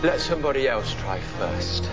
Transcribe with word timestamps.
Let 0.00 0.20
somebody 0.20 0.68
else 0.68 0.94
try 0.94 1.18
first. 1.18 1.90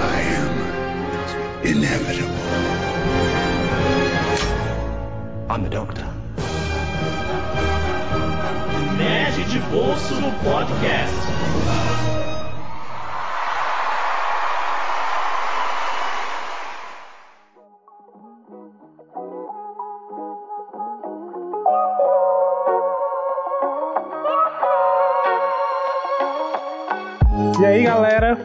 I 0.00 0.20
am 0.20 1.64
inevitable. 1.64 2.34
I'm 5.48 5.62
the 5.62 5.70
doctor. 5.70 6.13
De 9.54 9.60
Bolso 9.70 10.16
Podcast. 10.42 12.23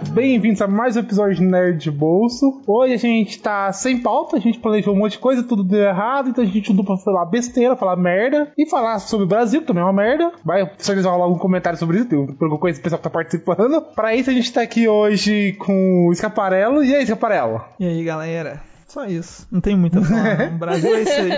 Bem-vindos 0.10 0.62
a 0.62 0.68
mais 0.68 0.96
um 0.96 1.02
episódio 1.02 1.36
de 1.36 1.44
Nerd 1.44 1.78
de 1.78 1.92
Bolso. 1.92 2.62
Hoje 2.66 2.94
a 2.94 2.98
gente 2.98 3.40
tá 3.40 3.72
sem 3.72 4.02
pauta, 4.02 4.38
a 4.38 4.40
gente 4.40 4.60
planejou 4.60 4.94
um 4.94 4.98
monte 4.98 5.14
de 5.14 5.20
coisa, 5.20 5.44
tudo 5.44 5.64
deu 5.64 5.82
errado, 5.82 6.30
então 6.30 6.44
a 6.44 6.48
gente 6.48 6.68
juntou 6.68 6.84
pra 6.84 6.98
falar 6.98 7.26
besteira, 7.26 7.76
falar 7.76 7.96
merda 7.96 8.52
e 8.58 8.68
falar 8.68 9.00
sobre 9.00 9.26
o 9.26 9.28
Brasil, 9.30 9.62
que 9.62 9.68
também 9.68 9.82
é 9.82 9.86
uma 9.86 9.94
merda. 9.94 10.32
Vai, 10.44 10.70
se 10.78 10.92
eles 10.92 11.06
rolar 11.06 11.26
algum 11.26 11.38
comentário 11.38 11.78
sobre 11.78 12.00
isso, 12.00 12.08
pelo 12.08 12.56
eu 12.56 12.58
conheço 12.58 12.80
o 12.80 12.84
pessoal 12.84 12.98
que 12.98 13.04
tá 13.04 13.10
participando. 13.10 13.82
Pra 13.96 14.16
isso 14.16 14.30
a 14.30 14.34
gente 14.34 14.52
tá 14.52 14.62
aqui 14.62 14.88
hoje 14.88 15.54
com 15.60 16.08
o 16.08 16.12
Escaparelo. 16.12 16.84
E 16.84 16.96
aí, 16.96 17.04
Escaparelo? 17.04 17.62
E 17.80 17.86
aí, 17.86 18.04
galera? 18.04 18.62
Só 18.88 19.06
isso. 19.06 19.48
Não 19.52 19.62
tem 19.62 19.76
muito 19.76 20.00
a 20.00 20.02
falar. 20.02 20.52
O 20.54 20.58
Brasil 20.58 20.96
é 20.96 21.02
isso 21.02 21.12
aí. 21.12 21.32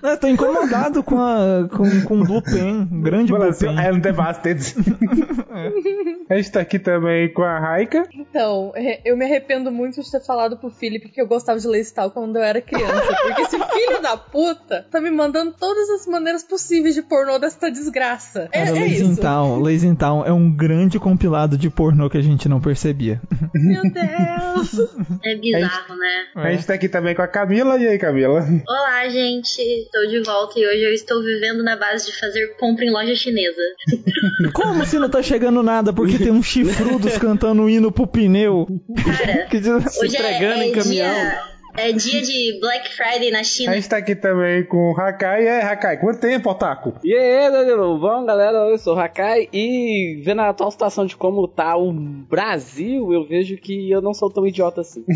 Não, 0.01 0.11
eu 0.11 0.17
tô 0.17 0.27
incomodado 0.27 1.03
com, 1.03 1.19
a, 1.19 1.67
com, 1.69 2.01
com 2.01 2.21
o 2.21 2.25
Blue 2.25 2.41
Pen. 2.41 2.87
Grande 3.01 3.31
Blue 3.31 3.53
Pen. 3.53 3.79
é 3.79 3.91
um 3.91 3.99
Devasted. 3.99 4.59
a 6.29 6.35
gente 6.35 6.51
tá 6.51 6.61
aqui 6.61 6.79
também 6.79 7.31
com 7.33 7.43
a 7.43 7.59
Raika. 7.59 8.07
Então, 8.13 8.71
é, 8.75 9.01
eu 9.03 9.17
me 9.17 9.25
arrependo 9.25 9.71
muito 9.71 10.01
de 10.01 10.09
ter 10.09 10.23
falado 10.25 10.57
pro 10.57 10.69
Felipe 10.69 11.09
que 11.09 11.21
eu 11.21 11.27
gostava 11.27 11.59
de 11.59 11.67
ler 11.67 11.81
Stal 11.81 12.11
quando 12.11 12.37
eu 12.37 12.43
era 12.43 12.61
criança. 12.61 13.15
Porque 13.23 13.41
esse 13.41 13.57
filho 13.57 14.01
da 14.01 14.15
puta 14.15 14.85
tá 14.89 15.01
me 15.01 15.11
mandando 15.11 15.53
todas 15.59 15.89
as 15.89 16.07
maneiras 16.07 16.43
possíveis 16.43 16.95
de 16.95 17.01
pornô 17.01 17.37
desta 17.37 17.69
desgraça. 17.69 18.49
É, 18.51 18.65
Cara, 18.65 18.77
é 18.77 18.81
Lazy 18.81 19.11
isso. 19.11 19.21
Town. 19.21 19.59
Lazy 19.59 19.95
Town 19.95 20.25
é 20.25 20.31
um 20.31 20.49
grande 20.49 20.99
compilado 20.99 21.57
de 21.57 21.69
pornô 21.69 22.09
que 22.09 22.17
a 22.17 22.23
gente 22.23 22.47
não 22.47 22.61
percebia. 22.61 23.21
Meu 23.53 23.83
Deus. 23.83 24.89
É 25.23 25.35
bizarro, 25.35 25.95
né? 25.95 26.25
A 26.35 26.51
gente 26.51 26.65
tá 26.65 26.73
aqui 26.73 26.87
também 26.87 27.15
com 27.15 27.21
a 27.21 27.27
Camila. 27.27 27.77
E 27.77 27.87
aí, 27.87 27.97
Camila? 27.97 28.45
Olá, 28.67 29.09
gente. 29.09 29.88
Estou 29.91 30.07
de 30.07 30.21
volta 30.21 30.59
e 30.59 30.67
hoje 30.67 30.83
eu 30.83 30.93
estou 30.93 31.23
vivendo 31.23 31.63
na 31.63 31.75
base 31.75 32.05
de 32.05 32.19
fazer 32.19 32.55
compra 32.59 32.85
em 32.85 32.91
loja 32.91 33.15
chinesa. 33.15 33.59
Como 34.53 34.85
se 34.85 34.99
não 34.99 35.09
tá 35.09 35.23
chegando 35.23 35.63
nada 35.63 35.91
porque 35.91 36.19
tem 36.19 36.31
uns 36.31 36.45
chifrudos 36.45 37.17
cantando 37.17 37.63
um 37.63 37.69
hino 37.69 37.91
pro 37.91 38.05
pneu? 38.05 38.67
Cara, 39.03 39.47
Que 39.49 39.57
hoje 39.57 40.15
é, 40.15 40.19
entregando 40.19 40.61
é 40.61 40.67
em 40.67 40.71
caminhão. 40.71 41.11
dia... 41.11 41.58
É 41.77 41.91
dia 41.93 42.21
de 42.21 42.59
Black 42.59 42.93
Friday 42.95 43.31
na 43.31 43.39
A 43.39 43.43
China. 43.43 43.73
gente 43.73 43.87
tá 43.87 43.97
aqui 43.97 44.15
também 44.15 44.65
com 44.65 44.91
o 44.91 44.99
Hakai. 44.99 45.45
E 45.45 45.47
aí, 45.47 45.61
Hakai, 45.61 45.97
quanto 45.99 46.19
tempo, 46.19 46.49
Otaku? 46.49 46.93
E 47.03 47.13
aí, 47.13 47.51
Danilo, 47.51 47.97
bom 47.99 48.25
galera, 48.25 48.57
eu 48.69 48.77
sou 48.77 48.95
o 48.95 48.99
Hakai 48.99 49.47
e 49.53 50.21
vendo 50.23 50.41
a 50.41 50.49
atual 50.49 50.71
situação 50.71 51.05
de 51.05 51.15
como 51.15 51.47
tá 51.47 51.77
o 51.77 51.91
Brasil, 51.93 53.13
eu 53.13 53.25
vejo 53.25 53.55
que 53.57 53.89
eu 53.89 54.01
não 54.01 54.13
sou 54.13 54.29
tão 54.29 54.45
idiota 54.45 54.81
assim. 54.81 55.05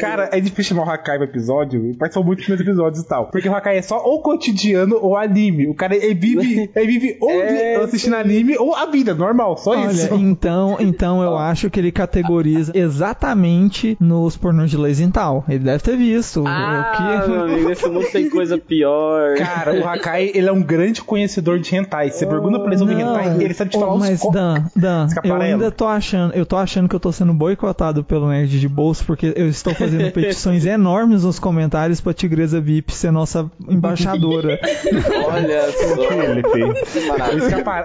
Cara, 0.00 0.28
é 0.32 0.40
difícil 0.40 0.76
chamar 0.76 0.86
o 0.86 0.90
Hakai 0.90 1.18
no 1.18 1.24
episódio. 1.24 1.84
Ele 1.84 1.96
participou 1.96 2.24
muito 2.26 2.38
dos 2.40 2.48
meus 2.48 2.60
episódios 2.60 3.02
e 3.02 3.08
tal. 3.08 3.30
Porque 3.30 3.48
o 3.48 3.54
Hakai 3.54 3.78
é 3.78 3.82
só 3.82 4.02
ou 4.04 4.20
cotidiano 4.22 4.98
ou 5.00 5.16
anime. 5.16 5.68
O 5.68 5.74
cara 5.74 5.94
ele 5.96 6.14
vive, 6.14 6.70
ele 6.74 6.86
vive 6.86 7.16
ou 7.20 7.30
É, 7.30 7.76
assistindo 7.76 8.14
anime 8.16 8.56
ou 8.58 8.74
a 8.74 8.86
vida, 8.86 9.14
normal, 9.14 9.56
só 9.56 9.70
Olha, 9.70 9.90
isso. 9.90 10.14
então, 10.14 10.76
então 10.80 11.22
eu 11.22 11.36
acho 11.38 11.70
que 11.70 11.78
ele 11.80 11.92
categoriza 11.92 12.72
exatamente 12.74 13.96
nos 14.06 14.36
pornôs 14.36 14.70
de 14.70 14.76
Town. 15.10 15.42
Ele 15.48 15.60
deve 15.64 15.82
ter 15.82 15.96
visto. 15.96 16.44
Ah, 16.46 16.92
o 16.92 16.96
que... 17.24 17.30
meu 17.30 17.42
amigo, 17.44 17.68
nesse 17.68 17.88
mundo 17.88 18.06
tem 18.12 18.28
coisa 18.30 18.56
pior. 18.58 19.34
Cara, 19.36 19.74
o 19.74 19.86
Hakai, 19.86 20.30
ele 20.34 20.48
é 20.48 20.52
um 20.52 20.62
grande 20.62 21.02
conhecedor 21.02 21.58
de 21.58 21.74
hentai. 21.74 22.10
Você 22.10 22.26
pergunta 22.26 22.58
pra 22.58 22.68
ele 22.68 22.78
sobre 22.78 22.94
hentai, 22.94 23.36
ele 23.40 23.54
sabe 23.54 23.70
te 23.70 23.78
falar 23.78 23.94
os 23.94 24.00
mas 24.00 24.20
co- 24.20 24.30
Dan, 24.30 24.64
Dan, 24.74 25.06
eu 25.24 25.34
ainda 25.34 25.70
tô 25.70 25.86
achando, 25.86 26.34
eu 26.34 26.46
tô 26.46 26.56
achando 26.56 26.88
que 26.88 26.94
eu 26.96 27.00
tô 27.00 27.12
sendo 27.12 27.32
boicotado 27.34 28.02
pelo 28.04 28.28
Nerd 28.28 28.58
de 28.60 28.68
Bolso 28.68 29.04
porque 29.04 29.32
eu 29.36 29.48
estou 29.48 29.74
fazendo 29.74 30.10
petições 30.12 30.64
enormes 30.64 31.24
nos 31.24 31.38
comentários 31.38 32.00
pra 32.00 32.12
Tigresa 32.14 32.60
VIP 32.60 32.92
ser 32.92 33.10
nossa 33.10 33.50
embaixadora. 33.68 34.58
Olha 35.32 35.62
só. 35.72 35.96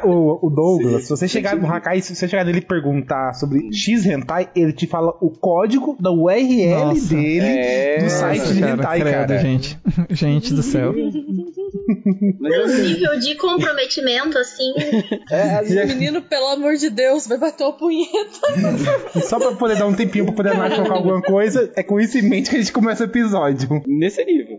O- 0.08 0.48
o 0.48 0.50
Douglas, 0.50 1.04
se 1.04 1.10
você 1.10 1.28
chegar 1.28 1.56
no 1.56 1.68
Hakai, 1.72 2.02
se 2.02 2.16
você 2.16 2.28
chegar 2.28 2.44
nele 2.46 2.60
e 2.60 2.62
perguntar 2.62 3.34
sobre 3.34 3.70
X 3.74 4.06
Hentai, 4.06 4.50
ele 4.56 4.74
te 4.74 4.88
fala 4.88 5.14
o 5.22 5.30
código 5.30 5.96
da 6.00 6.11
URL 6.12 6.70
Nossa. 6.86 7.14
dele 7.16 7.46
É, 7.46 8.04
do 8.04 8.10
site 8.10 8.54
de 8.54 8.60
cara, 8.60 8.74
Hentai, 8.74 9.00
credo, 9.02 9.14
cara. 9.16 9.38
gente. 9.40 9.80
Gente 10.12 10.54
do 10.54 10.62
céu. 10.64 10.94
Mas 12.40 12.58
O 12.58 12.62
assim, 12.64 12.82
nível 12.94 13.20
de 13.20 13.36
comprometimento, 13.36 14.38
assim. 14.38 14.74
é, 15.32 15.62
vezes- 15.62 15.88
Menino, 15.96 16.22
pelo 16.22 16.48
amor 16.48 16.76
de 16.76 16.90
Deus, 16.90 17.28
vai 17.28 17.38
bater 17.38 17.64
uma 17.64 17.74
punheta. 17.74 18.40
Só 19.28 19.40
pra 19.40 19.54
poder 19.54 19.78
dar 19.78 19.86
um 19.88 19.94
tempinho 19.94 20.26
pra 20.26 20.34
poder 20.34 20.52
colocar 20.52 20.94
alguma 20.94 21.22
coisa, 21.22 21.72
é 21.76 21.84
com 21.84 22.00
isso 22.00 22.18
em 22.18 22.24
mente 22.24 22.50
que 22.50 22.56
a 22.56 22.60
gente 22.60 22.72
começa 22.74 23.04
o 23.04 23.08
episódio. 23.08 23.82
nesse 23.88 24.24
nível. 24.26 24.58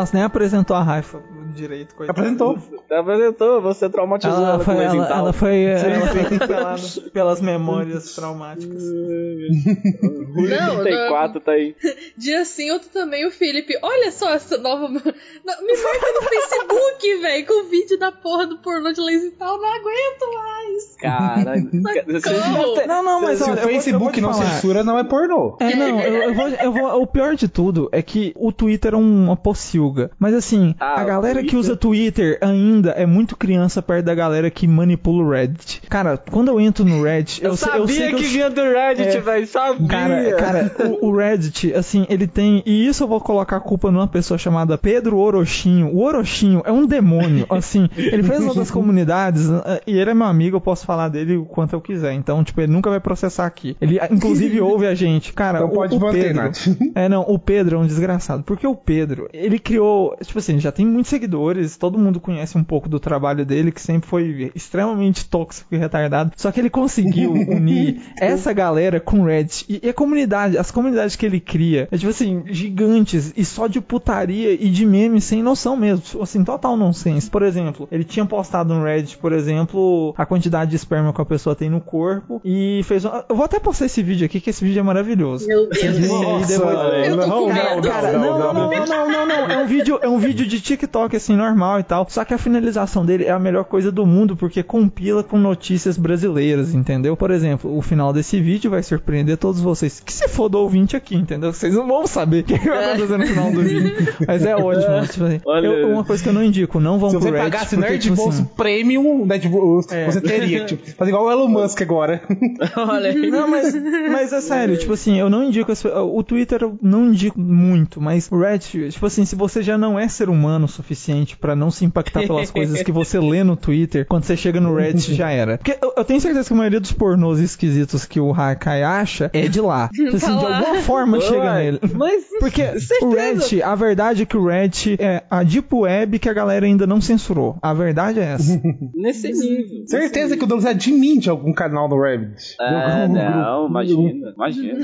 Nossa, 0.00 0.16
nem 0.16 0.24
apresentou 0.24 0.74
a 0.74 0.82
Raifa 0.82 1.20
direito, 1.52 1.94
coitado. 1.94 2.18
Apresentou. 2.18 2.79
Apresentou, 2.90 3.62
você 3.62 3.88
traumatizou 3.88 4.36
ela, 4.36 4.48
Ela 4.48 4.58
com 4.58 4.64
foi, 4.64 4.74
Lazy 4.74 4.96
ela, 4.96 5.16
ela 5.16 5.32
foi, 5.32 5.62
ela 5.64 6.06
foi 6.08 6.20
atropelada 6.22 6.82
pelas 7.12 7.40
memórias 7.40 8.14
traumáticas. 8.14 8.82
Não, 8.82 10.82
34 10.82 11.40
tá 11.40 11.52
aí. 11.52 11.74
Dia 12.16 12.44
sim, 12.44 12.70
outro 12.70 12.88
também, 12.90 13.26
o 13.26 13.30
Felipe. 13.30 13.78
Olha 13.82 14.10
só 14.10 14.32
essa 14.34 14.58
nova. 14.58 14.88
Me 14.90 15.00
marca 15.00 16.06
no 16.14 16.28
Facebook, 16.28 17.16
velho, 17.20 17.46
com 17.46 17.64
o 17.64 17.68
vídeo 17.68 17.98
da 17.98 18.10
porra 18.10 18.46
do 18.46 18.58
pornô 18.58 18.92
de 18.92 19.00
lazy 19.00 19.30
tal. 19.38 19.58
Não 19.58 19.68
aguento 19.68 20.34
mais. 20.34 20.96
Caralho. 21.00 21.70
Socorro. 22.20 22.86
Não, 22.86 23.02
não, 23.02 23.20
mas 23.20 23.38
Se 23.38 23.44
olha, 23.44 23.54
o 23.54 23.68
Facebook 23.68 24.20
não 24.20 24.32
censura, 24.32 24.82
não 24.82 24.98
é 24.98 25.04
pornô. 25.04 25.56
É, 25.60 25.74
não, 25.76 26.00
eu, 26.00 26.22
eu 26.22 26.34
vou, 26.34 26.48
eu 26.48 26.72
vou. 26.72 27.02
O 27.02 27.06
pior 27.06 27.34
de 27.36 27.48
tudo 27.48 27.88
é 27.92 28.02
que 28.02 28.32
o 28.36 28.52
Twitter 28.52 28.94
é 28.94 28.96
uma 28.96 29.36
pocilga. 29.36 30.10
Mas 30.18 30.34
assim, 30.34 30.74
Ah, 30.80 31.00
a 31.00 31.04
galera 31.04 31.42
que 31.42 31.56
usa 31.56 31.76
Twitter 31.76 32.38
ainda 32.40 32.79
é 32.88 33.04
muito 33.06 33.36
criança 33.36 33.82
perto 33.82 34.06
da 34.06 34.14
galera 34.14 34.50
que 34.50 34.66
manipula 34.66 35.22
o 35.24 35.30
Reddit. 35.30 35.82
Cara, 35.88 36.16
quando 36.30 36.48
eu 36.48 36.60
entro 36.60 36.84
no 36.84 37.02
Reddit, 37.02 37.42
eu, 37.44 37.50
Eu, 37.50 37.56
sei- 37.56 37.68
eu 37.74 37.86
sabia 37.86 37.94
sei 37.96 38.08
que, 38.10 38.16
que, 38.16 38.24
eu- 38.24 38.28
vinha 38.30 38.50
do 38.50 38.62
Reddit, 38.62 39.16
É, 39.16 39.20
velho. 39.20 39.46
sabia. 39.46 39.86
Cara, 39.88 40.70
cara 40.70 40.72
o, 41.00 41.08
o 41.08 41.16
Reddit, 41.16 41.74
assim, 41.74 42.06
ele 42.08 42.26
tem. 42.26 42.62
E 42.64 42.86
isso 42.86 43.04
eu 43.04 43.08
vou 43.08 43.20
colocar 43.20 43.56
a 43.56 43.60
culpa 43.60 43.90
numa 43.90 44.06
pessoa 44.08 44.38
chamada 44.38 44.78
Pedro 44.78 45.18
Orochinho. 45.18 45.88
O 45.94 46.02
Orochinho 46.02 46.62
é 46.64 46.72
um 46.72 46.86
demônio, 46.86 47.46
assim. 47.50 47.88
Ele 47.96 48.22
fez 48.22 48.40
uma 48.40 48.54
das 48.54 48.70
comunidades, 48.70 49.48
eh, 49.50 49.82
e 49.86 49.98
ele 49.98 50.10
é 50.10 50.14
meu 50.14 50.26
amigo, 50.26 50.56
eu 50.56 50.60
posso 50.60 50.86
falar 50.86 51.08
dele 51.08 51.36
o 51.36 51.44
quanto 51.44 51.74
eu 51.74 51.80
quiser. 51.80 52.12
Então, 52.12 52.42
tipo, 52.44 52.60
ele 52.60 52.72
nunca 52.72 52.90
vai 52.90 53.00
processar 53.00 53.46
aqui. 53.46 53.76
Ele, 53.80 53.98
inclusive, 54.10 54.60
ouve 54.62 54.86
a 54.86 54.94
gente. 54.94 55.32
Cara, 55.32 55.58
Então 55.58 55.70
o, 55.70 55.74
pode 55.74 55.96
o 55.96 56.00
manter, 56.00 56.22
Pedro. 56.34 56.42
Nath. 56.42 56.60
É, 56.94 57.08
não, 57.08 57.22
o 57.22 57.38
Pedro 57.38 57.76
é 57.76 57.78
um 57.80 57.86
desgraçado. 57.86 58.42
Porque 58.42 58.66
o 58.66 58.74
Pedro, 58.74 59.28
ele 59.32 59.58
criou. 59.58 60.16
Tipo 60.22 60.38
assim, 60.38 60.58
já 60.58 60.72
tem 60.72 60.84
muitos 60.86 61.08
seguidores, 61.10 61.76
todo 61.76 61.98
mundo 61.98 62.20
conhece 62.20 62.56
um 62.58 62.64
pouco 62.70 62.88
do 62.88 63.00
trabalho 63.00 63.44
dele, 63.44 63.72
que 63.72 63.80
sempre 63.82 64.08
foi 64.08 64.52
extremamente 64.54 65.24
tóxico 65.28 65.74
e 65.74 65.76
retardado. 65.76 66.30
Só 66.36 66.52
que 66.52 66.60
ele 66.60 66.70
conseguiu 66.70 67.32
unir 67.50 68.00
essa 68.20 68.52
galera 68.52 69.00
com 69.00 69.20
o 69.22 69.24
Reddit. 69.24 69.64
E, 69.68 69.80
e 69.84 69.88
a 69.88 69.92
comunidade, 69.92 70.56
as 70.56 70.70
comunidades 70.70 71.16
que 71.16 71.26
ele 71.26 71.40
cria, 71.40 71.88
é 71.90 71.96
tipo 71.98 72.10
assim, 72.10 72.44
gigantes 72.46 73.32
e 73.36 73.44
só 73.44 73.66
de 73.66 73.80
putaria 73.80 74.52
e 74.52 74.68
de 74.70 74.86
memes 74.86 75.24
sem 75.24 75.42
noção 75.42 75.76
mesmo. 75.76 76.22
Assim, 76.22 76.44
total 76.44 76.76
nonsense. 76.76 77.28
Por 77.28 77.42
exemplo, 77.42 77.88
ele 77.90 78.04
tinha 78.04 78.24
postado 78.24 78.72
no 78.72 78.84
Reddit, 78.84 79.18
por 79.18 79.32
exemplo, 79.32 80.14
a 80.16 80.24
quantidade 80.24 80.70
de 80.70 80.76
esperma 80.76 81.12
que 81.12 81.20
a 81.20 81.24
pessoa 81.24 81.56
tem 81.56 81.68
no 81.68 81.80
corpo 81.80 82.40
e 82.44 82.82
fez. 82.84 83.04
um- 83.04 83.10
Eu 83.28 83.34
vou 83.34 83.44
até 83.44 83.58
postar 83.58 83.86
esse 83.86 84.00
vídeo 84.02 84.24
aqui, 84.26 84.40
que 84.40 84.50
esse 84.50 84.64
vídeo 84.64 84.78
é 84.78 84.82
maravilhoso. 84.84 85.46
Meu 85.48 85.68
Deus. 85.68 85.98
Nossa, 86.08 86.46
depois- 86.46 87.06
Eu 87.08 87.16
não, 87.16 87.26
não, 87.26 87.48
não, 87.48 87.80
não, 87.80 88.62
não, 88.86 88.86
não, 88.86 89.26
não, 89.26 89.26
não. 89.26 89.50
É 89.50 89.58
um 89.58 89.66
vídeo, 89.66 89.98
é 90.00 90.08
um 90.08 90.18
vídeo 90.18 90.46
de 90.46 90.60
TikTok 90.60 91.16
assim 91.16 91.34
normal 91.36 91.80
e 91.80 91.82
tal. 91.82 92.06
Só 92.08 92.24
que 92.24 92.32
a 92.34 92.38
finalização 92.60 93.04
dele 93.04 93.24
é 93.24 93.30
a 93.30 93.38
melhor 93.38 93.64
coisa 93.64 93.90
do 93.90 94.04
mundo 94.04 94.36
porque 94.36 94.62
compila 94.62 95.24
com 95.24 95.38
notícias 95.38 95.96
brasileiras, 95.96 96.74
entendeu? 96.74 97.16
Por 97.16 97.30
exemplo, 97.30 97.74
o 97.76 97.80
final 97.80 98.12
desse 98.12 98.38
vídeo 98.40 98.70
vai 98.70 98.82
surpreender 98.82 99.38
todos 99.38 99.60
vocês. 99.60 100.00
Que 100.00 100.12
se 100.12 100.28
for 100.28 100.48
do 100.48 100.58
ouvinte 100.58 100.94
aqui, 100.94 101.14
entendeu? 101.16 101.52
Vocês 101.52 101.74
não 101.74 101.86
vão 101.86 102.06
saber 102.06 102.40
o 102.40 102.44
que 102.44 102.58
vai 102.58 102.92
acontecer 102.92 103.16
no 103.18 103.26
final 103.26 103.50
do 103.52 103.62
vídeo. 103.62 103.94
Mas 104.26 104.44
é 104.44 104.54
ótimo. 104.54 105.06
Tipo, 105.10 105.24
assim, 105.24 105.40
Olha. 105.46 105.66
eu- 105.66 105.88
uma 105.90 106.04
coisa 106.04 106.22
que 106.22 106.28
eu 106.28 106.32
não 106.32 106.44
indico, 106.44 106.78
não 106.78 106.98
vão 106.98 107.10
Se 107.10 107.16
pro 107.16 107.24
você 107.24 107.30
Reddit. 107.30 107.50
pagasse 107.50 107.74
porque, 107.76 107.90
Nerd 107.90 108.02
tipo 108.02 108.16
Bolso 108.16 108.42
assim, 108.42 108.50
Premium, 108.56 109.24
Nerd 109.26 109.48
Bolso, 109.48 109.92
É. 109.94 110.04
você 110.10 110.20
teria. 110.20 110.66
Tipo, 110.66 110.90
fazer 110.92 111.10
igual 111.10 111.24
o 111.24 111.30
Elon 111.30 111.48
Musk 111.48 111.80
agora. 111.82 112.22
Olha 112.76 113.10
aí. 113.10 113.30
Não, 113.30 113.48
mas, 113.48 113.74
mas 114.12 114.32
é 114.32 114.40
sério, 114.40 114.76
tipo 114.76 114.92
assim, 114.92 115.18
eu 115.18 115.30
não 115.30 115.42
indico. 115.44 115.72
O 116.12 116.22
Twitter 116.22 116.62
eu 116.62 116.78
não 116.82 117.06
indico 117.06 117.40
muito, 117.40 118.00
mas 118.00 118.28
o 118.30 118.38
Reddit, 118.38 118.90
tipo 118.90 119.06
assim, 119.06 119.24
se 119.24 119.34
você 119.34 119.62
já 119.62 119.78
não 119.78 119.98
é 119.98 120.06
ser 120.08 120.28
humano 120.28 120.66
o 120.66 120.68
suficiente 120.68 121.36
pra 121.36 121.56
não 121.56 121.70
se 121.70 121.84
impactar 121.84 122.20
pelas 122.26 122.49
coisas 122.50 122.82
que 122.82 122.92
você 122.92 123.18
lê 123.18 123.42
no 123.44 123.56
Twitter, 123.56 124.06
quando 124.06 124.24
você 124.24 124.36
chega 124.36 124.60
no 124.60 124.74
Reddit 124.74 125.14
já 125.14 125.30
era. 125.30 125.58
Porque 125.58 125.78
eu, 125.80 125.92
eu 125.96 126.04
tenho 126.04 126.20
certeza 126.20 126.46
que 126.46 126.52
a 126.52 126.56
maioria 126.56 126.80
dos 126.80 126.92
pornôs 126.92 127.40
esquisitos 127.40 128.04
que 128.04 128.20
o 128.20 128.32
Hakai 128.32 128.82
acha 128.82 129.30
é 129.32 129.48
de 129.48 129.60
lá. 129.60 129.88
Tipo 129.94 130.16
assim, 130.16 130.36
de 130.38 130.44
alguma 130.44 130.74
forma 130.82 131.20
chega 131.20 131.40
Ué, 131.40 131.62
nele. 131.62 131.80
Mas, 131.94 132.24
Porque 132.40 132.62
o 132.62 132.80
certeza. 132.80 133.16
Reddit, 133.16 133.62
a 133.62 133.74
verdade 133.74 134.22
é 134.22 134.26
que 134.26 134.36
o 134.36 134.46
Reddit 134.46 134.96
é 134.98 135.22
a 135.30 135.42
Deep 135.42 135.74
Web 135.74 136.18
que 136.18 136.28
a 136.28 136.32
galera 136.32 136.66
ainda 136.66 136.86
não 136.86 137.00
censurou. 137.00 137.56
A 137.62 137.72
verdade 137.72 138.20
é 138.20 138.24
essa. 138.24 138.60
Nesse 138.94 139.32
nível. 139.32 139.86
Certeza 139.86 140.36
que 140.36 140.44
o 140.44 140.46
Douglas 140.46 140.66
é 140.66 140.70
admin 140.70 141.18
de 141.18 141.30
algum 141.30 141.52
canal 141.52 141.88
no 141.88 142.00
Reddit. 142.00 142.56
Ah, 142.60 143.02
algum 143.02 143.14
não, 143.14 143.68
imagina, 143.68 144.32
imagina. 144.34 144.78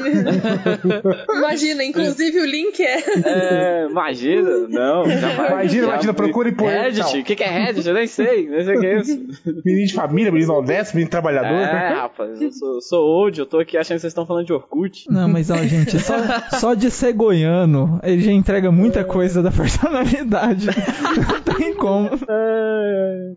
Imagina, 1.37 1.85
inclusive 1.85 2.41
o 2.41 2.47
link 2.47 2.81
é. 2.81 2.97
É, 3.25 3.87
imagina, 3.89 4.69
não, 4.69 5.09
jamais. 5.09 5.51
Imagina, 5.51 5.87
imagina, 5.87 6.15
procure 6.15 6.53
por 6.53 6.69
Reddit, 6.69 7.01
tal. 7.01 7.21
o 7.21 7.25
que, 7.25 7.37
que 7.37 7.43
é 7.43 7.56
Reddit? 7.59 7.89
Eu 7.89 7.95
nem 7.95 8.07
sei, 8.07 8.49
nem 8.49 8.65
sei 8.65 8.77
o 8.77 8.81
que 8.81 8.87
é 8.87 9.01
isso. 9.01 9.27
Menino 9.65 9.87
de 9.87 9.95
família, 9.95 10.33
menino 10.33 10.55
honesto, 10.55 10.95
menino 10.95 11.11
trabalhador. 11.11 11.49
É, 11.49 11.95
rapaz, 11.95 12.41
eu 12.41 12.53
sou, 12.53 12.81
sou 12.81 13.05
old, 13.05 13.39
eu 13.39 13.47
tô 13.47 13.59
aqui 13.59 13.77
achando 13.77 13.97
que 13.97 14.01
vocês 14.01 14.11
estão 14.11 14.27
falando 14.27 14.47
de 14.47 14.53
Orkut. 14.53 15.07
Não, 15.11 15.29
mas 15.29 15.51
ó, 15.51 15.57
gente, 15.57 15.99
só, 15.99 16.15
só 16.59 16.75
de 16.75 16.91
ser 16.91 17.13
goiano, 17.13 18.01
ele 18.03 18.23
já 18.23 18.33
entrega 18.33 18.71
muita 18.71 19.05
coisa 19.05 19.43
da 19.43 19.51
personalidade. 19.51 20.67
Não 21.47 21.55
tem 21.55 21.75
como. 21.75 22.11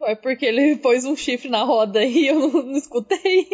É 0.03 0.15
porque 0.15 0.45
ele 0.45 0.75
pôs 0.77 1.05
um 1.05 1.15
chifre 1.15 1.49
na 1.49 1.63
roda 1.63 2.03
e 2.03 2.27
eu 2.27 2.39
não, 2.39 2.63
não 2.63 2.71
escutei. 2.71 3.47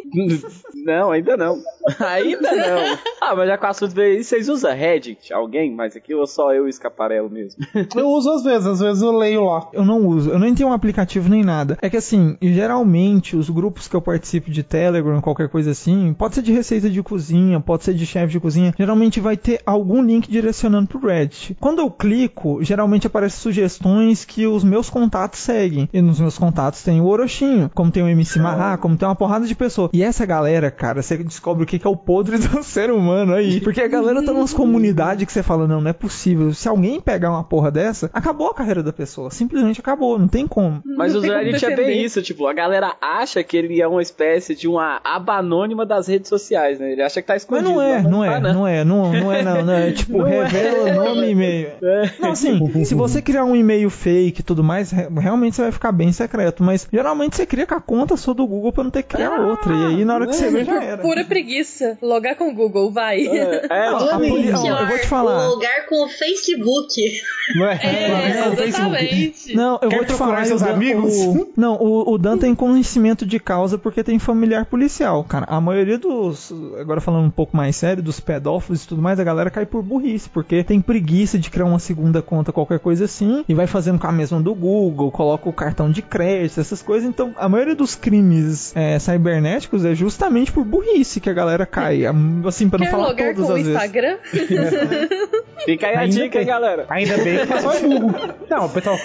Não, 0.74 1.12
ainda 1.12 1.36
não. 1.38 1.58
Ainda 2.00 2.52
não. 2.52 2.98
Ah, 3.22 3.36
mas 3.36 3.48
já 3.48 3.58
com 3.58 3.66
o 3.66 3.70
assunto 3.70 3.94
veio 3.94 4.24
vocês 4.24 4.50
usam 4.50 4.74
Reddit? 4.74 5.34
Alguém 5.34 5.74
mais 5.74 5.96
aqui 5.96 6.14
ou 6.14 6.26
só 6.28 6.54
eu 6.54 6.64
e 6.64 6.68
o 6.68 6.70
Escaparelo 6.70 7.30
mesmo? 7.30 7.64
Eu 7.96 8.08
uso 8.08 8.30
às 8.32 8.44
vezes, 8.44 8.68
às 8.68 8.80
vezes 8.80 9.02
eu 9.02 9.12
leio 9.12 9.46
lá. 9.46 9.70
Eu 9.74 9.86
não 9.86 10.06
uso, 10.08 10.32
eu 10.32 10.40
nem 10.46 10.56
tenho 10.56 10.70
um 10.70 10.74
aplicativo 10.74 11.30
nem 11.30 11.44
nada. 11.44 11.78
É 11.82 11.90
que 11.90 11.98
assim, 11.98 12.38
geralmente 12.42 13.36
os 13.36 13.50
grupos 13.50 13.88
que 13.88 13.96
eu 13.96 14.02
participo 14.02 14.52
de 14.52 14.64
Telegram, 14.64 15.22
qualquer 15.22 15.50
coisa 15.50 15.72
assim, 15.72 16.14
pode 16.14 16.36
ser 16.36 16.42
de 16.42 16.54
receita 16.54 16.90
de 16.90 17.02
cozinha, 17.02 17.60
pode 17.60 17.84
ser 17.84 17.94
de 17.94 18.06
chefe 18.06 18.34
de 18.34 18.40
cozinha, 18.40 18.74
geralmente 18.78 19.20
vai 19.20 19.36
ter 19.36 19.62
algum 19.66 20.02
link 20.02 20.30
direcionando 20.30 20.88
pro 20.88 21.08
Reddit. 21.08 21.58
Quando 21.60 21.80
eu 21.80 21.90
clico, 21.90 22.64
geralmente 22.64 23.08
aparecem 23.08 23.40
sugestões 23.40 24.24
que 24.24 24.46
os 24.48 24.64
meus 24.64 24.90
contatos 24.90 25.40
seguem. 25.40 25.90
E 25.94 26.02
nos 26.02 26.20
meus 26.20 26.38
contatos 26.38 26.84
tem 26.84 27.02
o 27.02 27.06
Orochinho, 27.06 27.70
como 27.74 27.92
tem 27.92 28.04
o 28.04 28.08
MC 28.08 28.40
Marra, 28.40 28.78
como 28.78 28.96
tem 28.98 29.08
uma 29.08 29.16
porrada 29.16 29.46
de 29.46 29.56
pessoas. 29.56 29.90
E 29.94 30.04
essa 30.04 30.26
galera, 30.26 30.70
cara, 30.70 31.02
você 31.02 31.18
descobre 31.18 31.64
o 31.64 31.66
que 31.66 31.82
é 31.84 31.90
o 31.90 31.96
podre 31.96 32.38
do 32.40 32.64
ser 32.64 32.92
humano 32.92 33.34
aí. 33.34 33.62
Porque 33.62 33.82
a 33.82 33.88
galera 33.88 34.24
tá 34.24 34.32
numas 34.32 34.54
comunidades 34.54 35.26
que 35.26 35.32
você 35.32 35.44
fala, 35.44 35.68
não, 35.68 35.82
não 35.82 35.90
é 35.90 35.94
possível. 35.94 36.54
Se 36.54 36.68
alguém 36.68 37.00
pegar 37.02 37.32
uma 37.32 37.44
porra 37.44 37.72
dessa, 37.72 38.10
acabou 38.14 38.50
a 38.50 38.54
carreira 38.54 38.84
da 38.84 38.94
pessoa. 38.94 39.32
Simplesmente 39.32 39.80
acabou, 39.80 40.20
não 40.20 40.28
tem 40.36 40.46
como. 40.48 40.82
Mas 40.86 41.14
Não 41.14 41.22
o 41.22 41.24
Reddit 41.24 41.66
é 41.66 41.76
bem 41.76 42.04
isso, 42.04 42.22
tipo, 42.22 42.46
a 42.46 42.54
galera 42.54 42.94
acha 43.02 43.42
que 43.44 43.56
ele 43.56 43.82
é 43.82 43.88
uma 43.88 44.02
espécie 44.02 44.54
de 44.54 44.68
uma 44.68 45.00
aba 45.04 45.38
anônima 45.38 45.86
das 45.86 46.08
redes 46.08 46.28
sociais, 46.28 46.78
né? 46.80 46.92
Ele 46.92 47.02
acha 47.02 47.22
que 47.22 47.28
tá 47.28 47.34
Mas 47.34 47.44
escondido. 47.44 47.70
não 47.70 47.82
é, 47.82 48.02
mas 48.02 48.12
não 48.12 48.24
é, 48.26 48.30
tá, 48.32 48.40
né? 48.42 48.54
não 48.54 48.68
é, 48.68 48.84
não, 48.84 49.14
não 49.14 49.32
é, 49.34 49.42
não, 49.44 49.62
não 49.64 49.74
é 49.74 49.92
tipo, 49.94 50.18
Não 50.18 50.28
é. 50.28 50.46
revela 50.46 50.92
nome 50.94 51.28
e 51.28 51.32
e-mail. 51.32 51.70
Não, 52.20 52.32
assim, 52.32 52.84
se 52.86 52.94
você 52.96 53.22
criar 53.22 53.46
um 53.46 53.56
e-mail 53.56 53.90
fake 53.90 54.42
e 54.42 54.44
tudo 54.44 54.64
mais, 54.64 54.92
re- 54.92 55.08
realmente 55.20 55.56
você 55.56 55.62
vai 55.64 55.72
ficar 55.72 55.92
bem 55.92 56.12
secreto, 56.12 56.64
mas 56.64 56.88
geralmente 56.92 57.36
você 57.36 57.46
cria 57.46 57.66
com 57.66 57.76
a 57.76 57.82
conta 57.82 58.18
sua 58.18 58.34
do 58.34 58.46
Google 58.46 58.72
pra 58.74 58.84
não 58.84 58.92
ter 58.92 59.04
que 59.04 59.16
criar 59.16 59.40
outra, 59.40 59.74
e 59.74 59.86
aí 59.86 60.06
na 60.06 60.16
hora 60.16 60.28
que 60.28 60.36
você 60.36 60.50
vê 60.50 60.64
já 60.66 60.84
era. 60.84 61.02
Pura 61.02 61.24
preguiça. 61.24 61.98
Logar 62.02 62.36
com 62.36 62.50
o 62.50 62.54
Google, 62.54 62.92
vai. 62.92 63.26
É, 63.26 63.66
é, 63.70 63.90
Não, 63.92 63.98
a 64.10 64.82
eu 64.82 64.88
vou 64.88 64.98
te 65.00 65.08
falar. 65.08 65.48
O 65.48 65.54
lugar 65.56 65.86
com 65.88 66.06
o 66.06 66.10
Facebook. 66.10 67.22
Não 67.56 67.68
é? 67.68 67.80
É, 67.84 68.64
exatamente. 68.68 69.56
Não, 69.56 69.80
eu 69.82 69.90
Quer 69.90 69.96
vou 69.98 70.06
te 70.06 70.14
procurar 70.26 70.46
seus 70.46 70.62
o 70.62 70.66
Dan- 70.66 70.72
amigos? 70.74 71.14
o- 71.16 71.48
não, 71.56 71.76
o, 71.76 72.14
o 72.14 72.18
Dan 72.18 72.38
tem 72.38 72.54
conhecimento 72.56 73.26
de 73.26 73.40
causa 73.40 73.78
porque 73.78 74.04
tem 74.04 74.20
familiar 74.20 74.66
policial. 74.66 75.24
Cara, 75.24 75.46
a 75.50 75.60
maioria 75.62 75.98
dos. 75.98 76.54
Agora 76.80 77.00
falando 77.02 77.26
um 77.26 77.30
pouco 77.32 77.56
mais 77.56 77.76
sério, 77.76 78.02
dos 78.04 78.20
pedófilos 78.20 78.84
e 78.84 78.88
tudo 78.88 79.02
mais, 79.02 79.20
a 79.20 79.24
galera 79.24 79.50
cai 79.50 79.66
por 79.66 79.82
burrice, 79.84 80.30
porque 80.30 80.64
tem 80.64 80.80
preguiça 80.82 81.38
de 81.38 81.50
criar 81.50 81.66
uma 81.66 81.80
segunda 81.80 82.22
conta, 82.22 82.52
qualquer 82.52 82.80
coisa 82.80 83.06
assim, 83.06 83.44
e 83.48 83.54
vai 83.54 83.68
fazendo 83.68 84.00
com 84.00 84.08
a 84.08 84.12
mesma 84.12 84.40
do 84.42 84.54
Google, 84.54 85.12
coloca 85.12 85.48
o 85.50 85.54
cartão 85.54 85.90
de 85.90 86.02
crédito, 86.02 86.60
essas 86.60 86.82
coisas. 86.82 87.08
Então, 87.08 87.34
a 87.38 87.48
maioria 87.50 87.76
dos 87.76 87.96
crimes 87.96 88.74
é, 88.76 88.98
cibernéticos 89.00 89.86
é 89.86 89.94
justamente 89.96 90.52
por 90.52 90.64
burrice 90.64 91.20
que 91.20 91.30
a 91.30 91.34
galera 91.34 91.66
cai. 91.66 92.04
Assim, 92.46 92.70
pra 92.70 92.80
não 92.80 92.86
Quer 92.86 92.92
falar 92.92 93.08
logar 93.08 93.34
todas 93.36 93.48
com 93.48 93.54
o 93.54 93.56
as 93.56 93.62
vezes. 93.64 93.74
Instagram? 93.74 94.18
fica 95.66 95.88
aí 95.88 95.96
a 95.96 96.06
dica, 96.08 96.40
hein, 96.40 96.46
galera. 96.46 96.86
Ainda 96.90 97.18
bem 97.18 97.46
que 97.46 97.54
o 97.54 97.72
é 97.72 97.80
burro. 98.00 98.16
Não, 98.50 98.70
pessoal, 98.70 98.98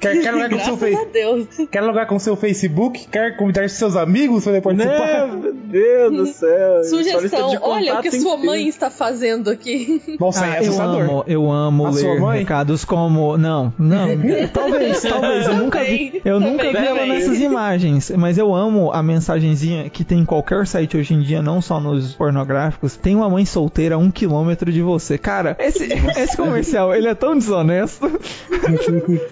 quer, 0.00 0.20
quer 0.20 0.32
logar 0.32 0.50
com 0.50 0.58
seu 0.76 0.76
Graças 0.76 0.94
a 0.94 0.98
Face, 0.98 1.12
Deus. 1.12 1.68
quer 1.70 1.80
logar 1.80 2.06
com 2.06 2.18
seu 2.18 2.36
Facebook, 2.36 3.06
quer 3.08 3.36
convidar 3.36 3.68
seus 3.68 3.96
amigos 3.96 4.44
pra 4.44 4.60
participar. 4.60 5.26
Né, 5.28 5.36
meu 5.42 5.52
Deus 5.52 6.16
do 6.16 6.26
céu. 6.26 6.78
Lista 6.78 6.96
Sugestão, 6.96 7.50
de 7.50 7.58
olha 7.60 7.98
o 7.98 8.02
que 8.02 8.10
sua 8.20 8.36
mãe 8.36 8.68
está 8.68 8.90
fazendo 8.90 9.50
aqui. 9.50 10.00
Nossa, 10.18 10.44
Ah, 10.44 10.56
é 10.62 10.66
eu 10.68 10.80
amo, 10.80 11.24
eu 11.26 11.50
amo 11.50 11.86
A 11.86 11.90
ler 11.90 12.20
recados 12.38 12.84
como. 12.84 13.36
Não, 13.36 13.72
não. 13.78 14.08
talvez, 14.52 15.02
talvez. 15.02 15.46
Eu 15.46 15.56
nunca 15.56 15.80
vi, 15.84 16.10
Também, 16.10 16.22
eu 16.24 16.40
nunca 16.40 16.66
vi 16.66 16.72
também. 16.72 16.88
ela 16.88 17.06
nessas 17.06 17.40
imagens. 17.40 18.10
Mas 18.16 18.38
eu 18.38 18.54
amo 18.54 18.90
a 18.92 19.02
mensagenzinha 19.02 19.88
que 19.90 20.04
tem 20.04 20.20
em 20.20 20.24
qualquer 20.24 20.66
site 20.66 20.96
hoje 20.96 21.14
em 21.14 21.20
dia, 21.20 21.42
não 21.42 21.60
só 21.60 21.80
nos 21.80 22.14
pornográficos. 22.14 22.96
Tem 22.96 23.14
uma 23.14 23.28
mãe 23.28 23.44
solteira 23.44 23.94
a 23.94 23.98
um 23.98 24.10
quilômetro 24.10 24.72
de 24.72 24.82
você. 24.82 25.18
Cara, 25.18 25.56
esse, 25.58 25.84
esse 26.16 26.36
comercial, 26.36 26.94
ele 26.94 27.08
é 27.08 27.14
tão 27.14 27.36
desonesto. 27.36 28.10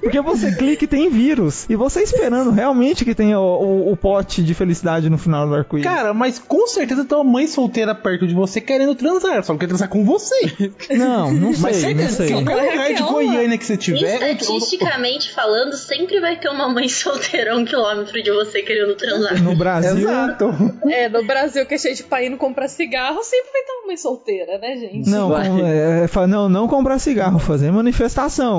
Porque 0.01 0.21
você 0.21 0.53
clica 0.55 0.85
e 0.85 0.89
tem 0.89 1.09
vírus. 1.27 1.67
E 1.69 1.75
você 1.77 2.03
esperando 2.03 2.51
realmente 2.51 3.05
que 3.05 3.15
tenha 3.15 3.39
o, 3.39 3.43
o- 3.89 3.93
o 3.93 3.97
pote 3.97 4.43
de 4.43 4.55
felicidade 4.55 5.09
no 5.11 5.19
final 5.19 5.47
do 5.47 5.55
arco-íris. 5.55 5.91
Cara, 5.91 6.13
mas 6.15 6.39
com 6.39 6.67
certeza 6.67 7.05
tem 7.05 7.17
uma 7.19 7.25
mãe 7.25 7.47
solteira 7.47 7.95
perto 7.95 8.27
de 8.27 8.35
você 8.35 8.61
querendo 8.61 8.95
transar, 8.95 9.43
só 9.45 9.57
quer 9.57 9.67
transar 9.67 9.89
com 9.89 10.05
você. 10.05 10.37
Não, 10.97 11.33
não 11.33 11.53
sei, 11.53 11.63
Mas 11.63 11.77
não 11.77 11.81
certeza, 11.89 12.17
sei. 12.17 12.33
qualquer 12.33 12.71
lugar 12.71 12.95
de. 12.95 13.03
Goiânia 13.03 13.59
que 13.59 13.65
você 13.65 13.77
tiver. 13.77 14.15
Estatisticamente 14.33 15.33
falando, 15.33 15.75
sempre 15.75 16.21
vai 16.21 16.37
ter 16.39 16.49
uma 16.49 16.69
mãe 16.69 16.89
solteira 16.89 17.53
a 17.55 17.57
um 17.57 17.65
quilômetro 17.65 18.23
de 18.23 18.31
você 18.31 18.63
querendo 18.63 18.95
transar. 18.95 19.43
No 19.43 19.55
Brasil, 19.57 20.09
Exato. 20.09 20.53
É, 20.89 21.09
no 21.09 21.25
Brasil, 21.25 21.65
que 21.67 21.75
é 21.75 21.79
cheio 21.79 21.95
de 21.95 22.03
pai 22.03 22.27
indo 22.27 22.37
comprar 22.37 22.69
cigarro, 22.69 23.23
sempre 23.23 23.51
vai 23.53 23.63
ter 23.63 23.73
uma 23.73 23.87
mãe 23.89 23.97
solteira, 23.97 24.59
né, 24.59 24.77
gente? 24.77 25.09
Não, 25.09 25.37
é, 25.37 26.07
fa- 26.09 26.27
não, 26.27 26.49
não 26.49 26.69
comprar 26.69 26.99
cigarro, 26.99 27.39
fazer 27.39 27.71
manifestação. 27.71 27.97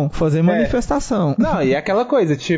manifestação. 0.03 0.09
Fazer 0.09 0.41
manifestação. 0.41 1.35
Não, 1.37 1.61
e 1.61 1.73
é 1.73 1.77
aquela 1.77 2.05
coisa, 2.05 2.35
tipo, 2.35 2.56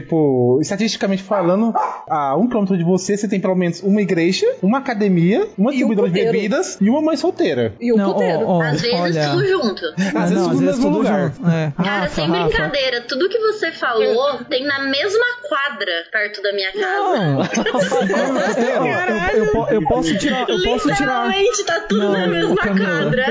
estatisticamente 0.62 1.24
falando, 1.24 1.74
a 2.10 2.36
um 2.36 2.48
quilômetro 2.48 2.77
de 2.77 2.84
você, 2.84 3.18
você 3.18 3.27
tem 3.27 3.39
pelo 3.39 3.56
menos 3.56 3.82
uma 3.82 4.01
igreja, 4.01 4.46
uma 4.62 4.77
academia, 4.79 5.48
uma 5.58 5.72
E 5.74 5.84
um 5.84 5.88
distribuidora 5.89 6.10
de 6.10 6.24
bebidas 6.24 6.77
e 6.82 6.89
uma 6.89 7.01
mãe 7.01 7.18
solteira. 7.18 7.74
E 7.79 7.91
o 7.91 7.98
Não, 7.98 8.13
puteiro. 8.13 8.46
ó, 8.46 8.58
ó, 8.58 8.62
Às 8.62 8.82
vezes 8.82 9.00
olha, 9.00 9.29
tudo 9.29 9.48
junto. 9.48 9.82
Ah, 10.15 10.24
Às 10.24 10.29
vezes 10.29 10.32
não, 10.36 10.50
tudo 10.50 10.60
no 10.60 10.65
mesmo 10.65 10.84
tudo 10.84 10.98
lugar. 10.98 11.32
junto. 11.34 11.50
É. 11.50 11.74
Cara, 11.75 11.89
Rafa, 12.01 12.10
sem 12.15 12.27
Rafa. 12.27 12.44
brincadeira, 12.48 13.01
tudo 13.08 13.29
que 13.29 13.39
você 13.39 13.72
falou 13.72 14.44
tem 14.50 14.65
na 14.65 14.79
mesma 14.86 15.25
quadra 15.48 15.91
perto 16.12 16.41
da 16.41 16.53
minha 16.53 16.72
casa. 16.72 17.18
Não. 17.18 17.39
eu, 18.60 18.86
eu, 18.86 19.46
eu, 19.46 19.51
po- 19.51 19.68
eu 19.74 19.82
posso 19.88 20.18
tirar. 20.18 20.50
Eu 20.50 20.62
posso 20.63 20.94
tirar. 20.96 21.27
Literalmente 21.27 21.63
tá 21.65 21.79
tudo 21.88 22.00
Não, 22.01 22.12
na 22.13 22.27
mesma 22.27 22.56
Camila. 22.56 22.88
quadra. 23.03 23.25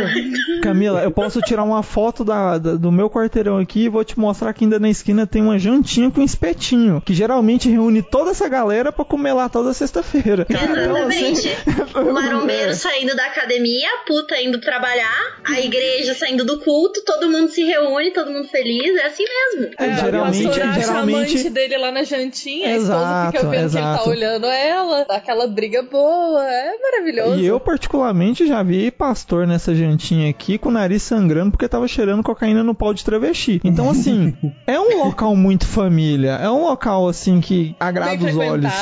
Camila, 0.63 1.03
eu 1.03 1.11
posso 1.11 1.41
tirar 1.41 1.63
uma 1.65 1.83
foto 1.83 2.25
da, 2.25 2.59
da- 2.59 2.75
do 2.77 2.91
meu 2.93 3.09
quarteirão 3.11 3.59
aqui 3.59 3.85
e 3.85 3.89
vou 3.89 4.05
te 4.05 4.19
mostrar 4.19 4.53
que 4.53 4.65
ainda 4.65 4.79
na 4.79 4.89
esquina 4.91 5.27
tem 5.27 5.43
uma 5.43 5.59
jantinha 5.59 6.11
com 6.11 6.23
espetinho, 6.23 6.58
que 7.05 7.15
geralmente 7.15 7.69
reúne 7.69 8.03
toda 8.03 8.31
essa 8.31 8.49
galera 8.49 8.91
pra 8.93 9.05
comer 9.05 9.33
lá 9.33 9.49
toda 9.49 9.73
sexta-feira. 9.73 10.47
Exatamente. 10.49 11.49
Então, 11.49 12.03
assim, 12.03 12.09
O 12.09 12.13
marombeiro 12.15 12.75
saindo 12.75 13.15
da 13.15 13.27
academia, 13.27 13.89
a 13.89 14.07
puta 14.07 14.41
indo 14.41 14.61
trabalhar, 14.61 15.39
a 15.45 15.61
igreja 15.61 16.15
saindo 16.15 16.45
do 16.45 16.61
culto, 16.61 17.03
todo 17.05 17.31
mundo 17.31 17.49
se 17.49 17.63
reúne, 17.63 18.11
todo 18.13 18.31
mundo 18.31 18.49
feliz, 18.49 18.97
é 18.97 19.07
assim 19.07 19.25
mesmo. 19.25 19.71
É, 19.79 19.87
o 19.87 19.95
geralmente, 19.97 20.45
pastor 20.45 20.63
acha 20.63 20.79
a 20.79 20.83
geralmente 20.83 21.17
amante 21.17 21.51
dele 21.51 21.79
lá 21.79 21.93
na 21.93 22.03
jantinha, 22.03 22.69
a 22.69 22.73
Exato, 22.73 23.01
esposa 23.03 23.27
fica 23.27 23.43
vendo 23.43 23.51
que 23.71 23.77
ele 23.77 23.85
exato. 23.85 24.05
tá 24.05 24.11
olhando 24.11 24.47
ela, 24.47 25.05
dá 25.05 25.17
aquela 25.17 25.47
briga 25.47 25.83
boa, 25.83 26.45
é 26.49 26.73
maravilhoso. 26.79 27.39
E 27.41 27.47
eu, 27.47 27.59
particularmente, 27.61 28.47
já 28.47 28.63
vi 28.63 28.91
pastor 28.91 29.47
nessa 29.47 29.75
jantinha 29.75 30.29
aqui 30.31 30.59
com 30.59 30.69
o 30.69 30.73
nariz 30.73 31.03
sangrando 31.03 31.53
porque 31.53 31.69
tava 31.69 31.87
cheirando 31.89 32.23
cocaína 32.23 32.63
no 32.63 32.75
pau 32.75 32.93
de 32.93 33.05
travesti. 33.05 33.61
Então, 33.65 33.89
assim, 33.91 34.35
é 34.67 34.79
um 34.79 35.05
local 35.05 35.35
muito 35.37 35.67
família. 35.67 36.39
É 36.43 36.48
um 36.53 36.63
local, 36.63 37.09
assim, 37.09 37.41
que 37.41 37.75
agrada 37.79 38.17
Bem 38.17 38.27
os 38.29 38.37
olhos. 38.37 38.73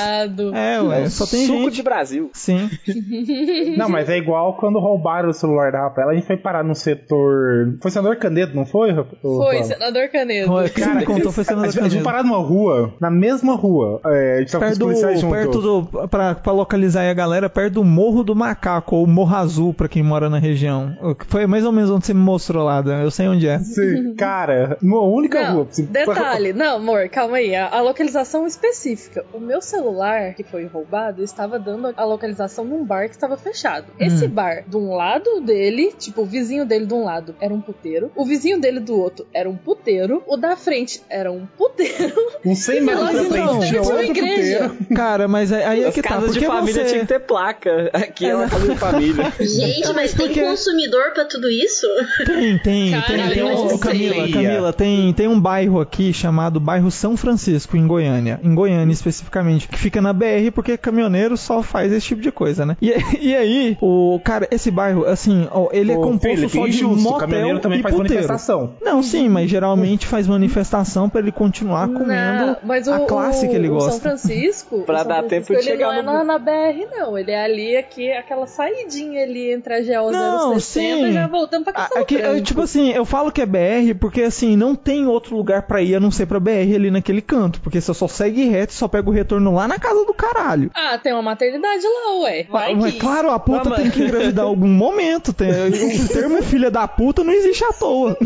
É, 0.55 0.81
ué, 0.81 1.09
só 1.09 1.27
tem 1.27 1.47
Suco 1.47 1.59
gente. 1.65 1.75
de 1.75 1.83
Brasil. 1.83 2.31
Sim. 2.33 2.71
Não, 3.77 3.89
mas 3.89 4.09
é 4.09 4.17
igual 4.17 4.55
quando 4.57 4.79
roubaram 4.79 5.29
o 5.29 5.33
celular 5.33 5.73
da 5.73 5.83
Rafaela, 5.83 6.13
a 6.13 6.15
gente 6.15 6.27
foi 6.27 6.37
parar 6.37 6.63
no 6.65 6.75
setor. 6.75 7.77
Foi 7.81 7.91
senador 7.91 8.17
Canedo, 8.17 8.55
não 8.55 8.67
foi? 8.67 8.95
Foi, 9.23 9.63
senador 9.65 10.09
Canedo. 10.09 10.53
Quem 10.75 10.95
me 10.95 11.05
contou 11.05 11.33
foi 11.33 11.43
A 11.43 11.45
senador 11.45 11.71
gente, 11.71 11.79
a 11.81 11.83
gente 11.85 11.91
Canedo. 11.93 12.05
parado 12.05 12.29
numa 12.29 12.39
rua, 12.39 12.95
na 13.01 13.11
mesma 13.11 13.55
rua. 13.55 14.01
É, 14.07 14.37
a 14.37 14.41
gente 14.41 14.53
tava 14.53 14.65
com 14.67 14.73
os 14.73 14.79
Perto 14.79 14.79
do, 14.79 14.85
policiais 14.87 15.21
juntos. 15.21 15.37
perto 15.39 15.61
do. 15.61 16.09
Pra, 16.09 16.35
pra 16.35 16.53
localizar 16.53 17.01
aí 17.03 17.11
a 17.11 17.15
galera, 17.15 17.49
perto 17.49 17.75
do 17.75 17.85
Morro 17.85 18.23
do 18.23 18.35
Macaco, 18.35 18.97
ou 18.97 19.07
Morro 19.07 19.35
Azul, 19.37 19.75
pra 19.75 19.89
quem 19.89 20.03
mora 20.03 20.29
na 20.31 20.39
região. 20.39 20.97
Foi 21.29 21.47
mais 21.47 21.65
ou 21.65 21.73
menos 21.73 21.91
onde 21.91 22.07
você 22.07 22.15
me 22.15 22.21
mostrou 22.21 22.65
lá, 22.65 22.81
Dan. 22.81 23.03
Eu 23.03 23.11
sei 23.11 23.29
onde 23.29 23.47
é. 23.47 23.59
Sim, 23.59 24.15
cara, 24.17 24.77
numa 24.83 25.03
única 25.03 25.43
Não, 25.45 25.55
rua. 25.57 25.67
Você- 25.71 25.83
detalhe, 25.83 26.53
não, 26.53 26.77
amor, 26.77 27.09
calma 27.09 27.37
aí. 27.37 27.46
A, 27.55 27.69
a 27.79 27.81
localização 27.81 28.47
específica. 28.47 29.25
O 29.33 29.39
meu 29.41 29.61
celular, 29.63 30.35
que 30.35 30.43
foi 30.43 30.65
roubado, 30.67 31.23
estava 31.23 31.59
dando 31.59 31.93
a 31.97 32.05
localização 32.05 32.65
num 32.65 32.85
bar 32.85 33.09
que 33.09 33.15
estava 33.15 33.37
fechado. 33.37 33.87
Esse 33.99 34.27
bar, 34.29 34.65
de 34.67 34.77
um 34.77 34.95
lado 34.95 35.41
dele, 35.41 35.93
tipo, 35.99 36.23
o 36.23 36.27
vizinho 36.27 36.65
dele 36.65 36.87
de 36.87 36.95
um 36.95 37.05
lado 37.05 37.35
era 37.41 37.53
um 37.53 37.61
puteiro, 37.61 38.11
o 38.17 38.25
vizinho 38.25 38.61
dele 38.61 38.81
do 38.81 38.99
outro 38.99 39.27
era 39.33 39.49
um 39.49 39.57
puteiro, 39.57 40.23
o 40.27 40.37
da 40.37 40.57
frente 40.57 41.03
era 41.09 41.31
um 41.31 41.47
puteiro. 41.47 42.15
Uns 42.45 42.59
100 42.61 42.81
metros 42.83 43.11
de 43.11 43.17
frente 43.17 43.29
frente 43.29 43.69
tinha 43.69 43.83
outro 43.83 44.03
igreja. 44.03 44.69
puteiro. 44.69 44.95
Cara, 44.95 45.29
mas 45.29 45.53
aí 45.53 45.83
é 45.83 45.89
As 45.89 45.95
que 45.95 46.03
tá. 46.03 46.09
casas 46.11 46.33
de 46.33 46.41
Porque 46.41 46.47
família 46.53 46.83
você... 46.85 46.91
tinha 46.91 47.01
que 47.01 47.07
ter 47.07 47.21
placa. 47.21 47.91
Aqui 47.93 48.27
é 48.27 48.37
uma 48.37 48.49
casa 48.49 48.69
de 48.69 48.77
família. 48.79 49.33
Gente, 49.41 49.93
mas 49.93 50.13
tem 50.15 50.27
porque- 50.27 50.43
consumidor 50.43 51.13
pra 51.13 51.25
tudo 51.25 51.49
isso? 51.49 51.87
Tem, 52.25 52.59
tem, 52.59 52.91
Cara, 52.93 53.07
tem. 53.07 53.29
tem 53.31 53.39
eu 53.39 53.49
um- 53.49 53.79
Camila. 53.79 54.29
Camila, 54.31 54.73
tem, 54.73 55.13
tem 55.13 55.29
um 55.29 55.41
bairro 55.41 55.81
aqui 55.81 56.13
chamado 56.13 56.59
bairro 56.61 56.91
São 56.91 57.17
Francisco, 57.17 57.36
em 57.75 57.87
Goiânia. 57.87 58.41
Em 58.43 58.55
Goiânia, 58.55 58.93
especificamente. 58.93 59.69
Que 59.69 59.79
fica 59.79 60.01
na 60.01 60.13
BR, 60.13 60.51
porque 60.55 60.77
caminhoneiro 60.77 61.37
só 61.37 61.63
faz 61.63 61.93
esse 61.93 62.07
tipo 62.07 62.21
de 62.21 62.33
coisa, 62.33 62.65
né? 62.67 62.77
E, 62.81 62.93
e 63.21 63.37
aí, 63.37 63.77
o 63.81 64.21
cara, 64.25 64.49
esse 64.51 64.71
bairro, 64.71 65.05
assim, 65.05 65.47
ó, 65.51 65.69
ele 65.73 65.93
é 65.93 65.97
Ô, 65.97 66.01
composto 66.01 66.29
Felipe, 66.29 66.53
só 66.53 66.65
de 66.65 66.69
injusto, 66.71 67.03
motel 67.03 67.19
caminhoneiro 67.21 67.59
também 67.61 67.81
e 67.81 67.83
faz 67.83 67.95
puteiro. 67.95 68.15
manifestação. 68.23 68.75
Não, 68.83 69.03
sim, 69.03 69.29
mas 69.29 69.51
geralmente 69.51 70.07
faz 70.07 70.27
manifestação 70.27 71.09
pra 71.09 71.21
ele 71.21 71.33
continuar 71.33 71.89
comendo 71.89 72.47
Não, 72.47 72.57
mas 72.65 72.87
o, 72.89 72.93
a 72.93 73.01
classe 73.01 73.47
o- 73.47 73.51
que 73.51 73.57
ele 73.57 73.69
o 73.69 73.75
gosta. 73.75 73.91
São 73.93 74.01
Francisco. 74.01 74.83
Pra 74.83 74.95
o 74.97 74.99
São 74.99 75.09
dar 75.09 75.15
Francisco, 75.25 75.29
tempo 75.29 75.47
de 75.47 75.55
ele 75.55 75.63
chegar 75.79 75.87
não 75.89 75.93
é 75.95 76.03
no- 76.03 76.25
na, 76.25 76.25
na 76.25 76.39
BR, 76.39 76.87
não. 76.91 77.19
Ele 77.19 77.31
é 77.31 77.45
ali, 77.45 77.77
aqui, 77.77 78.11
aquela 78.13 78.47
saidinha 78.47 79.23
ali 79.23 79.53
entre 79.53 79.75
a 79.75 79.81
GO 79.81 80.11
Não, 80.11 80.55
060 80.59 80.61
sim. 80.61 81.05
e 81.07 81.13
já 81.13 81.27
voltando 81.27 81.65
pra 81.65 81.73
Ah, 81.73 81.81
Castelo 81.83 82.03
aqui, 82.03 82.19
Branco. 82.19 82.37
é, 82.37 82.41
tipo 82.41 82.61
assim, 82.63 82.91
eu 82.93 83.05
falo 83.05 83.31
que 83.33 83.41
é 83.43 83.47
BR 83.47 83.95
porque 83.99 84.23
assim, 84.23 84.57
não 84.57 84.75
tem 84.75 85.07
outro 85.07 85.37
lugar 85.37 85.63
pra 85.63 85.83
ir 85.83 85.95
a 85.97 86.01
não 86.01 86.11
ser 86.11 86.27
pra 86.27 86.41
BR 86.41 86.75
ali 86.75 86.91
naquele 86.91 87.21
canto. 87.27 87.61
Porque 87.61 87.81
você 87.81 87.93
só 87.93 88.09
segue 88.09 88.45
reto 88.45 88.73
e 88.73 88.77
só 88.77 88.89
pega 88.89 89.09
o 89.09 89.13
retorno 89.13 89.53
lá 89.55 89.67
na 89.67 89.79
casa 89.79 90.05
do 90.05 90.15
caralho. 90.15 90.71
Ah, 90.75 90.97
tem 90.99 91.13
uma 91.13 91.23
maternidade 91.23 91.83
lá, 91.85 92.21
ué. 92.23 92.47
Vai 92.51 92.75
Mas 92.75 92.95
que... 92.95 93.01
claro, 93.01 93.31
a 93.31 93.39
puta 93.39 93.65
Mamãe. 93.71 93.83
tem 93.83 93.91
que 93.91 94.03
engravidar 94.03 94.45
em 94.45 94.49
algum 94.49 94.69
momento. 94.69 95.33
Tem, 95.33 95.51
o 95.51 96.09
termo 96.09 96.43
filha 96.45 96.71
da 96.71 96.87
puta 96.87 97.23
não 97.25 97.33
existe 97.33 97.65
à 97.65 97.73
toa. 97.73 98.17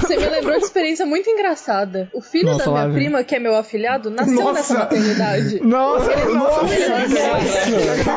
Você 0.00 0.16
me 0.16 0.26
lembrou 0.28 0.58
de 0.58 0.64
experiência 0.64 1.06
muito 1.06 1.28
engraçada. 1.30 2.08
O 2.12 2.20
filho 2.20 2.46
Nossa, 2.46 2.64
da 2.64 2.70
minha 2.70 2.86
lá 2.86 2.92
prima, 2.92 3.24
que 3.24 3.34
é 3.34 3.38
meu 3.38 3.54
afilhado, 3.56 4.10
nasceu 4.10 4.34
Nossa. 4.34 4.52
nessa 4.54 4.74
maternidade. 4.74 5.60
Nossa, 5.62 6.24
nossa, 6.26 6.66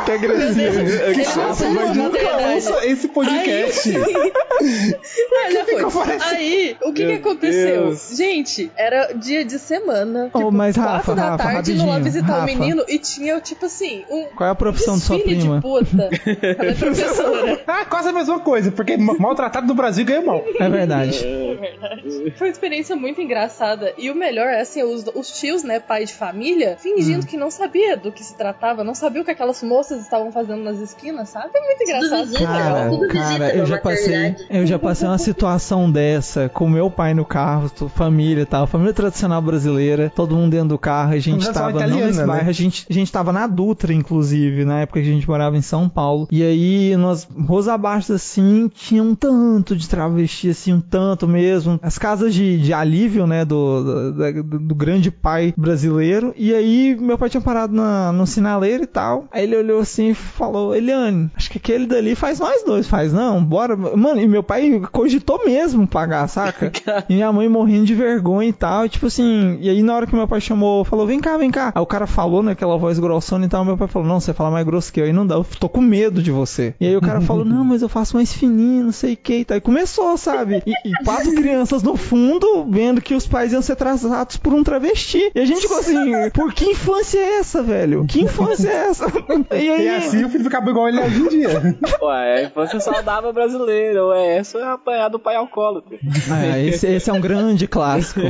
que 0.05 0.11
agressivo. 0.11 0.79
Ele 0.79 1.17
nasceu 1.23 1.43
nessa 1.73 1.93
Nunca 1.93 2.03
maternidade. 2.23 2.53
ouça 2.55 2.85
esse 2.85 3.07
podcast. 3.09 3.93
Ah, 3.97 5.51
já 5.51 5.65
foi. 5.65 6.17
Aí, 6.21 6.77
o 6.83 6.93
que 6.93 7.05
que 7.05 7.13
aconteceu? 7.13 7.85
Deus. 7.87 8.09
Gente, 8.15 8.71
era 8.75 9.13
dia 9.13 9.43
de 9.45 9.59
semana, 9.59 10.29
Oh, 10.33 10.37
tipo, 10.39 10.51
mas, 10.51 10.75
quatro 10.75 10.91
Rafa, 10.93 11.15
da 11.15 11.29
Rafa, 11.31 11.43
tarde, 11.43 11.73
indo 11.73 11.85
lá 11.85 11.99
visitar 11.99 12.27
Rafa. 12.39 12.43
o 12.43 12.45
menino 12.45 12.83
e 12.87 12.97
tinha, 12.99 13.39
tipo 13.41 13.65
assim, 13.65 14.03
um 14.09 14.25
Qual 14.35 14.47
é 14.47 14.51
a 14.51 14.55
profissão 14.55 14.95
de 14.97 15.03
sua 15.03 15.19
prima? 15.19 15.55
de 15.57 15.61
puta. 15.61 16.09
Ela 16.41 16.71
é 16.71 16.73
professora. 16.73 17.61
Ah, 17.67 17.85
quase 17.85 18.11
a 18.15 18.19
mesma 18.19 18.39
coisa, 18.39 18.71
porque 18.71 18.97
ma- 18.97 19.15
maltratado 19.17 19.67
do 19.67 19.73
Brasil 19.73 20.05
ganha 20.05 20.21
mal. 20.21 20.43
É 20.59 20.69
verdade. 20.69 21.25
É 21.25 21.55
verdade. 21.55 22.33
Foi 22.37 22.47
uma 22.47 22.51
experiência 22.51 22.95
muito 22.95 23.21
engraçada. 23.21 23.93
E 23.97 24.09
o 24.09 24.15
melhor 24.15 24.47
é 24.47 24.61
assim, 24.61 24.83
os, 24.83 25.05
os 25.13 25.31
tios, 25.39 25.63
né, 25.63 25.79
pai 25.79 26.05
de 26.05 26.13
família, 26.13 26.77
fingindo 26.79 27.23
Hum. 27.23 27.27
que 27.27 27.37
não 27.37 27.49
sabia 27.51 27.95
do 27.97 28.11
que 28.11 28.23
se 28.23 28.35
tratava, 28.37 28.83
não 28.83 28.95
sabia 28.95 29.21
o 29.21 29.25
que 29.25 29.31
aquelas 29.31 29.61
moças 29.63 30.01
estavam 30.01 30.31
fazendo 30.31 30.63
nas 30.63 30.77
esquinas, 30.79 31.29
sabe? 31.29 31.49
Foi 31.51 31.61
muito 31.61 31.77
Tudo 31.79 31.89
engraçado. 31.89 32.25
visita, 32.27 32.45
Cara, 32.45 32.89
tudo 32.89 33.07
cara, 33.07 33.55
eu 33.55 33.65
já 33.65 33.77
passei, 33.77 34.35
eu 34.49 34.65
já 34.65 34.79
passei 34.79 35.07
uma 35.07 35.17
situação 35.17 35.91
dessa 35.91 36.49
com 36.49 36.67
meu 36.69 36.89
pai 36.89 37.13
no 37.13 37.25
carro, 37.25 37.69
família 37.89 38.41
e 38.41 38.45
tal, 38.45 38.67
família 38.67 38.93
tradicional 38.93 39.41
brasileira, 39.41 40.11
todo 40.13 40.35
mundo 40.35 40.51
dentro 40.51 40.69
do 40.69 40.77
carro, 40.77 41.13
a 41.13 41.19
gente 41.19 41.45
tava 41.51 41.71
não 41.71 41.77
italiana, 41.77 42.05
nesse 42.07 42.19
né? 42.19 42.25
bairro, 42.25 42.49
a 42.49 42.53
gente, 42.53 42.85
a 42.89 42.93
gente 42.93 43.11
tava 43.11 43.31
na 43.31 43.47
Dutra, 43.47 43.93
inclusive, 43.93 44.65
na 44.65 44.81
época 44.81 45.01
que 45.01 45.07
a 45.09 45.11
gente 45.11 45.27
morava 45.27 45.55
em 45.57 45.61
São 45.61 45.87
Paulo. 45.89 46.27
E 46.31 46.43
aí, 46.43 46.95
nós, 46.97 47.27
ruas 47.47 47.67
abaixo 47.67 48.04
assim, 48.13 48.69
tinha 48.73 49.01
um 49.03 49.15
tanto 49.15 49.75
de 49.75 49.87
travesti, 49.87 50.49
assim, 50.49 50.73
um 50.73 50.81
tanto 50.81 51.27
mesmo. 51.27 51.79
As 51.81 51.97
casas 51.97 52.33
de, 52.33 52.57
de 52.59 52.73
alívio, 52.73 53.25
né, 53.27 53.43
do, 53.45 54.11
do, 54.11 54.11
do- 54.43 54.59
do 54.59 54.75
grande 54.75 55.09
pai 55.11 55.53
brasileiro. 55.57 56.33
E 56.37 56.53
aí, 56.53 56.95
meu 56.99 57.17
pai 57.17 57.29
tinha 57.29 57.41
parado 57.41 57.73
na, 57.73 58.11
no 58.11 58.25
sinaleiro 58.25 58.83
e 58.83 58.87
tal. 58.87 59.25
Aí 59.31 59.43
ele 59.43 59.57
olhou 59.57 59.79
assim 59.79 60.09
e 60.09 60.13
falou: 60.13 60.75
Eliane, 60.75 61.29
acho 61.35 61.49
que 61.49 61.57
aquele 61.57 61.85
dali 61.85 62.15
faz 62.15 62.39
nós 62.39 62.63
dois. 62.63 62.87
Faz, 62.87 63.11
não, 63.13 63.43
bora. 63.43 63.75
Mano, 63.75 64.19
e 64.21 64.27
meu 64.27 64.43
pai 64.43 64.81
cogitou 64.91 65.45
mesmo 65.45 65.87
pagar, 65.87 66.27
saca? 66.27 66.71
e 67.09 67.13
minha 67.15 67.31
mãe 67.31 67.47
morrendo 67.49 67.85
de 67.85 67.95
vergonha 67.95 68.49
e 68.49 68.53
tal. 68.53 68.85
E, 68.85 68.89
tipo 68.89 69.07
assim, 69.07 69.57
e 69.61 69.69
aí 69.69 69.81
na 69.83 69.95
hora 69.95 70.07
que 70.07 70.15
meu 70.15 70.27
pai 70.27 70.41
chamou, 70.41 70.83
falou: 70.83 71.05
vem 71.07 71.19
cá, 71.19 71.37
vem 71.37 71.51
cá. 71.51 71.71
Aí 71.75 71.81
o 71.81 71.85
cara 71.85 72.07
falou 72.07 72.41
naquela 72.43 72.77
voz 72.77 72.99
grossona 72.99 73.45
e 73.45 73.49
tal. 73.49 73.65
Meu 73.65 73.77
pai 73.77 73.87
falou: 73.87 74.07
não, 74.07 74.19
você 74.19 74.33
fala 74.33 74.51
mais 74.51 74.65
grosso 74.65 74.91
que 74.91 74.99
eu. 75.01 75.05
Aí 75.05 75.13
não 75.13 75.25
dá, 75.25 75.35
eu 75.35 75.45
tô 75.59 75.67
com 75.69 75.81
medo 75.81 76.21
de 76.21 76.31
você. 76.31 76.73
E 76.79 76.85
aí 76.87 76.95
o 76.97 77.01
cara 77.01 77.21
falou: 77.21 77.45
não, 77.45 77.63
mas 77.63 77.81
eu 77.81 77.84
faço 77.89 78.15
mais 78.15 78.33
fininho, 78.33 78.85
não 78.85 78.91
sei 78.91 79.13
o 79.13 79.17
que 79.17 79.37
e 79.37 79.45
tal. 79.45 79.57
E 79.57 79.61
começou, 79.61 80.17
sabe? 80.17 80.61
E, 80.65 80.71
e 80.89 81.03
quatro 81.03 81.33
crianças 81.33 81.83
no 81.83 81.95
fundo 81.95 82.65
vendo 82.69 83.01
que 83.01 83.13
os 83.13 83.27
pais 83.27 83.53
iam 83.53 83.61
ser 83.61 83.75
tratados 83.75 84.37
por 84.37 84.53
um 84.53 84.63
travesti. 84.63 85.31
E 85.33 85.39
a 85.39 85.45
gente 85.45 85.61
ficou 85.61 85.77
assim: 85.77 86.29
por 86.33 86.53
que 86.53 86.65
infância 86.65 87.19
é 87.19 87.39
essa, 87.39 87.61
velho? 87.61 88.05
Que 88.05 88.21
infância 88.21 88.69
é 88.69 88.87
essa? 88.89 89.05
E 89.51 89.69
aí. 89.69 89.85
E 89.85 89.89
assim 89.89 90.23
o 90.23 90.29
filho 90.29 90.47
acabou 90.47 90.71
igual 90.71 90.89
ele 90.89 90.99
é 90.99 91.05
hoje 91.05 91.21
em 91.21 91.27
dia. 91.29 91.77
Ué, 92.01 92.37
a 92.37 92.43
infância 92.43 92.79
saudável 92.79 93.31
brasileira. 93.31 94.05
Ué, 94.07 94.37
essa 94.37 94.57
é 94.57 94.63
apanhar 94.63 95.09
do 95.09 95.19
pai 95.19 95.35
alcoólatra. 95.35 95.97
Ah, 96.31 96.57
esse, 96.59 96.87
esse 96.87 97.09
é 97.09 97.13
um 97.13 97.21
grande 97.21 97.67
clássico. 97.67 98.21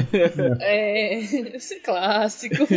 É, 0.61 1.19
esse 1.55 1.79
clássico. 1.79 2.67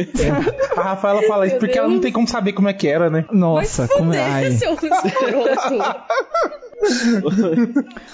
A 0.76 0.82
Rafaela 0.82 1.22
fala 1.22 1.46
isso 1.46 1.56
porque 1.56 1.78
ela 1.78 1.86
não 1.88 1.94
Deus. 1.94 2.02
tem 2.02 2.12
como 2.12 2.28
saber 2.28 2.52
como 2.52 2.68
é 2.68 2.72
que 2.72 2.88
era, 2.88 3.10
né? 3.10 3.24
Nossa, 3.32 3.88
como 3.88 4.12
é. 4.14 4.20
Ai. 4.20 4.50
seu 4.52 4.72
escroto. 4.72 5.78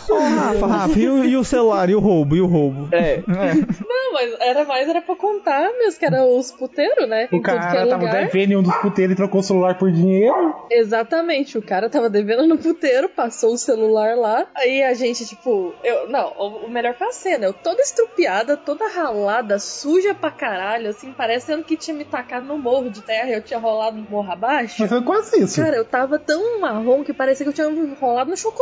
Ô, 0.09 0.19
Rafa, 0.19 0.67
Rafa, 0.67 0.99
e 0.99 1.09
o, 1.09 1.25
e 1.25 1.37
o 1.37 1.45
celular, 1.45 1.89
e 1.91 1.95
o 1.95 2.01
roubo, 2.01 2.37
e 2.37 2.41
o 2.41 2.47
roubo? 2.47 2.89
É. 2.93 3.23
Não, 3.27 4.13
mas 4.13 4.35
era 4.41 4.65
mais 4.65 4.89
era 4.89 5.03
pra 5.03 5.15
contar 5.17 5.71
mesmo, 5.79 5.99
que 5.99 6.05
era 6.07 6.25
os 6.25 6.51
puteiros, 6.51 7.09
né? 7.09 7.29
O 7.31 7.37
Em 7.37 7.43
que 7.43 7.51
é 7.51 7.55
cara 7.55 7.87
tava 7.87 8.05
lugar. 8.05 8.25
devendo 8.25 8.53
em 8.53 8.57
um 8.57 8.63
dos 8.63 8.75
puteiros 8.77 9.13
e 9.13 9.17
trocou 9.17 9.41
o 9.41 9.45
celular 9.45 9.77
por 9.79 9.91
dinheiro. 9.91 10.55
Exatamente, 10.71 11.59
o 11.59 11.63
cara 11.63 11.91
tava 11.91 12.09
devendo 12.09 12.47
no 12.47 12.57
puteiro, 12.59 13.09
passou 13.09 13.53
o 13.55 13.59
celular 13.59 14.17
lá, 14.17 14.47
aí 14.57 14.83
a 14.83 14.95
gente, 14.95 15.27
tipo, 15.27 15.75
eu, 15.83 16.09
não, 16.09 16.33
o, 16.39 16.67
o 16.67 16.71
melhor 16.71 16.95
foi 16.95 17.09
a 17.09 17.13
cena, 17.13 17.45
eu 17.47 17.53
toda 17.53 17.83
estrupiada, 17.83 18.57
toda 18.57 18.89
ralada, 18.89 19.59
suja 19.59 20.15
pra 20.15 20.31
caralho, 20.31 20.89
assim, 20.91 21.13
parecendo 21.13 21.65
que 21.65 21.77
tinha 21.77 21.97
me 21.97 22.05
tacado 22.05 22.47
no 22.47 22.59
morro 22.59 22.91
de 22.91 23.03
terra 23.03 23.29
e 23.31 23.35
eu 23.35 23.43
tinha 23.43 23.59
rolado 23.59 23.97
no 23.97 24.07
morro 24.09 24.31
abaixo. 24.33 24.77
Mas 24.79 24.89
foi 24.89 25.03
quase 25.03 25.43
isso. 25.43 25.61
Cara, 25.61 25.77
eu 25.77 25.85
tava 25.85 26.19
tão 26.19 26.61
marrom 26.61 27.03
que 27.05 27.13
parecia 27.13 27.45
que 27.45 27.51
eu 27.51 27.53
tinha 27.53 27.95
rolado 28.01 28.31
no 28.31 28.37
chocolate, 28.37 28.54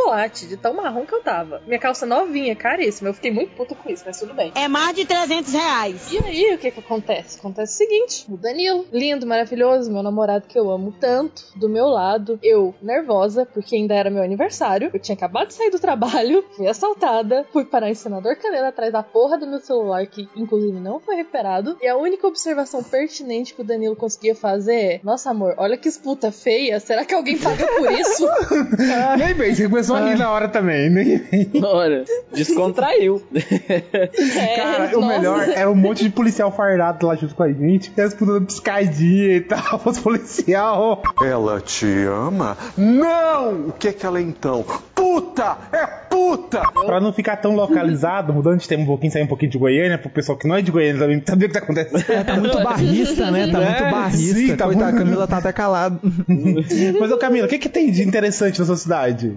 de 0.47 0.57
tão 0.57 0.73
marrom 0.73 1.05
que 1.05 1.13
eu 1.13 1.21
tava. 1.21 1.61
Minha 1.65 1.79
calça 1.79 2.05
novinha, 2.05 2.55
caríssima, 2.55 3.09
eu 3.09 3.13
fiquei 3.13 3.31
muito 3.31 3.55
puta 3.55 3.75
com 3.75 3.89
isso, 3.89 4.03
mas 4.05 4.19
tudo 4.19 4.33
bem. 4.33 4.51
É 4.55 4.67
mais 4.67 4.95
de 4.95 5.05
300 5.05 5.53
reais. 5.53 6.11
E 6.11 6.17
aí, 6.17 6.55
o 6.55 6.57
que 6.57 6.71
que 6.71 6.79
acontece? 6.79 7.39
Acontece 7.39 7.73
o 7.73 7.77
seguinte: 7.77 8.25
o 8.29 8.37
Danilo, 8.37 8.85
lindo, 8.91 9.25
maravilhoso, 9.25 9.91
meu 9.91 10.03
namorado 10.03 10.47
que 10.47 10.57
eu 10.57 10.69
amo 10.69 10.93
tanto, 10.99 11.43
do 11.55 11.69
meu 11.69 11.87
lado, 11.87 12.39
eu 12.41 12.73
nervosa, 12.81 13.45
porque 13.45 13.75
ainda 13.75 13.93
era 13.93 14.09
meu 14.09 14.23
aniversário, 14.23 14.89
eu 14.93 14.99
tinha 14.99 15.15
acabado 15.15 15.47
de 15.47 15.55
sair 15.55 15.69
do 15.69 15.79
trabalho, 15.79 16.43
fui 16.55 16.67
assaltada, 16.67 17.45
fui 17.51 17.65
parar 17.65 17.89
em 17.89 17.95
Senador 17.95 18.35
Canela 18.35 18.69
atrás 18.69 18.91
da 18.91 19.03
porra 19.03 19.37
do 19.37 19.47
meu 19.47 19.59
celular, 19.59 20.05
que 20.07 20.27
inclusive 20.35 20.79
não 20.79 20.99
foi 20.99 21.15
recuperado, 21.15 21.77
e 21.81 21.87
a 21.87 21.97
única 21.97 22.27
observação 22.27 22.83
pertinente 22.83 23.53
que 23.53 23.61
o 23.61 23.65
Danilo 23.65 23.95
conseguia 23.95 24.35
fazer 24.35 24.75
é: 24.75 25.01
Nossa, 25.03 25.29
amor, 25.29 25.55
olha 25.57 25.77
que 25.77 25.93
puta 25.99 26.31
feia, 26.31 26.79
será 26.79 27.05
que 27.05 27.13
alguém 27.13 27.37
paga 27.37 27.65
por 27.67 27.91
isso? 27.91 28.25
Nem 29.17 29.33
bem, 29.33 29.53
você 29.53 29.67
começou 29.87 29.95
a 29.95 30.09
rir 30.09 30.17
na 30.17 30.31
hora 30.31 30.47
também. 30.47 30.91
Bem. 30.93 31.21
Olha, 31.63 32.03
descontraiu. 32.33 33.21
É, 33.33 34.55
Cara, 34.55 34.97
o 34.97 35.01
nossa. 35.01 35.13
melhor 35.17 35.49
era 35.49 35.69
um 35.69 35.75
monte 35.75 36.03
de 36.03 36.09
policial 36.09 36.51
fardado 36.51 37.05
lá 37.05 37.15
junto 37.15 37.35
com 37.35 37.43
a 37.43 37.51
gente. 37.51 37.91
E 37.95 38.01
as 38.01 38.13
putas 38.13 38.35
dando 38.35 38.45
piscadinha 38.47 39.35
e 39.37 39.41
tal, 39.41 39.81
os 39.85 39.99
policial. 39.99 41.01
Ela 41.23 41.59
te 41.61 41.85
ama? 42.05 42.57
Não! 42.77 43.67
O 43.67 43.71
que 43.73 43.89
é 43.89 43.93
que 43.93 44.05
ela 44.05 44.19
é 44.19 44.21
então? 44.21 44.65
Puta! 44.95 45.57
É 45.71 45.85
puta! 46.09 46.61
Pra 46.85 46.99
não 46.99 47.11
ficar 47.13 47.37
tão 47.37 47.55
localizado, 47.55 48.33
mudando 48.33 48.59
de 48.59 48.67
tema 48.67 48.83
um 48.83 48.87
pouquinho, 48.87 49.11
sair 49.11 49.23
um 49.23 49.27
pouquinho 49.27 49.51
de 49.51 49.57
Goiânia, 49.57 49.97
pro 49.97 50.09
pessoal 50.09 50.37
que 50.37 50.47
não 50.47 50.55
é 50.55 50.61
de 50.61 50.71
Goiânia 50.71 50.99
também 50.99 51.23
saber 51.25 51.45
o 51.45 51.47
que 51.49 51.53
tá 51.53 51.59
acontecendo. 51.59 52.03
É, 52.11 52.23
tá 52.23 52.35
muito 52.37 52.57
barrista, 52.63 53.31
né? 53.31 53.47
Tá 53.51 53.59
muito 53.59 53.83
É, 53.83 53.91
barrista. 53.91 54.35
sim, 54.39 54.55
tá 54.55 54.65
Coitada, 54.65 54.85
muito- 54.91 54.95
a 54.95 55.03
Camila 55.05 55.27
tá 55.27 55.37
até 55.37 55.51
calada. 55.51 55.99
Mas, 56.99 57.11
ô 57.11 57.17
Camila, 57.17 57.45
o 57.45 57.49
que, 57.49 57.57
que 57.59 57.69
tem 57.69 57.91
de 57.91 58.03
interessante 58.03 58.59
na 58.59 58.65
sua 58.65 58.77
cidade? 58.77 59.35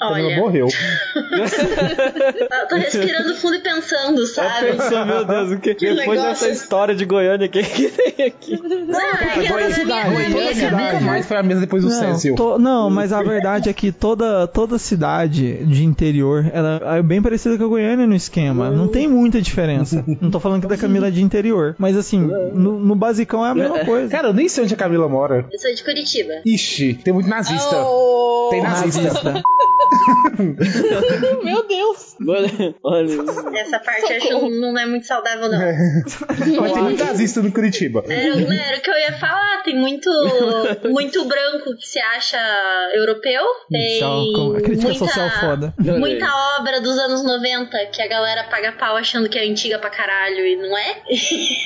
Camila 0.00 0.28
Olha, 0.28 0.36
morreu. 0.36 0.66
eu 1.14 2.68
tô 2.68 2.76
respirando 2.76 3.34
fundo 3.36 3.56
e 3.56 3.60
pensando, 3.60 4.26
sabe? 4.26 4.72
Pensou, 4.72 5.04
meu 5.04 5.24
Deus, 5.24 5.52
o 5.52 5.58
que, 5.58 5.74
Que 5.74 5.94
depois 5.94 6.18
negócio. 6.18 6.46
dessa 6.46 6.48
história 6.48 6.94
de 6.94 7.04
Goiânia, 7.04 7.46
o 7.46 7.50
que, 7.50 7.62
que 7.62 7.88
tem 7.88 8.26
aqui? 8.26 8.58
Não, 8.62 9.00
é 9.00 9.68
na 9.68 9.74
cidade, 9.74 10.10
Nunca 10.70 11.00
mais 11.00 11.26
foi 11.26 11.36
a 11.36 11.42
mesa 11.42 11.60
depois 11.60 11.84
do 11.84 11.90
to- 12.34 12.58
não, 12.58 12.88
mas 12.90 13.12
a 13.12 13.22
verdade 13.22 13.68
é 13.68 13.72
que 13.72 13.92
toda, 13.92 14.46
toda 14.46 14.78
cidade 14.78 15.64
de 15.64 15.84
interior 15.84 16.50
ela 16.52 16.96
é 16.98 17.02
bem 17.02 17.20
parecida 17.20 17.56
com 17.58 17.64
a 17.64 17.68
Goiânia 17.68 18.06
no 18.06 18.14
esquema. 18.14 18.70
Não 18.70 18.88
tem 18.88 19.06
muita 19.06 19.40
diferença. 19.40 20.02
Não 20.20 20.30
tô 20.30 20.40
falando 20.40 20.62
que 20.62 20.68
da 20.68 20.76
Camila 20.76 21.08
é 21.08 21.10
de 21.10 21.22
interior. 21.22 21.74
Mas 21.78 21.96
assim, 21.96 22.20
no, 22.20 22.78
no 22.78 22.94
basicão 22.94 23.44
é 23.44 23.50
a 23.50 23.54
mesma 23.54 23.84
coisa. 23.84 24.08
Cara, 24.08 24.28
eu 24.28 24.32
nem 24.34 24.48
sei 24.48 24.64
onde 24.64 24.74
a 24.74 24.76
Camila 24.76 25.08
mora. 25.08 25.46
Eu 25.52 25.58
sou 25.58 25.74
de 25.74 25.84
Curitiba. 25.84 26.32
Ixi, 26.44 26.94
tem 27.04 27.12
muito 27.12 27.28
nazista. 27.28 27.76
Oh, 27.84 28.48
Tem 28.50 28.62
nazista. 28.62 29.02
Nazista. 29.02 29.42
Meu 31.44 31.66
Deus! 31.66 32.16
Olha, 32.26 32.74
olha. 32.82 33.58
Essa 33.58 33.78
parte 33.78 34.12
eu 34.12 34.16
acho 34.38 34.50
não 34.50 34.78
é 34.78 34.86
muito 34.86 35.06
saudável, 35.06 35.48
não. 35.48 35.58
Mas 36.60 36.72
tem 36.72 36.82
muito 36.82 37.04
nazista 37.04 37.42
no 37.42 37.50
Curitiba. 37.52 38.04
Era, 38.08 38.36
não 38.36 38.52
era 38.52 38.76
o 38.76 38.80
que 38.80 38.90
eu 38.90 38.98
ia 38.98 39.12
falar, 39.18 39.62
tem 39.64 39.76
muito, 39.76 40.08
muito 40.88 41.24
branco 41.24 41.76
que 41.76 41.86
se 41.86 41.98
acha 41.98 42.38
europeu. 42.94 43.42
Tem 43.70 44.00
com- 44.34 44.56
a 44.56 44.60
crítica 44.60 44.88
muita, 44.88 45.06
social 45.06 45.30
foda. 45.40 45.74
muita 45.78 46.26
obra 46.60 46.80
dos 46.80 46.96
anos 46.98 47.22
90 47.24 47.86
que 47.92 48.02
a 48.02 48.08
galera 48.08 48.44
paga 48.44 48.72
pau 48.72 48.96
achando 48.96 49.28
que 49.28 49.38
é 49.38 49.44
antiga 49.48 49.78
pra 49.78 49.90
caralho 49.90 50.46
e 50.46 50.56
não 50.56 50.76
é. 50.76 51.02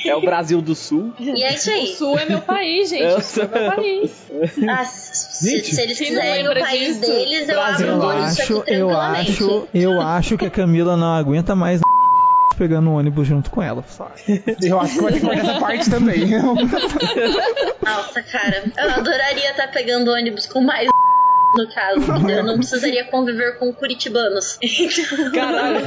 É 0.05 0.15
o 0.15 0.21
Brasil 0.21 0.61
do 0.61 0.75
Sul. 0.75 1.13
E 1.19 1.43
é 1.43 1.53
isso 1.53 1.69
O 1.69 1.73
aí. 1.73 1.87
Sul 1.95 2.19
é 2.19 2.25
meu 2.25 2.41
país, 2.41 2.89
gente. 2.89 3.03
Eu 3.03 3.17
O 3.17 3.21
Sul 3.21 3.43
é 3.43 3.59
meu 3.59 3.71
país. 3.75 4.25
Ah, 4.69 4.85
se, 4.85 5.49
Gente, 5.49 5.75
se 5.75 5.81
eles 5.81 5.97
quiserem 5.97 6.47
o 6.47 6.53
país 6.59 6.99
disso? 6.99 7.11
deles, 7.11 7.49
eu 7.49 7.55
Brasil, 7.55 7.93
abro 7.93 8.09
aqui 8.09 8.14
acho, 8.23 8.63
eu 8.67 8.97
acho, 8.97 9.67
eu 9.73 10.01
acho 10.01 10.37
que 10.37 10.45
a 10.45 10.49
Camila 10.49 10.95
não 10.97 11.13
aguenta 11.13 11.55
mais 11.55 11.81
pegando 12.57 12.89
o 12.89 12.93
ônibus 12.93 13.27
junto 13.27 13.49
com 13.49 13.61
ela. 13.61 13.83
Só. 13.87 14.11
Eu 14.61 14.79
acho 14.79 14.95
que 14.95 15.01
vai 15.01 15.13
ter 15.13 15.19
que 15.19 15.29
essa 15.29 15.59
parte 15.59 15.89
também. 15.89 16.29
Nossa, 17.83 18.23
cara, 18.23 18.63
eu 18.77 18.91
adoraria 18.91 19.51
estar 19.51 19.67
pegando 19.67 20.11
ônibus 20.11 20.45
com 20.45 20.61
mais 20.61 20.87
no 21.55 21.67
caso, 21.73 22.29
eu 22.29 22.43
não 22.43 22.57
precisaria 22.57 23.05
conviver 23.05 23.57
com 23.57 23.71
curitibanos. 23.73 24.57
Caralho, 25.33 25.79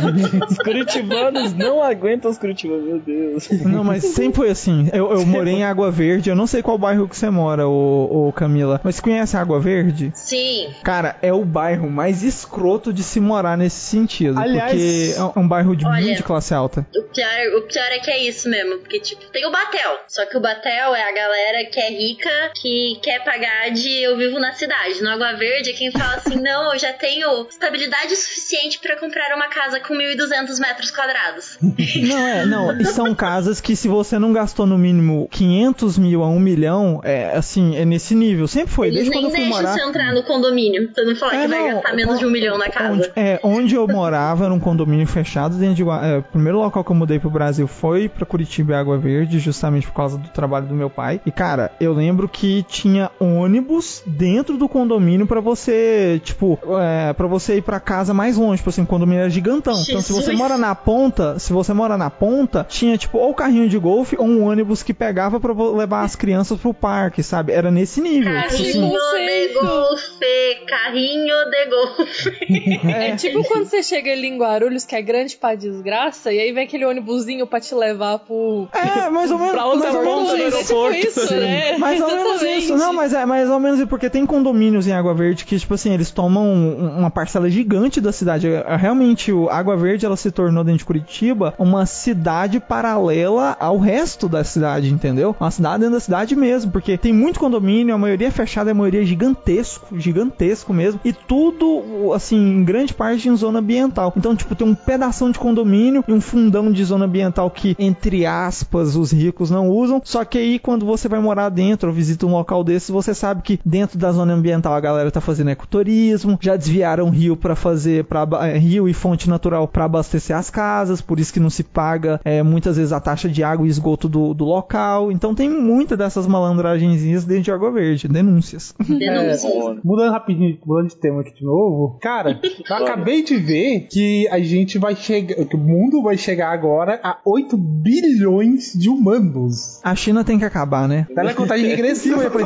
os 0.49 0.57
curitibanos 0.59 1.53
não 1.55 1.83
aguentam 1.83 2.31
os 2.31 2.39
curitibanos, 2.39 2.85
meu 2.85 2.99
Deus. 2.99 3.49
Não, 3.65 3.85
mas 3.85 4.03
sempre 4.05 4.37
foi 4.37 4.51
assim. 4.51 4.89
Eu, 4.93 5.11
eu 5.13 5.27
morei 5.27 5.55
em 5.55 5.65
Água 5.65 5.91
Verde. 5.91 6.31
Eu 6.31 6.37
não 6.37 6.47
sei 6.47 6.63
qual 6.63 6.79
bairro 6.79 7.09
que 7.09 7.17
você 7.17 7.31
mora, 7.31 7.67
ô, 7.69 8.29
ô 8.29 8.33
Camila. 8.33 8.81
Mas 8.85 8.97
você 8.97 9.03
conhece 9.03 9.37
Água 9.37 9.61
Verde? 9.61 10.11
Sim, 10.15 10.69
Cara, 10.83 11.17
é 11.23 11.33
o 11.33 11.45
bairro 11.45 11.91
mais 11.91 12.23
escroto 12.23 12.93
de 12.93 13.03
se 13.03 13.21
morar 13.21 13.57
nesse 13.57 13.81
sentido. 13.81 14.39
Aliás- 14.39 14.73
porque 14.73 15.15
é 15.37 15.39
um 15.41 15.47
bairro 15.49 15.77
de 15.77 15.85
Olha- 15.87 16.01
muito 16.03 16.23
classe 16.25 16.55
alta. 16.55 16.87
o 16.97 17.03
pior, 17.13 17.59
o 17.59 17.63
pior 17.63 17.87
é 17.91 17.99
que 17.99 18.11
é 18.11 18.19
isso 18.23 18.49
mesmo, 18.49 18.79
porque 18.79 19.01
tipo, 19.01 19.23
tem 19.33 19.47
o 19.47 19.51
Batel, 19.51 19.99
só 20.07 20.25
que 20.27 20.37
o 20.37 20.41
Batel 20.41 20.95
é 20.95 21.03
a 21.09 21.13
galera 21.15 21.65
que 21.71 21.81
é 21.81 21.91
rica, 21.91 22.31
que 22.61 22.99
quer 23.03 23.25
pagar 23.25 23.71
de 23.71 24.03
eu 24.03 24.17
vivo 24.17 24.39
na 24.39 24.53
cidade. 24.53 25.03
No 25.03 25.11
Água 25.11 25.35
Verde 25.35 25.58
é 25.67 25.73
quem 25.73 25.91
fala 25.91 26.17
assim, 26.17 26.37
não, 26.37 26.73
eu 26.73 26.79
já 26.79 26.93
tenho 26.93 27.47
estabilidade 27.49 28.15
suficiente 28.17 28.79
pra 28.79 28.99
comprar 28.99 29.35
uma 29.35 29.49
casa 29.49 29.81
com 29.81 29.95
1.200 29.95 30.61
metros 30.61 30.91
quadrados. 30.91 31.59
Não, 32.09 32.29
é, 32.29 32.47
não. 32.47 32.79
E 32.81 32.85
são 32.87 33.15
casas 33.15 33.61
que 33.61 33.75
se 33.75 33.89
você 33.89 34.19
não 34.19 34.33
gastou 34.33 34.67
no 34.67 34.77
mínimo 34.79 35.29
500 35.31 35.99
mil 35.99 36.23
a 36.23 36.29
1 36.29 36.39
milhão, 36.39 37.01
é 37.03 37.37
assim, 37.37 37.77
é 37.77 37.85
nesse 37.85 38.15
nível. 38.15 38.47
Sempre 38.47 38.73
foi. 38.73 38.89
Eles 38.89 39.09
Desde 39.09 39.13
quando 39.13 39.33
nem 39.33 39.33
eu 39.33 39.37
fui 39.37 39.45
deixam 39.45 39.63
morar. 39.63 39.75
você 39.75 39.89
entrar 39.89 40.13
no 40.13 40.23
condomínio, 40.23 40.89
pra 40.93 41.05
não 41.05 41.17
falar 41.17 41.35
É, 41.35 41.43
que 41.43 41.49
vai 41.49 41.59
não, 41.59 41.75
gastar 41.75 41.95
menos 41.97 42.19
de 42.19 42.27
um 42.27 42.31
milhão 42.31 42.59
na 42.59 42.69
casa. 42.69 42.93
Onde, 42.93 43.13
é, 43.17 43.41
onde 43.43 43.75
eu 43.75 43.87
morava 43.89 44.45
era 44.45 44.55
um 44.55 44.61
condomínio 44.61 45.07
fechado 45.07 45.57
dentro 45.57 45.75
de 45.77 45.83
é, 45.83 46.19
o 46.19 46.23
primeiro 46.23 46.59
local 46.59 46.85
que 46.85 46.91
eu 46.91 46.97
mudei 46.97 47.19
pro 47.19 47.31
Brasil 47.31 47.67
foi 47.67 48.09
pra 48.09 48.27
Curitiba 48.27 48.73
e 48.73 48.77
Água 48.77 48.99
Verde, 48.99 49.39
justamente 49.39 49.87
por 49.87 49.95
causa 49.95 50.19
do 50.19 50.29
trabalho 50.29 50.67
do 50.67 50.75
meu 50.75 50.91
pai. 50.91 51.21
E 51.27 51.31
cara, 51.31 51.71
eu 51.81 51.93
lembro 51.93 52.29
que 52.29 52.63
tinha 52.65 53.11
ônibus 53.21 54.03
dentro 54.07 54.57
do 54.57 54.69
condomínio 54.69 55.27
pra 55.27 55.41
você, 55.49 56.21
tipo, 56.25 56.59
é, 56.81 57.13
para 57.13 57.27
você 57.27 57.57
ir 57.57 57.63
pra 57.63 57.81
casa 57.81 58.13
mais 58.13 58.37
longe, 58.37 58.59
tipo 58.59 58.71
assim, 58.71 58.83
o 58.83 58.87
condomínio 58.87 59.21
era 59.23 59.31
gigantão. 59.31 59.73
Então 59.81 60.01
se 60.01 60.13
você 60.13 60.21
Jesus. 60.33 60.37
mora 60.39 60.57
na 60.59 60.75
ponta, 60.75 61.39
se 61.39 61.53
você 61.53 61.73
mora 61.73 61.97
na 61.97 62.11
ponta, 62.11 62.67
tinha 62.69 62.97
tipo 62.99 63.19
ou 63.19 63.33
carrinho 63.35 63.69
de 63.69 63.79
golfe 63.79 64.17
ou 64.19 64.27
um 64.27 64.45
ônibus 64.45 64.83
que 64.83 64.93
pegava 64.93 65.41
pra 65.41 65.53
vo- 65.53 65.75
levar 65.77 66.03
as 66.03 66.15
crianças 66.15 66.59
pro 66.61 66.75
parque, 66.75 67.23
sabe? 67.23 67.53
Era 67.53 67.71
nesse 67.71 68.01
nível. 68.01 68.33
Tipo 68.43 68.49
Carrinho 68.49 68.97
assim, 68.97 69.49
de 69.49 69.55
golfe, 69.55 70.65
carrinho 70.67 71.37
de 71.51 71.67
golfe. 71.67 72.89
É 72.99 73.17
tipo 73.17 73.43
quando 73.45 73.65
você 73.65 73.83
chega 73.83 74.13
ali 74.13 74.27
em 74.29 74.39
Guarulhos, 74.39 74.85
que 74.85 74.95
é 74.95 75.03
grande 75.03 75.37
pra 75.37 75.55
desgraça, 75.55 76.33
e 76.33 76.39
aí 76.41 76.53
vem 76.53 76.65
aquele 76.65 76.85
ônibusinho 76.85 77.47
pra 77.47 77.61
te 77.61 77.75
levar 77.75 78.19
pro. 78.21 78.69
É, 78.73 79.09
mais 79.11 79.31
ou 79.31 79.39
menos. 79.39 79.53
Pra 79.55 79.67
outra 79.67 79.93
mais 79.93 79.95
ou 79.95 80.03
menos 80.03 80.19
ponta 80.29 80.37
do 80.37 80.43
É 80.43 80.49
isso. 80.49 80.59
tipo 80.59 80.85
aeroporto. 80.85 81.09
isso, 81.21 81.35
né? 81.35 81.79
Mais 81.79 82.01
ou 82.01 82.07
menos 82.09 82.43
isso. 82.43 82.77
Não, 82.77 82.93
mas 82.93 83.13
é 83.13 83.25
mais 83.27 83.49
ou 83.49 83.59
menos 83.61 83.79
isso, 83.79 83.89
porque 83.89 84.09
tem 84.11 84.25
condomínios 84.27 84.87
em 84.87 84.93
Água 84.93 85.15
Verde 85.15 85.28
que, 85.37 85.59
tipo 85.59 85.75
assim, 85.75 85.93
eles 85.93 86.11
tomam 86.11 86.45
um- 86.47 86.99
uma 86.99 87.11
parcela 87.11 87.49
gigante 87.51 88.01
da 88.01 88.13
cidade. 88.13 88.49
É, 88.49 88.77
Realmente, 88.77 89.33
o 89.33 89.49
Água 89.51 89.77
Verde, 89.77 90.07
ela 90.07 90.17
se 90.17 90.31
tornou 90.31 90.63
dentro 90.65 90.79
de 90.79 90.85
Curitiba 90.85 91.55
uma 91.59 91.85
cidade 91.87 92.61
paralela 92.61 93.57
ao 93.59 93.79
resto 93.79 94.29
da 94.29 94.45
cidade, 94.45 94.93
entendeu? 94.93 95.35
Uma 95.39 95.51
cidade 95.51 95.79
dentro 95.81 95.95
da 95.95 96.01
cidade 96.01 96.37
mesmo, 96.37 96.71
porque 96.71 96.97
tem 96.97 97.13
muito 97.13 97.41
condomínio, 97.41 97.95
a 97.95 97.99
maioria 97.99 98.29
é 98.29 98.31
fechada, 98.31 98.71
a 98.71 98.75
maioria 98.75 99.03
é 99.03 99.05
gigantesco, 99.05 99.99
gigantesco 99.99 100.73
mesmo, 100.73 101.01
e 101.05 101.13
tudo, 101.13 102.13
assim, 102.15 102.37
em 102.37 102.65
grande 102.65 102.95
parte 102.95 103.29
em 103.29 103.37
zona 103.37 103.59
ambiental. 103.59 104.13
Então, 104.17 104.35
tipo, 104.35 104.55
tem 104.55 104.67
um 104.67 104.75
pedação 104.75 105.31
de 105.31 105.39
condomínio 105.39 106.05
e 106.07 106.13
um 106.13 106.21
fundão 106.21 106.71
de 106.71 106.85
zona 106.85 107.05
ambiental 107.05 107.51
que, 107.51 107.75
entre 107.79 108.25
aspas, 108.27 108.97
os 108.97 109.13
ricos 109.13 109.51
não 109.51 109.69
usam. 109.69 110.01
Só 110.05 110.25
que 110.25 110.39
aí, 110.39 110.59
quando 110.59 110.87
você 110.87 111.09
vai 111.09 111.21
morar 111.21 111.49
dentro 111.49 111.89
ou 111.89 111.95
visita 111.95 112.27
um 112.27 112.31
local 112.33 112.63
desse, 112.65 112.93
você 112.93 113.15
sabe 113.15 113.43
que 113.43 113.59
dentro 113.65 113.99
da 113.99 114.13
zona 114.13 114.33
ambiental 114.35 114.73
a 114.75 114.81
galera 114.81 115.11
tá 115.11 115.18
fazendo 115.21 115.51
ecoturismo, 115.51 116.39
já 116.41 116.57
desviaram 116.57 117.11
rio 117.11 117.37
para 117.37 117.55
fazer 117.55 118.05
para 118.05 118.47
rio 118.57 118.89
e 118.89 118.95
fonte 118.95 119.29
natural 119.29 119.67
para 119.69 119.85
abastecer 119.85 120.37
as 120.37 120.51
casas, 120.51 121.01
por 121.01 121.19
isso 121.21 121.33
que 121.33 121.41
não 121.41 121.51
se 121.51 121.63
paga 121.63 122.21
é, 122.25 122.43
muitas 122.43 122.77
vezes 122.77 122.93
a 122.93 123.01
taxa 123.01 123.29
de 123.29 123.43
água 123.43 123.67
e 123.67 123.71
esgoto 123.71 124.09
do, 124.09 124.35
do 124.35 124.45
local. 124.45 125.11
Então 125.13 125.35
tem 125.35 125.49
muita 125.49 125.97
dessas 125.97 126.27
malandragenzinhas 126.27 127.25
dentro 127.25 127.45
de 127.45 127.53
Água 127.53 127.71
Verde, 127.71 128.09
denúncias. 128.09 128.75
Denúncias. 128.89 129.45
Não, 129.45 129.79
Mudando 129.85 130.13
rapidinho, 130.13 130.59
mudando 130.65 130.89
de 130.89 130.97
tema 130.97 131.21
aqui 131.21 131.35
de 131.35 131.45
novo. 131.45 131.99
Cara, 132.01 132.41
eu 132.69 132.77
acabei 132.77 133.23
de 133.23 133.37
ver 133.37 133.89
que 133.91 134.29
a 134.29 134.41
gente 134.41 134.79
vai 134.79 134.95
chegar. 134.97 135.45
Que 135.47 135.57
o 135.57 135.59
mundo 135.59 136.03
vai 136.03 136.17
chegar 136.17 136.53
agora 136.53 137.01
a 137.03 137.19
8 137.25 137.57
bilhões 137.57 138.73
de 138.75 138.89
humanos. 138.89 139.81
A 139.83 139.95
China 139.95 140.25
tem 140.25 140.39
que 140.39 140.45
acabar, 140.45 140.89
né? 140.89 141.07
Tá 141.15 141.23
na 141.23 141.35
contagem 141.35 141.67
regressiva. 141.67 142.19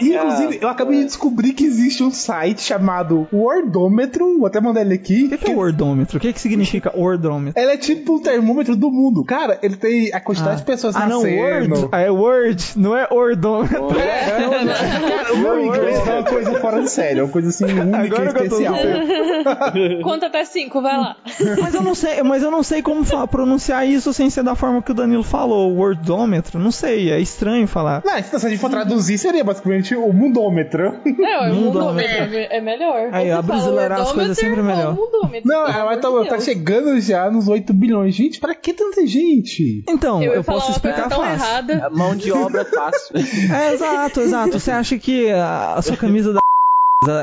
E, 0.00 0.14
inclusive, 0.14 0.58
eu 0.60 0.68
acabei 0.68 0.98
de 0.98 1.04
descobrir 1.06 1.52
que 1.52 1.64
existe 1.64 1.93
um 2.02 2.10
site 2.10 2.62
chamado 2.62 3.26
Wordômetro. 3.32 4.38
Vou 4.38 4.46
até 4.46 4.60
mandar 4.60 4.80
ele 4.82 4.94
aqui. 4.94 5.24
O 5.24 5.28
que, 5.30 5.38
que 5.38 5.50
é 5.50 5.54
wordômetro? 5.54 6.18
O 6.18 6.20
que, 6.20 6.32
que 6.32 6.40
significa 6.40 6.92
wordômetro? 6.96 7.60
Ele 7.60 7.72
é 7.72 7.76
tipo 7.76 8.16
um 8.16 8.18
termômetro 8.20 8.74
do 8.76 8.90
mundo. 8.90 9.24
Cara, 9.24 9.58
ele 9.62 9.76
tem 9.76 10.12
a 10.12 10.20
quantidade 10.20 10.58
de 10.58 10.64
pessoas 10.64 10.96
Ah, 10.96 11.06
não, 11.06 11.22
nascendo. 11.22 11.42
word. 11.74 11.88
Ah, 11.92 12.00
é 12.00 12.10
word, 12.10 12.64
não 12.76 12.96
é 12.96 13.06
ordômetro. 13.10 13.88
Cara, 13.94 15.32
o 15.34 15.38
meu 15.38 15.64
inglês 15.64 15.98
é 16.06 16.12
uma 16.12 16.24
coisa 16.24 16.54
fora 16.60 16.82
de 16.82 16.90
série. 16.90 17.20
É 17.20 17.22
uma 17.22 17.30
coisa 17.32 17.48
assim 17.48 17.64
única 17.64 17.96
Agora 17.98 18.30
e 18.30 18.34
que 18.34 18.40
eu 18.42 18.48
tô 18.48 18.60
especial. 18.60 18.74
Conta 20.02 20.26
até 20.26 20.44
cinco, 20.44 20.80
vai 20.80 20.96
lá. 20.96 21.16
Mas 21.60 21.74
eu 21.74 21.82
não 21.82 21.94
sei, 21.94 22.22
mas 22.22 22.42
eu 22.42 22.50
não 22.50 22.62
sei 22.62 22.82
como 22.82 23.04
fa- 23.04 23.26
pronunciar 23.26 23.86
isso 23.86 24.12
sem 24.12 24.30
ser 24.30 24.42
da 24.42 24.54
forma 24.54 24.82
que 24.82 24.90
o 24.90 24.94
Danilo 24.94 25.22
falou, 25.22 25.72
wordômetro. 25.74 26.58
Não 26.58 26.70
sei, 26.70 27.10
é 27.10 27.20
estranho 27.20 27.66
falar. 27.66 28.02
Não, 28.04 28.22
se 28.22 28.46
a 28.46 28.48
gente 28.48 28.58
for 28.58 28.70
traduzir, 28.70 29.18
seria 29.18 29.44
basicamente 29.44 29.94
o 29.94 30.12
mundômetro. 30.12 30.94
Não, 31.04 31.44
é 31.44 31.50
o 31.50 31.54
Mundômetro. 31.54 31.83
Mundômetro. 31.86 32.36
É, 32.36 32.56
é 32.56 32.60
melhor. 32.60 33.08
Aí, 33.12 33.30
a 33.30 33.42
brasileirar 33.42 34.00
as 34.00 34.12
coisas 34.12 34.36
sempre 34.38 34.60
é 34.60 34.62
melhor. 34.62 34.96
Não, 35.44 35.66
é, 35.66 35.72
amor 35.72 35.84
mas 35.84 36.00
tá, 36.00 36.36
tá 36.36 36.40
chegando 36.40 37.00
já 37.00 37.30
nos 37.30 37.48
8 37.48 37.72
bilhões. 37.72 38.14
Gente, 38.14 38.40
pra 38.40 38.54
que 38.54 38.72
tanta 38.72 39.06
gente? 39.06 39.82
Então, 39.88 40.22
Eu 40.22 40.34
eu, 40.34 40.44
posso 40.44 40.70
explicar 40.70 41.10
fácil. 41.10 41.24
errada. 41.24 41.90
Mão 41.90 42.14
de 42.16 42.32
obra 42.32 42.64
fácil. 42.64 43.14
É, 43.54 43.74
exato, 43.74 44.20
exato. 44.20 44.58
Você 44.58 44.70
acha 44.70 44.98
que 44.98 45.30
a, 45.30 45.74
a 45.74 45.82
sua 45.82 45.96
camisa 45.96 46.32
da 46.32 46.40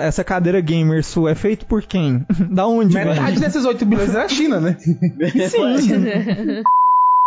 essa 0.02 0.24
cadeira 0.24 0.62
gamer 0.62 1.04
sua 1.04 1.32
é 1.32 1.36
feita 1.36 1.66
por 1.66 1.82
quem? 1.82 2.26
Da 2.52 2.68
onde? 2.68 2.94
Metade 2.94 3.20
velho? 3.20 3.40
desses 3.40 3.66
8 3.66 3.86
bilhões 3.86 4.10
é 4.10 4.14
da 4.14 4.28
China, 4.28 4.60
né? 4.60 4.78
Sim. 5.50 6.62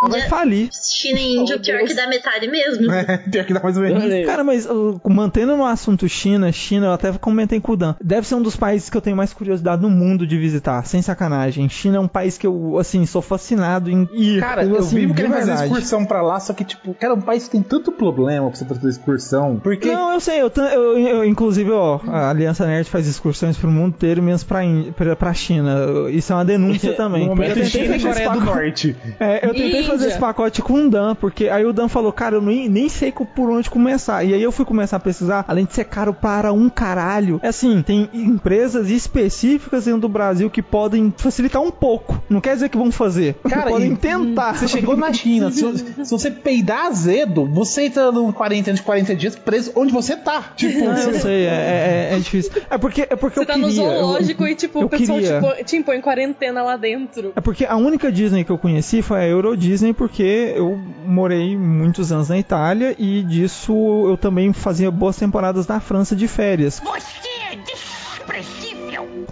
Vai 0.02 0.28
falir. 0.28 0.68
China 0.72 1.18
e 1.18 1.36
Índia, 1.36 1.56
Oh, 1.56 1.60
pior 1.60 1.78
Deus. 1.78 1.88
que 1.90 1.94
dá 1.96 2.06
metade 2.06 2.46
mesmo. 2.48 2.90
É, 2.92 3.16
Pior 3.18 3.44
que 3.44 3.54
dá 3.54 3.60
mais 3.60 3.76
ou 3.76 3.82
menos. 3.82 4.26
Cara, 4.26 4.44
mas 4.44 4.66
uh, 4.66 5.00
mantendo 5.08 5.56
no 5.56 5.64
assunto 5.64 6.08
China, 6.08 6.50
China, 6.52 6.86
eu 6.88 6.92
até 6.92 7.12
comentei 7.12 7.58
com 7.60 7.72
o 7.72 7.76
Dan. 7.76 7.94
Deve 8.02 8.26
ser 8.26 8.34
um 8.34 8.42
dos 8.42 8.54
países 8.56 8.90
que 8.90 8.96
eu 8.96 9.00
tenho 9.00 9.16
mais 9.16 9.32
curiosidade 9.32 9.80
no 9.82 9.88
mundo 9.90 10.26
de 10.26 10.36
visitar, 10.38 10.84
sem 10.86 11.00
sacanagem. 11.00 11.68
China 11.68 11.96
é 11.96 12.00
um 12.00 12.08
país 12.08 12.36
que 12.36 12.46
eu, 12.46 12.78
assim, 12.78 13.04
sou 13.06 13.22
fascinado 13.22 13.90
em 13.90 14.08
ir. 14.12 14.40
Cara, 14.40 14.64
eu 14.64 14.76
assim, 14.78 14.96
vivo 14.96 15.14
de 15.14 15.22
querendo 15.22 15.34
fazer 15.38 15.64
excursão 15.64 16.04
pra 16.04 16.20
lá, 16.22 16.38
só 16.38 16.52
que, 16.52 16.64
tipo, 16.64 16.92
cara, 16.94 17.14
um 17.14 17.20
país 17.22 17.44
que 17.44 17.50
tem 17.50 17.62
tanto 17.62 17.90
problema 17.90 18.48
pra 18.50 18.56
você 18.58 18.64
fazer 18.64 18.88
excursão. 18.88 19.58
Porque. 19.62 19.90
Não, 19.90 20.12
eu 20.12 20.20
sei, 20.20 20.40
eu, 20.42 20.52
eu- 20.56 20.98
eu- 20.98 21.24
inclusive, 21.24 21.70
ó, 21.70 22.00
a 22.06 22.30
Aliança 22.30 22.66
Nerd 22.66 22.88
faz 22.90 23.06
excursões 23.06 23.56
pro 23.56 23.70
mundo 23.70 23.94
inteiro, 23.94 24.22
menos 24.22 24.44
pra, 24.44 24.62
In- 24.64 24.92
pra, 24.96 25.16
pra 25.16 25.32
China. 25.34 25.76
Isso 26.10 26.32
é 26.32 26.36
uma 26.36 26.44
denúncia 26.44 26.92
também. 26.94 27.22
no 27.22 27.28
momento, 27.28 27.50
eu 27.58 27.64
tentei 27.64 27.82
China 27.82 27.96
e 27.96 28.00
fazer 28.00 28.24
Coreia 28.24 28.30
do 28.30 28.40
Norte. 28.44 28.96
É, 29.18 29.46
eu 29.46 29.52
tentei 29.54 29.80
Índia. 29.80 29.93
Fazer 29.98 30.10
esse 30.10 30.18
pacote 30.18 30.62
com 30.62 30.86
o 30.86 30.90
Dan, 30.90 31.14
porque 31.14 31.48
aí 31.48 31.64
o 31.64 31.72
Dan 31.72 31.88
falou, 31.88 32.12
cara, 32.12 32.36
eu 32.36 32.42
nem, 32.42 32.68
nem 32.68 32.88
sei 32.88 33.12
por 33.12 33.50
onde 33.50 33.68
começar. 33.70 34.24
E 34.24 34.34
aí 34.34 34.42
eu 34.42 34.52
fui 34.52 34.64
começar 34.64 34.96
a 34.96 35.00
pesquisar, 35.00 35.44
além 35.48 35.64
de 35.64 35.74
ser 35.74 35.84
caro 35.84 36.12
para 36.12 36.52
um 36.52 36.68
caralho. 36.68 37.40
É 37.42 37.48
assim, 37.48 37.82
tem 37.82 38.08
empresas 38.12 38.90
específicas 38.90 39.84
dentro 39.84 40.00
do 40.02 40.08
Brasil 40.08 40.50
que 40.50 40.62
podem 40.62 41.12
facilitar 41.16 41.62
um 41.62 41.70
pouco. 41.70 42.22
Não 42.28 42.40
quer 42.40 42.54
dizer 42.54 42.68
que 42.68 42.76
vão 42.76 42.90
fazer. 42.92 43.34
Cara, 43.48 43.70
podem 43.70 43.92
e- 43.92 43.96
tentar. 43.96 44.54
Você 44.56 44.68
chegou 44.68 44.96
na 44.96 45.12
China, 45.12 45.50
se, 45.50 45.60
se 46.04 46.10
você 46.10 46.30
peidar 46.30 46.86
azedo, 46.86 47.44
você 47.46 47.82
entra 47.86 48.10
no 48.10 48.32
quarentena 48.32 48.76
de 48.76 48.82
40 48.82 49.14
dias 49.14 49.36
preso 49.36 49.72
onde 49.76 49.92
você 49.92 50.16
tá. 50.16 50.52
Tipo, 50.56 50.88
Ah, 50.88 51.00
eu 51.00 51.12
você- 51.12 51.20
sei, 51.20 51.44
é, 51.46 52.08
é- 52.10 52.14
é 52.14 52.18
difícil. 52.18 52.52
É 52.70 52.78
porque, 52.78 53.02
é 53.02 53.16
porque 53.16 53.36
Você 53.36 53.42
eu 53.42 53.46
tá 53.46 53.56
no 53.56 53.68
queria. 53.68 53.82
eu- 53.82 53.90
zoológico 53.98 54.46
e, 54.46 54.54
tipo, 54.54 54.80
eu 54.80 54.86
o 54.86 54.88
pessoal 54.88 55.18
te, 55.20 55.64
te 55.64 55.76
impõe 55.76 56.00
quarentena 56.00 56.62
lá 56.62 56.76
dentro. 56.76 57.32
É 57.36 57.40
porque 57.40 57.64
a 57.64 57.76
única 57.76 58.10
Disney 58.10 58.44
que 58.44 58.50
eu 58.50 58.58
conheci 58.58 59.02
foi 59.02 59.18
a 59.20 59.26
Euro 59.26 59.56
Disney, 59.56 59.73
porque 59.92 60.54
eu 60.56 60.78
morei 61.06 61.56
muitos 61.56 62.12
anos 62.12 62.28
na 62.28 62.38
Itália 62.38 62.94
e 62.98 63.22
disso 63.22 63.72
eu 64.06 64.16
também 64.16 64.52
fazia 64.52 64.90
boas 64.90 65.16
temporadas 65.16 65.66
na 65.66 65.80
França 65.80 66.14
de 66.14 66.28
férias. 66.28 66.80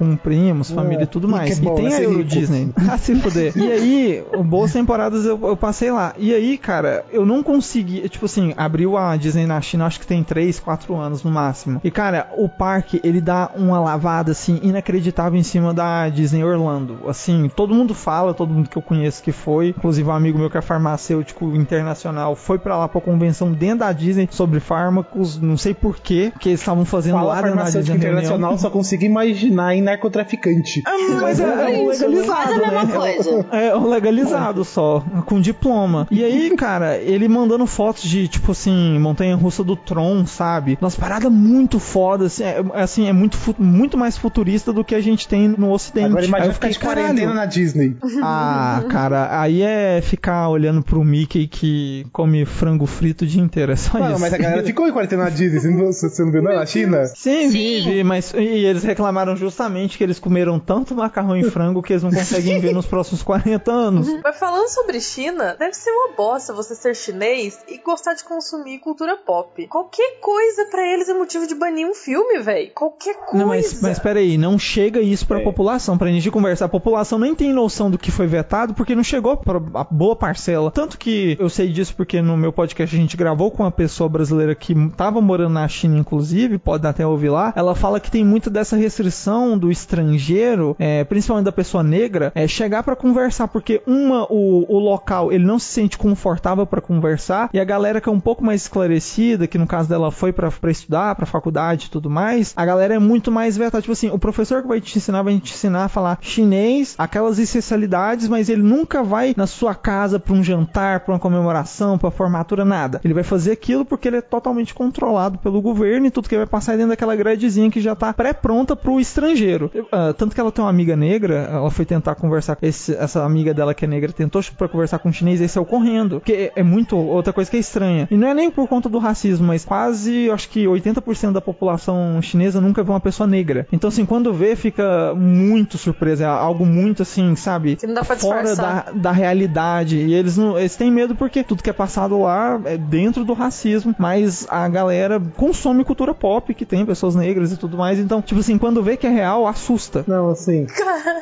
Com 0.02 0.16
primos, 0.16 0.70
família 0.70 1.04
e 1.04 1.06
tudo 1.06 1.28
mais. 1.28 1.58
bom, 1.60 1.74
e 1.74 1.76
tem 1.76 1.94
a 1.94 2.02
Euro. 2.02 2.24
Disney. 2.24 2.70
Ah, 2.92 2.98
se 2.98 3.14
fuder. 3.14 3.56
E 3.56 3.70
aí, 3.72 4.24
boas 4.44 4.72
temporadas 4.72 5.24
eu, 5.24 5.38
eu 5.42 5.56
passei 5.56 5.90
lá. 5.90 6.12
E 6.18 6.34
aí, 6.34 6.58
cara, 6.58 7.04
eu 7.12 7.24
não 7.24 7.42
consegui. 7.42 8.06
Tipo 8.08 8.26
assim, 8.26 8.52
abriu 8.56 8.96
a 8.96 9.16
Disney 9.16 9.46
na 9.46 9.60
China, 9.60 9.86
acho 9.86 10.00
que 10.00 10.06
tem 10.06 10.22
3, 10.22 10.58
4 10.58 10.94
anos 10.96 11.22
no 11.22 11.30
máximo. 11.30 11.80
E, 11.84 11.90
cara, 11.90 12.28
o 12.36 12.48
parque, 12.48 13.00
ele 13.04 13.20
dá 13.20 13.50
uma 13.56 13.78
lavada, 13.80 14.32
assim, 14.32 14.58
inacreditável 14.62 15.38
em 15.38 15.42
cima 15.42 15.72
da 15.72 16.08
Disney 16.08 16.42
Orlando. 16.44 16.98
Assim, 17.08 17.48
todo 17.54 17.72
mundo 17.74 17.94
fala, 17.94 18.34
todo 18.34 18.52
mundo 18.52 18.68
que 18.68 18.76
eu 18.76 18.82
conheço 18.82 19.22
que 19.22 19.32
foi. 19.32 19.68
Inclusive, 19.68 20.08
um 20.08 20.12
amigo 20.12 20.38
meu 20.38 20.50
que 20.50 20.58
é 20.58 20.62
farmacêutico 20.62 21.54
internacional 21.54 22.34
foi 22.34 22.58
pra 22.58 22.76
lá 22.76 22.88
pra 22.88 23.00
convenção 23.00 23.52
dentro 23.52 23.78
da 23.78 23.92
Disney 23.92 24.28
sobre 24.30 24.60
fármacos. 24.60 25.38
Não 25.40 25.56
sei 25.56 25.72
porquê, 25.72 26.32
que 26.40 26.48
eles 26.50 26.60
estavam 26.60 26.84
fazendo 26.84 27.14
Fala 27.14 27.34
lá 27.34 27.42
dentro 27.42 27.58
da 27.58 27.64
Disney. 27.64 27.96
internacional, 27.96 28.58
só 28.58 28.68
consigo 28.70 29.04
imaginar 29.04 29.74
em 29.74 29.80
narcotraficante. 29.92 30.82
Ah, 30.86 31.20
Mas 31.20 31.40
é, 31.40 31.44
é 31.44 31.82
o 31.82 31.88
legalizado, 31.88 32.26
Quase 32.26 32.52
a 32.52 32.58
mesma 32.58 32.84
né? 32.84 32.92
coisa. 32.92 33.46
É 33.52 33.74
o 33.74 33.88
legalizado 33.88 34.64
só, 34.64 35.04
com 35.26 35.40
diploma. 35.40 36.06
E 36.10 36.24
aí, 36.24 36.50
cara, 36.56 36.96
ele 36.96 37.28
mandando 37.28 37.66
fotos 37.66 38.02
de, 38.02 38.28
tipo 38.28 38.52
assim, 38.52 38.98
montanha 38.98 39.36
russa 39.36 39.62
do 39.62 39.76
Tron, 39.76 40.26
sabe? 40.26 40.78
Umas 40.80 40.96
paradas 40.96 41.30
muito 41.30 41.78
fodas, 41.78 42.32
assim, 42.32 42.44
é, 42.44 42.64
é, 42.74 42.82
assim, 42.82 43.08
é 43.08 43.12
muito, 43.12 43.38
muito 43.58 43.96
mais 43.96 44.16
futurista 44.16 44.72
do 44.72 44.84
que 44.84 44.94
a 44.94 45.00
gente 45.00 45.28
tem 45.28 45.48
no 45.48 45.70
ocidente. 45.70 46.06
Agora 46.06 46.22
Aí 46.22 46.28
imagina 46.28 46.50
eu 46.50 46.54
ficar 46.54 46.68
de 46.68 46.78
quarentena 46.78 47.34
na 47.34 47.46
Disney. 47.46 47.96
Ah, 48.24 48.84
cara, 48.88 49.40
aí 49.40 49.62
é 49.62 50.00
ficar 50.00 50.48
olhando 50.48 50.82
pro 50.82 51.02
Mickey 51.02 51.46
que 51.48 52.06
come 52.12 52.44
frango 52.44 52.86
frito 52.86 53.24
o 53.24 53.26
dia 53.26 53.42
inteiro, 53.42 53.72
é 53.72 53.76
só 53.76 53.98
Não, 53.98 54.12
isso. 54.12 54.20
mas 54.20 54.32
a 54.32 54.38
galera 54.38 54.62
ficou 54.62 54.86
em 54.86 54.92
quarentena 54.92 55.24
na 55.24 55.30
Disney. 55.30 55.58
Você 55.60 55.70
não, 55.70 55.92
você 55.92 56.24
não 56.24 56.30
viu 56.30 56.42
não, 56.42 56.54
na 56.54 56.64
China? 56.64 57.04
Sim, 57.06 57.48
vi, 57.48 57.80
vi, 57.80 58.04
mas 58.04 58.32
e 58.32 58.64
eles 58.64 58.84
reclamaram 58.84 59.34
justamente 59.36 59.81
que 59.88 60.04
eles 60.04 60.18
comeram 60.18 60.58
tanto 60.58 60.94
macarrão 60.94 61.36
e 61.36 61.44
frango 61.50 61.82
que 61.82 61.92
eles 61.92 62.02
não 62.02 62.10
conseguem 62.10 62.60
ver 62.60 62.72
nos 62.72 62.86
próximos 62.86 63.22
40 63.22 63.70
anos. 63.70 64.08
Mas 64.22 64.38
falando 64.38 64.68
sobre 64.68 65.00
China, 65.00 65.56
deve 65.58 65.74
ser 65.74 65.90
uma 65.90 66.14
bosta 66.16 66.52
você 66.52 66.74
ser 66.74 66.94
chinês 66.94 67.58
e 67.68 67.78
gostar 67.78 68.14
de 68.14 68.24
consumir 68.24 68.78
cultura 68.78 69.16
pop. 69.16 69.66
Qualquer 69.68 70.20
coisa 70.20 70.66
pra 70.66 70.86
eles 70.86 71.08
é 71.08 71.14
motivo 71.14 71.46
de 71.46 71.54
banir 71.54 71.86
um 71.86 71.94
filme, 71.94 72.38
velho. 72.40 72.70
Qualquer 72.74 73.16
coisa. 73.16 73.38
Não, 73.38 73.46
mas, 73.46 73.80
mas 73.80 73.98
peraí, 73.98 74.38
não 74.38 74.58
chega 74.58 75.00
isso 75.00 75.26
pra 75.26 75.40
população, 75.40 75.98
pra 75.98 76.08
gente 76.08 76.30
conversar. 76.30 76.66
A 76.66 76.68
população 76.68 77.18
nem 77.18 77.34
tem 77.34 77.52
noção 77.52 77.90
do 77.90 77.98
que 77.98 78.10
foi 78.10 78.26
vetado 78.26 78.74
porque 78.74 78.94
não 78.94 79.04
chegou 79.04 79.36
pra 79.36 79.60
a 79.74 79.84
boa 79.84 80.16
parcela. 80.16 80.70
Tanto 80.70 80.98
que 80.98 81.36
eu 81.38 81.48
sei 81.48 81.68
disso 81.68 81.94
porque 81.96 82.20
no 82.20 82.36
meu 82.36 82.52
podcast 82.52 82.94
a 82.94 82.98
gente 82.98 83.16
gravou 83.16 83.50
com 83.50 83.62
uma 83.62 83.70
pessoa 83.70 84.08
brasileira 84.08 84.54
que 84.54 84.74
tava 84.96 85.20
morando 85.20 85.54
na 85.54 85.68
China, 85.68 85.98
inclusive, 85.98 86.58
pode 86.58 86.86
até 86.86 87.06
ouvir 87.06 87.30
lá. 87.30 87.52
Ela 87.56 87.74
fala 87.74 88.00
que 88.00 88.10
tem 88.10 88.24
muita 88.24 88.50
dessa 88.50 88.76
restrição 88.76 89.56
do 89.62 89.70
estrangeiro, 89.70 90.74
é, 90.78 91.04
principalmente 91.04 91.44
da 91.44 91.52
pessoa 91.52 91.82
negra, 91.84 92.32
é 92.34 92.48
chegar 92.48 92.82
pra 92.82 92.96
conversar, 92.96 93.46
porque 93.46 93.80
uma, 93.86 94.24
o, 94.24 94.66
o 94.68 94.78
local, 94.78 95.32
ele 95.32 95.44
não 95.44 95.58
se 95.58 95.66
sente 95.66 95.96
confortável 95.96 96.66
pra 96.66 96.80
conversar, 96.80 97.48
e 97.52 97.60
a 97.60 97.64
galera 97.64 98.00
que 98.00 98.08
é 98.08 98.12
um 98.12 98.20
pouco 98.20 98.44
mais 98.44 98.62
esclarecida, 98.62 99.46
que 99.46 99.58
no 99.58 99.66
caso 99.66 99.88
dela 99.88 100.10
foi 100.10 100.32
pra 100.32 100.50
estudar, 100.70 101.14
pra 101.14 101.26
faculdade 101.26 101.86
e 101.86 101.90
tudo 101.90 102.10
mais, 102.10 102.52
a 102.56 102.66
galera 102.66 102.94
é 102.94 102.98
muito 102.98 103.30
mais 103.30 103.56
vetada. 103.56 103.80
Tipo 103.80 103.92
assim, 103.92 104.10
o 104.10 104.18
professor 104.18 104.62
que 104.62 104.68
vai 104.68 104.80
te 104.80 104.98
ensinar, 104.98 105.22
vai 105.22 105.38
te 105.38 105.54
ensinar 105.54 105.84
a 105.84 105.88
falar 105.88 106.18
chinês, 106.20 106.96
aquelas 106.98 107.38
especialidades, 107.38 108.28
mas 108.28 108.48
ele 108.48 108.62
nunca 108.62 109.02
vai 109.02 109.32
na 109.36 109.46
sua 109.46 109.74
casa 109.74 110.18
pra 110.18 110.34
um 110.34 110.42
jantar, 110.42 111.00
pra 111.00 111.14
uma 111.14 111.20
comemoração, 111.20 111.96
pra 111.96 112.10
formatura, 112.10 112.64
nada. 112.64 113.00
Ele 113.04 113.14
vai 113.14 113.22
fazer 113.22 113.52
aquilo 113.52 113.84
porque 113.84 114.08
ele 114.08 114.16
é 114.16 114.22
totalmente 114.22 114.74
controlado 114.74 115.38
pelo 115.38 115.62
governo 115.62 116.06
e 116.06 116.10
tudo 116.10 116.28
que 116.28 116.36
vai 116.36 116.46
passar 116.46 116.72
dentro 116.72 116.90
daquela 116.90 117.14
gradezinha 117.14 117.70
que 117.70 117.80
já 117.80 117.94
tá 117.94 118.12
pré-pronta 118.12 118.74
pro 118.74 118.98
estrangeiro. 118.98 119.51
Eu, 119.74 119.86
ah, 119.92 120.12
tanto 120.16 120.34
que 120.34 120.40
ela 120.40 120.50
tem 120.52 120.62
uma 120.64 120.70
amiga 120.70 120.96
negra, 120.96 121.48
ela 121.50 121.70
foi 121.70 121.84
tentar 121.84 122.14
conversar 122.14 122.56
com 122.56 122.66
esse- 122.66 122.94
essa 122.94 123.24
amiga 123.24 123.52
dela 123.54 123.74
que 123.74 123.84
é 123.84 123.88
negra, 123.88 124.12
tentou 124.12 124.42
pra 124.56 124.68
conversar 124.68 124.98
com 124.98 125.08
um 125.08 125.12
chinês 125.12 125.40
e 125.40 125.48
saiu 125.48 125.64
correndo. 125.64 126.20
Porque 126.20 126.32
é, 126.32 126.52
é 126.56 126.62
muito 126.62 126.96
outra 126.96 127.32
coisa 127.32 127.50
que 127.50 127.56
é 127.56 127.60
estranha. 127.60 128.08
E 128.10 128.16
não 128.16 128.28
é 128.28 128.34
nem 128.34 128.50
por 128.50 128.66
conta 128.68 128.88
do 128.88 128.98
racismo, 128.98 129.46
mas 129.46 129.64
quase, 129.64 130.30
acho 130.30 130.48
que 130.48 130.66
80% 130.66 131.32
da 131.32 131.40
população 131.40 132.20
chinesa 132.22 132.60
nunca 132.60 132.82
viu 132.82 132.92
uma 132.92 133.00
pessoa 133.00 133.26
negra. 133.26 133.66
Então, 133.72 133.88
assim, 133.88 134.04
quando 134.04 134.32
vê, 134.32 134.54
fica 134.56 135.14
muito 135.14 135.78
surpresa. 135.78 136.24
É 136.24 136.26
algo 136.26 136.64
muito 136.66 137.02
assim, 137.02 137.34
sabe? 137.36 137.76
Que 137.76 137.86
não 137.86 137.94
dá 137.94 138.04
pra 138.04 138.16
fora 138.16 138.42
disfarçar. 138.42 138.84
da, 138.86 138.92
da 138.92 139.12
realidade. 139.12 139.96
E 139.96 140.14
eles 140.14 140.36
não, 140.36 140.58
eles 140.58 140.76
têm 140.76 140.90
medo 140.90 141.14
porque 141.14 141.42
tudo 141.42 141.62
que 141.62 141.70
é 141.70 141.72
passado 141.72 142.20
lá 142.20 142.60
é 142.64 142.76
dentro 142.76 143.24
do 143.24 143.32
racismo, 143.32 143.94
mas 143.98 144.46
a 144.50 144.68
galera 144.68 145.20
consome 145.36 145.84
cultura 145.84 146.14
pop, 146.14 146.52
que 146.54 146.64
tem 146.66 146.84
pessoas 146.84 147.14
negras 147.14 147.52
e 147.52 147.56
tudo 147.56 147.76
mais. 147.76 147.98
Então, 147.98 148.20
tipo 148.22 148.40
assim, 148.40 148.58
quando 148.58 148.82
vê 148.82 148.96
que 148.96 149.06
é 149.06 149.10
real, 149.10 149.41
assusta. 149.46 150.04
Não, 150.06 150.30
assim. 150.30 150.66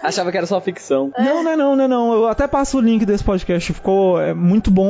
Achava 0.03 0.31
que 0.31 0.37
era 0.37 0.47
só 0.47 0.61
ficção. 0.61 1.11
Não, 1.19 1.43
não 1.45 1.51
é 1.53 1.57
não, 1.57 1.77
não 1.77 1.85
é 1.85 1.89
não. 1.89 2.13
Eu 2.13 2.27
até 2.29 2.47
passo 2.47 2.79
o 2.79 2.81
link 2.81 3.05
desse 3.05 3.23
podcast. 3.25 3.73
Ficou 3.73 4.21
é, 4.21 4.33
muito 4.35 4.71
bom 4.71 4.87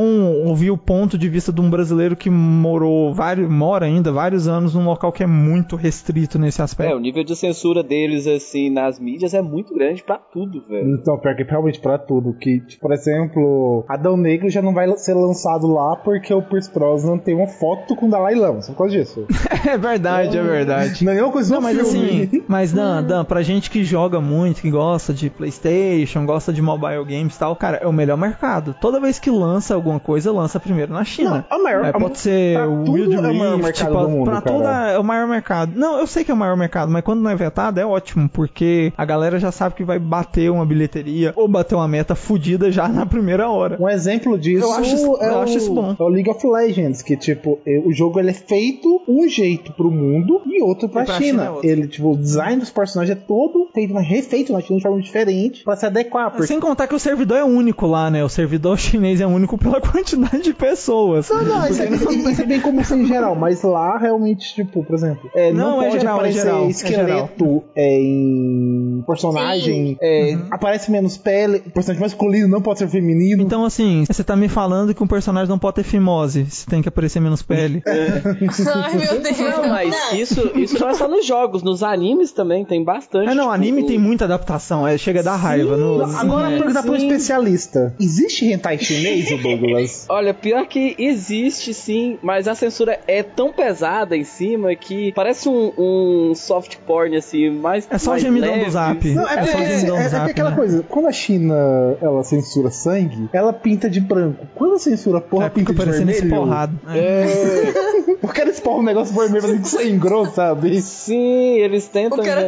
ouvir 0.46 0.70
o 0.70 0.76
ponto 0.78 1.16
de 1.18 1.28
vista 1.28 1.52
de 1.52 1.60
um 1.60 1.68
brasileiro 1.70 2.16
que 2.16 2.30
morou 2.30 3.12
vários, 3.14 3.48
mora 3.50 3.86
ainda 3.86 4.12
vários 4.12 4.46
anos 4.48 4.74
num 4.74 4.84
local 4.84 5.12
que 5.12 5.22
é 5.22 5.26
muito 5.26 5.76
restrito 5.76 6.38
nesse 6.38 6.60
É, 6.60 6.64
aspecto. 6.64 6.96
o 6.96 7.00
nível 7.00 7.24
de 7.24 7.34
censura 7.36 7.82
deles, 7.82 8.26
assim, 8.26 8.70
nas 8.70 8.98
mídias 8.98 9.34
é 9.34 9.42
muito 9.42 9.74
grande 9.74 10.02
pra 10.02 10.16
tudo, 10.18 10.62
velho. 10.68 10.94
Então, 10.94 11.18
pior 11.18 11.34
que 11.36 11.42
realmente 11.44 11.80
pra 11.80 11.98
tudo. 11.98 12.32
Que, 12.34 12.60
tipo, 12.60 12.80
por 12.82 12.92
exemplo, 12.92 13.84
Adão 13.88 14.16
Negro 14.16 14.48
já 14.50 14.62
não 14.62 14.72
vai 14.74 14.88
ser 14.96 15.14
lançado 15.14 15.66
lá 15.72 15.96
porque 15.96 16.32
o 16.32 16.42
Pierce 16.42 16.72
Brosnan 16.72 17.18
tem 17.18 17.34
uma 17.34 17.46
foto 17.48 17.94
com 17.96 18.06
o 18.06 18.10
Dalai 18.10 18.34
Lama. 18.34 18.62
Só 18.62 18.72
por 18.72 18.78
causa 18.78 18.96
disso. 18.96 19.26
É 19.70 19.76
verdade, 19.76 20.38
é 20.38 20.42
verdade. 20.42 21.04
Não 21.04 21.12
é 21.12 21.16
nenhuma 21.16 21.32
coisa 21.32 21.54
Não, 21.54 21.60
mas 21.60 21.76
filme. 21.76 22.22
assim, 22.24 22.42
mas 22.48 22.72
Dan, 22.72 23.02
Dan, 23.04 23.19
pra 23.24 23.42
gente 23.42 23.70
que 23.70 23.84
joga 23.84 24.20
muito, 24.20 24.60
que 24.62 24.70
gosta 24.70 25.12
de 25.12 25.30
Playstation, 25.30 26.24
gosta 26.26 26.52
de 26.52 26.60
mobile 26.62 27.04
games 27.04 27.36
e 27.36 27.38
tal, 27.38 27.54
cara, 27.56 27.78
é 27.82 27.86
o 27.86 27.92
melhor 27.92 28.16
mercado. 28.16 28.74
Toda 28.80 29.00
vez 29.00 29.18
que 29.18 29.30
lança 29.30 29.74
alguma 29.74 30.00
coisa, 30.00 30.32
lança 30.32 30.58
primeiro 30.60 30.92
na 30.92 31.04
China. 31.04 31.44
Não, 31.50 31.58
a 31.58 31.62
maior- 31.62 31.84
É, 31.84 31.92
pode 31.92 32.18
ser 32.18 32.56
pra 32.56 32.68
o 32.68 32.82
Wild 32.92 33.14
é 33.14 33.20
Rift, 33.30 33.62
mercado 33.62 33.92
pra, 33.92 34.02
do 34.02 34.08
mundo, 34.08 34.30
pra 34.30 34.40
tudo 34.40 34.64
é 34.64 34.98
o 34.98 35.04
maior 35.04 35.26
mercado. 35.26 35.72
Não, 35.76 35.98
eu 35.98 36.06
sei 36.06 36.24
que 36.24 36.30
é 36.30 36.34
o 36.34 36.36
maior 36.36 36.56
mercado, 36.56 36.90
mas 36.90 37.02
quando 37.02 37.20
não 37.20 37.30
é 37.30 37.36
vetado 37.36 37.78
é 37.80 37.86
ótimo, 37.86 38.28
porque 38.28 38.92
a 38.96 39.04
galera 39.04 39.38
já 39.38 39.52
sabe 39.52 39.74
que 39.74 39.84
vai 39.84 39.98
bater 39.98 40.50
uma 40.50 40.64
bilheteria 40.66 41.32
ou 41.36 41.46
bater 41.48 41.74
uma 41.74 41.88
meta 41.88 42.14
fodida 42.14 42.70
já 42.70 42.88
na 42.88 43.06
primeira 43.06 43.48
hora. 43.48 43.76
Um 43.80 43.88
exemplo 43.88 44.38
disso 44.38 44.64
Eu 44.66 44.72
acho 44.72 44.94
isso- 44.94 45.18
é, 45.20 45.28
eu 45.28 45.34
o, 45.34 45.40
acho 45.42 45.58
isso 45.58 45.72
bom. 45.74 45.94
é 45.98 46.02
o 46.02 46.08
League 46.08 46.30
of 46.30 46.46
Legends, 46.46 47.02
que 47.02 47.16
tipo, 47.16 47.58
é- 47.66 47.82
o 47.84 47.92
jogo 47.92 48.18
ele 48.18 48.30
é 48.30 48.34
feito 48.34 49.02
um 49.08 49.28
jeito 49.28 49.72
pro 49.72 49.90
mundo 49.90 50.40
e 50.46 50.62
outro 50.62 50.88
pra, 50.88 51.02
E 51.02 51.06
pra 51.06 51.14
China. 51.16 51.30
China 51.30 51.44
é 51.44 51.50
outro. 51.50 51.68
ele, 51.68 51.86
tipo, 51.88 52.12
o 52.12 52.16
design 52.16 52.58
dos 52.60 52.70
personagens 52.70 53.09
é 53.12 53.14
todo 53.14 53.68
feito, 53.72 53.94
mas 53.94 54.06
refeito 54.06 54.52
na 54.52 54.60
China 54.60 54.78
de 54.78 54.82
forma 54.82 55.00
diferente 55.00 55.64
pra 55.64 55.76
se 55.76 55.86
adequar. 55.86 56.30
Porque... 56.30 56.46
Sem 56.46 56.60
contar 56.60 56.86
que 56.86 56.94
o 56.94 56.98
servidor 56.98 57.38
é 57.38 57.44
único 57.44 57.86
lá, 57.86 58.10
né? 58.10 58.24
O 58.24 58.28
servidor 58.28 58.78
chinês 58.80 59.20
é 59.20 59.26
único 59.26 59.56
pela 59.58 59.80
quantidade 59.82 60.42
de 60.42 60.54
pessoas. 60.54 61.28
Não, 61.28 61.44
não, 61.44 61.66
isso 61.68 61.82
é, 61.82 61.88
isso 61.88 62.42
é 62.42 62.46
bem 62.46 62.60
comum 62.60 62.80
em 62.80 63.06
geral, 63.06 63.34
mas 63.34 63.62
lá 63.62 63.98
realmente, 63.98 64.54
tipo, 64.54 64.84
por 64.84 64.94
exemplo, 64.94 65.30
é, 65.34 65.52
não, 65.52 65.76
Não, 65.76 65.82
é 65.82 65.88
pode 65.88 66.00
geral, 66.00 66.14
é 66.14 66.18
aparecer 66.18 66.42
geral, 66.42 66.64
é 66.64 66.68
esqueleto 66.68 67.64
é, 67.74 68.00
em 68.00 69.04
personagem, 69.06 69.96
é, 70.00 70.38
aparece 70.50 70.90
menos 70.90 71.16
pele, 71.16 71.60
personagem 71.60 72.00
masculino 72.00 72.48
não 72.48 72.62
pode 72.62 72.78
ser 72.78 72.88
feminino. 72.88 73.42
Então, 73.42 73.64
assim, 73.64 74.04
você 74.06 74.24
tá 74.24 74.34
me 74.34 74.48
falando 74.48 74.94
que 74.94 75.02
um 75.02 75.06
personagem 75.06 75.48
não 75.48 75.58
pode 75.58 75.76
ter 75.76 75.82
fimose, 75.84 76.46
se 76.50 76.66
tem 76.66 76.82
que 76.82 76.88
aparecer 76.88 77.20
menos 77.20 77.42
pele. 77.42 77.82
Ai, 77.86 78.96
meu 78.96 79.20
Deus. 79.20 79.38
Não, 79.38 79.68
mas 79.68 79.90
Não. 79.90 80.16
isso, 80.16 80.52
isso 80.54 80.80
não 80.80 80.88
é 80.88 80.94
só 80.94 81.08
nos 81.08 81.26
jogos, 81.26 81.62
nos 81.62 81.82
animes 81.82 82.32
também 82.32 82.64
tem 82.64 82.82
bastante. 82.82 82.99
Ah, 83.12 83.34
não, 83.34 83.44
tipo, 83.44 83.50
anime 83.50 83.82
o- 83.82 83.86
tem 83.86 83.98
muita 83.98 84.24
adaptação, 84.24 84.86
é, 84.86 84.96
chega 84.98 85.20
a 85.20 85.22
dar 85.22 85.36
raiva. 85.36 85.76
No, 85.76 86.02
Agora 86.16 86.48
Sim, 86.50 86.58
perguntar 86.58 86.82
pra 86.82 86.92
um 86.92 86.98
sim. 86.98 87.06
especialista: 87.06 87.94
existe 88.00 88.44
hentai 88.46 88.78
chinês, 88.78 89.28
Douglas? 89.40 90.06
Olha, 90.10 90.34
pior 90.34 90.66
que 90.66 90.94
existe 90.98 91.72
sim, 91.74 92.18
mas 92.22 92.46
a 92.48 92.54
censura 92.54 92.98
é 93.06 93.22
tão 93.22 93.52
pesada 93.52 94.16
em 94.16 94.24
cima 94.24 94.74
que 94.74 95.12
parece 95.12 95.48
um, 95.48 95.72
um 95.78 96.32
soft 96.34 96.76
porn, 96.86 97.16
assim, 97.16 97.50
mais. 97.50 97.86
É 97.90 97.98
só 97.98 98.10
o 98.10 98.12
mais 98.12 98.22
gemidão 98.22 98.52
leve. 98.52 98.64
do 98.64 98.70
zap. 98.70 99.08
Não, 99.14 99.28
é, 99.28 99.32
É 99.32 99.36
porque- 99.38 99.52
só 99.52 99.58
o 99.58 99.64
gemidão 99.66 99.96
é- 99.96 100.00
do 100.00 100.04
é 100.06 100.08
zap, 100.08 100.30
aquela 100.30 100.50
né? 100.50 100.56
coisa, 100.56 100.84
quando 100.88 101.06
a 101.08 101.12
China 101.12 101.54
ela 102.00 102.22
censura 102.24 102.70
sangue, 102.70 103.28
ela 103.32 103.52
pinta 103.52 103.88
de 103.88 104.00
branco. 104.00 104.46
Quando 104.54 104.74
a 104.74 104.78
censura 104.78 105.20
porra 105.20 105.46
É, 105.46 105.48
pinta 105.50 105.72
de 105.72 105.84
vermelho. 105.84 106.24
esporrado. 106.24 106.78
É. 106.94 107.24
Porque 108.20 108.40
eles 108.40 108.60
porra 108.60 108.78
um 108.80 108.82
negócio 108.82 109.14
vermelho 109.14 109.44
assim, 109.46 109.64
sangue 109.64 109.96
grosso, 109.96 110.34
sabe? 110.34 110.80
Sim, 110.82 111.58
eles 111.58 111.88
tentam. 111.88 112.18
O 112.18 112.22
cara 112.22 112.44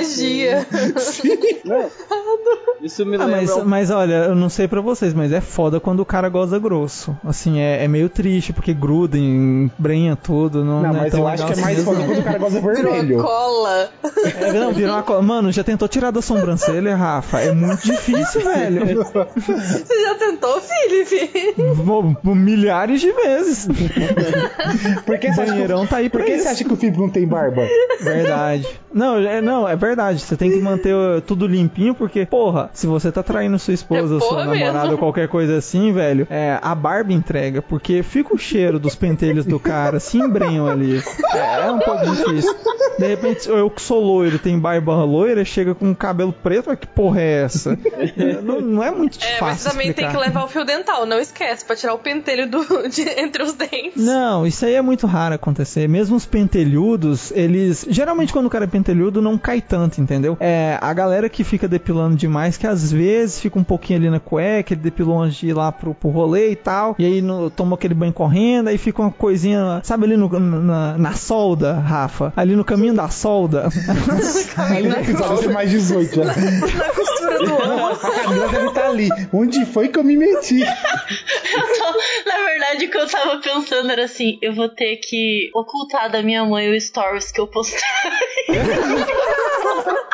isso. 0.00 0.22
Não. 1.64 1.84
Isso 2.82 3.06
me 3.06 3.16
Ah, 3.16 3.20
lembra. 3.20 3.36
mas, 3.36 3.50
um- 3.50 3.64
mas 3.64 3.90
olha, 3.90 4.14
eu 4.24 4.34
não 4.34 4.48
sei 4.50 4.68
pra 4.68 4.80
vocês, 4.80 5.14
mas 5.14 5.32
é 5.32 5.40
foda 5.40 5.80
quando 5.80 6.00
o 6.00 6.04
cara 6.04 6.28
goza 6.28 6.58
grosso. 6.58 7.16
Assim, 7.24 7.58
é, 7.58 7.82
é 7.84 7.88
meio 7.88 8.08
triste, 8.10 8.52
porque 8.52 8.74
gruda, 8.74 9.16
embrenha 9.16 10.14
tudo. 10.16 10.62
Não, 10.64 10.82
Não, 10.82 10.92
não 10.92 10.98
é 10.98 11.02
mas 11.04 11.10
tão 11.12 11.20
eu 11.20 11.28
acho 11.28 11.44
que 11.46 11.50
é 11.50 11.52
assim 11.54 11.62
mais 11.62 11.76
mesmo, 11.78 11.92
foda 11.94 12.04
quando 12.06 12.18
o 12.18 12.22
cara 12.22 12.38
gosta 12.38 12.60
vermelho. 12.60 13.22
Cola. 13.22 13.88
É, 14.40 14.52
não, 14.52 14.72
virou 14.72 14.94
uma 14.94 15.02
co... 15.02 15.22
Mano, 15.22 15.50
já 15.50 15.64
tentou 15.64 15.88
tirar 15.88 16.10
da 16.10 16.20
sobrancelha, 16.20 16.94
Rafa? 16.94 17.40
É 17.40 17.52
muito 17.52 17.82
difícil, 17.86 18.42
velho. 18.44 19.04
Você 19.04 20.02
já 20.02 20.14
tentou, 20.16 20.60
Felipe? 20.60 21.54
Milhares 22.34 23.00
de 23.00 23.12
vezes. 23.12 23.66
Por 25.06 25.18
que 25.18 25.28
O 25.28 25.34
você 25.34 25.40
acha 25.40 25.44
que, 25.44 25.50
banheirão 25.52 25.86
tá 25.86 25.96
aí 25.98 26.10
por 26.10 26.22
que 26.24 26.32
isso. 26.32 26.42
você 26.42 26.48
acha 26.48 26.64
que 26.64 26.72
o 26.72 26.76
Felipe 26.76 26.98
não 26.98 27.08
tem 27.08 27.26
barba? 27.26 27.66
Verdade. 28.00 28.66
Não, 28.92 29.18
é, 29.18 29.40
não, 29.40 29.68
é 29.68 29.74
verdade. 29.86 30.20
Você 30.20 30.36
tem 30.36 30.50
que 30.50 30.58
manter 30.60 30.94
uh, 30.94 31.20
tudo 31.20 31.46
limpinho, 31.46 31.94
porque, 31.94 32.26
porra, 32.26 32.70
se 32.72 32.86
você 32.86 33.10
tá 33.12 33.22
traindo 33.22 33.58
sua 33.58 33.74
esposa, 33.74 34.16
É 34.16 34.20
sua 34.20 34.44
namorada 34.44 34.78
mesmo. 34.80 34.92
ou 34.92 34.98
qualquer 34.98 35.28
coisa 35.28 35.56
assim, 35.56 35.92
velho, 35.92 36.26
é, 36.30 36.58
a 36.62 36.74
barba 36.74 37.12
entrega, 37.12 37.60
porque 37.62 38.02
fica 38.02 38.34
o 38.34 38.38
cheiro 38.38 38.78
dos 38.78 38.94
pentelhos 38.94 39.44
do 39.44 39.58
cara, 39.60 40.00
se 40.00 40.18
embrenham 40.18 40.66
ali. 40.68 41.02
É, 41.32 41.66
é 41.66 41.70
um 41.70 41.78
pouco 41.78 42.04
difícil. 42.04 42.54
De 42.98 43.06
repente, 43.06 43.48
eu 43.48 43.68
que 43.70 43.82
sou 43.82 44.00
loiro, 44.00 44.38
tem 44.38 44.58
barba 44.58 45.02
loira, 45.04 45.44
chega 45.44 45.74
com 45.74 45.92
cabelo 45.94 46.32
preto, 46.32 46.66
mas 46.68 46.78
que 46.78 46.86
porra 46.86 47.20
é 47.20 47.42
essa? 47.42 47.78
É, 48.16 48.40
Não, 48.40 48.60
não 48.60 48.82
é 48.82 48.90
muito 48.90 49.18
É, 49.18 49.38
fácil 49.38 49.44
mas 49.46 49.64
também 49.64 49.92
tem 49.92 50.04
explicar. 50.04 50.12
que 50.12 50.16
levar 50.18 50.44
o 50.44 50.48
fio 50.48 50.64
dental, 50.64 51.04
não 51.06 51.18
esquece, 51.18 51.64
pra 51.64 51.74
tirar 51.74 51.94
o 51.94 51.98
pentelho 51.98 52.48
do, 52.48 52.62
de- 52.88 53.08
entre 53.20 53.42
os 53.42 53.52
dentes. 53.54 53.96
Não, 54.04 54.46
isso 54.46 54.64
aí 54.64 54.74
é 54.74 54.82
muito 54.82 55.06
raro 55.06 55.34
acontecer. 55.34 55.88
Mesmo 55.88 56.16
os 56.16 56.24
pentelhudos, 56.24 57.32
eles. 57.32 57.84
Geralmente, 57.88 58.32
quando 58.32 58.46
o 58.46 58.50
cara 58.50 58.64
é 58.64 58.68
pentelhudo, 58.68 59.20
não 59.20 59.36
cai 59.36 59.60
tanto, 59.68 60.00
entendeu? 60.00 60.36
É 60.40 60.78
a 60.80 60.92
galera 60.92 61.28
que 61.28 61.42
fica 61.44 61.66
depilando 61.66 62.16
demais, 62.16 62.56
que 62.56 62.66
às 62.66 62.90
vezes 62.92 63.40
fica 63.40 63.58
um 63.58 63.64
pouquinho 63.64 63.98
ali 63.98 64.10
na 64.10 64.20
cueca, 64.20 64.74
ele 64.74 64.80
depilou 64.82 65.20
antes 65.20 65.36
de 65.38 65.48
ir 65.48 65.52
lá 65.54 65.70
pro, 65.72 65.94
pro 65.94 66.08
rolê 66.10 66.50
e 66.50 66.56
tal. 66.56 66.94
E 66.98 67.04
aí 67.04 67.20
no, 67.22 67.50
tomou 67.50 67.74
aquele 67.76 67.94
banho 67.94 68.12
correndo, 68.12 68.68
aí 68.68 68.78
fica 68.78 69.02
uma 69.02 69.10
coisinha, 69.10 69.80
sabe 69.82 70.04
ali 70.04 70.16
no, 70.16 70.28
na, 70.38 70.98
na 70.98 71.12
solda, 71.14 71.74
Rafa? 71.74 72.32
Ali 72.36 72.54
no 72.56 72.64
caminho 72.64 72.94
da 72.94 73.08
solda. 73.08 73.68
Ali 74.70 74.88
no 74.88 74.96
episódio 74.96 75.38
tem 75.44 75.52
mais 75.52 75.70
18 75.70 76.14
já. 76.14 76.24
Na 76.24 76.90
costura 76.90 77.38
do 77.38 77.54
ombro. 77.54 77.84
A 78.06 78.10
Camila 78.10 78.48
deve 78.48 78.66
estar 78.68 78.86
ali. 78.86 79.08
Onde 79.32 79.64
foi 79.66 79.88
que 79.88 79.98
eu 79.98 80.04
me 80.04 80.16
meti? 80.16 80.60
Eu 80.60 80.66
tô- 81.78 82.30
na 82.30 82.44
verdade, 82.44 82.86
o 82.86 82.90
que 82.90 82.96
eu 82.98 83.06
tava 83.08 83.38
pensando 83.40 83.90
era 83.90 84.04
assim: 84.04 84.38
eu 84.42 84.54
vou 84.54 84.68
ter 84.68 84.96
que 84.96 85.50
ocultar 85.54 86.10
da 86.10 86.22
minha 86.22 86.44
mãe 86.44 86.70
o 86.70 86.80
stories 86.80 87.30
que 87.32 87.40
eu 87.40 87.46
postei. 87.46 87.80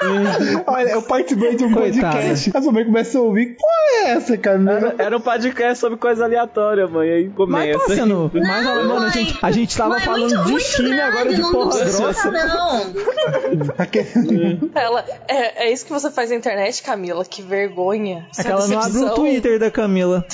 Olha, 0.66 0.88
é 0.90 0.96
o 0.96 1.02
parte 1.02 1.34
2 1.34 1.56
de 1.56 1.64
um 1.64 1.72
Coitada. 1.72 2.12
podcast. 2.16 2.50
A 2.54 2.62
sua 2.62 2.72
mãe 2.72 2.84
começa 2.84 3.18
a 3.18 3.20
ouvir. 3.20 3.56
Porra 3.56 4.06
é 4.06 4.10
essa, 4.12 4.36
Camila? 4.36 4.72
Era, 4.72 4.94
era 4.98 5.16
um 5.16 5.20
podcast 5.20 5.78
sobre 5.78 5.98
coisa 5.98 6.24
aleatória, 6.24 6.86
mãe. 6.86 7.10
Aí 7.10 7.24
Mas 7.26 7.36
começa. 7.36 7.78
tá 7.78 7.94
sendo. 7.94 8.30
Mas, 8.34 8.64
Não, 8.64 8.74
mano, 8.76 8.96
a 8.96 9.00
mãe. 9.00 9.10
gente, 9.10 9.38
a 9.42 9.50
gente 9.50 9.76
tava 9.76 9.90
Mãe, 9.90 10.00
falando 10.00 10.20
muito- 10.22 10.44
de 10.44 10.50
muito 10.52 10.64
China 10.64 10.94
e 10.96 11.00
agora 11.00 11.34
de 11.34 11.42
porra 11.42 11.84
grossa. 11.84 12.30
Não. 12.30 12.94
Ela, 14.74 15.04
é, 15.28 15.66
é 15.66 15.72
isso 15.72 15.84
que 15.84 15.92
você 15.92 16.10
faz 16.10 16.30
na 16.30 16.36
internet, 16.36 16.82
Camila? 16.82 17.24
Que 17.24 17.42
vergonha. 17.42 18.26
É 18.38 18.42
que 18.42 18.48
ela 18.50 18.66
não 18.66 18.80
abre 18.80 18.98
o. 18.98 19.10
Twitter 19.14 19.58
da 19.58 19.70
Camila. 19.70 20.24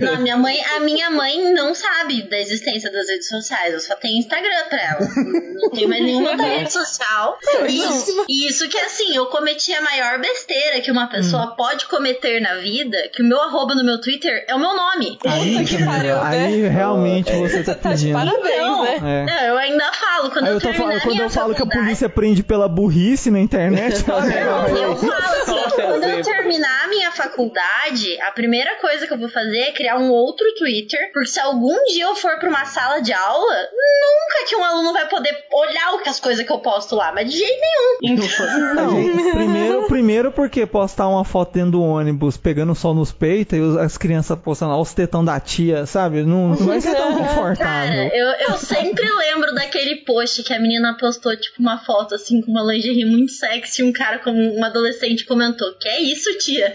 Não, 0.00 0.14
a 0.14 0.18
minha 0.18 0.36
mãe, 0.36 0.56
a 0.76 0.80
minha 0.80 1.10
mãe 1.10 1.52
não 1.54 1.74
sabe 1.74 2.28
da 2.28 2.38
existência 2.38 2.90
das 2.90 3.08
redes 3.08 3.28
sociais. 3.28 3.72
Eu 3.74 3.80
só 3.80 3.94
tenho 3.96 4.18
Instagram 4.18 4.64
pra 4.68 4.82
ela. 4.82 5.08
Não 5.54 5.70
tenho 5.70 5.88
mais 5.88 6.02
nenhuma 6.02 6.36
rede 6.36 6.72
social. 6.72 7.38
E 8.28 8.46
isso, 8.46 8.65
e 8.66 8.68
isso 8.68 8.70
que 8.70 8.78
assim, 8.78 9.16
eu 9.16 9.26
cometi 9.26 9.72
a 9.72 9.80
maior 9.80 10.18
besteira 10.20 10.80
que 10.80 10.90
uma 10.90 11.08
pessoa 11.08 11.54
pode 11.56 11.86
cometer 11.86 12.40
na 12.40 12.54
vida, 12.56 12.96
que 13.12 13.22
o 13.22 13.24
meu 13.24 13.40
arroba 13.40 13.74
no 13.74 13.84
meu 13.84 14.00
Twitter 14.00 14.44
é 14.48 14.54
o 14.54 14.58
meu 14.58 14.74
nome. 14.74 15.18
Aí, 15.26 15.64
que 15.64 15.84
pariu, 15.84 16.20
aí 16.20 16.62
né? 16.62 16.68
realmente 16.68 17.32
você 17.32 17.62
tá 17.62 17.74
Tá 17.74 17.92
de 17.92 18.06
pedindo. 18.06 18.18
parabéns, 18.18 18.56
Não, 18.58 18.82
né? 18.84 18.96
É. 18.96 19.24
não, 19.24 19.42
eu 19.48 19.58
ainda 19.58 19.92
falo 19.92 20.30
quando 20.30 20.46
Aí 20.46 20.52
eu, 20.52 20.60
eu 20.60 20.74
falando, 20.74 21.00
quando 21.02 21.20
eu 21.20 21.30
falo 21.30 21.54
que 21.54 21.62
a 21.62 21.66
polícia 21.66 22.08
prende 22.08 22.42
pela 22.42 22.68
burrice 22.68 23.30
na 23.30 23.38
internet, 23.38 24.02
Não, 24.08 24.18
eu 24.76 24.96
falo 24.96 25.12
assim, 25.12 25.52
Olha 25.52 25.70
quando 25.70 26.02
eu 26.04 26.10
exemplo. 26.18 26.24
terminar 26.32 26.84
a 26.84 26.88
minha 26.88 27.10
faculdade, 27.12 28.20
a 28.22 28.30
primeira 28.32 28.76
coisa 28.76 29.06
que 29.06 29.12
eu 29.12 29.18
vou 29.18 29.28
fazer 29.28 29.58
é 29.58 29.72
criar 29.72 29.98
um 29.98 30.10
outro 30.10 30.46
Twitter, 30.56 31.10
porque 31.12 31.28
se 31.28 31.38
algum 31.40 31.74
dia 31.86 32.04
eu 32.04 32.14
for 32.16 32.38
pra 32.38 32.48
uma 32.48 32.64
sala 32.64 33.00
de 33.00 33.12
aula, 33.12 33.54
nunca 33.54 34.48
que 34.48 34.56
um 34.56 34.64
aluno 34.64 34.92
vai 34.92 35.06
poder 35.08 35.36
olhar 35.52 35.94
o 35.94 35.98
que 35.98 36.08
as 36.08 36.18
coisas 36.20 36.44
que 36.44 36.52
eu 36.52 36.58
posto 36.58 36.94
lá, 36.96 37.12
mas 37.12 37.30
de 37.30 37.36
jeito 37.38 37.60
nenhum. 37.60 38.14
Então, 38.14 38.26
Não, 38.58 39.32
primeiro, 39.32 39.86
primeiro 40.06 40.30
porque 40.30 40.64
postar 40.64 41.08
uma 41.08 41.24
foto 41.24 41.54
dentro 41.54 41.72
do 41.72 41.82
ônibus 41.82 42.36
pegando 42.36 42.76
sol 42.76 42.94
nos 42.94 43.10
peitos 43.10 43.58
e 43.58 43.78
as 43.80 43.98
crianças 43.98 44.38
postando 44.38 44.70
lá 44.70 44.80
os 44.80 44.94
tetão 44.94 45.24
da 45.24 45.40
tia, 45.40 45.84
sabe? 45.84 46.22
Não, 46.22 46.50
não 46.50 46.56
vai 46.56 46.80
ser 46.80 46.94
tão 46.94 47.10
Cara, 47.18 47.26
confortável. 47.26 48.10
eu, 48.14 48.26
eu 48.48 48.52
sempre 48.56 49.04
lembro 49.04 49.52
daquele 49.52 49.96
post 50.04 50.44
que 50.44 50.52
a 50.54 50.60
menina 50.60 50.96
postou, 50.96 51.36
tipo, 51.36 51.60
uma 51.60 51.78
foto 51.78 52.14
assim, 52.14 52.40
com 52.40 52.52
uma 52.52 52.62
lingerie 52.62 53.04
muito 53.04 53.32
sexy, 53.32 53.82
um 53.82 53.92
cara 53.92 54.20
como 54.20 54.38
um 54.38 54.64
adolescente 54.64 55.26
comentou, 55.26 55.74
que 55.74 55.88
é 55.88 56.00
isso, 56.00 56.38
tia? 56.38 56.72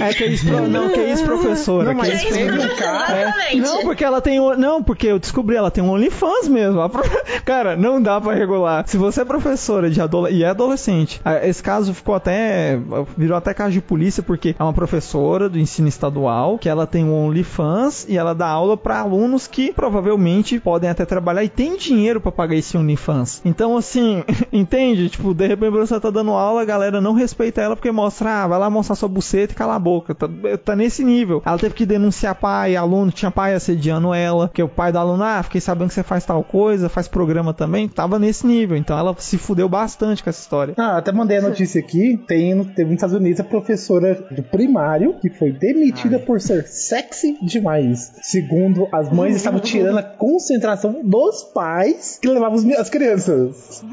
É 0.00 0.14
que 0.14 0.24
é 0.24 0.26
isso, 0.28 0.46
não, 0.46 0.88
que 0.88 1.00
é 1.00 1.12
isso, 1.12 1.24
professora. 1.24 1.84
Não, 1.84 1.94
mas 1.94 2.08
que 2.08 2.14
é 2.14 2.30
Que 2.30 2.38
é 2.38 2.46
isso, 2.46 2.56
isso, 2.56 2.56
professor? 2.56 3.10
É, 3.10 3.22
Exatamente. 3.22 3.56
não, 3.56 3.82
porque 3.82 4.04
ela 4.04 4.20
tem. 4.22 4.38
Não, 4.56 4.82
porque 4.82 5.06
eu 5.08 5.18
descobri, 5.18 5.56
ela 5.56 5.70
tem 5.70 5.84
um 5.84 5.90
OnlyFans 5.90 6.48
mesmo. 6.48 6.80
Cara, 7.44 7.76
não 7.76 8.00
dá 8.00 8.18
pra 8.18 8.32
regular. 8.32 8.84
Se 8.86 8.96
você 8.96 9.20
é 9.20 9.24
professora 9.26 9.90
de 9.90 10.00
adole... 10.00 10.32
e 10.32 10.42
é 10.42 10.48
adolescente, 10.48 11.20
esse 11.42 11.62
caso 11.62 11.92
ficou 11.92 12.14
até. 12.14 12.61
Virou 13.16 13.36
até 13.36 13.54
caso 13.54 13.72
de 13.72 13.80
polícia, 13.80 14.22
porque 14.22 14.54
é 14.58 14.62
uma 14.62 14.72
professora 14.72 15.48
do 15.48 15.58
ensino 15.58 15.88
estadual, 15.88 16.58
que 16.58 16.68
ela 16.68 16.86
tem 16.86 17.04
um 17.04 17.14
OnlyFans 17.26 18.06
e 18.08 18.16
ela 18.16 18.34
dá 18.34 18.46
aula 18.46 18.76
pra 18.76 19.00
alunos 19.00 19.46
que 19.46 19.72
provavelmente 19.72 20.60
podem 20.60 20.90
até 20.90 21.04
trabalhar 21.04 21.44
e 21.44 21.48
tem 21.48 21.76
dinheiro 21.76 22.20
pra 22.20 22.32
pagar 22.32 22.56
esse 22.56 22.76
OnlyFans. 22.76 23.42
Então, 23.44 23.76
assim, 23.76 24.22
entende? 24.52 25.08
Tipo, 25.08 25.34
de 25.34 25.46
repente 25.46 25.70
você 25.70 25.98
tá 25.98 26.10
dando 26.10 26.32
aula, 26.32 26.62
a 26.62 26.64
galera 26.64 27.00
não 27.00 27.12
respeita 27.12 27.60
ela 27.60 27.76
porque 27.76 27.90
mostra, 27.90 28.42
ah, 28.42 28.46
vai 28.46 28.58
lá 28.58 28.70
mostrar 28.70 28.96
sua 28.96 29.08
buceta 29.08 29.52
e 29.52 29.56
cala 29.56 29.74
a 29.74 29.78
boca. 29.78 30.14
Tá, 30.14 30.28
tá 30.64 30.76
nesse 30.76 31.04
nível. 31.04 31.42
Ela 31.44 31.58
teve 31.58 31.74
que 31.74 31.86
denunciar 31.86 32.34
pai, 32.34 32.76
aluno, 32.76 33.10
tinha 33.10 33.30
pai 33.30 33.54
assediando 33.54 34.12
ela, 34.14 34.50
que 34.52 34.62
o 34.62 34.68
pai 34.68 34.92
do 34.92 34.98
aluno, 34.98 35.22
ah, 35.22 35.42
fiquei 35.42 35.60
sabendo 35.60 35.88
que 35.88 35.94
você 35.94 36.02
faz 36.02 36.24
tal 36.24 36.42
coisa, 36.42 36.88
faz 36.88 37.08
programa 37.08 37.52
também, 37.52 37.88
tava 37.88 38.18
nesse 38.18 38.46
nível. 38.46 38.76
Então 38.76 38.98
ela 38.98 39.14
se 39.18 39.38
fudeu 39.38 39.68
bastante 39.68 40.22
com 40.22 40.30
essa 40.30 40.40
história. 40.40 40.74
Ah, 40.76 40.98
até 40.98 41.12
mandei 41.12 41.38
a 41.38 41.42
notícia 41.42 41.80
aqui. 41.80 42.18
Tem, 42.26 42.51
no- 42.54 42.64
teve 42.64 42.84
nos 42.90 42.94
Estados 42.94 43.14
Unidos 43.16 43.40
a 43.40 43.44
professora 43.44 44.14
do 44.30 44.42
primário 44.42 45.14
que 45.20 45.28
foi 45.30 45.52
demitida 45.52 46.18
por 46.18 46.40
ser 46.40 46.66
sexy 46.66 47.36
demais. 47.42 48.12
Segundo 48.22 48.88
as 48.92 49.10
mães, 49.12 49.36
estavam 49.36 49.60
tirando 49.60 49.98
a 49.98 50.02
concentração 50.02 51.00
dos 51.02 51.42
pais 51.42 52.18
que 52.20 52.28
levavam 52.28 52.58
as 52.78 52.88
crianças. 52.90 53.82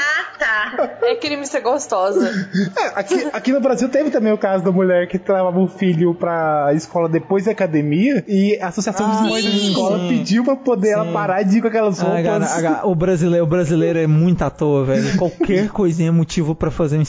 Ah, 0.00 0.38
tá. 0.38 0.98
É 1.02 1.16
crime 1.16 1.44
ser 1.46 1.60
gostosa. 1.60 2.30
É, 2.78 2.86
aqui, 2.94 3.26
aqui 3.32 3.52
no 3.52 3.60
Brasil 3.60 3.88
teve 3.88 4.10
também 4.10 4.32
o 4.32 4.38
caso 4.38 4.62
da 4.64 4.70
mulher 4.70 5.08
que 5.08 5.18
levava 5.18 5.58
o 5.58 5.66
filho 5.68 6.14
pra 6.14 6.70
escola 6.74 7.08
depois 7.08 7.44
da 7.44 7.52
academia 7.52 8.24
e 8.28 8.58
a 8.60 8.68
Associação 8.68 9.08
dos 9.08 9.20
Mães 9.22 9.44
da 9.44 9.50
sim, 9.50 9.68
escola 9.68 9.98
sim. 9.98 10.08
pediu 10.08 10.44
pra 10.44 10.56
poder 10.56 10.90
ela 10.90 11.12
parar 11.12 11.42
de 11.42 11.58
ir 11.58 11.62
com 11.62 11.68
aquelas 11.68 12.00
Ah, 12.00 12.04
roupas. 12.04 12.24
cara, 12.24 12.44
a 12.46 12.60
ga- 12.60 12.86
o, 12.86 12.94
brasileiro, 12.94 13.44
o 13.44 13.48
brasileiro 13.48 13.98
é 13.98 14.06
muito 14.06 14.42
à 14.42 14.50
toa, 14.50 14.84
velho. 14.84 15.16
Qualquer 15.16 15.68
coisinha 15.72 16.08
é 16.08 16.12
motivo 16.12 16.54
pra 16.54 16.70
fazer 16.70 16.98
um 16.98 17.02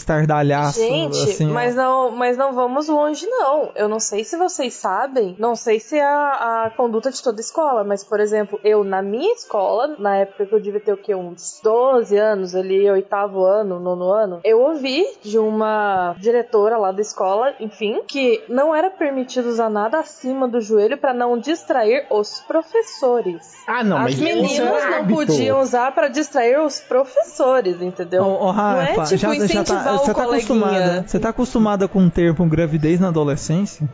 Gente, 0.78 1.18
assim, 1.18 1.48
mas 1.48 1.76
não, 1.76 2.12
mas 2.12 2.38
não 2.38 2.54
vamos 2.54 2.88
longe, 2.88 3.26
não. 3.28 3.72
Eu 3.76 3.88
não 3.88 4.00
sei 4.00 4.24
se 4.24 4.38
vocês 4.38 4.74
sabem, 4.74 5.36
não 5.40 5.56
sei 5.56 5.80
se 5.80 5.98
é 5.98 6.06
a, 6.06 6.66
a 6.66 6.70
conduta 6.76 7.12
de 7.12 7.22
toda 7.22 7.40
escola, 7.42 7.84
mas, 7.84 8.04
por 8.04 8.20
exemplo, 8.20 8.60
eu 8.64 8.84
na 8.84 9.02
minha 9.02 9.34
escola, 9.34 9.96
na 10.00 10.16
época 10.18 10.46
que 10.46 10.54
eu 10.54 10.60
devia 10.60 10.80
ter 10.80 10.94
o 10.94 10.98
quê? 10.98 11.16
Uns 11.16 11.60
12 11.64 12.18
anos, 12.18 12.56
ali, 12.56 12.90
oitavo 12.90 13.44
ano, 13.44 13.80
nono 13.80 14.12
ano, 14.12 14.40
eu 14.44 14.62
ouvi 14.62 15.06
de 15.24 15.38
uma 15.38 16.16
diretora 16.18 16.78
lá 16.78 16.92
da 16.92 17.02
escola, 17.02 17.54
enfim, 17.60 18.02
que 18.08 18.44
não 18.48 18.76
era 18.76 18.90
permitido 18.90 19.48
usar 19.48 19.70
nada 19.70 20.00
acima 20.00 20.48
do 20.48 20.62
joelho 20.62 20.98
pra 20.98 21.14
não 21.14 21.38
distrair 21.38 22.06
os 22.10 22.40
professores. 22.42 23.60
Ah, 23.68 23.84
não, 23.84 23.98
As 23.98 24.04
mas 24.04 24.14
isso 24.14 24.24
meninas 24.24 24.84
é 24.84 24.90
não 24.90 25.08
podiam 25.08 25.62
usar 25.62 25.92
pra 25.92 26.08
distrair 26.08 26.60
os 26.60 26.80
professores, 26.80 27.82
entendeu? 27.82 28.24
Ô, 28.24 28.50
ô, 28.50 28.54
não 28.54 28.82
é 28.82 28.94
Rafa, 28.94 29.04
tipo 29.04 29.18
já, 29.18 29.28
já 29.30 29.36
incentivar 29.36 29.84
tá, 29.84 29.96
o 29.96 30.00
tá 30.00 30.14
coleguinha. 30.14 30.59
Acostumada, 30.66 31.04
você 31.08 31.20
tá 31.20 31.30
acostumada 31.30 31.88
com 31.88 32.06
o 32.06 32.10
termo 32.10 32.46
gravidez 32.48 33.00
na 33.00 33.08
adolescência? 33.10 33.88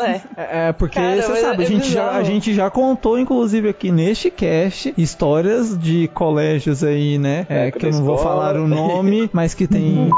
É. 0.00 0.20
É, 0.36 0.68
é, 0.68 0.72
porque 0.72 0.98
Cara, 0.98 1.22
você 1.22 1.36
sabe, 1.36 1.62
a 1.62 1.66
é 1.66 1.68
gente, 1.68 1.90
já, 1.90 2.10
a 2.12 2.22
gente 2.22 2.54
já 2.54 2.70
contou, 2.70 3.18
inclusive, 3.18 3.68
aqui 3.68 3.90
neste 3.90 4.30
cast, 4.30 4.92
histórias 4.96 5.78
de 5.78 6.08
colégios 6.08 6.82
aí, 6.82 7.18
né? 7.18 7.46
É, 7.48 7.68
Época 7.68 7.80
que 7.80 7.86
eu 7.86 7.92
não 7.92 8.04
vou 8.04 8.16
escola. 8.16 8.34
falar 8.36 8.56
o 8.56 8.66
nome, 8.66 9.30
mas 9.32 9.54
que 9.54 9.66
tem 9.68 10.10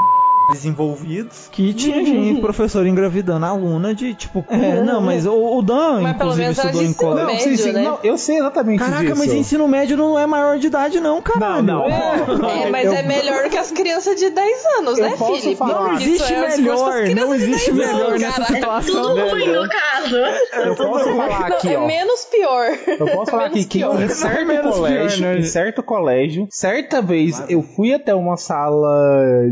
desenvolvidos 0.53 1.49
que 1.51 1.73
tinha 1.75 2.05
gente, 2.05 2.41
professor 2.41 2.87
engravidando 2.87 3.45
a 3.47 3.49
aluna 3.49 3.95
de 3.95 4.15
tipo. 4.15 4.45
É, 4.49 4.81
não, 4.83 5.01
mas 5.01 5.27
o, 5.27 5.33
o 5.59 5.63
Dan, 5.63 6.01
Mas 6.03 6.15
inclusive, 6.17 6.43
era 6.43 6.53
estudou 6.53 6.83
em 6.83 6.85
ensino 6.87 6.95
colégio. 6.97 7.27
Não, 7.33 7.39
sim, 7.41 7.49
médio, 7.51 7.65
sim, 7.65 7.73
né? 7.73 7.83
não, 7.83 7.99
eu 8.03 8.19
sei 8.19 8.37
exatamente 8.39 8.79
Caraca, 8.79 9.03
disso. 9.03 9.17
mas 9.19 9.33
ensino 9.33 9.69
médio 9.69 9.97
não 9.97 10.19
é 10.19 10.27
maior 10.27 10.59
de 10.59 10.67
idade, 10.67 11.01
não, 11.01 11.21
caralho. 11.21 11.63
Não, 11.63 11.89
não. 12.39 12.51
É, 12.51 12.71
mas 12.71 12.85
Eu- 12.87 12.93
é 12.95 13.03
melhor 13.03 13.49
que 13.49 13.57
as 13.57 13.71
crianças 13.71 14.17
de 14.17 14.31
10 14.31 14.65
anos, 14.79 14.99
né, 14.99 15.17
Felipe? 15.17 15.57
Não 15.61 15.95
Isso 15.95 16.05
existe 16.05 16.33
é 16.33 16.49
melhor, 16.57 17.09
não 17.15 17.35
existe 17.35 17.73
10 17.73 17.89
anos, 17.91 18.03
melhor 18.03 18.19
nessa 18.19 18.41
cara. 18.43 18.55
situação. 18.55 19.03
Tudo 19.03 19.29
ruim 19.31 19.49
no 19.53 19.69
caso. 19.69 20.17
Eu 20.65 20.75
posso 20.77 21.05
falar 21.05 21.47
aqui, 21.47 21.69
É 21.69 21.79
ó. 21.79 21.87
menos 21.87 22.25
pior. 22.25 22.67
Eu 22.87 23.07
posso 23.07 23.31
falar 23.31 23.47
aqui 23.47 23.65
que 23.65 23.83
em 23.83 24.09
certo 24.09 24.47
Menos 24.47 24.77
colégio, 24.77 25.19
pior, 25.19 25.35
né? 25.35 25.39
em 25.39 25.43
certo 25.43 25.83
colégio, 25.83 26.47
certa 26.51 27.03
vez 27.03 27.43
eu 27.49 27.63
fui 27.63 27.93
até 27.93 28.15
uma 28.15 28.37
sala 28.37 28.89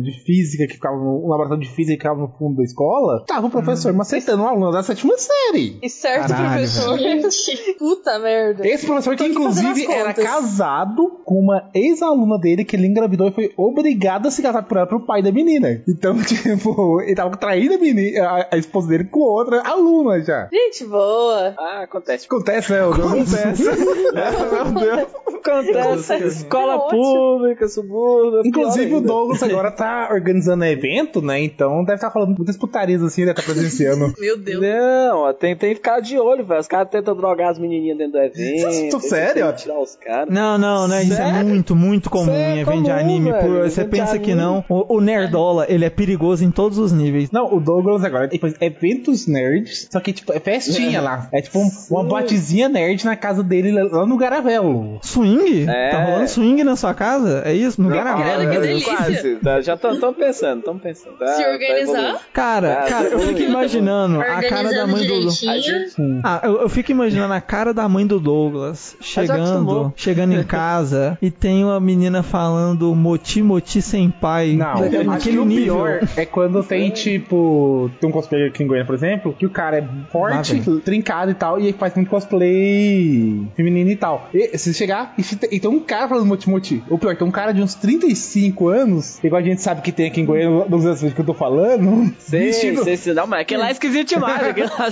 de 0.03 0.13
física 0.25 0.67
que 0.67 0.79
ficava 0.85 0.97
no 0.97 1.25
um 1.25 1.29
laboratório 1.29 1.63
de 1.63 1.71
física 1.71 1.97
que 1.97 2.03
ficava 2.03 2.21
no 2.21 2.29
fundo 2.29 2.57
da 2.57 2.63
escola. 2.63 3.25
Tava 3.27 3.47
o 3.47 3.51
professor 3.51 3.93
Hum. 3.93 3.97
macetando 3.97 4.43
um 4.43 4.47
aluno 4.47 4.71
da 4.71 4.83
sétima 4.83 5.15
série. 5.17 5.79
E 5.83 5.89
certo, 5.89 6.29
Caralho, 6.29 6.51
professor. 6.51 6.99
Gente. 6.99 7.75
Puta 7.79 8.19
merda. 8.19 8.67
Esse 8.67 8.87
professor 8.87 9.17
que 9.17 9.25
inclusive 9.25 9.91
era 9.91 10.13
casado 10.13 11.21
com 11.25 11.39
uma 11.39 11.71
ex-aluna 11.75 12.39
dele 12.39 12.65
que 12.65 12.77
ele 12.77 12.87
engravidou 12.87 13.29
e 13.29 13.33
foi 13.33 13.53
obrigado 13.57 14.27
a 14.27 14.31
se 14.31 14.43
casar 14.43 14.63
por 14.63 14.77
ela 14.77 14.87
pro 14.87 15.01
pai 15.07 15.23
da 15.23 15.33
menina. 15.33 15.83
Então, 15.89 16.17
tipo, 16.23 17.01
ele 17.01 17.15
tava 17.15 17.37
traindo 17.37 17.75
a, 17.75 17.79
menina, 17.79 18.27
a, 18.27 18.49
a 18.53 18.59
esposa 18.59 18.89
dele 18.89 19.05
com 19.05 19.21
outra 19.21 19.63
aluna 19.67 20.23
já. 20.23 20.49
Gente 20.53 20.85
boa. 20.85 21.55
Ah, 21.59 21.83
acontece. 21.85 22.27
Acontece, 22.27 22.73
né? 22.73 22.81
Acontece. 22.81 23.65
Meu 23.65 24.75
Deus. 24.75 25.09
Acontece. 25.35 26.25
Escola 26.27 26.89
pública, 26.89 27.69
subúrbio. 27.69 28.43
Inclusive 28.45 28.95
o. 28.95 29.01
Douglas 29.01 29.43
agora 29.43 29.71
tá 29.71 30.09
organizando 30.11 30.65
evento, 30.75 31.21
né? 31.23 31.43
Então 31.43 31.83
deve 31.85 31.95
estar 31.97 32.11
falando 32.11 32.37
muitas 32.37 32.57
putarias 32.57 33.03
assim, 33.03 33.25
deve 33.25 33.33
estar 33.39 33.43
presenciando. 33.53 34.13
Meu 34.19 34.39
Deus. 34.39 34.61
Não, 34.63 35.33
tem, 35.35 35.57
tem 35.57 35.71
que 35.71 35.77
ficar 35.77 36.01
de 36.01 36.19
olho, 36.19 36.45
velho. 36.45 36.61
Os 36.61 36.67
caras 36.69 36.89
tentam 36.91 37.17
drogar 37.17 37.51
as 37.51 37.59
menininhas 37.59 37.97
dentro 37.99 38.13
do 38.13 38.19
evento. 38.19 38.63
Tô 38.65 38.71
tentam 38.71 39.01
sério? 39.01 39.53
Tirar 39.55 39.81
os 39.81 39.97
caras. 39.97 40.29
Não, 40.33 40.59
não, 40.59 40.87
né? 40.89 41.03
Isso 41.03 41.21
é 41.21 41.43
muito, 41.43 41.75
muito 41.77 42.11
comum 42.11 42.33
é 42.33 42.57
em 42.57 42.61
evento 42.61 42.83
de 42.83 42.91
comum, 42.91 42.99
anime. 43.01 43.33
velho. 43.33 43.45
Por- 43.47 43.63
Você 43.71 43.85
de 43.85 43.91
pensa 43.91 44.19
que 44.19 44.33
anime. 44.33 44.47
não. 44.47 44.65
O, 44.69 44.97
o 44.97 45.01
Nerdola, 45.01 45.67
ele 45.69 45.85
é 45.85 45.91
perigoso 45.91 46.45
em 46.45 46.51
todos 46.51 46.79
os 46.79 46.93
níveis. 46.93 47.31
Não, 47.31 47.53
o 47.55 47.61
Douglas 47.61 48.05
agora 48.05 48.27
ele 48.31 48.39
faz 48.39 48.55
eventos 48.61 49.27
nerds, 49.27 49.89
só 49.91 50.01
que 50.01 50.13
tipo, 50.13 50.33
é 50.33 50.41
festinha 50.41 51.01
lá. 51.01 51.29
É 51.33 51.41
tipo 51.41 51.59
um- 51.59 51.71
uma 51.91 52.05
botezinha 52.05 52.69
nerd 52.69 53.05
na 53.05 53.17
casa 53.17 53.43
dele 53.43 53.73
lá 53.73 54.07
no 54.07 54.17
Garavelo. 54.17 54.99
Swing? 55.03 55.67
É. 55.69 55.91
Tá 55.91 56.05
rolando 56.05 56.29
swing 56.29 56.63
na 56.65 56.77
sua 56.77 56.95
casa? 56.95 57.43
É 57.45 57.53
isso? 57.53 57.81
No 57.81 57.89
Cara, 57.91 58.15
Garavelo? 58.15 58.51
que 58.53 58.59
delícia. 58.61 58.97
Quase. 58.97 59.37
tá, 59.37 59.61
Já 59.61 59.75
estão 59.75 60.13
pensando, 60.13 60.63
estão 60.65 60.79
pensando. 60.79 61.17
Tá, 61.19 61.27
Se 61.29 61.43
tá 61.45 61.51
organizar. 61.51 61.81
evoluindo. 61.99 62.19
Cara, 62.33 62.73
Ah, 62.85 62.89
cara, 62.89 63.09
eu 63.09 63.19
tá 63.21 63.27
fico 63.27 63.41
imaginando 63.41 64.21
a 64.21 64.43
cara 64.43 64.71
da 64.73 64.87
mãe 64.87 65.07
do 65.07 65.31
gente- 65.31 65.47
Ah, 66.23 66.41
eu, 66.45 66.63
eu 66.63 66.69
fico 66.69 66.91
imaginando 66.91 67.33
a 67.35 67.41
cara 67.41 67.73
da 67.75 67.89
mãe 67.89 68.07
do 68.07 68.19
Douglas 68.19 68.97
chegando, 69.01 69.93
chegando 69.97 70.33
em 70.35 70.43
casa 70.45 71.19
e 71.23 71.31
tem 71.31 71.65
uma 71.65 71.79
menina 71.81 72.23
falando 72.23 72.95
moti 72.95 73.43
moti 73.43 73.81
sem 73.83 74.11
pai. 74.11 74.55
Não, 74.57 74.85
É 74.85 74.89
o 75.41 75.45
nível. 75.45 75.75
pior 75.77 76.01
é 76.17 76.25
quando 76.27 76.63
tem, 76.63 76.91
tipo, 76.91 77.91
tem 78.01 78.09
um 78.09 78.13
cosplayer 78.13 78.49
aqui 78.51 78.63
em 78.63 78.67
Goiânia, 78.67 78.87
por 78.87 78.95
exemplo, 78.95 79.35
que 79.39 79.47
o 79.47 79.51
cara 79.51 79.79
é 79.79 79.89
forte, 80.11 80.63
Lá 80.67 80.81
trincado 80.81 81.31
e 81.31 81.35
tal, 81.35 81.59
e 81.61 81.65
ele 81.69 81.73
faz 81.77 81.95
muito 81.95 82.09
cosplay 82.09 83.47
feminino 83.57 83.91
e 83.91 83.97
tal. 83.97 84.29
E 84.33 84.57
se 84.59 84.73
chegar 84.75 85.15
e, 85.19 85.23
se- 85.23 85.39
e 85.51 85.61
tem 85.61 85.71
um 85.71 85.81
cara 85.81 86.09
falando 86.09 86.27
moti-moti, 86.27 86.83
ou 86.89 86.99
pior, 86.99 87.17
tem 87.17 87.27
um 87.27 87.31
cara 87.31 87.53
de 87.53 87.63
uns 87.63 87.75
35 87.75 88.69
anos, 88.69 89.23
igual 89.23 89.41
a 89.41 89.45
gente 89.45 89.61
sabe 89.63 89.83
que 89.83 89.93
tem 89.93 90.07
aqui 90.07 90.21
em 90.21 90.25
Goiânia, 90.25 90.54
nos 90.69 90.87
anos 90.87 91.13
que 91.13 91.21
eu 91.21 91.25
tô 91.27 91.35
falando, 91.35 92.15
Sei, 92.19 92.47
vestido, 92.47 92.85
sei, 92.85 92.97
sei. 92.97 93.15
Não, 93.15 93.27
mas 93.27 93.41
aquele 93.41 93.61
lá 93.61 93.69
é 93.69 93.73
esquisito 93.73 94.09
demais. 94.09 94.43
aquele 94.49 94.69
lá- 94.69 94.91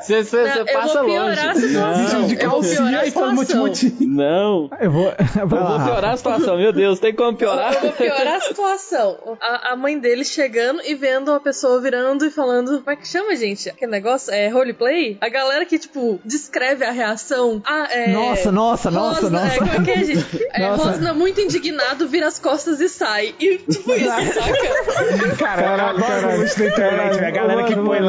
Você 0.00 0.24
você- 0.24 0.42
Não, 0.42 0.52
você 0.52 0.60
eu 0.60 0.66
passa 0.66 0.98
vou 1.02 1.04
piorar 1.10 1.38
a 1.50 1.52
longe. 1.52 1.66
situação. 1.68 2.02
vestido 2.02 2.26
de 2.28 2.36
calcinha 2.36 2.98
a 3.00 3.02
e 3.04 3.08
situação. 3.08 3.34
moti-moti. 3.34 3.94
Não. 4.00 4.70
Eu 4.80 4.90
vou. 4.90 5.12
Eu 5.40 5.46
vou 5.48 5.58
piorar 5.84 6.12
a 6.12 6.16
situação, 6.16 6.56
meu 6.56 6.72
Deus, 6.72 6.98
tem 6.98 7.14
como 7.14 7.36
piorar? 7.36 7.74
Eu 7.74 7.80
vou 7.80 7.92
piorar 7.92 8.34
a 8.36 8.40
situação. 8.40 9.18
A, 9.40 9.72
a 9.72 9.76
mãe 9.76 9.98
dele 9.98 10.24
chegando 10.24 10.80
e 10.84 10.94
vendo 10.94 11.30
uma 11.30 11.40
pessoa 11.40 11.80
virando 11.80 12.24
e 12.26 12.30
falando. 12.30 12.78
Como 12.78 12.90
é 12.90 12.96
que 12.96 13.06
chama, 13.08 13.34
gente? 13.36 13.68
Aquele 13.68 13.90
negócio? 13.90 14.32
É 14.32 14.48
roleplay? 14.48 15.16
A 15.20 15.28
galera 15.28 15.64
que, 15.64 15.78
tipo, 15.78 16.20
descreve 16.24 16.84
a 16.84 16.90
reação. 16.90 17.62
Ah, 17.64 17.88
é. 17.90 18.08
Nossa, 18.12 18.52
nossa, 18.52 18.90
nossa, 18.90 19.20
Rosna, 19.22 19.40
nossa. 19.42 19.54
É, 19.54 19.58
como 19.58 19.70
é 19.72 19.80
que 19.84 19.90
é, 19.90 20.04
gente? 20.04 20.46
É. 20.52 20.68
Rosna 20.68 21.14
muito 21.14 21.40
indignado, 21.40 22.06
vira 22.08 22.26
as 22.28 22.38
costas 22.38 22.80
e 22.80 22.88
sai. 22.88 23.34
E, 23.40 23.58
tipo, 23.58 23.92
isso, 23.92 24.04
saca? 24.34 24.91
Caralho, 25.38 25.98
caralho. 25.98 26.44
Isso 26.44 26.58
na 26.62 26.68
internet, 26.68 27.20
né? 27.20 27.26
A 27.28 27.30
galera 27.30 27.64
que 27.64 27.74
põe 27.74 28.00
mano, 28.00 28.06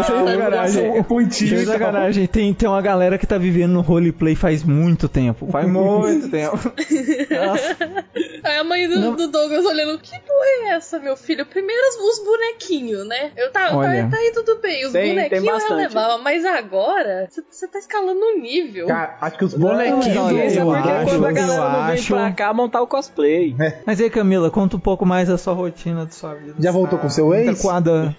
lá 0.55 0.67
sem 0.67 0.99
o 0.99 1.03
pontinho. 1.03 1.49
Sem 1.49 1.59
e 1.59 1.65
sacanagem. 1.65 2.27
Tem, 2.27 2.53
tem 2.53 2.67
uma 2.69 2.81
galera 2.81 3.17
que 3.17 3.25
tá 3.27 3.37
vivendo 3.37 3.71
no 3.71 3.81
roleplay 3.81 4.35
faz 4.35 4.63
muito 4.63 5.07
tempo. 5.07 5.47
Faz 5.51 5.67
muito 5.67 6.29
tempo. 6.29 6.57
Aí 8.43 8.57
a 8.57 8.63
mãe 8.63 8.87
do, 8.87 9.15
do 9.15 9.27
Douglas 9.27 9.65
olhando, 9.65 9.97
que 9.99 10.11
porra 10.19 10.45
é 10.63 10.69
essa, 10.75 10.99
meu 10.99 11.15
filho? 11.15 11.45
Primeiro 11.45 11.81
os 11.89 12.13
os 12.13 12.23
bonequinhos, 12.25 13.07
né? 13.07 13.31
Eu 13.35 13.51
tava, 13.51 13.77
Olha. 13.77 14.03
tá, 14.03 14.09
tá 14.11 14.17
aí 14.17 14.31
tudo 14.33 14.59
bem, 14.61 14.85
os 14.85 14.91
Tem- 14.91 15.15
tem 15.29 15.39
bonequinhos 15.41 15.63
eu 15.69 15.75
levava, 15.75 16.17
mas 16.19 16.45
agora 16.45 17.27
você 17.49 17.67
tá 17.67 17.79
escalando 17.79 18.19
o 18.19 18.39
nível. 18.39 18.87
Cara, 18.87 19.17
acho 19.21 19.37
que 19.37 19.45
os 19.45 19.53
Não, 19.53 19.67
bonequinhos. 19.69 20.05
Isso 20.07 20.59
é 20.59 20.61
eu 20.61 20.65
porque 20.65 20.89
acho, 20.89 21.05
quando 21.09 21.25
a 21.25 21.31
galera 21.31 21.69
não 21.69 21.85
vem 21.85 21.93
acho. 21.95 22.13
pra 22.13 22.31
cá 22.31 22.53
montar 22.53 22.81
o 22.81 22.87
cosplay. 22.87 23.55
Mas 23.85 23.99
aí, 24.01 24.09
Camila, 24.09 24.51
conta 24.51 24.75
um 24.75 24.79
pouco 24.79 25.05
mais 25.05 25.27
da 25.29 25.37
sua 25.37 25.53
rotina, 25.53 26.05
da 26.05 26.11
sua 26.11 26.33
vida. 26.35 26.55
Já 26.59 26.71
voltou 26.73 26.99
com 26.99 27.09
seu 27.09 27.33
ex? 27.33 27.47
Adequada. 27.49 28.15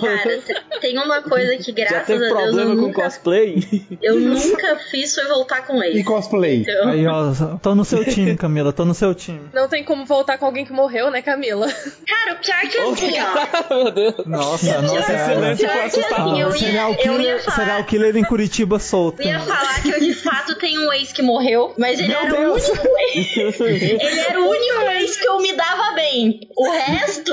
Cara, 0.00 0.80
tem 0.80 0.98
uma 0.98 1.22
coisa 1.28 1.56
que, 1.56 1.64
Já 1.70 1.72
graças 1.72 2.06
teve 2.06 2.24
a 2.24 2.28
Deus, 2.28 2.30
eu 2.30 2.36
problema 2.46 2.74
com 2.74 2.80
nunca, 2.88 3.02
cosplay? 3.02 3.68
eu 4.02 4.18
nunca 4.18 4.76
fiz 4.90 5.14
foi 5.14 5.24
voltar 5.26 5.66
com 5.66 5.82
E 5.82 5.86
ele. 5.86 6.04
cosplay? 6.04 6.62
Então, 6.62 6.88
Aí, 6.88 7.06
ó, 7.06 7.32
tô 7.62 7.74
no 7.74 7.84
seu 7.84 8.04
time, 8.04 8.36
Camila, 8.36 8.72
tô 8.72 8.84
no 8.84 8.94
seu 8.94 9.14
time. 9.14 9.40
Não 9.52 9.68
tem 9.68 9.84
como 9.84 10.04
voltar 10.04 10.38
com 10.38 10.46
alguém 10.46 10.64
que 10.64 10.72
morreu, 10.72 11.10
né, 11.10 11.22
Camila? 11.22 11.66
cara, 11.68 12.32
o 12.34 12.36
pior 12.38 12.60
que 12.70 12.78
assim, 12.78 13.14
ó. 13.20 13.74
Meu 13.84 13.90
Deus. 13.92 14.26
Nossa, 14.26 14.82
nossa, 14.82 15.06
Pior, 15.12 15.28
silêncio 15.28 15.68
foi 15.68 15.78
que 15.78 15.86
assustador. 15.86 16.58
serial 16.58 16.94
killer, 16.96 17.42
falar. 17.44 17.56
serial 17.56 17.84
killer 17.84 18.16
em 18.16 18.24
Curitiba 18.24 18.78
solto. 18.78 19.20
Eu 19.20 19.26
ia 19.28 19.40
falar 19.40 19.82
que 19.82 19.90
eu 19.90 20.00
de 20.00 20.14
fato 20.14 20.54
tenho 20.56 20.80
um 20.88 20.92
ex 20.92 21.12
que 21.12 21.22
morreu, 21.22 21.74
mas 21.78 21.98
ele 22.00 22.12
era 22.12 22.32
o 22.50 22.52
único 22.54 22.88
ex. 23.14 23.58
Ele 23.68 24.20
era 24.20 24.40
o 24.40 24.48
único 24.48 24.80
ex 24.92 25.16
que 25.16 25.26
eu 25.28 25.38
me 25.40 25.52
dava 25.52 25.92
bem. 25.94 26.40
O 26.56 26.70
resto, 26.70 27.32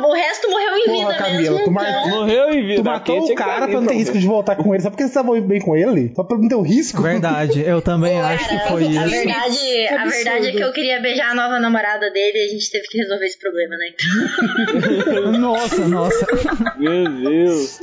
o 0.00 0.12
resto 0.14 0.50
morreu 0.50 0.76
em 0.76 0.84
Porra, 0.84 1.12
vida 1.12 1.18
Camila, 1.24 1.50
mesmo. 1.52 1.64
tu 1.64 1.70
mar- 1.70 1.90
então- 1.90 2.08
Morreu 2.20 2.50
em 2.50 2.66
vida. 2.66 2.82
Tu 2.82 2.84
matou 2.84 3.22
o 3.22 3.26
que 3.26 3.34
cara 3.34 3.66
pra 3.68 3.74
não 3.74 3.80
ter 3.82 3.86
pra 3.88 3.94
risco 3.94 4.18
de 4.18 4.26
voltar 4.26 4.56
com 4.56 4.74
ele, 4.74 4.82
só 4.82 4.90
porque 4.90 5.06
você 5.06 5.12
tava 5.14 5.40
bem 5.40 5.60
com 5.60 5.76
ele? 5.76 6.12
Só 6.14 6.22
pra 6.24 6.36
não 6.38 6.48
ter 6.48 6.54
o 6.54 6.62
risco? 6.62 7.02
Verdade, 7.02 7.60
eu 7.64 7.80
também 7.82 8.20
acho 8.20 8.48
que 8.48 8.56
Cara, 8.56 8.68
foi 8.70 8.84
a 8.84 8.88
isso. 8.90 9.00
verdade, 9.10 9.86
a 9.88 9.94
absurdo. 10.02 10.10
verdade 10.10 10.46
é 10.48 10.52
que 10.52 10.60
eu 10.60 10.72
queria 10.72 11.00
beijar 11.00 11.30
a 11.30 11.34
nova 11.34 11.58
namorada 11.58 12.10
dele 12.10 12.38
e 12.38 12.46
a 12.46 12.48
gente 12.48 12.70
teve 12.70 12.86
que 12.88 12.98
resolver 12.98 13.26
esse 13.26 13.38
problema, 13.38 13.74
né? 13.76 15.32
Nossa, 15.38 15.88
nossa. 15.88 16.26
Meu 16.78 17.08
Deus. 17.10 17.80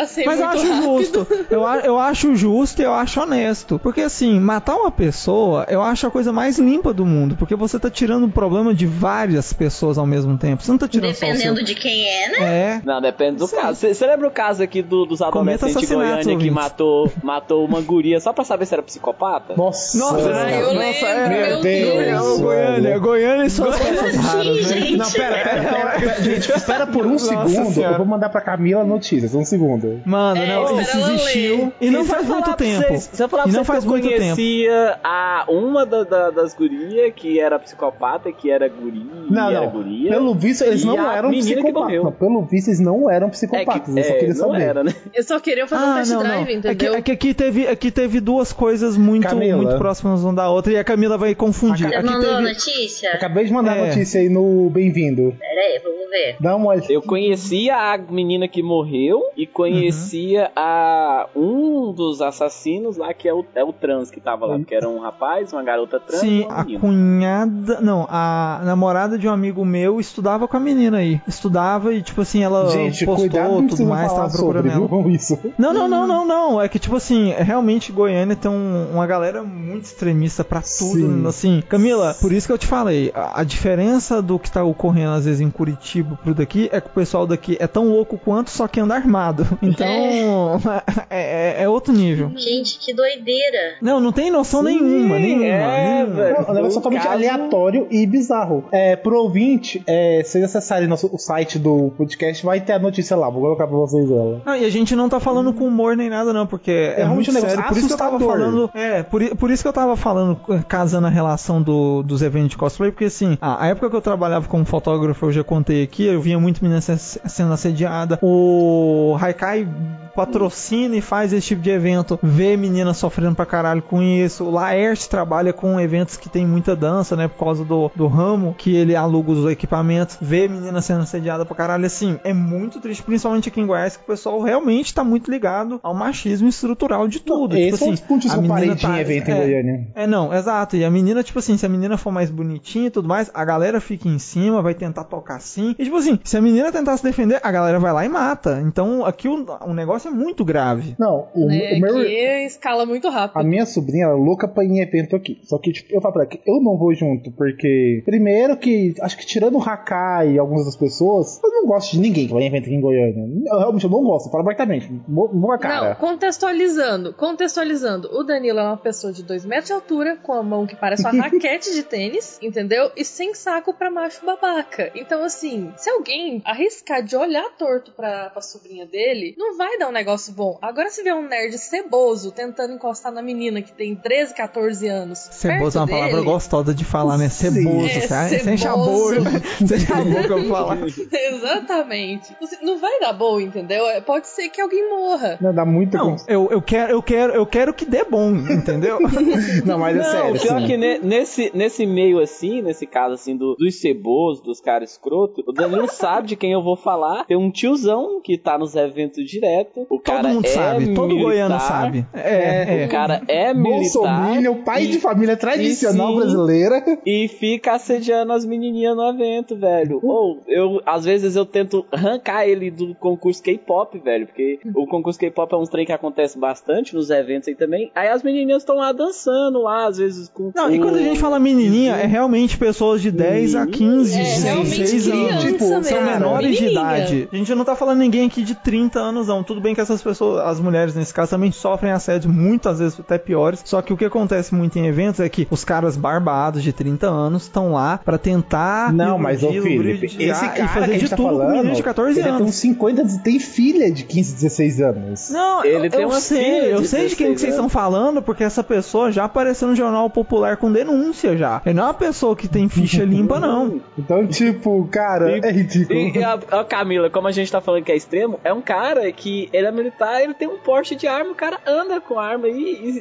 Assim 0.00 0.24
Mas 0.24 0.40
eu 0.40 0.46
acho 0.46 0.66
rápido. 0.68 0.82
justo. 0.82 1.26
Eu, 1.50 1.66
a- 1.66 1.78
eu 1.80 1.98
acho 1.98 2.34
justo 2.36 2.80
e 2.80 2.84
eu 2.84 2.92
acho 2.94 3.20
honesto. 3.20 3.78
Porque 3.78 4.00
assim, 4.02 4.38
matar 4.40 4.76
uma 4.76 4.90
pessoa, 4.90 5.66
eu 5.68 5.82
acho 5.82 6.06
a 6.06 6.10
coisa 6.10 6.32
mais 6.32 6.58
limpa 6.58 6.92
do 6.92 7.04
mundo. 7.04 7.36
Porque 7.36 7.54
você 7.54 7.78
tá 7.78 7.90
tirando 7.90 8.24
o 8.26 8.30
problema 8.30 8.74
de 8.74 8.86
várias 8.86 9.52
pessoas 9.52 9.98
ao 9.98 10.06
mesmo 10.06 10.36
tempo. 10.38 10.62
Você 10.62 10.70
não 10.70 10.78
tá 10.78 10.88
tirando. 10.88 11.07
Dependendo 11.12 11.62
de 11.62 11.74
quem 11.74 12.04
é, 12.08 12.28
né? 12.30 12.38
É. 12.40 12.80
Não, 12.84 13.00
depende 13.00 13.36
do 13.38 13.48
caso. 13.48 13.80
Você 13.86 14.06
lembra 14.06 14.28
o 14.28 14.30
caso 14.30 14.62
aqui 14.62 14.82
do- 14.82 15.04
dos 15.06 15.20
adolescentes 15.22 15.80
de 15.80 15.94
Goiânia 15.94 16.22
que 16.24 16.30
ouvintes. 16.30 16.52
matou, 16.52 17.12
matou 17.22 17.64
uma 17.64 17.80
guria 17.80 18.20
só 18.20 18.32
pra 18.32 18.44
saber 18.44 18.66
se 18.66 18.74
era 18.74 18.82
psicopata? 18.82 19.54
Nossa. 19.56 19.98
Nossa, 19.98 20.18
eu 20.20 20.28
nossa, 20.28 20.44
lembro, 20.74 21.06
é, 21.06 21.28
meu 21.28 21.60
Deus. 21.60 21.98
É, 22.08 22.20
o 22.20 22.38
Goiânia, 22.40 22.98
Goiânia 22.98 23.44
e 23.46 23.50
suas 23.50 23.76
coisas 23.78 24.16
raras, 24.16 24.56
né? 24.56 24.62
gente. 24.80 24.96
Não, 24.96 25.10
pera, 25.10 25.34
pera, 25.44 25.62
pera, 25.62 26.00
pera. 26.00 26.22
Gente, 26.22 26.50
espera 26.52 26.86
por 26.86 27.06
um 27.06 27.12
Nossa 27.12 27.26
segundo. 27.26 27.72
Senhora. 27.74 27.94
Eu 27.94 27.98
vou 27.98 28.06
mandar 28.06 28.28
pra 28.28 28.40
Camila 28.40 28.84
notícias. 28.84 29.34
Um 29.34 29.44
segundo. 29.44 30.00
Mano, 30.04 30.40
É, 30.42 30.46
não, 30.46 30.80
isso 30.80 30.96
existiu. 30.98 31.72
E 31.80 31.90
não 31.90 32.04
faz 32.04 32.26
muito 32.26 32.54
tempo. 32.54 32.94
Eu 33.18 33.28
falar 33.28 33.42
E 33.46 33.50
pra 33.50 33.58
não 33.58 33.64
vocês 33.64 33.66
faz 33.66 33.80
que 33.84 33.86
eu 33.86 33.90
muito 33.90 34.08
tempo. 34.08 34.18
conhecia 34.36 34.98
a 35.02 35.44
uma 35.48 35.84
da- 35.86 36.04
da- 36.04 36.30
das 36.30 36.54
gurias 36.54 37.12
que 37.14 37.38
era 37.40 37.58
psicopata, 37.58 38.30
que 38.32 38.50
era 38.50 38.68
guria, 38.68 39.02
Não, 39.30 39.50
era 39.50 39.60
não. 39.62 39.70
guria. 39.70 40.10
Pelo 40.10 40.34
visto, 40.34 40.62
eles 40.64 40.82
E 40.82 40.86
não 40.98 41.12
eram 41.12 41.30
que 41.30 41.38
psicopatas. 41.38 42.02
Não, 42.02 42.12
pelo 42.12 42.42
visto, 42.42 42.68
eles 42.68 42.80
não 42.80 43.10
eram 43.10 43.26
É 43.28 43.30
psicopatas. 43.30 43.94
que 43.94 44.00
eu 44.00 44.04
só 44.04 44.10
é, 44.10 44.18
queria 44.18 44.34
não 44.34 44.52
saber. 44.52 44.62
era, 44.62 44.84
né? 44.84 44.94
Eu 45.14 45.22
só 45.22 45.40
queria 45.40 45.66
fazer 45.66 45.84
um 45.84 45.94
test 45.94 46.12
drive, 46.18 46.42
É 46.42 46.46
que, 46.46 46.54
entendeu? 46.56 46.94
é 46.94 47.02
que 47.02 47.12
aqui, 47.12 47.34
teve, 47.34 47.66
aqui 47.68 47.90
teve 47.90 48.20
duas 48.20 48.52
coisas 48.52 48.96
muito, 48.96 49.26
Camila. 49.28 49.62
muito 49.62 49.78
próximas 49.78 50.22
uma 50.24 50.32
da 50.32 50.48
outra 50.50 50.72
e 50.72 50.78
a 50.78 50.84
Camila 50.84 51.16
vai 51.18 51.34
confundir. 51.34 51.88
Você 51.88 51.94
Aqui 51.96 52.06
mandou 52.06 52.30
a 52.32 52.36
teve, 52.36 52.48
notícia? 52.48 53.12
Acabei 53.12 53.44
de 53.44 53.52
mandar 53.52 53.72
a 53.72 53.76
É. 53.76 53.86
notícia 53.88 54.20
aí 54.20 54.28
no 54.28 54.70
Bem-vindo. 54.70 55.34
Pera 55.38 55.60
aí, 55.60 55.80
vamos 55.82 56.10
ver. 56.10 56.36
Dá 56.40 56.56
uma 56.56 56.68
olhada. 56.68 56.92
Eu 56.92 57.02
conhecia 57.02 57.74
a 57.76 57.98
menina 57.98 58.48
que 58.48 58.62
morreu 58.62 59.22
e 59.36 59.46
conhecia 59.46 60.50
a 60.56 61.26
um 61.36 61.92
dos 61.92 62.20
assassinos 62.22 62.96
lá, 62.96 63.12
que 63.12 63.28
é 63.28 63.34
o, 63.34 63.44
é 63.54 63.62
o 63.64 63.72
trans 63.72 64.10
que 64.10 64.20
tava 64.20 64.46
lá. 64.46 64.56
Porque 64.58 64.74
era 64.74 64.88
um 64.88 64.98
rapaz, 64.98 65.52
uma 65.52 65.62
garota 65.62 65.98
trans 66.00 66.22
e 66.22 66.26
Sim, 66.26 66.46
a 66.48 66.64
menina. 66.64 66.80
cunhada. 66.80 67.80
Não, 67.80 68.06
a 68.08 68.60
namorada 68.64 69.18
de 69.18 69.28
um 69.28 69.32
amigo 69.32 69.64
meu 69.64 70.00
estudava 70.00 70.48
com 70.48 70.56
a 70.56 70.60
menina 70.60 70.87
aí. 70.96 71.20
Estudava 71.26 71.92
e, 71.94 72.02
tipo 72.02 72.20
assim, 72.20 72.42
ela 72.42 72.68
Gente, 72.70 73.04
postou 73.04 73.62
tudo 73.66 73.84
mais, 73.86 74.12
tava 74.12 74.30
procurando 74.30 74.70
sobre, 74.70 74.70
ela. 74.70 75.02
viu? 75.02 75.10
Isso. 75.10 75.38
Não, 75.58 75.72
não, 75.72 75.88
não, 75.88 76.06
não, 76.06 76.24
não. 76.26 76.62
É 76.62 76.68
que, 76.68 76.78
tipo 76.78 76.96
assim, 76.96 77.32
realmente 77.36 77.92
Goiânia 77.92 78.34
tem 78.36 78.50
um- 78.50 78.88
uma 78.92 79.06
galera 79.06 79.42
muito 79.42 79.84
extremista 79.84 80.42
pra 80.44 80.60
tudo. 80.60 80.98
Sim. 80.98 81.26
Assim, 81.26 81.62
Camila, 81.68 82.14
por 82.20 82.32
isso 82.32 82.46
que 82.46 82.52
eu 82.52 82.58
te 82.58 82.66
falei, 82.66 83.10
a, 83.14 83.40
a 83.40 83.44
diferença 83.44 84.20
do 84.22 84.38
que 84.38 84.50
tá 84.50 84.62
ocorrendo 84.64 85.12
às 85.12 85.24
vezes 85.24 85.40
em 85.40 85.50
Curitiba 85.50 86.18
pro 86.22 86.34
daqui 86.34 86.68
é 86.72 86.80
que 86.80 86.88
o 86.88 86.90
pessoal 86.92 87.26
daqui 87.26 87.56
é 87.60 87.66
tão 87.66 87.88
louco 87.88 88.18
quanto, 88.18 88.50
só 88.50 88.66
que 88.68 88.80
anda 88.80 88.94
armado. 88.94 89.46
Então, 89.62 89.86
é, 91.10 91.56
é- 91.60 91.62
é 91.62 91.68
outro 91.68 91.92
nível. 91.92 92.30
Gente, 92.36 92.78
que 92.78 92.92
doideira. 92.94 93.74
Não, 93.82 94.00
não 94.00 94.12
tem 94.12 94.30
noção 94.30 94.62
nenhuma, 94.62 95.18
nenhuma. 95.18 95.44
é, 95.46 96.04
nenhuma. 96.04 96.14
Não, 96.14 96.22
é 96.24 96.50
um 96.50 96.54
negócio 96.54 96.74
totalmente 96.74 97.02
caso- 97.02 97.14
aleatório 97.14 97.86
e 97.90 98.06
bizarro. 98.06 98.64
É, 98.72 98.96
pro 98.96 99.16
ouvinte, 99.22 99.82
é, 99.86 100.22
se 100.24 100.38
vocês 100.86 100.88
acessarem 100.88 100.88
nosso, 100.88 101.18
site 101.18 101.58
do 101.58 101.92
podcast, 101.96 102.44
vai 102.44 102.60
ter 102.60 102.72
a 102.72 102.78
notícia 102.78 103.16
lá. 103.16 103.28
Vou 103.28 103.42
colocar 103.42 103.66
pra 103.66 103.76
vocês 103.76 104.10
ela. 104.10 104.40
Não, 104.44 104.56
e 104.56 104.64
a 104.64 104.70
gente 104.70 104.94
não 104.94 105.08
tá 105.08 105.18
falando 105.20 105.52
com 105.52 105.64
humor 105.64 105.96
nem 105.96 106.08
nada, 106.10 106.32
não, 106.32 106.46
porque 106.46 106.70
é, 106.70 106.94
realmente 106.98 107.14
muito 107.16 107.30
um 107.30 107.34
negócio 107.34 107.56
sério. 107.56 107.68
Por 107.68 107.78
isso 107.78 107.86
que 107.86 107.92
eu 107.92 107.98
tava 107.98 108.20
falando. 108.20 108.70
É, 108.74 109.02
por, 109.02 109.36
por 109.36 109.50
isso 109.50 109.62
que 109.62 109.68
eu 109.68 109.72
tava 109.72 109.96
falando, 109.96 110.36
casando 110.68 111.06
a 111.06 111.10
relação 111.10 111.60
do- 111.62 112.02
dos 112.02 112.22
eventos 112.22 112.50
de 112.50 112.56
cosplay, 112.56 112.90
porque 112.90 113.06
assim, 113.06 113.36
a, 113.40 113.64
a 113.64 113.66
época 113.68 113.90
que 113.90 113.96
eu 113.96 114.00
trabalhava 114.00 114.46
como 114.48 114.64
fotógrafo, 114.64 115.26
eu 115.26 115.32
já 115.32 115.44
contei 115.44 115.82
aqui, 115.82 116.04
eu 116.06 116.20
via 116.20 116.38
muito 116.38 116.62
menina 116.62 116.80
se- 116.80 117.20
sendo 117.26 117.52
assediada. 117.52 118.18
O 118.22 119.16
Haikai 119.20 119.66
patrocina 120.14 120.96
e 120.96 121.00
faz 121.00 121.32
esse 121.32 121.46
tipo 121.48 121.62
de 121.62 121.70
evento, 121.70 122.18
vê 122.22 122.56
menina 122.56 122.92
sofrendo 122.92 123.34
pra 123.36 123.46
caralho 123.46 123.82
com 123.82 124.02
isso. 124.02 124.44
O 124.44 124.50
Laerte 124.50 125.08
trabalha 125.08 125.52
com 125.52 125.78
eventos 125.78 126.16
que 126.16 126.28
tem 126.28 126.44
muita 126.46 126.74
dança, 126.74 127.14
né, 127.14 127.28
por 127.28 127.38
causa 127.44 127.64
do, 127.64 127.90
do 127.94 128.06
ramo, 128.08 128.54
que 128.58 128.74
ele 128.74 128.96
aluga 128.96 129.30
os 129.30 129.48
equipamentos, 129.50 130.18
vê 130.20 130.48
menina 130.68 130.80
sendo 130.82 131.02
assediada 131.02 131.44
pra 131.44 131.56
caralho. 131.56 131.86
Assim, 131.86 132.18
é 132.24 132.32
muito 132.32 132.80
triste, 132.80 133.02
principalmente 133.02 133.48
aqui 133.48 133.60
em 133.60 133.66
Goiás, 133.66 133.96
que 133.96 134.02
o 134.02 134.06
pessoal 134.06 134.40
realmente 134.40 134.92
tá 134.94 135.02
muito 135.02 135.30
ligado 135.30 135.80
ao 135.82 135.94
machismo 135.94 136.48
estrutural 136.48 137.08
de 137.08 137.20
tudo. 137.20 137.56
Esse 137.56 137.72
tipo 137.72 137.84
é 137.84 137.88
um 137.88 137.90
assim, 137.90 137.90
dos 137.90 138.00
pontos 138.00 138.30
a 138.30 138.38
que 138.38 138.44
eu 138.44 138.48
parei 138.48 138.68
menina 138.68 138.76
de 138.76 138.86
ir 138.86 138.88
em 138.88 138.92
tá- 138.92 139.00
evento 139.00 139.28
em 139.28 139.32
é, 139.32 139.36
Goiânia. 139.36 139.88
é, 139.94 140.06
não, 140.06 140.32
exato. 140.34 140.76
E 140.76 140.84
a 140.84 140.90
menina, 140.90 141.22
tipo 141.22 141.38
assim, 141.38 141.56
se 141.56 141.64
a 141.64 141.68
menina 141.68 141.96
for 141.96 142.12
mais 142.12 142.30
bonitinha 142.30 142.86
e 142.88 142.90
tudo 142.90 143.08
mais, 143.08 143.30
a 143.32 143.44
galera 143.44 143.80
fica 143.80 144.08
em 144.08 144.18
cima, 144.18 144.60
vai 144.62 144.74
tentar 144.74 145.04
tocar 145.04 145.36
assim. 145.36 145.74
E 145.78 145.84
tipo 145.84 145.96
assim, 145.96 146.18
se 146.22 146.36
a 146.36 146.40
menina 146.40 146.70
tentar 146.70 146.96
se 146.96 147.02
defender, 147.02 147.40
a 147.42 147.50
galera 147.50 147.78
vai 147.78 147.92
lá 147.92 148.04
e 148.04 148.08
mata. 148.08 148.60
Então 148.64 149.04
aqui 149.04 149.28
o, 149.28 149.46
o 149.66 149.72
negócio 149.74 150.08
é 150.08 150.10
muito 150.10 150.44
grave. 150.44 150.94
Não, 150.98 151.28
o, 151.34 151.46
Né, 151.46 151.74
o 151.76 151.80
meu. 151.80 151.94
que 152.04 152.44
escala 152.46 152.84
muito 152.84 153.08
rápido. 153.08 153.38
A 153.40 153.44
minha 153.44 153.64
sobrinha 153.66 154.04
ela 154.04 154.14
é 154.14 154.16
louca 154.16 154.46
pra 154.48 154.64
ir 154.64 154.68
em 154.68 154.80
evento 154.80 155.16
aqui. 155.16 155.38
Só 155.44 155.58
que, 155.58 155.72
tipo, 155.72 155.94
eu 155.94 156.00
falo 156.00 156.14
pra 156.14 156.22
ela 156.22 156.30
que 156.30 156.40
eu 156.46 156.60
não 156.60 156.76
vou 156.76 156.94
junto, 156.94 157.30
porque. 157.32 158.02
Primeiro 158.04 158.56
que. 158.56 158.94
Acho 159.00 159.16
que 159.16 159.26
tirando 159.26 159.56
o 159.56 159.62
Hakai 159.62 160.32
e 160.32 160.38
algumas 160.58 160.66
das 160.66 160.76
pessoas, 160.76 161.40
eu 161.42 161.50
não 161.50 161.66
gosto 161.66 161.92
de 161.92 162.00
ninguém 162.00 162.26
que 162.26 162.32
vai 162.32 162.42
em 162.42 162.46
evento 162.46 162.64
aqui 162.64 162.74
em 162.74 162.80
Goiânia. 162.80 163.28
Eu, 163.46 163.58
realmente 163.58 163.84
eu 163.84 163.90
não 163.90 164.02
gosto, 164.02 164.26
eu 164.26 164.30
falo 164.32 164.42
abertamente. 164.42 164.88
Boa 165.06 165.30
Não, 165.32 165.58
cara. 165.58 165.94
contextualizando, 165.94 167.12
contextualizando. 167.14 168.08
O 168.12 168.22
Danilo 168.22 168.58
é 168.58 168.62
uma 168.62 168.76
pessoa 168.76 169.12
de 169.12 169.22
2 169.22 169.44
metros 169.44 169.66
de 169.68 169.72
altura, 169.72 170.16
com 170.22 170.32
a 170.32 170.42
mão 170.42 170.66
que 170.66 170.76
parece 170.76 171.02
uma 171.02 171.12
raquete 171.22 171.72
de 171.74 171.82
tênis, 171.82 172.38
entendeu? 172.42 172.90
E 172.96 173.04
sem 173.04 173.34
saco 173.34 173.72
pra 173.74 173.90
macho 173.90 174.24
babaca. 174.24 174.90
Então, 174.94 175.22
assim, 175.24 175.70
se 175.76 175.88
alguém 175.90 176.42
arriscar 176.44 177.02
de 177.02 177.16
olhar 177.16 177.44
torto 177.58 177.92
pra, 177.92 178.30
pra 178.30 178.42
sobrinha 178.42 178.86
dele, 178.86 179.34
não 179.38 179.56
vai 179.56 179.78
dar 179.78 179.88
um 179.88 179.92
negócio 179.92 180.32
bom. 180.32 180.58
Agora, 180.62 180.90
se 180.90 181.02
vê 181.02 181.12
um 181.12 181.26
nerd 181.26 181.56
ceboso 181.58 182.30
tentando 182.32 182.74
encostar 182.74 183.12
na 183.12 183.22
menina 183.22 183.62
que 183.62 183.72
tem 183.72 183.94
13, 183.94 184.34
14 184.34 184.86
anos. 184.88 185.18
Ceboso 185.32 185.78
é 185.78 185.80
uma 185.80 185.86
perto 185.86 185.98
palavra 185.98 186.20
dele, 186.20 186.30
gostosa 186.32 186.74
de 186.74 186.84
falar, 186.84 187.18
né? 187.18 187.28
Ceboso, 187.28 187.86
É, 187.88 188.00
sabe? 188.06 188.38
sem 188.40 188.56
ceboso. 188.56 189.20
né? 189.20 189.30
Sem 189.66 189.78
sabor 189.80 190.22
que 190.26 190.32
eu 190.32 190.44
vou 190.47 190.47
falar. 190.48 190.78
Exatamente. 191.48 192.34
Não 192.62 192.78
vai 192.78 192.98
dar 193.00 193.12
bom, 193.12 193.40
entendeu? 193.40 193.86
É, 193.88 194.00
Pode 194.00 194.28
ser 194.28 194.48
que 194.48 194.60
alguém 194.60 194.88
morra. 194.88 195.38
Não, 195.40 195.54
dá 195.54 195.64
muito. 195.64 195.96
Não, 195.96 196.16
eu, 196.26 196.48
eu 196.50 196.62
quero, 196.62 196.92
eu 196.92 197.02
quero, 197.02 197.32
eu 197.32 197.46
quero 197.46 197.74
que 197.74 197.84
dê 197.84 198.04
bom, 198.04 198.30
entendeu? 198.30 198.98
Não, 199.64 199.78
mas 199.78 199.96
é 199.96 199.98
Não, 200.00 200.04
sério. 200.10 200.40
pior 200.40 200.56
assim. 200.56 200.66
que 200.66 200.76
ne- 200.76 200.98
nesse, 200.98 201.50
nesse 201.54 201.86
meio 201.86 202.20
assim, 202.20 202.62
nesse 202.62 202.86
caso 202.86 203.14
assim 203.14 203.36
do, 203.36 203.54
dos 203.56 203.80
cebosos, 203.80 204.42
dos 204.42 204.60
caras 204.60 204.92
escroto, 204.92 205.42
o 205.46 205.52
Danilo 205.52 205.88
sabe 205.92 206.28
de 206.28 206.36
quem 206.36 206.52
eu 206.52 206.62
vou 206.62 206.76
falar. 206.76 207.24
Tem 207.26 207.36
um 207.36 207.50
tiozão 207.50 208.20
que 208.22 208.38
tá 208.38 208.56
nos 208.58 208.74
eventos 208.74 209.24
direto. 209.24 209.86
O 209.90 209.98
cara 209.98 210.22
Todo 210.22 210.34
mundo 210.34 210.44
é 210.46 210.48
sabe, 210.48 210.94
todo 210.94 211.08
militar, 211.08 211.24
goiano 211.24 211.60
sabe. 211.60 212.06
É, 212.14 212.82
é. 212.82 212.86
O 212.86 212.88
cara 212.88 213.22
é 213.28 213.52
militar. 213.54 213.78
Bolsominion, 213.78 214.54
pai 214.64 214.84
e- 214.84 214.86
de 214.88 215.00
família 215.00 215.36
tradicional 215.36 216.10
e 216.10 216.12
sim, 216.12 216.18
brasileira. 216.20 216.84
E 217.04 217.28
fica 217.28 217.72
assediando 217.74 218.32
as 218.32 218.44
menininhas 218.44 218.96
no 218.96 219.08
evento, 219.08 219.56
velho. 219.56 220.00
Ou 220.02 220.27
eu, 220.46 220.80
às 220.84 221.04
vezes 221.04 221.36
eu 221.36 221.44
tento 221.46 221.84
arrancar 221.90 222.46
ele 222.46 222.70
do 222.70 222.94
concurso 222.94 223.42
K-pop, 223.42 223.98
velho. 223.98 224.26
Porque 224.26 224.58
o 224.74 224.86
concurso 224.86 225.18
K-pop 225.18 225.52
é 225.52 225.56
um 225.56 225.64
trem 225.64 225.86
que 225.86 225.92
acontece 225.92 226.38
bastante 226.38 226.94
nos 226.94 227.10
eventos 227.10 227.48
aí 227.48 227.54
também. 227.54 227.90
Aí 227.94 228.08
as 228.08 228.22
menininhas 228.22 228.62
estão 228.62 228.76
lá 228.76 228.92
dançando 228.92 229.62
lá, 229.62 229.86
às 229.86 229.98
vezes 229.98 230.28
com. 230.28 230.52
Não, 230.54 230.70
e 230.72 230.78
quando 230.78 230.96
a 230.96 231.02
gente 231.02 231.20
fala 231.20 231.38
menininha, 231.38 231.94
é 231.96 232.06
realmente 232.06 232.56
pessoas 232.58 233.00
de 233.02 233.10
10 233.10 233.54
a 233.54 233.66
15, 233.66 234.14
É, 234.18 234.22
realmente 234.38 234.78
16 234.78 235.08
anos. 235.08 235.44
Tipo, 235.44 235.68
mesmo. 235.68 235.84
são 235.84 236.04
menores 236.04 236.56
de 236.56 236.64
Menininha. 236.64 236.82
idade. 236.98 237.28
A 237.32 237.36
gente 237.36 237.54
não 237.54 237.64
tá 237.64 237.74
falando 237.76 237.98
ninguém 237.98 238.26
aqui 238.26 238.42
de 238.42 238.54
30 238.54 238.98
anos, 238.98 239.28
não. 239.28 239.42
Tudo 239.42 239.60
bem 239.60 239.74
que 239.74 239.80
essas 239.80 240.02
pessoas, 240.02 240.40
as 240.46 240.60
mulheres 240.60 240.94
nesse 240.94 241.12
caso, 241.14 241.30
também 241.30 241.52
sofrem 241.52 241.92
assédio, 241.92 242.30
muitas 242.30 242.78
vezes 242.78 242.98
até 242.98 243.18
piores. 243.18 243.62
Só 243.64 243.80
que 243.82 243.92
o 243.92 243.96
que 243.96 244.04
acontece 244.04 244.54
muito 244.54 244.78
em 244.78 244.86
eventos 244.86 245.20
é 245.20 245.28
que 245.28 245.46
os 245.50 245.64
caras 245.64 245.96
barbados 245.96 246.62
de 246.62 246.72
30 246.72 247.06
anos 247.08 247.42
estão 247.44 247.72
lá 247.72 247.98
pra 248.04 248.18
tentar. 248.18 248.92
Não, 248.92 249.18
mas 249.18 249.42
iludir, 249.42 249.62
Felipe, 249.62 250.17
lubrificar 250.26 250.50
esse 250.52 250.54
e 250.54 250.58
cara 250.58 250.68
fazer 250.68 250.86
que 250.86 250.90
a 250.90 250.94
de 250.94 251.00
gente 251.00 251.10
tá 251.10 251.16
tudo 251.16 251.28
com 251.28 251.34
falando, 251.38 251.52
meninos 251.56 251.76
de 251.76 251.82
14 251.82 252.10
ele 252.18 252.22
tem 252.22 252.32
anos. 252.36 252.48
uns 252.48 252.54
50 252.56 253.02
e 253.02 253.18
tem 253.20 253.38
filha 253.38 253.90
de 253.90 254.04
15, 254.04 254.34
16 254.34 254.80
anos. 254.80 255.30
Não, 255.30 255.64
Ele 255.64 255.86
eu, 255.86 255.90
tem 255.90 256.00
eu 256.02 256.08
uma 256.08 256.20
sei, 256.20 256.44
filha 256.44 256.64
eu 256.66 256.80
de 256.82 256.88
sei 256.88 257.06
de 257.08 257.16
quem 257.16 257.26
que 257.28 257.32
16 257.34 257.40
vocês 257.40 257.54
estão 257.54 257.68
falando, 257.68 258.22
porque 258.22 258.44
essa 258.44 258.62
pessoa 258.64 259.10
já 259.12 259.24
apareceu 259.24 259.68
no 259.68 259.74
Jornal 259.76 260.08
Popular 260.10 260.56
com 260.56 260.70
denúncia 260.72 261.36
já. 261.36 261.62
Ele 261.64 261.74
não 261.74 261.84
é 261.84 261.86
uma 261.86 261.94
pessoa 261.94 262.34
que 262.36 262.48
tem 262.48 262.68
ficha 262.68 263.04
limpa, 263.06 263.38
não. 263.40 263.80
Então, 263.98 264.26
tipo, 264.26 264.86
cara, 264.90 265.36
E- 265.36 265.40
é 265.42 265.50
ridículo. 265.50 265.98
E, 265.98 266.18
e 266.18 266.24
a, 266.24 266.38
a 266.50 266.64
Camila, 266.64 267.08
como 267.10 267.28
a 267.28 267.32
gente 267.32 267.50
tá 267.50 267.60
falando 267.60 267.82
que 267.84 267.92
é 267.92 267.96
extremo, 267.96 268.38
é 268.44 268.52
um 268.52 268.60
cara 268.60 269.10
que 269.12 269.48
ele 269.52 269.66
é 269.66 269.72
militar, 269.72 270.22
ele 270.22 270.34
tem 270.34 270.48
um 270.48 270.58
porte 270.58 270.94
de 270.96 271.06
arma, 271.06 271.30
o 271.32 271.34
cara 271.34 271.58
anda 271.66 272.00
com 272.00 272.18
arma 272.18 272.46
aí 272.46 272.54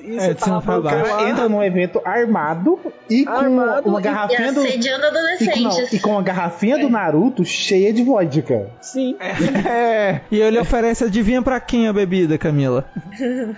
e, 0.05 0.11
e 0.13 0.17
É, 0.17 0.19
você 0.21 0.33
de 0.35 0.43
cima 0.43 0.55
tá 0.57 0.61
pra 0.61 0.75
lá, 0.77 0.79
O 0.79 0.83
cara 0.83 1.29
entra 1.29 1.49
num 1.49 1.63
evento 1.63 2.01
armado 2.05 2.79
e 3.09 3.25
com 3.25 3.31
Armado 3.31 3.89
uma 3.89 3.99
e- 3.99 4.01
E 4.01 4.03
garrafinha 4.03 4.53
do. 4.53 4.61
assediando 4.61 5.05
E 5.39 5.47
com, 5.49 5.59
não, 5.61 5.83
e 5.91 5.99
com 5.99 6.09
uma 6.11 6.21
garrafinha 6.21 6.77
do 6.77 6.89
Naruto 7.07 7.45
cheia 7.45 7.93
de 7.93 8.03
vodka. 8.03 8.67
Sim. 8.81 9.15
É, 9.67 10.21
e 10.31 10.39
ele 10.41 10.59
oferece, 10.59 11.03
adivinha 11.03 11.41
pra 11.41 11.59
quem 11.59 11.87
a 11.87 11.93
bebida, 11.93 12.37
Camila? 12.37 12.85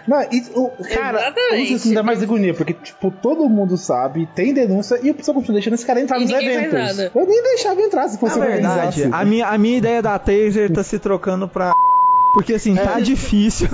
Não, 0.08 0.22
isso, 0.32 0.52
o, 0.56 0.70
cara, 0.88 1.20
Exatamente. 1.20 1.74
isso 1.74 1.88
me 1.90 1.96
dá 1.96 2.04
mais 2.04 2.22
agonia, 2.24 2.54
porque, 2.54 2.74
tipo, 2.74 3.12
todo 3.12 3.48
mundo 3.50 3.78
sabe, 3.78 4.28
tem 4.36 4.54
denúncia 4.54 5.00
e 5.02 5.10
o 5.12 5.14
pessoal 5.14 5.36
continua 5.36 5.56
deixando 5.56 5.74
esse 5.76 5.86
cara 5.86 6.00
entrar 6.02 6.18
E 6.18 6.22
nos 6.22 6.32
eventos. 6.32 6.74
nada. 6.74 7.12
Eu 7.14 7.26
nem 7.28 7.44
deixava 7.44 7.82
entrar 7.82 8.08
se 8.08 8.14
Na 8.16 8.20
fosse 8.20 8.40
verdade, 8.40 8.66
organizasse. 8.68 9.10
a 9.12 9.26
minha, 9.26 9.48
a 9.48 9.58
minha 9.58 9.78
ideia 9.78 10.02
da 10.02 10.18
taser 10.20 10.72
tá 10.72 10.84
se 10.84 11.00
trocando 11.00 11.48
pra. 11.48 11.72
Porque 12.34 12.54
assim, 12.54 12.76
tá 12.76 13.00
difícil. 13.00 13.68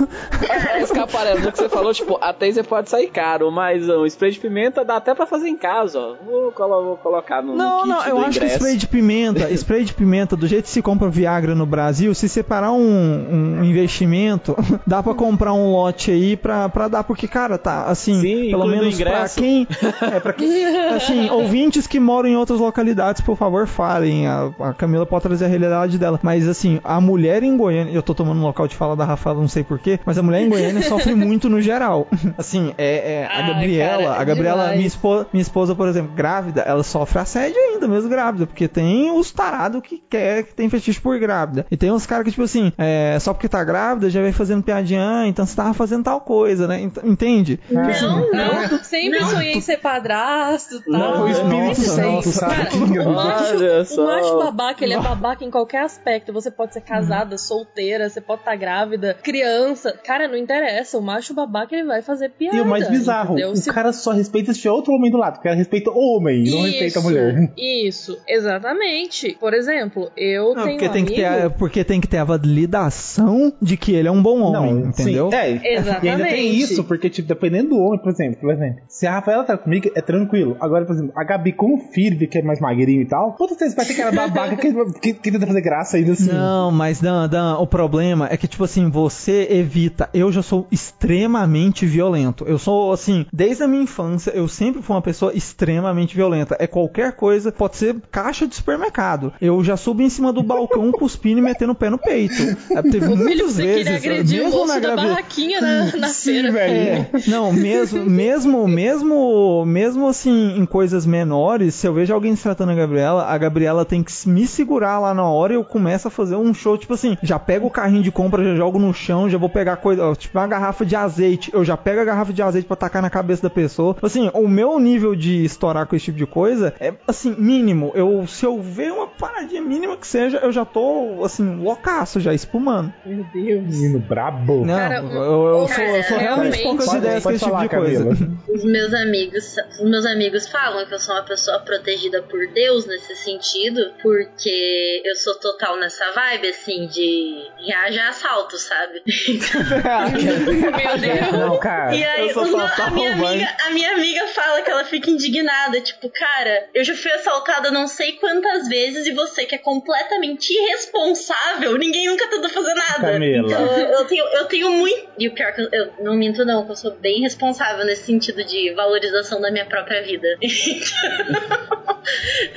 Escaparela, 0.82 1.40
do 1.40 1.52
que 1.52 1.58
você 1.58 1.68
falou, 1.68 1.92
tipo, 1.92 2.18
a 2.20 2.32
taser 2.32 2.64
pode 2.64 2.88
sair 2.90 3.08
caro, 3.08 3.50
mas 3.50 3.88
um 3.88 4.06
spray 4.06 4.30
de 4.32 4.38
pimenta 4.40 4.84
dá 4.84 4.96
até 4.96 5.14
pra 5.14 5.26
fazer 5.26 5.48
em 5.48 5.56
casa, 5.56 5.98
ó. 5.98 6.14
Vou, 6.24 6.52
colo- 6.52 6.84
vou 6.84 6.96
colocar 6.96 7.42
no, 7.42 7.52
no 7.52 7.58
Não, 7.58 7.78
kit 7.82 7.88
não, 7.88 8.06
eu 8.06 8.18
acho 8.18 8.30
que 8.30 8.36
ingresso. 8.44 8.54
spray 8.56 8.76
de 8.76 8.86
pimenta, 8.88 9.50
spray 9.52 9.84
de 9.84 9.92
pimenta, 9.94 10.36
do 10.36 10.46
jeito 10.46 10.64
que 10.64 10.70
se 10.70 10.82
compra 10.82 11.08
Viagra 11.08 11.54
no 11.54 11.66
Brasil, 11.66 12.14
se 12.14 12.28
separar 12.28 12.72
um, 12.72 13.58
um 13.60 13.64
investimento, 13.64 14.56
dá 14.86 15.02
pra 15.02 15.14
comprar 15.14 15.52
um 15.52 15.72
lote 15.72 16.10
aí 16.10 16.36
pra, 16.36 16.68
pra 16.68 16.88
dar, 16.88 17.04
porque, 17.04 17.28
cara, 17.28 17.58
tá, 17.58 17.84
assim, 17.84 18.20
Sim, 18.20 18.50
pelo 18.50 18.66
menos 18.66 18.94
pra 18.98 19.10
ingresso. 19.10 19.38
quem, 19.38 19.66
é, 20.12 20.20
pra 20.20 20.32
quem, 20.32 20.66
assim, 20.94 21.30
ouvintes 21.30 21.86
que 21.86 21.98
moram 22.00 22.28
em 22.28 22.36
outras 22.36 22.58
localidades, 22.60 23.20
por 23.20 23.36
favor, 23.36 23.66
falem, 23.66 24.26
a, 24.26 24.50
a 24.60 24.72
Camila 24.74 25.06
pode 25.06 25.22
trazer 25.24 25.44
a 25.44 25.48
realidade 25.48 25.98
dela, 25.98 26.18
mas, 26.22 26.48
assim, 26.48 26.80
a 26.84 27.00
mulher 27.00 27.42
em 27.42 27.56
Goiânia, 27.56 27.92
eu 27.92 28.02
tô 28.02 28.14
tomando 28.14 28.45
local 28.46 28.66
de 28.68 28.74
fala 28.74 28.96
da 28.96 29.04
Rafaela, 29.04 29.40
não 29.40 29.48
sei 29.48 29.62
porquê, 29.64 29.98
mas 30.04 30.16
a 30.18 30.22
mulher 30.22 30.40
em 30.42 30.48
Goiânia 30.48 30.82
sofre 30.88 31.14
muito 31.14 31.48
no 31.48 31.60
geral, 31.60 32.06
assim, 32.38 32.74
é, 32.78 33.12
é 33.22 33.26
a 33.26 33.36
Ai, 33.38 33.46
Gabriela, 33.48 34.02
cara, 34.04 34.20
a 34.20 34.24
Gabriela, 34.24 34.60
demais. 34.62 34.76
minha 34.76 34.86
esposa, 34.86 35.26
minha 35.32 35.42
esposa, 35.42 35.74
por 35.74 35.88
exemplo, 35.88 36.12
grávida, 36.14 36.62
ela 36.62 36.82
sofre 36.82 37.18
assédio 37.18 37.56
ainda, 37.58 37.86
mesmo 37.88 38.08
grávida, 38.08 38.46
porque 38.46 38.68
tem 38.68 39.10
os 39.10 39.30
tarados 39.30 39.80
que 39.82 39.98
quer, 39.98 40.44
que 40.44 40.54
tem 40.54 40.68
fetiche 40.68 41.00
por 41.00 41.18
grávida. 41.18 41.66
E 41.70 41.76
tem 41.76 41.90
uns 41.92 42.06
caras 42.06 42.24
que, 42.24 42.30
tipo 42.30 42.42
assim, 42.42 42.72
é, 42.78 43.16
só 43.20 43.32
porque 43.32 43.48
tá 43.48 43.62
grávida, 43.64 44.08
já 44.10 44.20
vem 44.22 44.32
fazendo 44.32 44.62
piadinha, 44.62 45.02
ah, 45.20 45.26
então 45.26 45.44
você 45.46 45.54
tava 45.56 45.74
fazendo 45.74 46.04
tal 46.04 46.20
coisa, 46.20 46.66
né? 46.66 46.80
Ent- 46.82 46.98
Entende? 47.04 47.58
Não, 47.70 47.82
Não, 47.82 48.68
não. 48.70 48.84
sempre 48.84 49.24
sonhei 49.24 49.52
em 49.54 49.60
ser 49.60 49.78
padrasto 49.78 50.76
e 50.76 50.80
tal. 50.90 50.92
Não, 50.92 51.24
o 51.24 51.28
Espírito 51.28 51.80
Santo, 51.80 52.28
sabe? 52.30 52.54
Cara, 52.54 53.08
o 53.08 53.12
macho, 53.14 54.00
o 54.00 54.06
macho 54.06 54.38
babaca, 54.38 54.84
ele 54.84 54.94
é 54.94 55.00
babaca 55.00 55.44
em 55.44 55.50
qualquer 55.50 55.82
aspecto. 55.82 56.32
Você 56.32 56.50
pode 56.50 56.74
ser 56.74 56.80
casada, 56.80 57.36
solteira, 57.38 58.08
você 58.08 58.20
pode 58.20 58.35
estar 58.40 58.56
grávida, 58.56 59.14
criança. 59.22 59.92
Cara, 60.04 60.28
não 60.28 60.36
interessa. 60.36 60.98
O 60.98 61.02
macho 61.02 61.34
babaca, 61.34 61.74
ele 61.74 61.84
vai 61.86 62.02
fazer 62.02 62.30
piada. 62.30 62.56
E 62.56 62.60
o 62.60 62.66
mais 62.66 62.88
bizarro, 62.88 63.32
entendeu? 63.34 63.50
o 63.52 63.56
Se- 63.56 63.72
cara 63.72 63.92
só 63.92 64.12
respeita 64.12 64.52
se 64.52 64.60
tiver 64.60 64.70
outro 64.72 64.92
homem 64.92 65.10
do 65.10 65.16
lado. 65.18 65.38
O 65.38 65.42
cara 65.42 65.54
respeita 65.54 65.90
o 65.90 66.16
homem, 66.16 66.44
não 66.50 66.62
respeita 66.62 66.98
a 66.98 67.02
mulher. 67.02 67.52
Isso, 67.56 68.16
exatamente. 68.28 69.36
Por 69.40 69.52
exemplo, 69.54 70.10
eu 70.16 70.54
Não, 70.54 70.64
tenho 70.64 70.78
porque, 70.78 70.88
um 70.88 70.92
tem 70.92 71.04
que 71.04 71.14
ter 71.14 71.24
a, 71.24 71.34
amigo... 71.34 71.54
porque 71.58 71.84
tem 71.84 72.00
que 72.00 72.08
ter 72.08 72.18
a 72.18 72.24
validação 72.24 73.52
de 73.60 73.76
que 73.76 73.92
ele 73.94 74.08
é 74.08 74.10
um 74.10 74.22
bom 74.22 74.40
homem, 74.40 74.74
Não, 74.74 74.88
entendeu? 74.88 75.30
Sim, 75.30 75.36
é, 75.36 75.50
E 76.06 76.08
ainda 76.08 76.24
tem 76.24 76.46
Exatamente. 76.46 76.60
isso, 76.60 76.84
porque, 76.84 77.08
tipo, 77.10 77.28
dependendo 77.28 77.70
do 77.70 77.78
homem, 77.78 77.98
por 78.00 78.10
exemplo, 78.10 78.40
por 78.40 78.52
exemplo, 78.52 78.82
se 78.88 79.06
a 79.06 79.12
Rafaela 79.12 79.44
tá 79.44 79.56
comigo, 79.56 79.90
é 79.94 80.00
tranquilo. 80.00 80.56
Agora, 80.60 80.84
por 80.84 80.92
exemplo, 80.94 81.12
a 81.16 81.24
Gabi 81.24 81.52
com 81.52 81.74
o 81.74 81.78
filho, 81.92 82.16
que 82.28 82.38
é 82.38 82.42
mais 82.42 82.60
magrinho 82.60 83.02
e 83.02 83.06
tal, 83.06 83.32
todos 83.32 83.56
vocês 83.56 83.74
vai 83.74 83.84
ter 83.84 83.92
aquela 83.94 84.12
babaca 84.12 84.56
que, 84.56 84.72
que, 85.00 85.12
que 85.14 85.30
tenta 85.30 85.46
fazer 85.46 85.60
graça 85.60 85.96
ainda 85.96 86.12
assim. 86.12 86.32
Não, 86.32 86.70
mas 86.70 87.00
Dan, 87.00 87.28
Dan, 87.28 87.56
o 87.58 87.66
problema 87.66 88.25
é 88.30 88.36
que, 88.36 88.46
tipo 88.48 88.64
assim, 88.64 88.90
você 88.90 89.46
evita. 89.50 90.08
Eu 90.12 90.30
já 90.32 90.42
sou 90.42 90.66
extremamente 90.70 91.86
violento. 91.86 92.44
Eu 92.46 92.58
sou, 92.58 92.92
assim, 92.92 93.26
desde 93.32 93.62
a 93.62 93.68
minha 93.68 93.82
infância, 93.82 94.30
eu 94.30 94.48
sempre 94.48 94.82
fui 94.82 94.94
uma 94.94 95.02
pessoa 95.02 95.32
extremamente 95.34 96.14
violenta. 96.14 96.56
É 96.58 96.66
qualquer 96.66 97.12
coisa, 97.12 97.52
pode 97.52 97.76
ser 97.76 97.96
caixa 98.10 98.46
de 98.46 98.54
supermercado. 98.54 99.32
Eu 99.40 99.62
já 99.62 99.76
subo 99.76 100.02
em 100.02 100.10
cima 100.10 100.32
do 100.32 100.42
balcão 100.42 100.90
cuspindo 100.92 101.38
e 101.38 101.42
metendo 101.42 101.72
o 101.72 101.76
pé 101.76 101.90
no 101.90 101.98
peito. 101.98 102.34
É, 102.70 102.82
teve 102.82 102.98
O 103.06 103.10
filho, 103.12 103.16
muitas 103.16 103.52
você 103.52 103.62
vezes. 103.62 103.84
queria 103.84 103.96
agredir 103.96 104.40
o 104.40 104.44
mesmo 104.44 104.58
moço 104.60 104.74
na 104.74 104.80
da 104.80 104.96
barraquinha 104.96 105.60
na, 105.60 105.96
na 105.96 106.08
Sim, 106.08 106.32
feira. 106.32 106.52
velho. 106.52 106.74
É, 106.76 107.10
não, 107.28 107.52
mesmo, 107.52 108.04
mesmo, 108.04 108.68
mesmo, 108.68 109.64
mesmo 109.66 110.08
assim, 110.08 110.56
em 110.58 110.66
coisas 110.66 111.06
menores, 111.06 111.74
se 111.74 111.86
eu 111.86 111.94
vejo 111.94 112.12
alguém 112.12 112.34
se 112.36 112.42
tratando 112.42 112.72
a 112.72 112.74
Gabriela, 112.74 113.24
a 113.24 113.38
Gabriela 113.38 113.84
tem 113.84 114.02
que 114.02 114.12
me 114.28 114.46
segurar 114.46 114.98
lá 114.98 115.14
na 115.14 115.24
hora 115.28 115.52
e 115.52 115.56
eu 115.56 115.64
começo 115.64 116.08
a 116.08 116.10
fazer 116.10 116.36
um 116.36 116.52
show, 116.52 116.76
tipo 116.76 116.94
assim, 116.94 117.16
já 117.22 117.38
pego 117.38 117.66
o 117.66 117.70
carrinho 117.70 118.02
de 118.02 118.10
compra, 118.16 118.42
já 118.42 118.54
jogo 118.54 118.78
no 118.78 118.94
chão, 118.94 119.28
já 119.28 119.36
vou 119.36 119.50
pegar 119.50 119.76
coisa, 119.76 120.14
tipo 120.16 120.38
uma 120.38 120.46
garrafa 120.46 120.86
de 120.86 120.96
azeite, 120.96 121.50
eu 121.52 121.62
já 121.62 121.76
pego 121.76 122.00
a 122.00 122.04
garrafa 122.04 122.32
de 122.32 122.40
azeite 122.40 122.66
pra 122.66 122.74
tacar 122.74 123.02
na 123.02 123.10
cabeça 123.10 123.42
da 123.42 123.50
pessoa. 123.50 123.94
Assim, 124.00 124.30
o 124.32 124.48
meu 124.48 124.80
nível 124.80 125.14
de 125.14 125.44
estourar 125.44 125.86
com 125.86 125.94
esse 125.94 126.06
tipo 126.06 126.16
de 126.16 126.26
coisa 126.26 126.72
é, 126.80 126.94
assim, 127.06 127.34
mínimo. 127.38 127.92
Eu, 127.94 128.26
se 128.26 128.46
eu 128.46 128.58
ver 128.62 128.90
uma 128.90 129.06
paradinha 129.06 129.60
mínima 129.60 129.98
que 129.98 130.06
seja, 130.06 130.38
eu 130.38 130.50
já 130.50 130.64
tô, 130.64 131.22
assim, 131.22 131.56
loucaço, 131.56 132.18
já 132.18 132.32
espumando. 132.32 132.90
Meu 133.04 133.22
Deus. 133.34 133.64
Menino 133.66 133.98
brabo. 133.98 134.64
Não, 134.64 134.74
Cara, 134.76 134.96
eu, 134.96 135.10
eu 135.12 135.68
sou, 135.68 135.84
eu 135.84 136.02
sou 136.04 136.16
cara, 136.16 136.22
realmente 136.22 136.62
poucas 136.62 136.86
Pode- 136.86 136.98
ideias 136.98 137.22
com 137.22 137.30
esse 137.32 137.44
tipo 137.44 137.58
de 137.60 137.68
coisa. 137.68 138.04
Camila. 138.04 138.36
Os 138.48 138.64
meus 138.64 138.94
amigos, 138.94 139.56
os 139.82 139.90
meus 139.90 140.06
amigos 140.06 140.48
falam 140.48 140.86
que 140.86 140.94
eu 140.94 140.98
sou 140.98 141.14
uma 141.14 141.22
pessoa 141.24 141.58
protegida 141.58 142.22
por 142.22 142.40
Deus 142.54 142.86
nesse 142.86 143.14
sentido, 143.16 143.80
porque 144.02 145.02
eu 145.04 145.14
sou 145.16 145.34
total 145.34 145.78
nessa 145.78 146.04
vibe 146.12 146.48
assim 146.48 146.86
de 146.86 147.34
reage 147.66 147.98
a 147.98 148.05
assalto, 148.08 148.56
sabe? 148.58 149.02
Meu 149.06 150.98
Deus. 150.98 151.32
Não, 151.32 151.58
cara. 151.58 151.94
E 151.94 152.04
aí, 152.04 152.30
os 152.30 152.36
a, 152.36 152.90
minha 152.90 153.12
amiga, 153.12 153.56
a 153.66 153.70
minha 153.70 153.92
amiga 153.92 154.26
fala 154.28 154.62
que 154.62 154.70
ela 154.70 154.84
fica 154.84 155.10
indignada, 155.10 155.80
tipo, 155.80 156.08
cara, 156.10 156.68
eu 156.74 156.84
já 156.84 156.94
fui 156.94 157.10
assaltada 157.12 157.70
não 157.70 157.86
sei 157.86 158.12
quantas 158.12 158.68
vezes 158.68 159.06
e 159.06 159.12
você 159.12 159.44
que 159.44 159.54
é 159.54 159.58
completamente 159.58 160.50
irresponsável, 160.52 161.76
ninguém 161.78 162.06
nunca 162.08 162.26
tentou 162.28 162.50
fazer 162.50 162.74
nada. 162.74 163.12
Camila. 163.12 163.46
Então 163.46 163.66
eu, 163.78 163.88
eu 163.88 164.04
tenho, 164.04 164.24
eu 164.24 164.44
tenho 164.46 164.70
muito. 164.72 165.06
E 165.18 165.28
o 165.28 165.34
pior 165.34 165.52
que 165.52 165.60
eu, 165.62 165.68
eu 165.72 165.92
não 166.00 166.14
minto, 166.14 166.44
não, 166.44 166.64
que 166.64 166.72
eu 166.72 166.76
sou 166.76 166.92
bem 166.92 167.20
responsável 167.22 167.84
nesse 167.84 168.04
sentido 168.04 168.44
de 168.44 168.72
valorização 168.74 169.40
da 169.40 169.50
minha 169.50 169.64
própria 169.66 170.02
vida. 170.02 170.26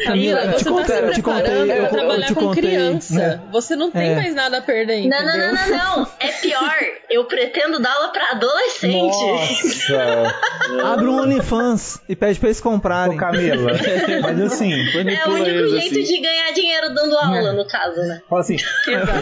Camila, 0.05 0.41
Eu 0.45 0.53
te 0.57 0.63
você 0.63 0.69
contei- 0.69 0.95
tá 0.95 1.01
eu 1.01 1.07
se 1.09 1.13
te 1.15 1.21
contei- 1.23 1.41
preparando 1.43 1.71
eu- 1.71 1.77
pra 1.79 1.87
trabalhar 1.89 2.27
te 2.27 2.33
com 2.35 2.41
contei. 2.41 2.63
criança. 2.63 3.43
Você 3.51 3.75
não 3.75 3.91
tem 3.91 4.11
É. 4.11 4.15
mais 4.15 4.35
nada 4.35 4.57
a 4.57 4.61
perder, 4.61 5.07
Não, 5.07 5.25
não? 5.25 5.38
Não, 5.39 5.53
não, 5.53 5.97
não. 5.97 6.07
É 6.19 6.27
pior. 6.31 6.75
Eu 7.09 7.25
pretendo 7.25 7.79
dar 7.81 7.91
aula 7.93 8.11
pra 8.11 8.31
adolescente. 8.31 8.93
Nossa. 8.93 10.35
Abre 10.93 11.05
um 11.07 11.21
OnlyFans 11.21 12.01
e 12.07 12.15
pede 12.15 12.39
pra 12.39 12.49
eles 12.49 12.59
Ô, 12.59 12.63
comprarem. 12.63 13.17
Camila. 13.17 13.71
Mas 14.21 14.41
assim, 14.41 14.73
É 14.73 15.27
o 15.27 15.31
único 15.33 15.67
jeito 15.69 15.99
assim. 15.99 16.03
de 16.03 16.21
ganhar 16.21 16.51
dinheiro 16.53 16.93
dando 16.93 17.15
aula, 17.17 17.53
no 17.53 17.67
caso, 17.67 17.99
né? 18.01 18.21
fala 18.29 18.41
assim, 18.41 18.57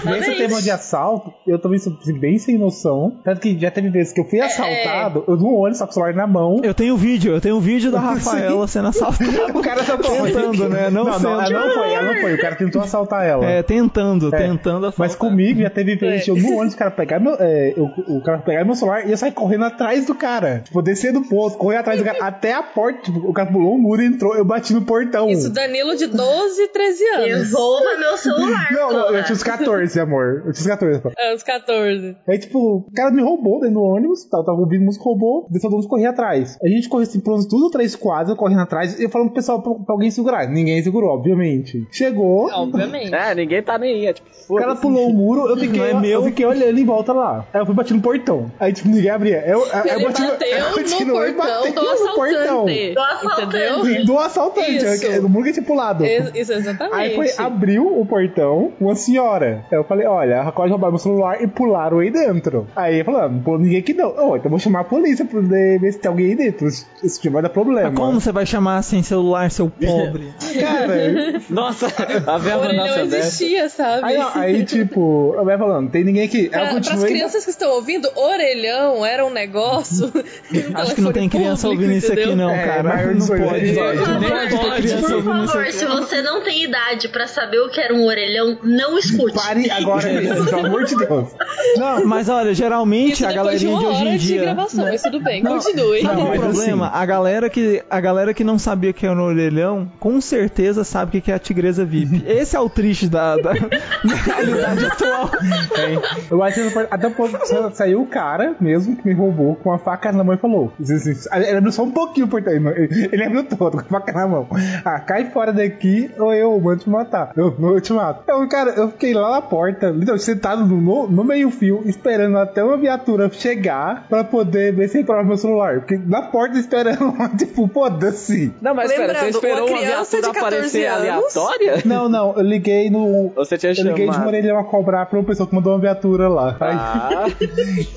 nesse 0.05 0.35
tema 0.35 0.61
de 0.61 0.71
assalto, 0.71 1.33
eu 1.47 1.59
também 1.59 1.79
sou 1.79 1.97
assim, 2.01 2.17
bem 2.17 2.37
sem 2.37 2.57
noção. 2.57 3.19
Tanto 3.23 3.41
que 3.41 3.57
já 3.59 3.71
teve 3.71 3.89
vezes 3.89 4.13
que 4.13 4.21
eu 4.21 4.25
fui 4.25 4.39
assaltado, 4.41 5.23
eu 5.27 5.37
no 5.37 5.53
ônibus, 5.53 5.77
só 5.77 5.85
com 5.85 5.91
o 5.91 5.93
celular 5.93 6.13
na 6.13 6.27
mão. 6.27 6.59
Eu 6.63 6.73
tenho 6.73 6.97
vídeo, 6.97 7.33
eu 7.33 7.41
tenho 7.41 7.59
vídeo 7.59 7.91
da 7.91 7.99
Rafaela 7.99 8.67
sendo 8.67 8.87
assaltada. 8.89 9.27
O 9.57 9.61
cara 9.61 9.83
só 9.83 9.97
Tentando, 9.97 10.69
né? 10.69 10.89
Não 10.89 11.05
Não, 11.05 11.19
não, 11.19 11.41
ela 11.41 11.49
não 11.49 11.73
foi, 11.73 11.93
ela 11.93 12.13
não 12.13 12.21
foi. 12.21 12.33
O 12.33 12.41
cara 12.41 12.55
tentou 12.55 12.81
assaltar 12.81 13.25
ela. 13.25 13.45
É, 13.45 13.63
tentando, 13.63 14.33
É, 14.33 14.37
tentando 14.37 14.87
assaltar. 14.87 14.93
Mas 14.97 15.15
comigo 15.15 15.61
já 15.61 15.69
teve 15.69 15.97
repente, 16.09 16.29
é. 16.29 16.33
eu 16.33 16.37
no 16.37 16.55
ônibus, 16.57 16.73
o 16.73 16.77
cara 16.77 16.91
pegar 16.91 17.19
meu, 17.19 17.35
é, 17.39 17.73
eu- 17.75 17.89
o 18.07 18.21
cara 18.21 18.39
pegar 18.39 18.65
meu 18.65 18.75
celular 18.75 19.07
e 19.07 19.11
eu 19.11 19.17
sair 19.17 19.31
correndo 19.31 19.65
atrás 19.65 20.05
do 20.05 20.15
cara. 20.15 20.61
Tipo, 20.65 20.81
descer 20.81 21.11
do 21.13 21.21
posto, 21.23 21.57
correr 21.57 21.77
atrás 21.77 21.99
do 21.99 22.05
cara 22.05 22.17
até 22.25 22.53
a 22.53 22.63
porta. 22.63 23.01
Tipo, 23.03 23.19
o 23.29 23.33
cara 23.33 23.51
pulou 23.51 23.75
um 23.75 23.77
muro 23.77 24.01
e 24.01 24.05
entrou, 24.05 24.35
eu 24.35 24.45
bati 24.45 24.73
no 24.73 24.81
portão. 24.83 25.29
Isso, 25.29 25.49
Danilo 25.49 25.95
de 25.95 26.07
12, 26.07 26.67
13 26.69 27.03
anos. 27.09 27.49
Devolva 27.49 27.97
meu 27.97 28.17
celular, 28.17 28.67
Não, 28.71 28.91
eu 29.15 29.23
tinha 29.23 29.35
uns 29.35 29.43
14, 29.43 29.99
amor. 29.99 30.43
Eu 30.45 30.53
tinha 30.53 30.61
uns 30.61 30.67
14. 30.67 31.01
pô. 31.01 31.11
É, 31.17 31.33
uns 31.35 31.43
14. 31.43 32.15
Aí, 32.27 32.39
tipo, 32.39 32.59
o 32.87 32.91
cara 32.95 33.11
me 33.11 33.21
roubou 33.21 33.59
dentro 33.59 33.75
do 33.75 33.81
ônibus, 33.83 34.25
tava, 34.25 34.43
tava 34.45 34.57
ouvindo 34.59 34.83
música, 34.85 35.03
roubou, 35.03 35.47
desceu 35.49 35.69
do 35.69 35.73
ônibus 35.75 35.85
e 35.85 35.89
corria 35.89 36.09
atrás. 36.09 36.57
A 36.63 36.67
gente 36.67 36.89
correu 36.89 37.03
assim, 37.07 37.19
por 37.19 37.33
uns 37.35 37.45
duas 37.47 37.63
ou 37.63 37.69
três 37.71 37.95
quadras, 37.95 38.37
correndo 38.37 38.61
atrás, 38.61 38.99
e 38.99 39.03
eu 39.03 39.09
falando 39.09 39.27
pro 39.27 39.35
pessoal 39.35 39.61
pra, 39.61 39.73
pra 39.73 39.93
alguém 39.93 40.11
segurar. 40.11 40.47
Ninguém 40.47 40.81
segurou, 40.83 41.09
obviamente. 41.11 41.85
Chegou, 41.91 42.49
Obviamente. 42.51 43.13
É, 43.13 43.33
ninguém 43.35 43.61
tá 43.61 43.77
nem 43.77 43.93
aí. 43.93 44.05
É 44.07 44.13
tipo, 44.13 44.27
o 44.49 44.55
cara 44.55 44.75
pulou 44.75 45.09
o 45.09 45.13
muro, 45.13 45.47
eu 45.47 45.57
fiquei, 45.57 45.86
Não 45.93 46.03
é 46.03 46.07
eu 46.07 46.21
meu. 46.21 46.23
fiquei 46.23 46.45
olhando 46.45 46.77
em 46.79 46.85
volta 46.85 47.13
lá. 47.13 47.45
Aí 47.53 47.61
eu 47.61 47.65
fui 47.65 47.75
bater 47.75 47.93
no 47.93 48.01
portão. 48.01 48.51
Aí, 48.59 48.73
tipo, 48.73 48.89
ninguém 48.89 49.09
abria. 49.09 49.43
Eu, 49.45 49.63
Ele 49.85 50.03
eu 50.03 50.07
bati 50.07 50.21
bateu 50.21 50.47
eu 50.57 50.69
no 50.69 50.73
continuei 50.75 51.33
portão 51.33 51.53
batendo 51.55 51.75
do 51.75 51.81
no 52.05 52.13
portão. 52.15 52.65
assaltante. 52.65 52.93
Do 52.93 52.99
assaltante. 53.01 53.57
Entendeu? 53.57 54.05
Do 54.05 54.19
assaltante, 54.19 54.75
Isso. 54.85 55.05
eu- 55.05 55.21
no 55.23 55.29
muro 55.29 55.43
que 55.43 55.49
eu 55.49 55.53
tinha 55.55 55.65
pulado. 55.65 56.05
Isso, 56.05 56.53
exatamente. 56.53 56.95
Aí 56.95 57.15
foi, 57.15 57.31
abriu 57.37 57.99
o 57.99 58.05
portão, 58.05 58.71
uma 58.79 58.95
senhora. 58.95 59.63
Aí 59.71 59.77
eu 59.77 59.83
falei, 59.83 60.05
olha, 60.07 60.41
acabou 60.41 60.65
de 60.65 60.71
roubar 60.71 60.89
meu 60.89 60.99
celular 60.99 61.41
e 61.41 61.47
pularam 61.47 61.99
aí 61.99 62.09
dentro. 62.11 62.67
Aí 62.75 62.99
eu 62.99 63.05
falei, 63.05 63.21
ah, 63.21 63.29
não 63.29 63.39
pulou 63.41 63.59
ninguém 63.59 63.79
aqui 63.79 63.93
não. 63.93 64.09
Oh, 64.09 64.35
então 64.35 64.45
eu 64.45 64.49
vou 64.49 64.59
chamar 64.59 64.81
a 64.81 64.83
polícia 64.83 65.25
pra 65.25 65.41
poder 65.41 65.79
ver 65.79 65.91
se 65.91 65.99
tem 65.99 66.09
alguém 66.09 66.27
aí 66.27 66.35
dentro. 66.35 66.67
Isso 66.67 66.87
tipo 67.21 67.33
vai 67.33 67.41
dar 67.41 67.49
problema. 67.49 67.89
Mas 67.89 67.99
como 67.99 68.19
você 68.19 68.31
vai 68.31 68.45
chamar 68.45 68.81
sem 68.81 69.03
celular, 69.03 69.49
seu 69.51 69.69
pobre? 69.85 70.31
Cara, 70.59 71.41
Nossa, 71.49 71.87
a 72.25 72.37
verba 72.37 72.61
orelhão 72.65 72.85
nossa 72.87 73.05
dessa. 73.05 73.17
existia, 73.17 73.69
sabe? 73.69 74.01
aí, 74.05 74.17
ó, 74.17 74.29
aí 74.35 74.65
tipo, 74.65 75.33
eu 75.37 75.45
vai 75.45 75.57
falando, 75.57 75.76
tem 75.85 76.03
ninguém 76.03 76.23
aqui. 76.23 76.49
Pra, 76.49 76.67
continuei. 76.69 77.07
crianças 77.11 77.43
que 77.43 77.51
estão 77.51 77.69
ouvindo, 77.71 78.09
orelhão 78.15 79.05
era 79.05 79.25
um 79.25 79.29
negócio. 79.29 80.11
Acho 80.73 80.95
que 80.95 81.01
não 81.01 81.11
tem 81.13 81.27
criança 81.29 81.67
ouvindo 81.67 81.91
isso 81.91 82.11
aqui, 82.11 82.33
não, 82.35 82.49
É, 82.49 82.65
cara. 82.65 82.95
de 82.97 83.07
Não 83.07 83.13
18 83.19 83.43
pode. 83.43 83.79
anos. 83.79 84.07
Não 84.07 84.21
pode 84.61 84.87
Por 84.97 85.23
favor, 85.23 85.67
se 85.71 85.85
você 85.85 86.21
não 86.21 86.41
tem 86.41 86.63
idade 86.63 87.07
pra 87.09 87.27
saber 87.27 87.59
o 87.59 87.69
que 87.69 87.79
era 87.79 87.93
um 87.93 88.05
orelhão, 88.05 88.57
não 88.63 88.97
escute. 88.97 89.33
Pare 89.35 89.69
agora 89.69 90.07
pelo 90.07 90.65
amor 90.65 90.85
de 90.85 90.95
Deus. 90.95 91.29
Não, 91.77 92.05
mas 92.05 92.29
olha, 92.29 92.53
geralmente 92.53 93.13
Isso 93.13 93.25
a 93.27 93.31
galerinha 93.33 93.77
de 93.77 93.85
hoje 93.85 94.05
em 94.07 94.17
de 94.17 94.27
dia. 94.27 94.41
gravação, 94.41 94.85
mas 94.85 95.01
tudo 95.01 95.19
bem, 95.21 95.43
Não, 95.43 95.53
continue. 95.53 96.01
Qual 96.01 96.15
Mas 96.15 96.37
o 96.39 96.41
problema? 96.41 96.87
assim- 96.87 96.97
A 96.97 97.05
galera 97.05 97.49
que 97.49 97.83
a 97.89 97.99
galera 97.99 98.33
que 98.33 98.43
não 98.43 98.57
sabia 98.57 98.93
que 98.93 99.05
era 99.05 99.15
um 99.15 99.21
orelhão, 99.23 99.91
com 99.99 100.19
certeza 100.21 100.83
sabe 100.83 101.09
o 101.09 101.11
que 101.11 101.21
que 101.21 101.31
é 101.31 101.35
a 101.35 101.39
tigresa 101.39 101.83
VIP. 101.85 102.23
Esse 102.27 102.55
é 102.55 102.59
o 102.59 102.69
triste 102.69 103.07
da, 103.07 103.35
da, 103.37 103.53
da 104.03 104.15
realidade 104.25 104.85
atual. 104.85 105.29
É. 105.75 106.31
Eu 106.31 106.43
acho 106.43 106.69
que 106.69 106.79
até 106.91 107.07
um 107.07 107.13
pouco 107.13 107.37
saiu 107.73 108.01
o 108.01 108.07
cara 108.07 108.55
mesmo 108.59 108.95
que 108.95 109.07
me 109.07 109.13
roubou 109.13 109.55
com 109.55 109.71
a 109.71 109.79
faca 109.79 110.11
na 110.11 110.23
mão 110.23 110.35
e 110.35 110.37
falou: 110.37 110.73
Ele 110.79 111.57
abriu 111.57 111.71
só 111.71 111.83
um 111.83 111.91
pouquinho 111.91 112.25
o 112.25 112.29
portão, 112.29 112.53
ele 112.53 113.07
ele 113.11 113.23
abriu 113.23 113.43
todo 113.43 113.71
com 113.71 113.95
a 113.95 113.99
faca 113.99 114.11
na 114.11 114.27
mão. 114.27 114.47
Ah, 114.83 114.99
cai 114.99 115.29
fora 115.31 115.51
daqui 115.51 116.11
ou 116.17 116.33
eu 116.33 116.59
vou 116.59 116.75
te 116.75 116.89
matar. 116.89 117.31
Eu, 117.35 117.55
eu 117.59 117.81
te 117.81 117.93
mato. 117.93 118.23
Eu, 118.27 118.47
cara, 118.47 118.71
eu 118.71 118.89
fiquei 118.91 119.13
lá 119.13 119.31
na 119.31 119.41
porta, 119.41 119.89
literalmente 119.89 120.23
sentado 120.23 120.65
no, 120.65 121.07
no, 121.07 121.23
meio-fio, 121.23 121.81
esperando 121.85 122.37
até 122.37 122.63
uma 122.63 122.77
viatura 122.77 123.29
chegar 123.31 124.05
pra 124.07 124.23
poder 124.23 124.73
ver 124.73 124.87
se 124.87 124.99
reparava 124.99 125.27
meu 125.27 125.37
celular. 125.37 125.79
Porque 125.79 125.97
na 125.97 126.21
porta 126.23 126.57
esperando, 126.57 127.15
tipo, 127.37 127.67
foda-se. 127.67 128.53
Não, 128.61 128.73
mas 128.73 128.91
espera, 128.91 129.13
você 129.15 129.29
esperou 129.29 129.67
uma 129.67 129.77
uma 129.77 129.77
criança 129.77 130.17
viatura 130.17 130.33
de 130.33 130.39
14 130.39 130.39
aparecer 130.39 130.85
anos. 130.85 130.99
aleatória? 130.99 131.81
Não, 131.85 132.09
não, 132.09 132.35
eu 132.35 132.43
liguei 132.43 132.89
no. 132.89 133.31
Você 133.35 133.57
tinha 133.57 133.71
Eu 133.71 133.83
liguei 133.83 134.07
de 134.07 134.13
chamado. 134.13 134.25
Morelhão 134.25 134.59
a 134.59 134.63
cobrar 134.63 135.05
pra 135.05 135.19
uma 135.19 135.25
pessoa 135.25 135.47
que 135.47 135.53
mandou 135.57 135.73
uma 135.73 135.79
viatura 135.79 136.27
lá. 136.27 136.55
Ah, 136.59 137.25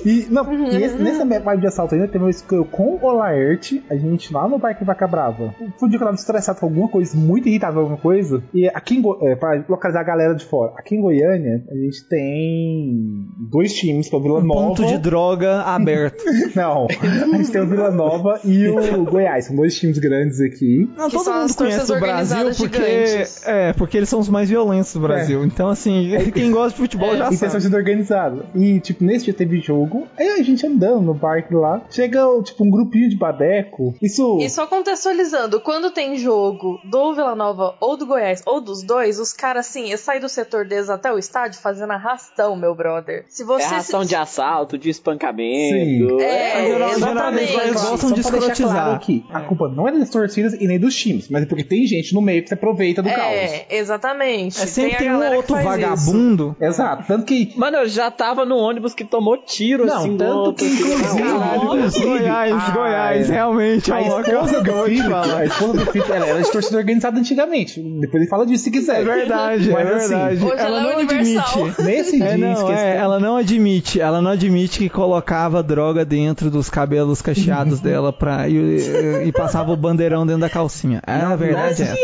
E, 0.05 0.27
não, 0.29 0.51
e 0.71 0.83
esse, 0.83 0.95
nessa 0.97 1.25
vibe 1.25 1.61
de 1.61 1.67
assalto 1.67 1.95
ainda 1.95 2.07
teve 2.07 2.19
uma 2.19 2.25
vez 2.25 2.41
que 2.41 2.53
eu 2.55 2.65
com 2.65 2.97
o 3.01 3.11
Laerte, 3.11 3.83
a 3.89 3.95
gente 3.95 4.33
lá 4.33 4.47
no 4.47 4.59
Parque 4.59 4.83
Vaca 4.83 5.07
Brava. 5.07 5.53
Foi 5.77 5.87
um 5.87 5.89
dia 5.89 5.97
que 5.97 6.03
eu 6.03 6.07
tava 6.07 6.15
estressado 6.15 6.59
com 6.59 6.65
alguma 6.65 6.87
coisa, 6.87 7.15
muito 7.17 7.47
irritado 7.47 7.73
com 7.73 7.79
alguma 7.81 7.97
coisa. 7.97 8.41
E 8.53 8.67
aqui 8.67 8.95
em 8.95 9.01
Go 9.01 9.17
é, 9.21 9.35
pra 9.35 9.63
localizar 9.67 10.01
a 10.01 10.03
galera 10.03 10.33
de 10.35 10.45
fora. 10.45 10.73
Aqui 10.77 10.95
em 10.95 11.01
Goiânia, 11.01 11.63
a 11.69 11.75
gente 11.75 12.07
tem 12.09 13.27
dois 13.37 13.73
times, 13.73 14.09
que 14.09 14.15
é 14.15 14.17
o 14.17 14.21
Vila 14.21 14.39
Um 14.39 14.43
Nova. 14.43 14.59
ponto 14.69 14.85
de 14.85 14.97
droga 14.97 15.61
aberto. 15.61 16.23
Não, 16.55 16.87
a 17.33 17.37
gente 17.37 17.51
tem 17.51 17.61
o 17.61 17.67
Vila 17.67 17.91
Nova 17.91 18.39
e 18.43 18.67
o 18.67 19.05
Goiás. 19.05 19.45
São 19.45 19.55
dois 19.55 19.77
times 19.77 19.97
grandes 19.99 20.39
aqui. 20.41 20.89
Não, 20.97 21.09
Que 21.09 21.17
todo 21.17 21.33
mundo 21.33 21.55
conhece 21.55 21.91
o 21.91 21.99
Brasil 21.99 22.45
porque 22.57 23.05
gigantes. 23.07 23.47
é, 23.47 23.73
porque 23.73 23.97
eles 23.97 24.09
são 24.09 24.19
os 24.19 24.29
mais 24.29 24.49
violentos 24.49 24.93
do 24.93 24.99
Brasil. 24.99 25.43
Então 25.45 25.69
assim, 25.69 26.11
quem 26.33 26.51
gosta 26.51 26.71
de 26.71 26.75
futebol 26.77 27.15
já 27.15 27.27
E 27.31 27.37
tem 27.37 27.37
sabe. 27.51 27.63
torcida 27.63 27.77
organizada. 27.77 28.45
E, 28.55 28.79
tipo, 28.79 29.03
nesse 29.03 29.25
dia 29.25 29.33
teve 29.33 29.59
jogo. 29.59 30.07
Aí 30.17 30.27
a 30.29 30.43
gente 30.43 30.65
andando 30.65 31.01
no 31.01 31.15
parque 31.15 31.53
lá. 31.53 31.81
Chega, 31.89 32.21
tipo, 32.43 32.63
um 32.63 32.69
grupinho 32.69 33.09
de 33.09 33.15
badeco. 33.15 33.93
Isso. 34.01 34.39
E 34.39 34.49
só 34.49 34.67
contextualizando, 34.67 35.61
quando 35.61 35.91
tem 35.91 36.17
jogo 36.17 36.79
do 36.89 37.13
Vila 37.13 37.35
Nova 37.35 37.75
ou 37.79 37.97
do 37.97 38.05
Goiás 38.05 38.41
ou 38.45 38.61
dos 38.61 38.83
dois, 38.83 39.19
os 39.19 39.33
caras 39.33 39.67
assim, 39.67 39.95
saem 39.97 40.19
do 40.19 40.29
setor 40.29 40.65
deles 40.65 40.89
até 40.89 41.11
o 41.11 41.17
estádio 41.17 41.59
fazendo 41.59 41.91
arrastão, 41.91 42.55
meu 42.55 42.75
brother. 42.75 43.25
Se 43.29 43.43
é 43.43 43.45
você 43.45 43.65
ração 43.65 44.03
se... 44.03 44.09
de 44.09 44.15
assalto, 44.15 44.77
de 44.77 44.89
espancamento. 44.89 46.09
Sim. 46.09 46.21
É, 46.21 46.65
geral- 46.65 46.89
exatamente. 46.89 47.47
geralmente 47.47 47.67
eles 47.67 47.81
gostam 47.83 48.11
de 48.11 48.19
escrotizar. 48.21 48.99
claro 48.99 49.01
a 49.31 49.41
culpa 49.41 49.67
não 49.69 49.87
é 49.87 49.91
das 49.91 50.09
torcidas 50.09 50.53
e 50.53 50.67
nem 50.67 50.79
dos 50.79 50.95
times, 50.95 51.29
mas 51.29 51.43
é 51.43 51.45
porque 51.45 51.63
tem 51.63 51.85
gente 51.85 52.13
no 52.13 52.21
meio 52.21 52.41
que 52.41 52.47
se 52.47 52.53
aproveita 52.53 53.01
do 53.01 53.09
caos. 53.09 53.19
É, 53.19 53.67
exatamente. 53.69 54.61
É 54.61 54.65
sempre 54.65 54.95
a 54.95 54.99
tem, 54.99 55.11
um 55.11 55.35
outro 55.35 55.55
faz 55.55 55.79
isso. 55.79 55.97
vagabundo. 55.97 56.55
Exato. 56.59 57.03
Tanto 57.07 57.25
que. 57.25 57.40
Mano, 57.55 57.77
eu 57.77 57.87
já 57.87 58.09
tava 58.11 58.45
no 58.45 58.55
ônibus 58.57 58.93
que 58.93 59.03
tomou 59.03 59.37
tiro 59.37 59.85
Não, 59.85 59.97
assim 59.97 60.17
tanto 60.17 60.33
outro. 60.33 60.65
que, 60.65 60.65
assim, 60.65 60.83
inclusive, 60.83 61.21
Caralho, 61.23 61.63
Inclusive, 61.63 62.05
Goiás, 62.07 62.53
a- 62.53 62.71
Goiás, 62.71 63.29
realmente 63.29 63.91
é 63.91 63.95
A 63.95 63.99
um 63.99 64.07
local 64.09 64.45
esposa 64.45 64.61
do 64.61 65.03
falar. 65.09 65.37
a 65.37 65.45
esposa 65.45 65.73
do 65.73 65.85
Felipe, 65.91 66.11
ela 66.11 66.25
era 66.27 66.41
de 66.41 66.51
torcida 66.51 66.77
organizada 66.77 67.19
antigamente. 67.19 67.79
Depois 67.81 68.21
ele 68.21 68.29
fala 68.29 68.45
disso 68.45 68.63
se 68.65 68.71
quiser. 68.71 69.01
É 69.01 69.03
verdade, 69.03 69.69
Mas 69.71 69.87
é 69.89 69.93
assim, 69.95 70.07
verdade. 70.09 70.45
Hoje 70.45 70.53
ela 70.57 70.61
ela 70.61 70.79
é 70.79 70.83
não 70.83 70.99
universal. 70.99 71.63
admite. 71.65 71.81
Nesse 71.83 72.17
dia 72.17 72.27
É, 72.27 72.37
não, 72.37 72.71
é, 72.71 72.97
ela 72.97 73.19
não 73.19 73.37
admite, 73.37 73.99
ela 74.01 74.21
não 74.21 74.31
admite 74.31 74.79
que 74.79 74.89
colocava 74.89 75.61
droga 75.63 76.03
dentro 76.05 76.49
dos 76.49 76.69
cabelos 76.69 77.21
cacheados 77.21 77.79
dela 77.79 78.11
pra, 78.13 78.47
e, 78.47 78.55
e- 78.55 79.27
e 79.27 79.31
passava 79.31 79.71
o 79.71 79.77
bandeirão 79.77 80.25
dentro 80.25 80.41
da 80.41 80.49
calcinha. 80.49 81.01
É, 81.05 81.13
a 81.13 81.35
verdade 81.35 81.83
é. 81.83 81.95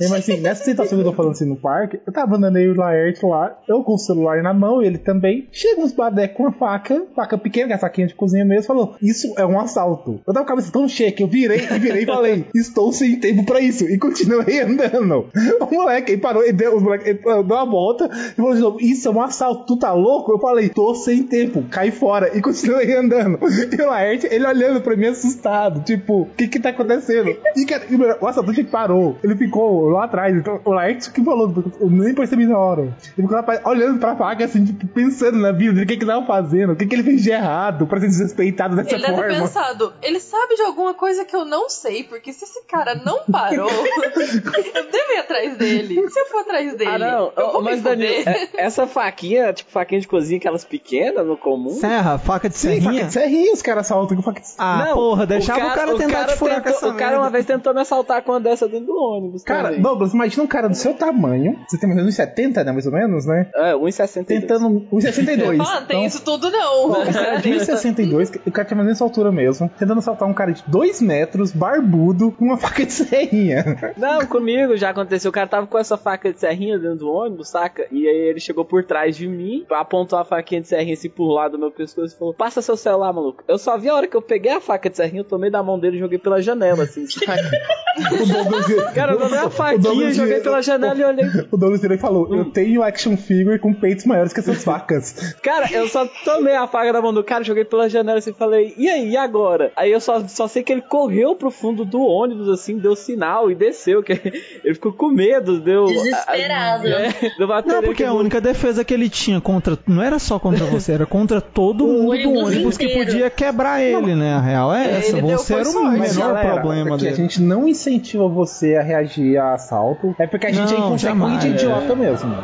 É, 0.00 0.08
mas 0.08 0.20
assim, 0.28 0.40
nessa 0.40 0.64
situação 0.64 0.98
que 0.98 1.02
eu 1.04 1.10
tô 1.10 1.16
falando 1.16 1.32
assim 1.32 1.48
no 1.48 1.56
parque, 1.56 1.98
eu 2.06 2.12
tava 2.12 2.36
andando 2.36 2.56
aí 2.56 2.68
o 2.68 2.74
Laerte 2.76 3.24
lá, 3.24 3.56
eu 3.68 3.82
com 3.82 3.94
o 3.94 3.98
celular 3.98 4.33
na 4.42 4.52
mão, 4.52 4.82
ele 4.82 4.98
também. 4.98 5.48
Chega 5.52 5.80
uns 5.80 5.92
badecos 5.92 6.36
com 6.36 6.46
a 6.46 6.52
faca, 6.52 7.06
faca 7.14 7.38
pequena, 7.38 7.78
que 7.78 7.84
é 7.84 8.04
a 8.04 8.06
de 8.06 8.14
cozinha 8.14 8.44
mesmo, 8.44 8.64
falou: 8.64 8.96
Isso 9.00 9.34
é 9.36 9.46
um 9.46 9.58
assalto. 9.58 10.20
Eu 10.26 10.32
tava 10.32 10.46
com 10.46 10.52
a 10.52 10.56
cabeça 10.56 10.72
tão 10.72 10.88
cheia 10.88 11.12
que 11.12 11.22
eu 11.22 11.26
virei 11.26 11.66
e 11.70 11.78
virei 11.78 12.02
e 12.02 12.06
falei: 12.06 12.46
Estou 12.54 12.92
sem 12.92 13.18
tempo 13.18 13.44
pra 13.44 13.60
isso. 13.60 13.84
E 13.84 13.98
continuei 13.98 14.60
andando. 14.60 15.26
O 15.60 15.74
moleque 15.74 16.12
aí 16.12 16.18
parou, 16.18 16.42
ele 16.42 16.52
deu, 16.52 16.76
os 16.76 16.82
moleque, 16.82 17.10
ele 17.10 17.18
deu 17.18 17.42
uma 17.42 17.64
volta 17.64 18.10
e 18.12 18.36
falou 18.36 18.54
de 18.54 18.60
novo: 18.60 18.80
Isso 18.80 19.08
é 19.08 19.10
um 19.10 19.20
assalto, 19.20 19.66
tu 19.66 19.78
tá 19.78 19.92
louco? 19.92 20.32
Eu 20.32 20.38
falei: 20.38 20.68
Tô 20.68 20.94
sem 20.94 21.22
tempo, 21.22 21.64
cai 21.70 21.90
fora. 21.90 22.36
E 22.36 22.40
continuei 22.40 22.92
andando. 22.94 23.38
E 23.44 23.82
o 23.82 23.86
Laerte, 23.86 24.28
ele 24.30 24.46
olhando 24.46 24.80
pra 24.80 24.96
mim 24.96 25.06
assustado, 25.06 25.80
tipo: 25.84 26.22
O 26.22 26.26
que 26.36 26.48
que 26.48 26.60
tá 26.60 26.70
acontecendo? 26.70 27.36
E 27.56 27.64
cara, 27.64 27.84
o 28.20 28.26
assaltante 28.26 28.64
parou, 28.64 29.16
ele 29.22 29.36
ficou 29.36 29.88
lá 29.88 30.04
atrás. 30.04 30.36
Então, 30.36 30.60
o 30.64 30.72
Laerte 30.72 31.10
que 31.10 31.22
falou, 31.24 31.52
eu 31.80 31.90
nem 31.90 32.14
percebi 32.14 32.46
na 32.46 32.58
hora. 32.58 32.82
Ele 33.16 33.26
ficou 33.26 33.36
lá 33.36 33.44
olhando 33.64 33.98
pra 33.98 34.16
faca, 34.24 34.44
assim, 34.44 34.64
tipo, 34.64 34.86
pensando 34.88 35.38
na 35.38 35.52
vida, 35.52 35.82
o 35.82 35.86
que 35.86 35.96
que 35.96 36.04
ele 36.04 36.10
tava 36.10 36.24
fazendo, 36.26 36.72
o 36.72 36.76
que 36.76 36.86
que 36.86 36.94
ele 36.94 37.02
fez 37.02 37.22
de 37.22 37.30
errado 37.30 37.86
pra 37.86 38.00
ser 38.00 38.06
desrespeitado 38.08 38.74
dessa 38.76 38.94
Ele 38.94 39.02
deve 39.02 39.14
ter 39.14 39.20
forma. 39.28 39.38
pensado, 39.42 39.92
ele 40.02 40.20
sabe 40.20 40.54
de 40.56 40.62
alguma 40.62 40.94
coisa 40.94 41.24
que 41.24 41.34
eu 41.36 41.44
não 41.44 41.68
sei, 41.68 42.04
porque 42.04 42.32
se 42.32 42.44
esse 42.44 42.64
cara 42.66 42.94
não 42.94 43.20
parou, 43.30 43.68
eu 44.14 44.90
devo 44.90 45.12
ir 45.12 45.18
atrás 45.18 45.56
dele. 45.58 46.08
Se 46.10 46.20
eu 46.20 46.26
for 46.26 46.40
atrás 46.40 46.74
dele, 46.76 46.90
Ah, 46.90 46.98
não. 46.98 47.32
eu 47.36 47.52
vou 47.52 47.62
mas, 47.62 47.76
me 47.76 47.82
Danilo, 47.82 48.12
é- 48.28 48.48
essa 48.56 48.86
faquinha, 48.86 49.52
tipo 49.52 49.70
faquinha 49.70 50.00
de 50.00 50.08
cozinha, 50.08 50.38
aquelas 50.38 50.64
pequenas 50.64 51.26
no 51.26 51.36
comum. 51.36 51.70
Serra, 51.70 52.18
faca 52.18 52.48
de 52.48 52.56
Sim, 52.56 52.68
faca 52.68 52.82
serrinha. 52.82 53.04
de 53.06 53.12
serrinha, 53.12 53.52
os 53.52 53.62
caras 53.62 53.86
assaltam 53.86 54.16
com 54.16 54.22
faca 54.22 54.40
de 54.40 54.46
Ah, 54.58 54.90
porra, 54.94 55.26
deixava 55.26 55.66
o 55.66 55.74
cara, 55.74 55.96
tentar 55.96 56.24
te 56.26 56.36
furar 56.36 56.56
com 56.56 56.62
tentou- 56.70 56.78
essa 56.78 56.88
O 56.88 56.96
cara 56.96 57.18
uma 57.18 57.30
vez 57.30 57.44
tentou 57.46 57.74
me 57.74 57.80
assaltar 57.80 58.22
com 58.22 58.32
uma 58.32 58.40
dessa 58.40 58.68
dentro 58.68 58.86
do 58.86 58.96
ônibus. 58.96 59.42
Cara, 59.42 59.68
também. 59.68 59.82
Douglas, 59.82 60.12
imagina 60.14 60.42
um 60.42 60.46
cara 60.46 60.68
do 60.68 60.74
seu 60.76 60.94
tamanho, 60.94 61.58
você 61.68 61.76
tem 61.78 61.88
mais 61.88 61.98
ou 61.98 62.04
menos 62.04 62.14
1,70, 62.18 62.64
né, 62.64 62.72
mais 62.72 62.86
ou 62.86 62.92
menos, 62.92 63.26
né? 63.26 63.48
É, 63.54 63.74
1,62. 64.04 64.26
Tentando 64.26 64.68
1,62. 64.92 65.60
Ah, 65.60 65.80
tem 65.82 65.96
Então, 65.96 66.06
isso 66.06 66.24
tudo 66.24 66.50
não. 66.50 66.90
O 66.90 67.12
cara 67.12 67.36
de 67.36 67.50
1,62, 67.50 68.40
o 68.46 68.52
cara 68.52 68.66
tinha 68.66 68.76
mais 68.76 68.78
ou 68.78 68.84
menos 68.84 68.92
essa 68.92 69.04
altura 69.04 69.32
mesmo, 69.32 69.70
tentando 69.78 69.98
assaltar 69.98 70.28
um 70.28 70.34
cara 70.34 70.52
de 70.52 70.62
2 70.66 71.00
metros, 71.02 71.52
barbudo, 71.52 72.30
com 72.32 72.46
uma 72.46 72.56
faca 72.56 72.84
de 72.84 72.92
serrinha. 72.92 73.94
Não, 73.96 74.26
comigo 74.26 74.76
já 74.76 74.90
aconteceu. 74.90 75.28
O 75.28 75.32
cara 75.32 75.46
tava 75.46 75.66
com 75.66 75.78
essa 75.78 75.96
faca 75.96 76.32
de 76.32 76.40
serrinha 76.40 76.78
dentro 76.78 76.98
do 76.98 77.10
ônibus, 77.10 77.48
saca? 77.48 77.86
E 77.90 78.06
aí 78.08 78.16
ele 78.28 78.40
chegou 78.40 78.64
por 78.64 78.84
trás 78.84 79.16
de 79.16 79.26
mim, 79.28 79.64
apontou 79.70 80.18
a 80.18 80.24
faquinha 80.24 80.60
de 80.60 80.68
serrinha 80.68 80.94
assim 80.94 81.08
por 81.08 81.32
lá 81.32 81.48
do 81.48 81.58
meu 81.58 81.70
pescoço 81.70 82.14
e 82.14 82.18
falou: 82.18 82.34
Passa 82.34 82.62
seu 82.62 82.76
celular, 82.76 83.12
maluco. 83.12 83.42
Eu 83.46 83.58
só 83.58 83.76
vi 83.78 83.88
a 83.88 83.94
hora 83.94 84.06
que 84.06 84.16
eu 84.16 84.22
peguei 84.22 84.52
a 84.52 84.60
faca 84.60 84.88
de 84.88 84.96
serrinha, 84.96 85.20
eu 85.20 85.24
tomei 85.24 85.50
da 85.50 85.62
mão 85.62 85.78
dele 85.78 85.96
e 85.96 86.00
joguei 86.00 86.18
pela 86.18 86.40
janela, 86.40 86.84
assim, 86.84 87.06
saca? 87.06 87.34
O 87.96 88.26
Douglas, 88.26 88.92
Cara, 88.94 89.12
eu 89.12 89.28
dei 89.28 89.38
a 89.38 89.46
o 89.46 89.50
faquinha, 89.50 90.12
joguei 90.12 90.40
pela 90.40 90.60
janela 90.62 90.94
e 90.98 91.04
olhei. 91.04 91.24
O 91.50 91.56
Douglas 91.56 91.80
virou 91.80 91.96
e 91.96 92.00
falou: 92.00 92.34
Eu 92.34 92.44
tenho 92.46 92.82
action 92.82 93.16
figure 93.16 93.58
com 93.58 93.72
peitos 93.72 94.04
maiores 94.04 94.32
que 94.32 94.40
essas 94.40 94.64
facas. 94.64 95.34
Cara, 95.42 95.68
eu 95.72 95.88
só 95.88 96.06
tomei 96.24 96.54
a 96.54 96.66
faca 96.66 96.92
da 96.92 97.00
mão 97.00 97.12
do 97.12 97.22
cara, 97.22 97.44
joguei 97.44 97.64
pela 97.64 97.88
janela 97.88 98.18
assim 98.18 98.30
e 98.30 98.34
falei, 98.34 98.74
e 98.76 98.88
aí, 98.88 99.10
e 99.10 99.16
agora? 99.16 99.72
Aí 99.76 99.92
eu 99.92 100.00
só, 100.00 100.26
só 100.26 100.48
sei 100.48 100.62
que 100.62 100.72
ele 100.72 100.82
correu 100.82 101.34
pro 101.36 101.50
fundo 101.50 101.84
do 101.84 102.02
ônibus, 102.02 102.48
assim, 102.48 102.78
deu 102.78 102.96
sinal 102.96 103.50
e 103.50 103.54
desceu, 103.54 104.02
que 104.02 104.12
ele 104.64 104.74
ficou 104.74 104.92
com 104.92 105.08
medo, 105.08 105.60
deu. 105.60 105.84
Desesperado. 105.86 106.88
É, 106.88 107.12
deu 107.38 107.46
uma 107.46 107.62
Não, 107.62 107.82
porque 107.82 108.04
a 108.04 108.12
única 108.12 108.40
defesa 108.40 108.84
que 108.84 108.92
ele 108.94 109.08
tinha 109.08 109.40
contra. 109.40 109.78
Não 109.86 110.02
era 110.02 110.18
só 110.18 110.38
contra 110.38 110.64
você, 110.66 110.92
era 110.92 111.06
contra 111.06 111.40
todo 111.40 111.86
mundo 111.86 112.16
do 112.22 112.30
ônibus 112.30 112.44
ônibus 112.54 112.78
que 112.78 112.84
inteiro. 112.86 113.04
podia 113.06 113.30
quebrar 113.30 113.82
ele, 113.82 114.14
né? 114.14 114.34
A 114.34 114.40
real 114.40 114.74
é 114.74 114.98
essa. 114.98 115.16
ele 115.16 115.26
deu 115.26 115.38
Você 115.38 115.54
era 115.54 115.68
o 115.68 115.90
menor 115.90 116.40
problema 116.40 116.94
a 116.94 116.98
dele. 116.98 117.14
gente 117.14 117.40
não 117.40 117.66
incentiva 117.90 118.28
você 118.28 118.76
a 118.76 118.82
reagir 118.82 119.36
a 119.36 119.54
assalto. 119.54 120.14
É 120.18 120.26
porque 120.26 120.46
a 120.46 120.52
gente 120.52 120.72
é 120.72 120.78
Não, 120.78 120.86
inconsequente 120.86 121.00
jamais. 121.00 121.44
idiota 121.44 121.94
mesmo. 121.94 122.34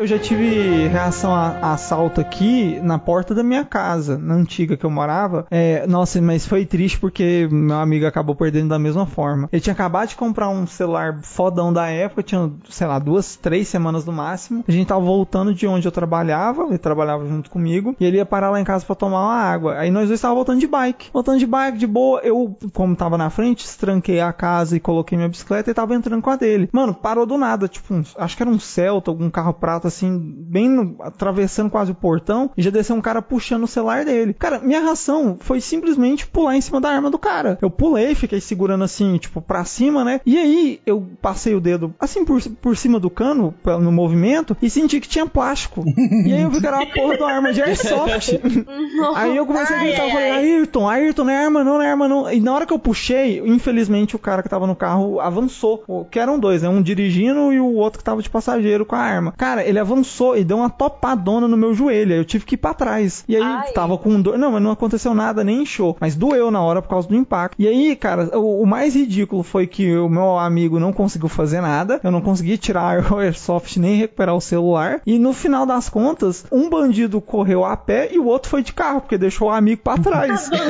Eu 0.00 0.06
já 0.06 0.18
tive 0.18 0.88
reação 0.88 1.34
a, 1.34 1.58
a 1.60 1.72
assalto 1.74 2.22
aqui 2.22 2.80
na 2.82 2.98
porta 2.98 3.34
da 3.34 3.42
minha 3.42 3.66
casa, 3.66 4.16
na 4.16 4.32
antiga 4.32 4.74
que 4.74 4.86
eu 4.86 4.88
morava. 4.88 5.46
É, 5.50 5.86
nossa, 5.86 6.18
mas 6.22 6.46
foi 6.46 6.64
triste 6.64 6.98
porque 6.98 7.46
meu 7.52 7.76
amigo 7.76 8.06
acabou 8.06 8.34
perdendo 8.34 8.70
da 8.70 8.78
mesma 8.78 9.04
forma. 9.04 9.46
Ele 9.52 9.60
tinha 9.60 9.74
acabado 9.74 10.08
de 10.08 10.16
comprar 10.16 10.48
um 10.48 10.66
celular 10.66 11.20
fodão 11.22 11.70
da 11.70 11.86
época, 11.88 12.22
tinha, 12.22 12.50
sei 12.70 12.86
lá, 12.86 12.98
duas, 12.98 13.36
três 13.36 13.68
semanas 13.68 14.06
no 14.06 14.10
máximo. 14.10 14.64
A 14.66 14.72
gente 14.72 14.86
tava 14.86 15.02
voltando 15.02 15.52
de 15.52 15.66
onde 15.66 15.86
eu 15.86 15.92
trabalhava, 15.92 16.62
ele 16.70 16.78
trabalhava 16.78 17.28
junto 17.28 17.50
comigo, 17.50 17.94
e 18.00 18.06
ele 18.06 18.16
ia 18.16 18.24
parar 18.24 18.48
lá 18.48 18.58
em 18.58 18.64
casa 18.64 18.86
pra 18.86 18.94
tomar 18.94 19.20
uma 19.20 19.34
água. 19.36 19.76
Aí 19.76 19.90
nós 19.90 20.08
dois 20.08 20.18
estávamos 20.18 20.38
voltando 20.38 20.60
de 20.60 20.66
bike. 20.66 21.10
Voltando 21.12 21.38
de 21.38 21.46
bike, 21.46 21.76
de 21.76 21.86
boa, 21.86 22.20
eu, 22.20 22.56
como 22.72 22.96
tava 22.96 23.18
na 23.18 23.28
frente, 23.28 23.68
tranquei 23.76 24.18
a 24.18 24.32
casa 24.32 24.78
e 24.78 24.80
coloquei 24.80 25.18
minha 25.18 25.28
bicicleta 25.28 25.70
e 25.70 25.74
tava 25.74 25.94
entrando 25.94 26.22
com 26.22 26.30
a 26.30 26.36
dele. 26.36 26.70
Mano, 26.72 26.94
parou 26.94 27.26
do 27.26 27.36
nada, 27.36 27.68
tipo, 27.68 27.92
um- 27.92 28.02
acho 28.16 28.34
que 28.34 28.42
era 28.42 28.50
um 28.50 28.58
Celta, 28.58 29.10
algum 29.10 29.28
carro 29.28 29.52
prata 29.52 29.89
assim, 29.90 30.18
bem 30.48 30.68
no- 30.68 30.96
atravessando 31.00 31.70
quase 31.70 31.92
o 31.92 31.94
portão, 31.94 32.50
e 32.56 32.62
já 32.62 32.70
desceu 32.70 32.96
um 32.96 33.00
cara 33.00 33.20
puxando 33.22 33.64
o 33.64 33.68
celular 33.68 34.04
dele. 34.04 34.34
Cara, 34.34 34.58
minha 34.58 34.80
reação 34.80 35.36
foi 35.40 35.60
simplesmente 35.60 36.26
pular 36.26 36.56
em 36.56 36.60
cima 36.60 36.80
da 36.80 36.88
arma 36.90 37.10
do 37.10 37.18
cara. 37.18 37.58
Eu 37.60 37.70
pulei, 37.70 38.14
fiquei 38.14 38.40
segurando 38.40 38.84
assim, 38.84 39.16
tipo, 39.18 39.40
pra 39.40 39.64
cima, 39.64 40.04
né? 40.04 40.20
E 40.24 40.36
aí 40.38 40.80
eu 40.86 41.06
passei 41.20 41.54
o 41.54 41.60
dedo 41.60 41.94
assim 42.00 42.24
por, 42.24 42.40
por 42.62 42.76
cima 42.76 42.98
do 42.98 43.10
cano, 43.10 43.54
no 43.64 43.92
movimento, 43.92 44.56
e 44.62 44.70
senti 44.70 45.00
que 45.00 45.08
tinha 45.08 45.26
plástico. 45.26 45.84
e 46.26 46.32
aí 46.32 46.42
eu 46.42 46.50
vi 46.50 46.60
que 46.60 46.66
era 46.66 46.76
uma 46.76 46.86
porra 46.86 47.16
de 47.16 47.22
uma 47.22 47.32
arma 47.32 47.52
de 47.52 47.62
airsoft. 47.62 48.40
Aí 49.14 49.36
eu 49.36 49.46
comecei 49.46 49.76
a 49.76 49.78
gritar, 49.80 50.04
eu 50.04 50.10
falei. 50.10 50.30
Ayrton, 50.30 50.88
Ayrton, 50.88 51.24
não 51.24 51.32
é 51.32 51.44
arma 51.44 51.64
não, 51.64 51.74
não 51.74 51.82
é 51.82 51.90
arma 51.90 52.08
não. 52.08 52.30
E 52.32 52.40
na 52.40 52.52
hora 52.54 52.66
que 52.66 52.72
eu 52.72 52.78
puxei, 52.78 53.40
infelizmente 53.44 54.14
o 54.14 54.18
cara 54.18 54.42
que 54.42 54.48
tava 54.48 54.66
no 54.66 54.76
carro 54.76 55.20
avançou. 55.20 55.84
Que 56.10 56.18
eram 56.18 56.38
dois, 56.38 56.62
né? 56.62 56.68
Um 56.68 56.82
dirigindo 56.82 57.52
e 57.52 57.60
o 57.60 57.74
outro 57.74 57.98
que 57.98 58.04
tava 58.04 58.22
de 58.22 58.30
passageiro 58.30 58.84
com 58.84 58.94
a 58.94 59.00
arma. 59.00 59.32
Cara, 59.36 59.64
ele 59.64 59.78
avançou 59.80 60.36
e 60.36 60.44
deu 60.44 60.58
uma 60.58 60.70
topadona 60.70 61.48
no 61.48 61.56
meu 61.56 61.74
joelho. 61.74 62.12
Aí 62.12 62.18
eu 62.18 62.24
tive 62.24 62.44
que 62.44 62.54
ir 62.54 62.58
pra 62.58 62.74
trás. 62.74 63.24
E 63.28 63.36
aí 63.36 63.42
Ai. 63.42 63.72
tava 63.72 63.96
com 63.98 64.20
dor. 64.20 64.38
Não, 64.38 64.52
mas 64.52 64.62
não 64.62 64.70
aconteceu 64.70 65.14
nada, 65.14 65.42
nem 65.42 65.62
inchou. 65.62 65.96
Mas 66.00 66.14
doeu 66.14 66.50
na 66.50 66.62
hora 66.62 66.82
por 66.82 66.88
causa 66.88 67.08
do 67.08 67.14
impacto. 67.14 67.56
E 67.58 67.66
aí, 67.66 67.96
cara, 67.96 68.38
o, 68.38 68.62
o 68.62 68.66
mais 68.66 68.94
ridículo 68.94 69.42
foi 69.42 69.66
que 69.66 69.96
o 69.96 70.08
meu 70.08 70.38
amigo 70.38 70.78
não 70.78 70.92
conseguiu 70.92 71.28
fazer 71.28 71.60
nada. 71.60 72.00
Eu 72.02 72.10
não 72.10 72.20
consegui 72.20 72.56
tirar 72.58 73.00
o 73.12 73.18
Airsoft 73.18 73.76
nem 73.78 73.96
recuperar 73.96 74.34
o 74.34 74.40
celular. 74.40 75.00
E 75.06 75.18
no 75.18 75.32
final 75.32 75.66
das 75.66 75.88
contas, 75.88 76.44
um 76.52 76.68
bandido 76.68 77.20
correu 77.20 77.64
a 77.64 77.76
pé 77.76 78.08
e 78.12 78.18
o 78.18 78.26
outro 78.26 78.50
foi 78.50 78.62
de 78.62 78.72
carro, 78.72 79.00
porque 79.00 79.18
deixou 79.18 79.48
o 79.48 79.50
amigo 79.50 79.82
pra 79.82 79.96
trás. 79.98 80.50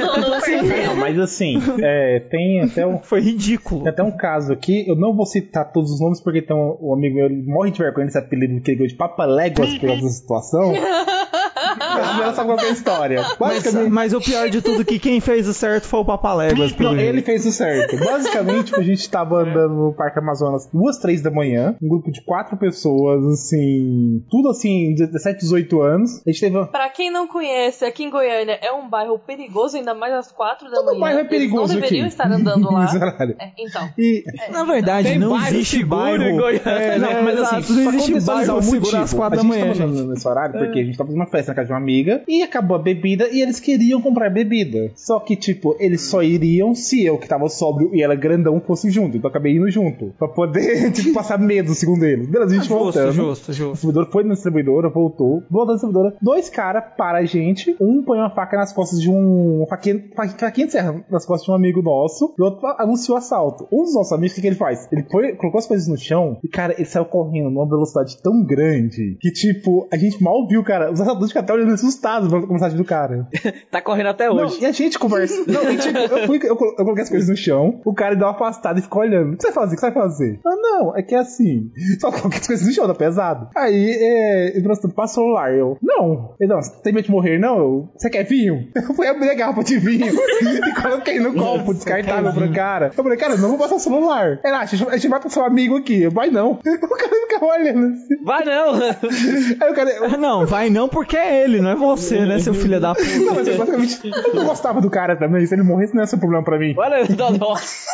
Não, 0.87 0.97
mas 0.97 1.19
assim, 1.19 1.61
é, 1.81 2.21
tem 2.31 2.61
até 2.61 2.87
um. 2.87 2.99
Foi 2.99 3.21
ridículo. 3.21 3.83
Tem 3.83 3.91
até 3.91 4.03
um 4.03 4.11
caso 4.11 4.53
aqui, 4.53 4.85
eu 4.89 4.97
não 4.97 5.15
vou 5.15 5.27
citar 5.27 5.73
todos 5.73 5.91
os 5.91 6.01
nomes 6.01 6.21
porque 6.21 6.43
tem 6.43 6.57
um, 6.57 6.77
um 6.81 6.93
amigo 6.93 7.17
meu, 7.17 7.27
ele 7.27 7.43
morre 7.43 7.71
de 7.71 7.79
vergonha 7.79 8.07
desse 8.07 8.19
apelido 8.19 8.61
que 8.61 8.71
ele 8.71 8.79
ganhou 8.79 8.91
de 9.01 9.79
Papaléguas 9.79 9.79
por 9.79 9.89
da 9.89 10.09
situação. 10.09 10.73
Mas 11.79 12.17
não 12.27 12.35
sabe 12.35 12.51
é 12.51 12.69
a 12.69 12.71
história. 12.71 13.23
Mas, 13.23 13.39
Basicamente, 13.39 13.91
mas 13.91 14.13
o 14.15 14.21
pior 14.21 14.49
de 14.49 14.61
tudo 14.63 14.83
é 14.83 14.85
que 14.85 14.99
quem 14.99 15.21
fez 15.21 15.47
o 15.49 15.55
certo 15.55 15.87
foi 15.87 16.01
o 16.01 16.05
Papaléguas. 16.05 16.75
Não, 16.77 16.91
jeito. 16.95 17.01
ele 17.09 17.23
fez 17.23 17.45
o 17.47 17.53
certo. 17.53 17.97
Basicamente, 17.99 18.67
tipo, 18.67 18.81
a 18.81 18.85
gente 18.85 19.09
tava 19.11 19.43
andando 19.43 19.75
no 19.75 19.93
Parque 19.95 20.19
Amazonas 20.19 20.69
duas, 20.73 20.99
três 20.99 21.21
da 21.23 21.31
manhã, 21.31 21.77
um 21.83 21.89
grupo 21.89 22.11
de 22.11 22.23
quatro 22.25 22.57
pessoas, 22.57 23.25
assim, 23.27 24.23
tudo 24.31 24.49
assim, 24.51 24.95
17, 24.95 25.41
18 25.41 25.81
anos. 25.81 26.23
A 26.27 26.31
gente 26.31 26.41
teve. 26.41 26.65
Pra 26.67 26.89
quem 26.89 27.11
não 27.11 27.27
conhece, 27.27 27.85
aqui 27.85 28.05
em 28.05 28.11
Goiânia 28.11 28.59
é 28.63 28.73
um 28.73 28.89
bairro 28.89 29.19
perigoso, 29.19 29.77
ainda 29.77 29.95
mais 29.95 30.13
às 30.15 30.33
quatro 30.33 30.69
da 30.71 30.77
Todo 30.77 30.87
manhã. 30.87 31.01
bairro 31.01 31.19
é 31.19 31.21
Eles 31.23 31.31
perigoso 31.31 31.73
não 31.75 31.81
deveriam 31.81 32.07
aqui. 32.07 32.13
estar 32.15 32.31
andando 32.31 32.71
lá. 32.73 32.91
É, 33.41 33.51
então. 33.59 33.89
E, 33.99 34.25
Na 34.51 34.65
verdade, 34.65 35.09
Tem 35.11 35.19
não 35.19 35.37
existe 35.47 35.85
bairro. 35.85 36.23
em 36.23 36.37
Goiânia. 36.37 36.61
É, 36.67 36.99
não, 36.99 37.23
mas 37.23 37.41
assim, 37.41 37.73
não 37.75 37.91
existe 37.95 38.21
bairro 38.21 38.63
seguro 38.63 38.97
às 38.97 39.13
quatro 39.15 39.39
a 39.39 39.43
da 39.43 39.49
manhã, 39.49 39.63
tava 39.73 39.75
gente. 39.75 40.03
nesse 40.03 40.29
horário 40.29 40.59
porque 40.59 40.79
a 40.79 40.85
gente 40.85 40.97
tava 40.99 41.09
fazendo 41.09 41.21
uma 41.23 41.31
festa 41.31 41.53
na 41.53 41.55
casa 41.61 41.67
de 41.69 41.73
uma 41.73 41.79
amiga 41.79 42.23
e 42.29 42.43
acabou 42.43 42.77
a 42.77 42.81
bebida 42.81 43.29
e 43.31 43.41
eles 43.41 43.61
queriam 43.61 44.01
comprar 44.01 44.31
bebida. 44.31 44.91
Só 44.95 45.19
que, 45.21 45.37
tipo, 45.37 45.77
eles 45.79 46.03
só 46.03 46.23
iriam 46.23 46.75
se 46.75 47.05
eu, 47.05 47.19
que 47.19 47.29
tava 47.29 47.49
sóbrio 47.49 47.91
e 47.95 48.03
ela 48.03 48.15
grandão, 48.15 48.61
fosse 48.61 48.91
junto. 48.91 49.17
Então 49.17 49.29
eu 49.29 49.31
acabei 49.31 49.57
indo 49.57 49.71
junto. 49.71 50.13
Pra 50.19 50.29
poder, 50.29 50.91
tipo, 50.93 51.13
passar 51.15 51.39
medo, 51.39 51.75
segundo 51.75 52.05
eles. 52.05 52.29
Beleza, 52.29 52.53
a 52.53 52.55
gente 52.55 52.69
Justo, 52.69 52.79
voltando. 52.85 53.13
justo, 53.13 53.51
O 53.51 53.55
justo. 53.55 53.73
distribuidor 53.73 54.11
foi 54.11 54.25
na 54.25 54.35
distribuidora, 54.35 54.89
voltou. 54.89 55.43
Voltou 55.51 55.67
na 55.69 55.73
distribuidora. 55.75 56.17
Dois 56.21 56.49
caras 56.51 56.85
para 56.97 57.19
a 57.19 57.25
gente. 57.25 57.75
Um 57.81 58.03
põe 58.05 58.19
uma 58.19 58.31
faca 58.31 58.57
nas 58.57 58.73
costas 58.73 59.01
de 59.01 59.11
um. 59.11 59.65
Faquinha, 59.69 60.03
fa- 60.17 60.29
faquinha 60.29 60.67
de 60.67 60.73
serra 60.73 61.05
nas 61.11 61.25
costas 61.27 61.45
de 61.47 61.51
um 61.51 61.55
amigo 61.55 61.83
nosso. 61.83 62.35
E 62.39 62.43
o 62.43 62.45
outro 62.47 62.67
anunciou 62.79 63.17
assalto. 63.17 63.67
Um 63.73 63.83
dos 63.85 63.95
nossos 63.95 64.13
amigos, 64.13 64.33
o 64.33 64.35
que, 64.37 64.41
que 64.43 64.47
ele 64.49 64.57
faz? 64.57 64.89
Ele 64.93 65.05
foi, 65.11 65.35
colocou 65.37 65.59
as 65.59 65.67
coisas 65.67 65.87
no 65.89 65.97
chão. 65.97 66.39
E, 66.45 66.49
cara, 66.49 66.75
ele 66.75 66.85
saiu 66.85 67.05
correndo 67.05 67.51
numa 67.51 67.69
velocidade 67.69 68.17
tão 68.23 68.45
grande 68.45 69.17
que, 69.21 69.31
tipo, 69.33 69.89
a 69.93 69.97
gente 69.97 70.23
mal 70.23 70.47
viu, 70.47 70.63
cara. 70.63 70.91
Os 70.93 71.01
assaltantes 71.01 71.29
ficaram 71.29 71.47
até 71.51 71.53
olhando 71.53 71.75
assustados 71.75 72.29
pela 72.29 72.47
mensagem 72.47 72.77
do 72.77 72.85
cara. 72.85 73.27
Tá 73.71 73.81
correndo 73.81 74.09
até 74.09 74.27
Não, 74.27 74.37
hoje. 74.37 74.59
e 74.63 74.67
a 74.67 74.73
gente 74.73 74.99
conversa. 74.99 75.35
Não, 75.47 75.77
tipo, 75.77 75.99
eu, 75.99 76.27
fui, 76.27 76.39
eu, 76.39 76.49
eu 76.49 76.57
coloquei 76.57 77.03
as 77.03 77.09
coisas 77.11 77.29
no 77.29 77.37
chão, 77.37 77.81
o 77.85 77.95
cara 77.95 78.17
deu 78.17 78.27
uma 78.27 78.35
afastada 78.35 78.79
e 78.79 78.83
ficou 78.83 79.03
olhando. 79.03 79.35
O 79.35 79.37
que 79.37 79.43
você 79.43 79.49
vai 79.49 79.55
fazer? 79.55 79.73
O 79.73 79.75
que 79.77 79.81
você 79.81 79.91
vai 79.91 80.03
fazer? 80.03 80.41
Ah, 80.45 80.57
não, 80.57 80.97
é 80.97 81.03
que 81.03 81.15
é 81.15 81.19
assim. 81.19 81.71
Só 82.01 82.11
coloquei 82.11 82.41
as 82.41 82.47
coisas 82.47 82.67
no 82.67 82.73
chão, 82.73 82.87
tá 82.87 82.95
pesado. 82.95 83.49
Aí, 83.57 83.91
é, 83.91 84.57
ele 84.57 84.63
falou 84.63 84.95
passa 84.95 85.13
o 85.13 85.25
celular. 85.25 85.55
Eu, 85.55 85.79
não. 85.83 86.35
Ele, 86.41 86.53
não, 86.53 86.61
você 86.61 86.83
tem 86.83 86.93
medo 86.93 87.05
de 87.05 87.11
morrer, 87.11 87.39
não? 87.39 87.59
Eu, 87.59 87.89
você 87.97 88.11
quer 88.11 88.25
vinho? 88.25 88.69
Eu 88.75 88.95
fui 88.95 89.07
abrir 89.07 89.31
a 89.31 89.35
garrafa 89.35 89.63
de 89.63 89.79
vinho 89.79 90.07
e 90.09 90.83
coloquei 90.83 91.21
no 91.21 91.35
copo 91.35 91.73
descartável 91.73 92.33
pro 92.33 92.53
cara. 92.53 92.91
Eu 92.97 93.03
falei, 93.03 93.19
cara, 93.19 93.37
não 93.37 93.51
vou 93.51 93.59
passar 93.59 93.77
o 93.77 93.81
celular. 93.81 94.41
Ele, 94.43 94.55
ah, 94.55 94.61
a 94.61 94.65
gente, 94.67 94.89
a 94.89 94.97
gente 94.97 95.09
vai 95.09 95.21
passar 95.21 95.35
seu 95.35 95.45
amigo 95.45 95.77
aqui. 95.77 96.03
Eu, 96.03 96.11
vai 96.11 96.31
não. 96.31 96.53
O 96.53 96.97
cara 96.97 97.21
ficava 97.23 97.47
olhando 97.47 97.87
assim. 97.95 98.25
Vai 98.25 98.45
não! 98.45 98.75
Aí 98.75 99.71
o 99.71 99.75
cara, 99.75 99.91
eu, 99.91 100.19
Não, 100.19 100.47
vai 100.47 100.71
não 100.71 100.89
porque 100.89 101.17
é 101.17 101.40
ele, 101.41 101.61
não 101.61 101.71
é 101.71 101.75
você, 101.77 102.25
né, 102.27 102.39
seu 102.39 102.55
filho 102.55 102.81
da 102.81 102.95
puta. 102.95 103.19
não, 103.19 103.35
mas 103.35 103.57
basicamente, 103.57 103.99
eu 104.05 104.35
não 104.35 104.45
gostava 104.47 104.81
do 104.81 104.91
cara 104.91 105.17
também. 105.17 105.45
Se 105.47 105.55
ele 105.55 105.63
morresse, 105.63 105.95
não 105.95 106.03
ia 106.03 106.07
ser 106.07 106.17
um 106.17 106.21
problema 106.21 106.45
pra 106.45 106.59
mim. 106.59 106.75
Olha, 106.77 106.99
nossa. 107.39 107.91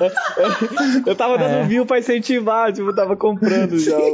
Eu 1.06 1.14
tava 1.14 1.36
dando 1.36 1.50
É. 1.50 1.64
view 1.64 1.84
pra 1.84 1.98
incentivar, 1.98 2.72
tipo, 2.72 2.88
eu 2.88 2.94
tava 2.94 3.16
comprando 3.16 3.78
já. 3.78 3.98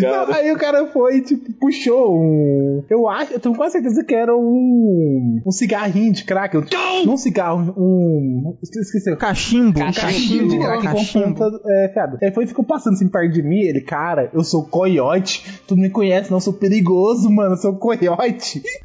Não, 0.00 0.26
Cara. 0.26 0.36
aí 0.36 0.50
o 0.52 0.56
cara 0.56 0.86
foi, 0.86 1.20
tipo, 1.20 1.52
puxou 1.60 2.18
um. 2.18 2.82
Eu 2.88 3.06
acho, 3.08 3.34
eu 3.34 3.40
tenho 3.40 3.54
quase 3.54 3.72
certeza 3.72 4.02
que 4.02 4.14
era 4.14 4.34
um. 4.34 5.42
Um 5.44 5.50
cigarrinho 5.50 6.12
de 6.14 6.24
crack. 6.24 6.56
Não 7.04 7.12
um 7.12 7.16
cigarro, 7.16 7.74
um. 7.76 8.56
Esqueci. 8.62 9.12
Um 9.12 9.16
Cachimbo, 9.16 9.78
cachimbo 9.78 10.48
de 10.48 10.58
crack 10.58 10.78
com 10.86 10.94
cachimbo. 10.94 11.34
ponta 11.34 11.60
é, 11.68 11.88
fiado. 11.92 12.18
Aí 12.22 12.32
foi 12.32 12.44
e 12.44 12.46
ficou 12.46 12.64
passando 12.64 12.94
assim 12.94 13.08
perto 13.08 13.32
de 13.34 13.42
mim. 13.42 13.60
Ele, 13.60 13.82
cara, 13.82 14.30
eu 14.32 14.42
sou 14.42 14.64
coiote. 14.64 15.44
Tu 15.68 15.74
não 15.76 15.82
me 15.82 15.90
conhece, 15.90 16.30
não. 16.30 16.38
Eu 16.38 16.42
sou 16.42 16.54
perigoso, 16.54 17.28
mano. 17.30 17.52
Eu 17.52 17.58
sou 17.58 17.74
coiote. 17.74 17.95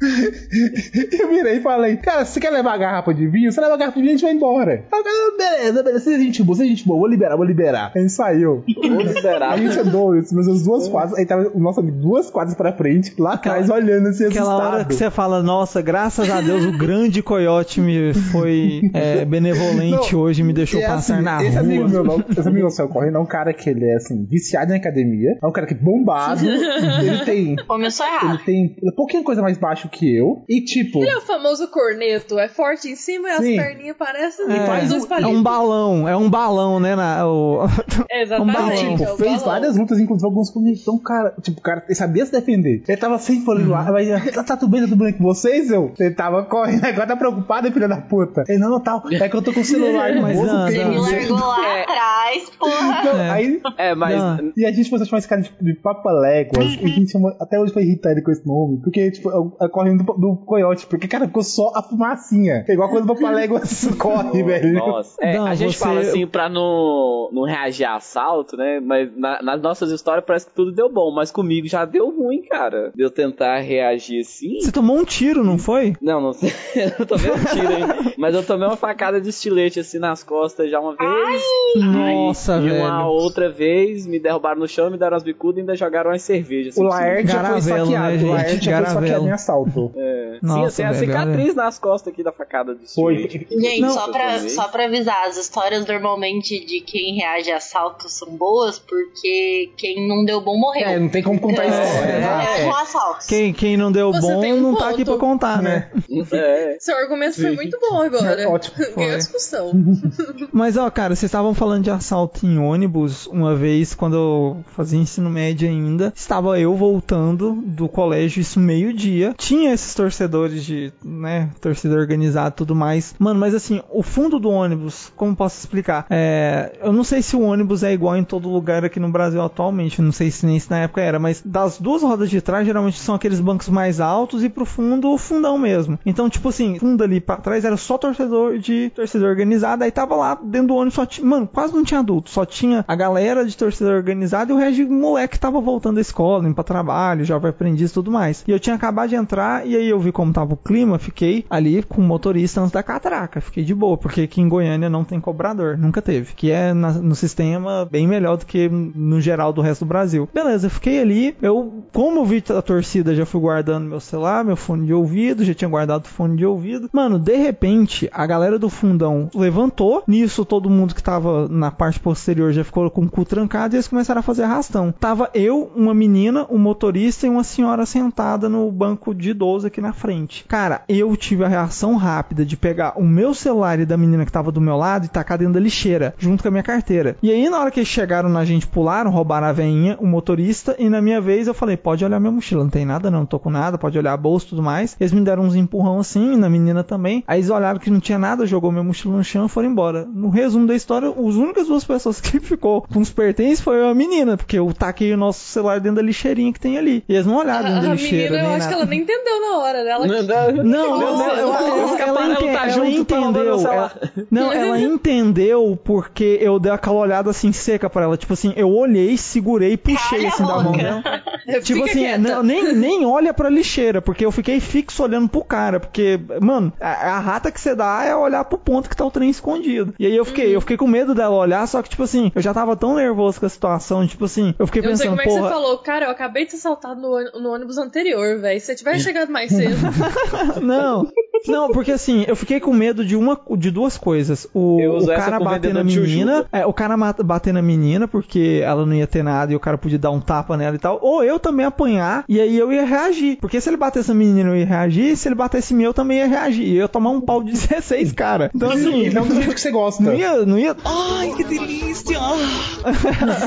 eu 1.20 1.28
virei 1.28 1.56
e 1.56 1.60
falei, 1.60 1.96
cara, 1.96 2.24
você 2.24 2.40
quer 2.40 2.50
levar 2.50 2.74
a 2.74 2.78
garrafa 2.78 3.12
de 3.14 3.26
vinho? 3.26 3.50
Você 3.52 3.60
leva 3.60 3.74
a 3.74 3.76
garrafa 3.76 3.96
de 3.96 4.02
vinho 4.02 4.12
e 4.12 4.14
a 4.14 4.16
gente 4.16 4.22
vai 4.26 4.34
embora. 4.34 4.84
O 4.86 4.90
cara, 4.90 5.04
beleza, 5.38 5.82
beleza. 5.82 6.00
Você 6.04 6.18
gente 6.18 6.42
boa, 6.42 6.56
você 6.56 6.64
é 6.64 6.66
gente 6.66 6.86
boa, 6.86 6.98
vou 6.98 7.08
liberar, 7.08 7.36
vou 7.36 7.44
liberar. 7.46 7.92
A 7.94 7.98
gente 7.98 8.12
saiu. 8.12 8.64
Vou 8.76 9.00
liberar. 9.00 9.52
A 9.52 9.56
gente 9.56 9.78
andou 9.78 10.12
mas 10.32 10.48
as 10.48 10.62
duas 10.62 10.88
quadras, 10.88 11.18
aí 11.18 11.26
tava 11.26 11.50
o 11.54 11.60
nosso 11.60 11.80
amigo 11.80 11.98
duas 11.98 12.30
quadras 12.30 12.56
pra 12.56 12.72
frente, 12.72 13.14
lá 13.18 13.34
atrás, 13.34 13.68
olhando 13.70 14.08
assim, 14.08 14.26
Aquela 14.26 14.54
hora 14.56 14.64
assustado. 14.66 14.88
que 14.88 14.94
você 14.94 15.10
fala, 15.10 15.42
nossa, 15.42 15.80
graças 15.82 16.28
a 16.30 16.40
Deus 16.40 16.64
o 16.64 16.76
grande 16.78 17.22
coiote 17.22 17.80
me 17.80 18.12
foi 18.14 18.82
é, 18.94 19.24
benevolente 19.24 20.14
Não, 20.14 20.20
hoje 20.22 20.42
e 20.42 20.44
me 20.44 20.52
deixou 20.52 20.80
é 20.80 20.86
passar 20.86 21.14
assim, 21.16 21.22
na 21.24 21.42
esse 21.42 21.50
rua. 21.56 21.60
amigo 21.60 21.88
meu, 21.88 22.04
não- 22.04 22.24
esse 22.30 22.48
amigo 22.48 22.70
seu 22.70 22.88
correndo 22.88 23.16
é 23.18 23.20
um 23.20 23.26
cara 23.26 23.52
que 23.52 23.68
ele 23.68 23.84
é 23.84 23.96
assim, 23.96 24.24
viciado 24.30 24.72
em 24.72 24.76
academia, 24.76 25.36
é 25.42 25.46
um 25.46 25.52
cara 25.52 25.66
que 25.66 25.74
é 25.74 25.76
bombado, 25.76 26.40
ele 26.46 27.24
tem. 27.24 27.56
Começou 27.66 28.06
Ele 28.06 28.14
errado. 28.16 28.40
tem 28.44 28.76
ele 28.80 28.90
é 28.90 28.94
pouquinho 29.02 29.24
coisa 29.24 29.42
mais 29.42 29.58
baixo 29.58 29.88
que 29.88 30.16
eu. 30.16 30.44
E 30.48 30.60
tipo. 30.64 31.00
Ele 31.00 31.10
é 31.10 31.16
o 31.16 31.20
famoso 31.20 31.66
corneto, 31.68 32.38
é 32.38 32.48
forte 32.48 32.88
em 32.88 32.94
cima 32.96 33.28
e 33.28 33.32
Sim. 33.38 33.58
as 33.58 33.64
perninhas 33.66 33.96
parecem 33.96 34.44
É, 34.44 34.86
dois 34.86 35.04
é 35.04 35.06
palitos. 35.08 35.34
um 35.36 35.42
balão, 35.42 36.08
é 36.08 36.16
um 36.16 36.30
balão, 36.30 36.78
né? 36.80 36.94
Na, 36.94 37.26
o- 37.26 37.60
Exatamente, 38.10 38.56
balão. 38.56 38.76
Tipo, 38.96 39.02
é 39.04 39.12
o 39.12 39.16
fez 39.16 39.30
balão. 39.32 39.44
várias 39.46 39.76
lutas, 39.76 39.98
inclusive 39.98 40.24
alguns 40.26 40.50
comigo. 40.50 40.78
Então, 40.80 40.98
cara, 40.98 41.34
tipo, 41.42 41.58
o 41.58 41.62
cara 41.62 41.82
ele 41.86 41.94
sabia 41.94 42.24
se 42.24 42.32
defender. 42.32 42.82
Ele 42.86 42.96
tava 42.96 43.18
sempre 43.18 43.44
falando 43.44 43.68
lá, 43.70 43.84
Uhum. 43.86 43.92
mas 43.92 44.34
tá, 44.34 44.42
tá 44.44 44.56
tudo 44.56 44.70
bem, 44.70 44.82
tá 44.82 44.88
tudo 44.88 45.02
bem 45.04 45.12
com 45.12 45.24
vocês, 45.24 45.70
eu? 45.70 45.92
Ele 45.98 46.14
tava 46.14 46.44
correndo, 46.44 46.84
agora 46.86 47.06
tá 47.06 47.16
preocupado, 47.16 47.72
filho 47.72 47.88
da 47.88 48.00
puta. 48.00 48.44
Ele, 48.48 48.58
não, 48.58 48.78
tal, 48.80 49.02
é 49.10 49.28
que 49.28 49.36
eu 49.36 49.42
tô 49.42 49.52
com 49.52 49.60
o 49.60 49.64
celular 49.64 50.14
no 50.14 50.22
Mas 50.22 50.36
bolso, 50.36 50.52
não, 50.52 50.70
não. 50.70 50.90
me 50.90 50.98
largou 50.98 51.38
lá 51.38 51.80
atrás, 51.82 52.50
porra. 52.58 53.04
Não, 53.04 53.20
É. 53.22 53.30
Aí, 53.30 53.60
É, 53.78 53.94
mas. 53.94 54.16
Não. 54.16 54.52
e 54.56 54.64
a 54.64 54.72
gente 54.72 54.88
começou 54.88 55.04
a 55.04 55.06
chamar 55.08 55.18
esse 55.18 55.28
cara 55.28 55.40
de, 55.42 55.52
de 55.60 55.74
Papaléguas. 55.74 56.74
E 56.80 56.84
a 56.84 56.88
gente 56.88 57.10
chama, 57.10 57.34
até 57.40 57.58
hoje 57.58 57.72
foi 57.72 57.82
irritar 57.82 58.10
ele 58.12 58.22
com 58.22 58.30
esse 58.30 58.46
nome. 58.46 58.80
Porque, 58.92 59.10
tipo, 59.10 59.30
é 59.30 59.38
o- 59.38 59.52
é 59.58 59.68
correndo 59.68 60.04
do, 60.04 60.12
do 60.12 60.36
coiote. 60.36 60.86
Porque, 60.86 61.08
cara, 61.08 61.26
ficou 61.26 61.42
só 61.42 61.72
a 61.74 61.82
fumacinha. 61.82 62.62
É 62.68 62.72
igual 62.74 62.90
quando 62.90 63.04
o 63.10 63.14
Papaléguas 63.14 63.88
corre, 63.98 64.42
velho. 64.42 64.74
Nossa, 64.74 65.16
é, 65.20 65.36
Não, 65.38 65.46
a 65.46 65.54
gente 65.54 65.78
você- 65.78 65.82
fala 65.84 66.00
assim 66.00 66.26
pra 66.26 66.48
não, 66.50 67.30
não 67.32 67.44
reagir 67.44 67.84
a 67.86 67.96
assalto, 67.96 68.54
né? 68.56 68.80
Mas 68.80 69.08
na- 69.16 69.40
nas 69.42 69.62
nossas 69.62 69.90
histórias 69.90 70.24
parece 70.26 70.46
que 70.46 70.52
tudo 70.54 70.72
deu 70.72 70.90
bom, 70.92 71.10
mas 71.10 71.30
comigo 71.30 71.66
já 71.66 71.84
deu 71.86 72.10
ruim, 72.10 72.42
cara. 72.42 72.92
De 72.94 73.02
eu 73.02 73.10
tentar 73.10 73.58
reagir 73.60 74.20
assim. 74.20 74.60
Você 74.60 74.70
tomou 74.70 74.96
um 74.98 75.04
tiro, 75.04 75.42
não 75.42 75.56
foi? 75.56 75.94
Não, 76.00 76.20
não 76.20 76.32
sei. 76.34 76.52
Eu 76.76 76.92
não 76.98 77.06
tomei 77.06 77.30
um 77.30 77.44
tiro 77.44 77.68
ainda. 77.68 78.12
Mas 78.18 78.34
eu 78.34 78.42
tomei 78.44 78.66
uma 78.68 78.76
facada 78.76 79.20
de 79.20 79.28
estilete 79.30 79.80
assim 79.80 79.98
nas 79.98 80.22
costas 80.22 80.70
já 80.70 80.78
uma 80.80 80.94
vez. 80.94 81.42
Nossa, 81.76 82.56
e 82.58 82.68
velho. 82.68 82.76
uma 82.84 83.06
outra 83.08 83.48
vez 83.50 84.06
me 84.06 84.18
derrubaram 84.18 84.60
no 84.60 84.68
chão, 84.68 84.90
me 84.90 84.98
deram 84.98 85.16
as 85.16 85.22
bicudas 85.22 85.58
e 85.58 85.60
ainda 85.60 85.74
jogaram 85.76 86.10
umas 86.10 86.22
cervejas. 86.22 86.76
O 86.76 86.86
assim, 86.86 86.88
Laerte 87.02 87.32
já 87.32 87.44
foi 87.44 87.58
esfaqueado. 87.58 88.16
né, 88.16 88.22
o 88.24 88.32
Laerte 88.32 88.64
foi 88.84 88.94
Garavelo. 88.94 89.04
esfaqueado 89.06 89.28
em 89.28 89.32
assalto. 89.32 89.92
É. 89.96 90.38
Nossa, 90.42 90.70
Sim, 90.70 90.76
tem 90.76 90.86
a 90.86 90.92
velho, 90.92 91.06
cicatriz 91.12 91.54
nas 91.54 91.78
costas 91.78 92.12
aqui 92.12 92.22
da 92.22 92.32
facada 92.32 92.74
de 92.74 92.92
Foi. 92.92 93.28
Gente, 93.50 93.80
Não, 93.80 93.90
só, 93.92 94.10
pra, 94.10 94.48
só 94.48 94.68
pra 94.68 94.84
avisar, 94.86 95.26
as 95.28 95.36
histórias 95.36 95.86
normalmente 95.86 96.64
de 96.64 96.80
quem 96.80 97.14
reage 97.16 97.50
a 97.50 97.56
assalto 97.58 98.08
são 98.08 98.36
boas 98.36 98.78
porque 98.78 99.70
quem 99.76 100.06
não 100.08 100.24
deu 100.24 100.40
bom 100.40 100.58
morreu. 100.58 100.86
É, 100.88 100.98
não 100.98 101.08
tem 101.08 101.22
como 101.22 101.38
contar 101.40 101.62
a 101.62 101.66
Então, 101.66 101.82
história. 101.84 102.12
é, 102.12 102.62
é, 102.62 102.66
um 102.66 102.74
assalto. 102.74 103.26
Quem, 103.28 103.52
quem 103.52 103.76
não 103.76 103.92
deu 103.92 104.12
Você 104.12 104.20
bom 104.20 104.44
um 104.52 104.60
não 104.60 104.76
tá 104.76 104.88
aqui 104.88 105.04
ponto. 105.04 105.18
pra 105.18 105.28
contar, 105.28 105.62
né? 105.62 105.90
É. 106.32 106.76
Seu 106.80 106.96
argumento 106.96 107.40
foi 107.40 107.52
muito 107.54 107.78
bom 107.80 108.02
agora. 108.02 108.42
É, 108.42 108.46
ótimo, 108.48 108.76
Ganhou 108.78 108.92
foi. 108.94 109.14
a 109.14 109.16
discussão. 109.18 109.72
Mas, 110.52 110.76
ó, 110.76 110.90
cara, 110.90 111.14
vocês 111.14 111.28
estavam 111.28 111.54
falando 111.54 111.84
de 111.84 111.90
assalto 111.90 112.44
em 112.46 112.58
ônibus 112.58 113.26
uma 113.28 113.54
vez, 113.54 113.94
quando 113.94 114.16
eu 114.16 114.64
fazia 114.74 114.98
ensino 114.98 115.30
médio 115.30 115.68
ainda. 115.68 116.12
Estava 116.14 116.58
eu 116.58 116.74
voltando 116.74 117.52
do 117.64 117.88
colégio, 117.88 118.40
isso 118.40 118.58
meio-dia. 118.72 119.34
Tinha 119.36 119.72
esses 119.72 119.94
torcedores 119.94 120.64
de, 120.64 120.92
né, 121.04 121.50
torcida 121.60 121.94
organizada 121.94 122.48
e 122.48 122.56
tudo 122.56 122.74
mais. 122.74 123.14
Mano, 123.18 123.38
mas 123.38 123.54
assim, 123.54 123.82
o 123.90 124.02
fundo 124.02 124.38
do 124.38 124.50
ônibus, 124.50 125.12
como 125.16 125.36
posso 125.36 125.58
explicar? 125.58 126.06
É, 126.08 126.78
eu 126.82 126.92
não 126.92 127.04
sei 127.04 127.22
se 127.22 127.36
o 127.36 127.42
ônibus 127.42 127.82
é 127.82 127.92
igual 127.92 128.16
em 128.16 128.24
todo 128.24 128.48
lugar 128.48 128.84
aqui 128.84 128.98
no 128.98 129.10
Brasil 129.10 129.42
atualmente. 129.42 130.00
Não 130.00 130.12
sei 130.12 130.30
se 130.30 130.46
nem 130.46 130.58
se 130.58 130.70
na 130.70 130.78
época 130.78 131.00
era, 131.00 131.18
mas 131.18 131.42
das 131.44 131.78
duas 131.78 132.02
rodas 132.02 132.30
de 132.30 132.40
trás, 132.40 132.66
geralmente 132.66 132.98
são 132.98 133.14
aqueles 133.14 133.40
bancos 133.40 133.68
mais 133.68 134.00
altos 134.00 134.42
e 134.42 134.48
pro 134.48 134.64
fundo, 134.64 135.10
o 135.10 135.18
fundão 135.18 135.58
mesmo. 135.58 135.98
Então, 136.06 136.28
tipo 136.28 136.48
assim, 136.48 136.78
fundo 136.78 137.04
ali 137.04 137.20
pra 137.20 137.36
trás 137.36 137.64
era 137.64 137.76
só 137.76 137.98
torcedor 137.98 138.58
de 138.58 138.90
torcida 138.94 139.26
organizada. 139.26 139.84
Aí 139.84 139.90
tava 139.90 140.16
lá 140.16 140.38
dentro 140.42 140.68
do 140.68 140.74
ônibus, 140.76 140.94
só 140.94 141.04
tinha, 141.04 141.26
mano, 141.26 141.46
quase 141.46 141.74
não 141.74 141.84
tinha 141.84 142.00
adulto, 142.00 142.30
só 142.30 142.44
tinha 142.44 142.84
a 142.88 142.94
galera 142.94 143.44
de 143.44 143.56
torcida 143.56 143.90
organizada 143.90 144.52
e 144.52 144.54
o 144.54 144.58
resto 144.58 144.76
de 144.76 144.84
moleque 144.86 145.32
que 145.32 145.40
tava 145.40 145.60
voltando 145.60 145.96
da 145.96 146.00
escola, 146.00 146.46
indo 146.46 146.54
pra 146.54 146.64
trabalho, 146.64 147.24
jovem 147.24 147.50
aprendiz 147.50 147.90
e 147.90 147.94
tudo 147.94 148.10
mais. 148.10 148.44
E 148.46 148.51
eu 148.52 148.60
tinha 148.60 148.76
acabado 148.76 149.08
de 149.08 149.14
entrar 149.16 149.66
e 149.66 149.76
aí 149.76 149.88
eu 149.88 149.98
vi 150.00 150.12
como 150.12 150.32
tava 150.32 150.54
o 150.54 150.56
clima, 150.56 150.98
fiquei 150.98 151.44
ali 151.48 151.82
com 151.82 152.00
o 152.00 152.04
motorista 152.04 152.60
antes 152.60 152.72
da 152.72 152.82
catraca, 152.82 153.40
fiquei 153.40 153.64
de 153.64 153.74
boa, 153.74 153.96
porque 153.96 154.22
aqui 154.22 154.40
em 154.40 154.48
Goiânia 154.48 154.88
não 154.90 155.04
tem 155.04 155.20
cobrador, 155.20 155.76
nunca 155.78 156.00
teve, 156.02 156.34
que 156.34 156.50
é 156.50 156.72
na- 156.72 156.92
no 156.92 157.14
sistema 157.14 157.86
bem 157.90 158.06
melhor 158.06 158.36
do 158.36 158.46
que 158.46 158.68
no 158.68 159.20
geral 159.20 159.52
do 159.52 159.60
resto 159.60 159.84
do 159.84 159.88
Brasil. 159.88 160.28
Beleza, 160.32 160.68
fiquei 160.70 161.00
ali, 161.00 161.36
eu, 161.42 161.84
como 161.92 162.20
eu 162.20 162.24
vi 162.24 162.42
a 162.56 162.62
torcida, 162.62 163.14
já 163.14 163.24
fui 163.26 163.40
guardando 163.40 163.88
meu 163.88 164.00
celular, 164.00 164.44
meu 164.44 164.56
fone 164.56 164.86
de 164.86 164.94
ouvido, 164.94 165.44
já 165.44 165.54
tinha 165.54 165.68
guardado 165.68 166.04
o 166.04 166.08
fone 166.08 166.36
de 166.36 166.46
ouvido. 166.46 166.88
Mano, 166.92 167.18
de 167.18 167.36
repente, 167.36 168.08
a 168.12 168.26
galera 168.26 168.58
do 168.58 168.68
fundão 168.68 169.30
levantou, 169.34 170.02
nisso 170.06 170.44
todo 170.44 170.70
mundo 170.70 170.94
que 170.94 171.02
tava 171.02 171.48
na 171.48 171.70
parte 171.70 172.00
posterior 172.00 172.52
já 172.52 172.64
ficou 172.64 172.90
com 172.90 173.02
o 173.02 173.10
cu 173.10 173.24
trancado 173.24 173.74
e 173.74 173.76
eles 173.76 173.88
começaram 173.88 174.18
a 174.20 174.22
fazer 174.22 174.42
arrastão. 174.42 174.92
Tava 174.98 175.30
eu, 175.34 175.70
uma 175.74 175.94
menina, 175.94 176.46
um 176.50 176.58
motorista 176.58 177.26
e 177.26 177.30
uma 177.30 177.44
senhora 177.44 177.84
sentada 177.86 178.41
no 178.48 178.70
banco 178.70 179.14
de 179.14 179.30
idoso 179.30 179.66
aqui 179.66 179.80
na 179.80 179.92
frente. 179.92 180.44
Cara, 180.48 180.82
eu 180.88 181.16
tive 181.16 181.44
a 181.44 181.48
reação 181.48 181.96
rápida 181.96 182.44
de 182.44 182.56
pegar 182.56 182.94
o 182.96 183.04
meu 183.04 183.34
celular 183.34 183.78
e 183.78 183.86
da 183.86 183.96
menina 183.96 184.24
que 184.24 184.32
tava 184.32 184.50
do 184.50 184.60
meu 184.60 184.76
lado 184.76 185.06
e 185.06 185.08
tacar 185.08 185.38
dentro 185.38 185.54
da 185.54 185.60
lixeira, 185.60 186.14
junto 186.18 186.42
com 186.42 186.48
a 186.48 186.52
minha 186.52 186.62
carteira. 186.62 187.16
E 187.22 187.30
aí, 187.30 187.48
na 187.48 187.60
hora 187.60 187.70
que 187.70 187.80
eles 187.80 187.88
chegaram 187.88 188.28
na 188.28 188.44
gente, 188.44 188.66
pularam, 188.66 189.10
roubaram 189.10 189.46
a 189.46 189.52
veinha, 189.52 189.96
o 190.00 190.06
motorista, 190.06 190.74
e 190.78 190.88
na 190.88 191.00
minha 191.00 191.20
vez 191.20 191.46
eu 191.46 191.54
falei, 191.54 191.76
pode 191.76 192.04
olhar 192.04 192.18
minha 192.18 192.32
mochila, 192.32 192.64
não 192.64 192.70
tem 192.70 192.84
nada 192.84 193.10
não, 193.10 193.20
não 193.20 193.26
tô 193.26 193.38
com 193.38 193.50
nada, 193.50 193.78
pode 193.78 193.96
olhar 193.98 194.12
a 194.12 194.16
bolsa 194.16 194.46
e 194.46 194.48
tudo 194.50 194.62
mais. 194.62 194.96
Eles 194.98 195.12
me 195.12 195.20
deram 195.20 195.44
uns 195.44 195.54
empurrão 195.54 195.98
assim, 195.98 196.36
na 196.36 196.48
menina 196.48 196.82
também. 196.82 197.22
Aí 197.26 197.38
eles 197.38 197.50
olharam 197.50 197.78
que 197.78 197.90
não 197.90 198.00
tinha 198.00 198.18
nada, 198.18 198.46
jogou 198.46 198.72
minha 198.72 198.82
mochila 198.82 199.16
no 199.16 199.24
chão 199.24 199.46
e 199.46 199.48
foram 199.48 199.70
embora. 199.70 200.06
No 200.12 200.28
resumo 200.28 200.66
da 200.66 200.74
história, 200.74 201.08
as 201.08 201.34
únicas 201.34 201.68
duas 201.68 201.84
pessoas 201.84 202.20
que 202.20 202.40
ficou 202.40 202.82
com 202.82 203.00
os 203.00 203.10
pertences 203.10 203.60
foi 203.60 203.88
a 203.88 203.94
menina, 203.94 204.36
porque 204.36 204.58
eu 204.58 204.72
taquei 204.72 205.12
o 205.12 205.16
nosso 205.16 205.40
celular 205.40 205.80
dentro 205.80 205.96
da 205.96 206.02
lixeirinha 206.02 206.52
que 206.52 206.60
tem 206.60 206.78
ali. 206.78 207.04
E 207.08 207.14
eles 207.14 207.26
não 207.26 207.36
olharam 207.36 207.68
dentro 207.68 207.86
A, 207.86 207.88
da 207.88 207.94
lixeira, 207.94 208.31
eu 208.40 208.46
acho 208.48 208.54
que 208.54 208.60
nada. 208.60 208.74
ela 208.74 208.84
nem 208.86 209.00
entendeu 209.00 209.40
na 209.40 209.58
hora, 209.58 209.84
né? 209.84 209.90
Ela 209.90 210.06
Não, 210.06 210.22
não, 210.22 210.62
Não, 210.64 211.22
ela, 211.22 211.40
ela, 211.40 212.14
parando, 212.14 212.32
ente- 212.32 212.52
tá 212.52 212.66
ela 212.66 212.80
tá 212.82 212.88
entendeu. 212.88 213.60
Ela, 213.60 213.92
não, 214.30 214.52
ela 214.52 214.80
entendeu 214.80 215.78
porque 215.82 216.38
eu 216.40 216.58
dei 216.58 216.72
aquela 216.72 216.96
olhada 216.96 217.30
assim 217.30 217.52
seca 217.52 217.88
pra 217.90 218.02
ela. 218.04 218.16
Tipo 218.16 218.32
assim, 218.32 218.52
eu 218.56 218.70
olhei, 218.70 219.16
segurei 219.16 219.72
e 219.72 219.76
puxei 219.76 220.26
assim 220.26 220.44
da 220.44 220.60
mão 220.60 220.72
dela. 220.72 221.02
Tipo 221.62 221.84
assim, 221.84 222.16
não, 222.18 222.42
nem, 222.42 222.72
nem 222.74 223.04
olha 223.04 223.34
pra 223.34 223.48
lixeira, 223.48 224.00
porque 224.00 224.24
eu 224.24 224.30
fiquei 224.30 224.60
fixo 224.60 225.02
olhando 225.02 225.28
pro 225.28 225.42
cara. 225.44 225.80
Porque, 225.80 226.20
mano, 226.40 226.72
a, 226.80 227.16
a 227.16 227.18
rata 227.18 227.50
que 227.50 227.60
você 227.60 227.74
dá 227.74 228.04
é 228.04 228.14
olhar 228.14 228.44
pro 228.44 228.58
ponto 228.58 228.88
que 228.88 228.96
tá 228.96 229.04
o 229.04 229.10
trem 229.10 229.28
escondido. 229.28 229.92
E 229.98 230.06
aí 230.06 230.16
eu 230.16 230.24
fiquei, 230.24 230.54
eu 230.54 230.60
fiquei 230.60 230.76
com 230.76 230.86
medo 230.86 231.14
dela 231.14 231.34
olhar, 231.34 231.66
só 231.66 231.82
que, 231.82 231.88
tipo 231.90 232.02
assim, 232.04 232.30
eu 232.34 232.40
já 232.40 232.54
tava 232.54 232.76
tão 232.76 232.94
nervoso 232.94 233.40
com 233.40 233.46
a 233.46 233.48
situação, 233.48 234.06
tipo 234.06 234.24
assim, 234.24 234.54
eu 234.58 234.66
fiquei 234.66 234.82
Eu 234.82 234.90
não 234.90 234.96
sei 234.96 235.08
pensando, 235.10 235.18
como 235.18 235.20
é 235.20 235.24
que 235.24 235.30
você 235.48 235.52
falou, 235.52 235.78
cara, 235.78 236.06
eu 236.06 236.10
acabei 236.10 236.44
de 236.44 236.52
ser 236.52 236.58
assaltado 236.58 237.00
no 237.00 237.50
ônibus 237.50 237.76
anterior, 237.78 238.21
velho. 238.40 238.60
Se 238.60 238.66
você 238.66 238.74
tivesse 238.74 239.04
chegado 239.04 239.30
mais 239.30 239.50
cedo. 239.50 239.76
Não, 240.62 241.08
não, 241.46 241.70
porque 241.70 241.92
assim, 241.92 242.24
eu 242.28 242.36
fiquei 242.36 242.60
com 242.60 242.72
medo 242.72 243.04
de 243.04 243.16
uma, 243.16 243.38
de 243.56 243.70
duas 243.70 243.96
coisas. 243.96 244.46
O, 244.54 244.78
o 244.98 245.06
cara 245.06 245.40
bater 245.40 245.74
na 245.74 245.82
menina, 245.82 246.46
é, 246.52 246.64
o 246.64 246.72
cara 246.72 246.96
bater 247.24 247.52
na 247.52 247.62
menina 247.62 248.06
porque 248.06 248.60
ela 248.64 248.86
não 248.86 248.94
ia 248.94 249.06
ter 249.06 249.22
nada 249.22 249.52
e 249.52 249.56
o 249.56 249.60
cara 249.60 249.76
podia 249.76 249.98
dar 249.98 250.10
um 250.10 250.20
tapa 250.20 250.56
nela 250.56 250.76
e 250.76 250.78
tal. 250.78 250.98
Ou 251.02 251.24
eu 251.24 251.38
também 251.38 251.66
apanhar 251.66 252.24
e 252.28 252.40
aí 252.40 252.56
eu 252.56 252.72
ia 252.72 252.84
reagir. 252.84 253.38
Porque 253.40 253.60
se 253.60 253.68
ele 253.68 253.76
batesse 253.76 254.10
a 254.10 254.14
menina 254.14 254.50
eu 254.50 254.56
ia 254.56 254.66
reagir, 254.66 255.16
se 255.16 255.28
ele 255.28 255.34
batesse 255.34 255.74
em 255.74 255.78
mim 255.78 255.84
eu 255.84 255.94
também 255.94 256.18
ia 256.18 256.26
reagir. 256.26 256.64
E 256.64 256.76
eu 256.76 256.82
ia 256.82 256.88
tomar 256.88 257.10
um 257.10 257.20
pau 257.20 257.42
de 257.42 257.52
16, 257.72 258.12
cara. 258.12 258.50
Então 258.54 258.70
assim, 258.70 259.10
Não 259.10 259.26
do 259.26 259.34
jeito 259.34 259.54
que 259.54 259.60
você 259.60 259.70
gosta. 259.70 260.02
não 260.02 260.14
ia, 260.14 260.46
não 260.46 260.58
ia. 260.58 260.76
Ai, 260.84 261.32
que 261.36 261.44
delícia! 261.44 262.18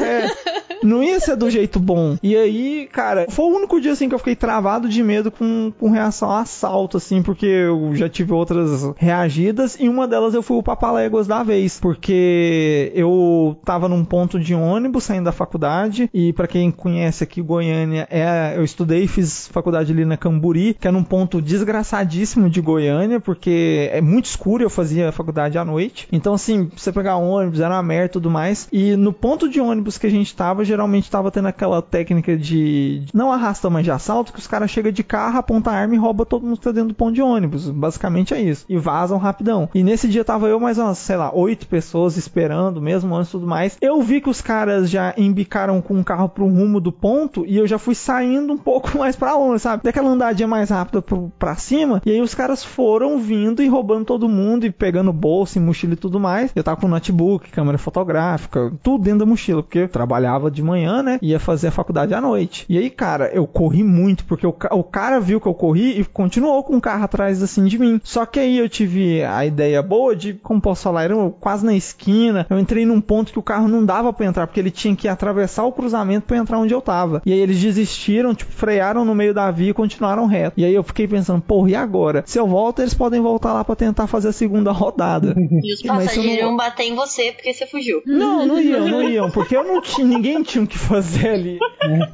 É, 0.05 0.30
não 0.84 1.03
ia 1.03 1.19
ser 1.19 1.36
do 1.36 1.49
jeito 1.49 1.80
bom. 1.80 2.17
E 2.21 2.36
aí, 2.36 2.89
cara, 2.91 3.28
foi 3.30 3.45
o 3.45 3.55
único 3.55 3.80
dia 3.80 3.91
assim 3.93 4.07
que 4.09 4.15
eu 4.15 4.19
fiquei 4.19 4.36
travado 4.36 4.64
de 4.89 5.03
medo 5.03 5.30
com, 5.30 5.72
com 5.80 5.91
reação 5.91 6.30
a 6.32 6.41
assalto, 6.41 6.97
assim, 6.97 7.22
porque 7.22 7.45
eu 7.45 7.91
já 7.93 8.09
tive 8.09 8.34
outras 8.34 8.93
reagidas 8.97 9.78
e 9.80 9.88
uma 9.88 10.07
delas 10.07 10.34
eu 10.34 10.41
fui 10.41 10.57
o 10.57 10.63
papaléguas 10.63 11.28
da 11.28 11.43
vez, 11.43 11.80
porque 11.80 12.91
eu 12.95 13.57
tava 13.63 13.88
num 13.88 14.03
ponto 14.03 14.39
de 14.39 14.55
ônibus 14.55 15.03
saindo 15.03 15.26
da 15.26 15.32
faculdade 15.32 16.09
e 16.11 16.34
pra 16.34 16.47
quem 16.47 16.72
conhece 16.72 17.24
aqui 17.24 17.41
Goiânia, 17.41 18.07
é, 18.09 18.53
eu 18.55 18.63
estudei 18.63 19.03
e 19.03 19.07
fiz 19.07 19.47
faculdade 19.49 19.91
ali 19.91 20.03
na 20.03 20.18
Camburi, 20.18 20.74
que 20.74 20.88
é 20.88 20.91
num 20.91 21.03
ponto 21.03 21.41
desgraçadíssimo 21.41 22.49
de 22.49 22.59
Goiânia, 22.59 23.20
porque 23.20 23.89
é 23.91 24.01
muito 24.01 24.26
escuro, 24.26 24.63
eu 24.63 24.70
fazia 24.70 25.11
faculdade 25.11 25.57
à 25.57 25.63
noite. 25.63 26.07
Então 26.11 26.34
assim, 26.34 26.72
você 26.76 26.91
pegar 26.91 27.18
ônibus 27.18 27.59
era 27.59 27.76
uma 27.76 27.84
merda 27.84 28.05
e 28.05 28.09
tudo 28.09 28.32
mais. 28.32 28.68
E 28.72 28.95
no 28.95 29.13
ponto 29.13 29.47
de 29.47 29.61
ônibus 29.61 29.97
que 29.97 30.07
a 30.07 30.11
gente 30.11 30.36
tava, 30.36 30.66
geralmente 30.66 31.09
tava 31.11 31.30
tendo 31.30 31.47
aquela 31.47 31.82
técnica 31.82 32.36
de 32.36 33.03
não 33.13 33.32
arrasta, 33.32 33.70
mas 33.70 33.84
de 33.84 33.91
assalto, 33.91 34.34
que 34.34 34.39
os 34.39 34.47
caras 34.55 34.71
chegam 34.71 34.91
de 34.91 35.03
carro, 35.03 35.37
aponta 35.37 35.69
a 35.69 35.73
arma 35.73 35.95
e 35.95 35.97
rouba 35.97 36.25
todo 36.25 36.45
mundo 36.45 36.57
que 36.57 36.63
tá 36.63 36.71
dentro 36.71 36.89
do 36.89 36.95
ponto 36.95 37.13
de 37.13 37.21
ônibus. 37.21 37.69
Basicamente 37.69 38.33
é 38.33 38.41
isso. 38.41 38.65
E 38.69 38.77
vazam 38.77 39.17
rapidão. 39.17 39.69
E 39.75 39.83
nesse 39.83 40.07
dia 40.07 40.23
tava 40.23 40.47
eu 40.47 40.61
mais 40.61 40.77
umas, 40.77 40.97
sei 40.97 41.17
lá, 41.17 41.29
oito 41.33 41.67
pessoas 41.67 42.15
esperando, 42.15 42.81
mesmo 42.81 43.13
antes 43.13 43.29
e 43.29 43.31
tudo 43.33 43.45
mais. 43.45 43.77
Eu 43.81 44.01
vi 44.01 44.21
que 44.21 44.29
os 44.29 44.39
caras 44.39 44.89
já 44.89 45.13
embicaram 45.17 45.81
com 45.81 45.99
o 45.99 46.03
carro 46.05 46.29
pro 46.29 46.47
rumo 46.47 46.79
do 46.79 46.91
ponto 46.91 47.45
e 47.45 47.57
eu 47.57 47.67
já 47.67 47.77
fui 47.77 47.93
saindo 47.93 48.53
um 48.53 48.57
pouco 48.57 48.95
mais 48.97 49.17
pra 49.17 49.35
longe, 49.35 49.59
sabe? 49.59 49.83
Daquela 49.83 50.09
andadinha 50.09 50.47
mais 50.47 50.69
rápida 50.69 51.01
pro, 51.01 51.29
pra 51.37 51.55
cima. 51.55 52.01
E 52.05 52.11
aí 52.11 52.21
os 52.21 52.33
caras 52.33 52.63
foram 52.63 53.19
vindo 53.19 53.61
e 53.61 53.67
roubando 53.67 54.05
todo 54.05 54.29
mundo 54.29 54.65
e 54.65 54.71
pegando 54.71 55.11
bolsa 55.11 55.59
e 55.59 55.61
mochila 55.61 55.93
e 55.93 55.97
tudo 55.97 56.17
mais. 56.17 56.51
Eu 56.55 56.63
tava 56.63 56.79
com 56.79 56.87
notebook, 56.87 57.49
câmera 57.49 57.77
fotográfica, 57.77 58.71
tudo 58.81 59.03
dentro 59.03 59.19
da 59.19 59.25
mochila, 59.25 59.61
porque 59.61 59.79
eu 59.79 59.89
trabalhava 59.89 60.49
de 60.49 60.63
manhã, 60.63 61.03
né? 61.03 61.19
Ia 61.21 61.41
fazer 61.41 61.67
a 61.67 61.71
faculdade 61.71 62.13
à 62.13 62.21
noite. 62.21 62.65
E 62.69 62.77
aí, 62.77 62.89
cara, 62.89 63.29
eu 63.33 63.45
corri 63.45 63.83
muito, 63.83 64.23
porque 64.25 64.44
o, 64.45 64.53
ca- 64.53 64.73
o 64.73 64.83
cara 64.83 65.19
viu 65.19 65.39
que 65.41 65.47
eu 65.47 65.53
corri 65.53 65.99
e 65.99 66.05
continuou 66.05 66.63
com 66.63 66.77
o 66.77 66.81
carro 66.81 67.03
atrás 67.03 67.41
assim 67.41 67.65
de 67.65 67.77
mim. 67.79 67.99
Só 68.03 68.25
que 68.25 68.39
aí 68.39 68.57
eu 68.57 68.67
tive 68.69 69.23
a 69.23 69.45
ideia 69.45 69.81
boa 69.81 70.15
de, 70.15 70.33
como 70.33 70.61
posso 70.61 70.83
falar, 70.83 71.03
era 71.03 71.15
quase 71.39 71.65
na 71.65 71.75
esquina. 71.75 72.45
Eu 72.49 72.59
entrei 72.59 72.85
num 72.85 73.01
ponto 73.01 73.31
que 73.31 73.39
o 73.39 73.43
carro 73.43 73.67
não 73.67 73.85
dava 73.85 74.11
pra 74.13 74.25
entrar, 74.25 74.47
porque 74.47 74.59
ele 74.59 74.71
tinha 74.71 74.95
que 74.95 75.07
atravessar 75.07 75.63
o 75.65 75.71
cruzamento 75.71 76.25
pra 76.27 76.37
entrar 76.37 76.59
onde 76.59 76.73
eu 76.73 76.81
tava. 76.81 77.21
E 77.25 77.31
aí 77.33 77.39
eles 77.39 77.59
desistiram, 77.59 78.33
tipo, 78.35 78.51
frearam 78.51 79.03
no 79.05 79.15
meio 79.15 79.33
da 79.33 79.49
via 79.51 79.71
e 79.71 79.73
continuaram 79.73 80.25
reto. 80.25 80.59
E 80.59 80.65
aí 80.65 80.73
eu 80.73 80.83
fiquei 80.83 81.07
pensando, 81.07 81.41
porra, 81.41 81.69
e 81.71 81.75
agora? 81.75 82.23
Se 82.25 82.39
eu 82.39 82.47
volto, 82.47 82.81
eles 82.81 82.93
podem 82.93 83.21
voltar 83.21 83.53
lá 83.53 83.63
pra 83.63 83.75
tentar 83.75 84.07
fazer 84.07 84.29
a 84.29 84.33
segunda 84.33 84.71
rodada. 84.71 85.33
E 85.65 85.73
os 85.73 85.81
passageiros 85.81 86.25
não- 86.25 86.49
iam 86.49 86.55
bater 86.57 86.83
em 86.83 86.95
você 86.95 87.31
porque 87.31 87.53
você 87.53 87.65
fugiu. 87.65 88.01
Não, 88.05 88.45
não 88.45 88.59
iam, 88.59 88.85
não 88.87 89.01
iam, 89.09 89.31
porque 89.31 89.55
eu 89.55 89.63
não 89.63 89.81
tinha, 89.81 90.05
ninguém 90.05 90.43
tinha 90.43 90.63
o 90.63 90.67
que 90.67 90.77
fazer 90.77 91.29
ali. 91.29 91.59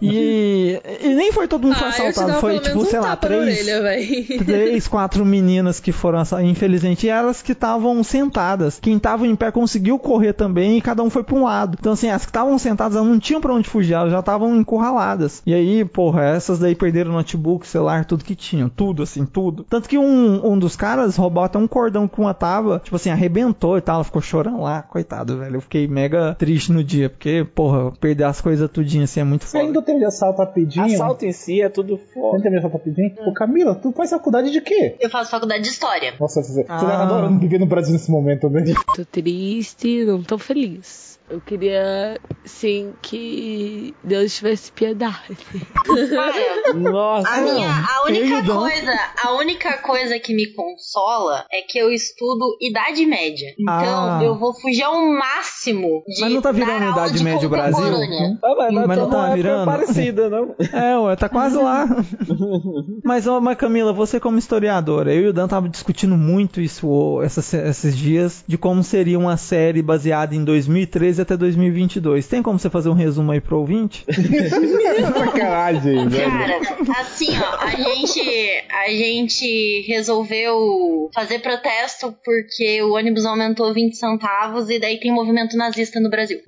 E, 0.02 0.80
e 1.02 1.08
nem 1.16 1.32
foi 1.32 1.48
todo 1.48 1.64
mundo 1.64 1.76
foi 1.76 1.88
Ah, 1.88 1.92
te 1.92 2.02
assaltado, 2.02 2.21
dava 2.28 2.40
foi 2.40 2.60
tipo, 2.60 2.80
um 2.80 2.86
sei 2.86 3.00
lá, 3.00 3.16
três, 3.16 3.68
orelha, 3.68 4.38
três, 4.46 4.88
quatro 4.88 5.26
meninas 5.26 5.80
que 5.80 5.92
foram 5.92 6.22
infelizmente, 6.44 7.08
e 7.08 7.10
elas 7.10 7.42
que 7.42 7.52
estavam 7.52 8.04
sentadas. 8.04 8.80
Quem 8.80 9.00
tava 9.00 9.28
em 9.28 9.36
pé 9.36 9.52
conseguiu 9.52 9.98
correr 9.98 10.34
também 10.34 10.78
e 10.78 10.82
cada 10.82 11.04
um 11.04 11.10
foi 11.10 11.24
pra 11.24 11.36
um 11.36 11.44
lado. 11.44 11.78
Então, 11.80 11.94
assim, 11.94 12.10
as 12.10 12.24
que 12.24 12.30
estavam 12.30 12.58
sentadas, 12.58 12.96
elas 12.96 13.08
não 13.08 13.20
tinham 13.20 13.42
pra 13.42 13.54
onde 13.54 13.70
fugir, 13.70 13.94
elas 13.94 14.12
já 14.12 14.20
estavam 14.20 14.56
encurraladas. 14.56 15.42
E 15.46 15.54
aí, 15.54 15.86
porra, 15.86 16.24
essas 16.24 16.60
daí 16.60 16.76
perderam 16.76 17.12
notebook, 17.12 17.68
celular, 17.68 18.06
tudo 18.06 18.24
que 18.24 18.36
tinham, 18.36 18.70
tudo, 18.70 19.04
assim, 19.04 19.26
tudo. 19.26 19.66
Tanto 19.70 19.88
que 19.88 19.98
um, 19.98 20.46
um 20.46 20.58
dos 20.58 20.76
caras 20.76 21.16
roubou 21.16 21.44
até 21.44 21.58
um 21.58 21.68
cordão 21.68 22.08
que 22.08 22.20
uma 22.20 22.34
tava, 22.34 22.80
tipo 22.84 22.96
assim, 22.96 23.10
arrebentou 23.10 23.78
e 23.78 23.82
tal, 23.82 23.96
ela 23.96 24.04
ficou 24.04 24.22
chorando 24.22 24.62
lá, 24.62 24.82
coitado, 24.82 25.38
velho. 25.38 25.58
Eu 25.58 25.62
fiquei 25.62 25.88
mega 25.88 26.36
triste 26.38 26.72
no 26.72 26.84
dia, 26.84 27.10
porque, 27.10 27.46
porra, 27.56 27.92
perder 28.00 28.26
as 28.26 28.42
coisas 28.42 28.70
tudinho 28.70 29.04
assim 29.04 29.20
é 29.20 29.24
muito 29.24 29.46
Você 29.46 29.58
ainda 29.58 29.74
foda. 29.74 29.86
tem 29.86 30.00
de 30.00 30.06
assalto 30.06 30.40
rapidinho? 30.40 30.86
Assalto 30.86 31.26
em 31.26 31.32
si 31.32 31.62
é 31.62 31.70
tudo 31.70 32.00
foda. 32.14 32.38
ainda 32.38 32.44
tem 32.44 32.52
de 32.52 32.58
assalto 32.58 32.78
rapidinho? 32.78 33.12
Ô 33.28 33.34
Camila, 33.34 33.76
tu 33.76 33.92
faz 33.92 34.10
faculdade 34.10 34.52
de 34.52 34.62
quê? 34.62 34.96
Eu 35.00 35.10
faço 35.10 35.32
faculdade 35.32 35.64
de 35.64 35.70
história. 35.70 36.14
Nossa, 36.20 36.42
você, 36.44 36.54
você 36.54 36.66
Ah. 36.68 36.78
tá 36.78 37.04
adorando 37.04 37.40
viver 37.40 37.60
no 37.60 37.66
Brasil 37.66 37.94
nesse 37.94 38.10
momento, 38.12 38.50
né? 38.50 38.64
Tô 38.96 39.06
triste, 39.06 40.06
não 40.06 40.22
tô 40.24 40.38
feliz. 40.38 41.11
Eu 41.32 41.40
queria, 41.40 42.20
sim, 42.46 42.94
que 43.02 43.96
Deus 44.04 44.36
tivesse 44.36 44.70
piedade. 44.72 45.38
Cara, 45.86 46.74
Nossa, 46.74 47.30
a, 47.30 47.42
minha, 47.42 47.70
a 47.70 48.06
única 48.06 48.44
coisa, 48.44 48.92
a 49.24 49.34
única 49.36 49.78
coisa 49.78 50.20
que 50.20 50.34
me 50.36 50.54
consola 50.54 51.46
é 51.52 51.62
que 51.62 51.78
eu 51.80 51.90
estudo 51.90 52.58
idade 52.62 53.06
média. 53.06 53.48
Então, 53.58 53.72
Ah. 53.74 54.20
eu 54.22 54.38
vou 54.38 54.54
fugir 54.60 54.84
ao 54.84 54.96
máximo 55.08 56.04
de 56.08 56.20
Mas 56.22 56.34
não 56.34 56.42
tá 56.42 56.52
virando 56.52 56.92
idade 56.92 57.18
de 57.18 57.24
média 57.24 57.48
o 57.48 57.50
Brasil? 57.50 57.86
Ah, 58.44 58.56
mas 58.58 58.74
Mas 58.74 58.74
não 58.74 58.82
estamos 58.82 59.10
tá 59.10 59.18
numa 59.18 59.26
época 59.28 59.36
virando? 59.38 59.66
parecida, 59.66 60.30
não? 60.30 60.56
É, 60.74 60.98
ué, 60.98 61.16
tá 61.16 61.30
quase 61.30 61.56
lá. 61.58 61.86
mas, 63.04 63.28
ó, 63.28 63.40
mas 63.40 63.58
Camila, 63.58 63.94
você 63.94 64.20
como 64.20 64.38
historiadora, 64.38 65.14
eu 65.14 65.22
e 65.24 65.28
o 65.28 65.34
Dan 65.34 65.48
tava 65.48 65.70
discutindo 65.70 66.18
muito 66.18 66.60
isso 66.60 66.88
ô, 66.88 67.22
essas- 67.24 67.54
esses 67.54 67.96
dias, 67.98 68.44
de 68.48 68.58
como 68.58 68.84
seria 68.84 69.18
uma 69.18 69.38
série 69.38 69.82
baseada 69.82 70.36
em 70.36 70.44
2013 70.44 71.21
até 71.22 71.38
2022. 71.38 72.28
Tem 72.28 72.42
como 72.42 72.60
você 72.60 72.70
fazer 72.70 72.90
um 72.90 72.94
resumo 72.94 73.32
aí 73.32 73.42
pro 73.42 73.60
ouvinte? 73.60 74.06
Sacanagem, 75.18 76.08
velho. 76.08 76.32
Cara, 76.32 76.60
assim, 77.00 77.30
ó, 77.40 77.58
a 77.60 77.70
gente, 77.72 78.22
a 78.70 78.90
gente 78.90 79.82
resolveu 79.88 81.10
fazer 81.14 81.40
protesto 81.40 82.16
porque 82.24 82.82
o 82.82 82.94
ônibus 82.94 83.26
aumentou 83.26 83.74
20 83.74 83.96
centavos 83.96 84.70
e 84.70 84.80
daí 84.80 85.00
tem 85.00 85.12
movimento 85.12 85.56
nazista 85.58 86.00
no 86.00 86.10
Brasil. 86.10 86.40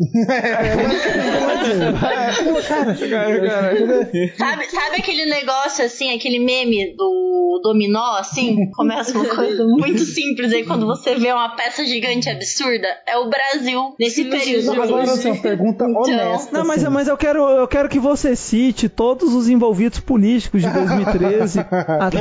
Sabe, 4.38 4.66
sabe 4.66 4.96
aquele 4.98 5.26
negócio 5.26 5.86
assim, 5.86 6.14
aquele 6.16 6.40
meme 6.40 6.96
do 6.96 7.60
dominó, 7.64 8.18
assim? 8.18 8.70
Começa 8.72 9.18
uma 9.18 9.26
coisa 9.26 9.66
muito 9.66 10.00
simples 10.00 10.52
aí 10.52 10.66
quando 10.66 10.86
você 10.86 11.16
vê 11.16 11.32
uma 11.32 11.56
peça 11.56 11.86
gigante 11.86 12.30
absurda. 12.30 12.88
É 13.08 13.18
o 13.18 13.30
Brasil 13.30 13.96
nesse 14.00 14.26
período. 14.26 14.63
Não, 14.66 14.84
Agora, 14.84 15.04
assim, 15.04 15.32
uma 15.32 15.42
pergunta 15.42 15.86
honesta. 15.86 16.58
Não, 16.58 16.66
mas, 16.66 16.84
assim. 16.84 16.94
mas 16.94 17.08
eu 17.08 17.18
quero 17.18 17.40
eu 17.50 17.68
quero 17.68 17.90
que 17.90 18.00
você 18.00 18.36
cite 18.36 18.90
todos 18.90 19.34
os 19.34 19.48
envolvidos 19.50 20.00
políticos 20.00 20.62
de 20.62 20.70
2013 20.70 21.60
até 21.60 22.20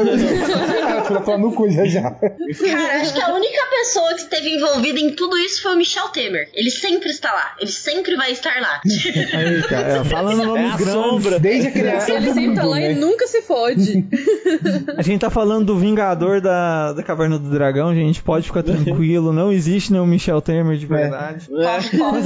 Cara, 1.25 1.39
no 1.39 1.53
cu 1.53 1.71
já 1.71 1.85
já. 1.85 2.11
Cara, 2.11 3.01
acho 3.01 3.15
que 3.15 3.21
a 3.21 3.35
única 3.35 3.61
pessoa 3.71 4.15
que 4.15 4.21
esteve 4.21 4.57
envolvida 4.57 5.01
em 5.01 5.15
tudo 5.15 5.37
isso 5.39 5.63
foi 5.63 5.75
o 5.75 5.77
Michel 5.77 6.09
Temer. 6.09 6.49
Ele 6.55 6.71
sempre 6.71 7.11
está 7.11 7.33
lá. 7.33 7.55
Ele 7.61 7.71
sempre 7.71 8.17
vai 8.17 8.33
estar 8.33 8.61
lá. 8.61 8.81
Eita, 8.87 9.75
é, 9.75 10.05
falando 10.09 10.45
nome 10.45 10.65
É 10.65 10.79
sombra. 10.79 11.39
Desde 11.39 11.69
a 11.69 11.71
criação 11.71 12.17
Ele 12.17 12.27
do 12.27 12.35
sempre 12.35 12.55
tá 12.55 12.63
mundo, 12.63 12.71
lá 12.71 12.81
e 12.81 12.95
né? 12.95 13.01
nunca 13.01 13.27
se 13.27 13.43
fode. 13.43 14.05
A 14.97 15.03
gente 15.03 15.21
tá 15.21 15.31
falando 15.31 15.67
do 15.67 15.79
Vingador 15.79 16.41
da, 16.41 16.93
da 16.93 17.03
Caverna 17.03 17.39
do 17.39 17.51
Dragão, 17.51 17.95
gente. 17.95 18.23
Pode 18.23 18.47
ficar 18.47 18.63
tranquilo. 18.63 19.33
Não 19.33 19.53
existe 19.53 19.93
nenhum 19.93 20.07
Michel 20.07 20.41
Temer 20.41 20.77
de 20.77 20.87
verdade. 20.87 21.49
Copo, 21.99 22.21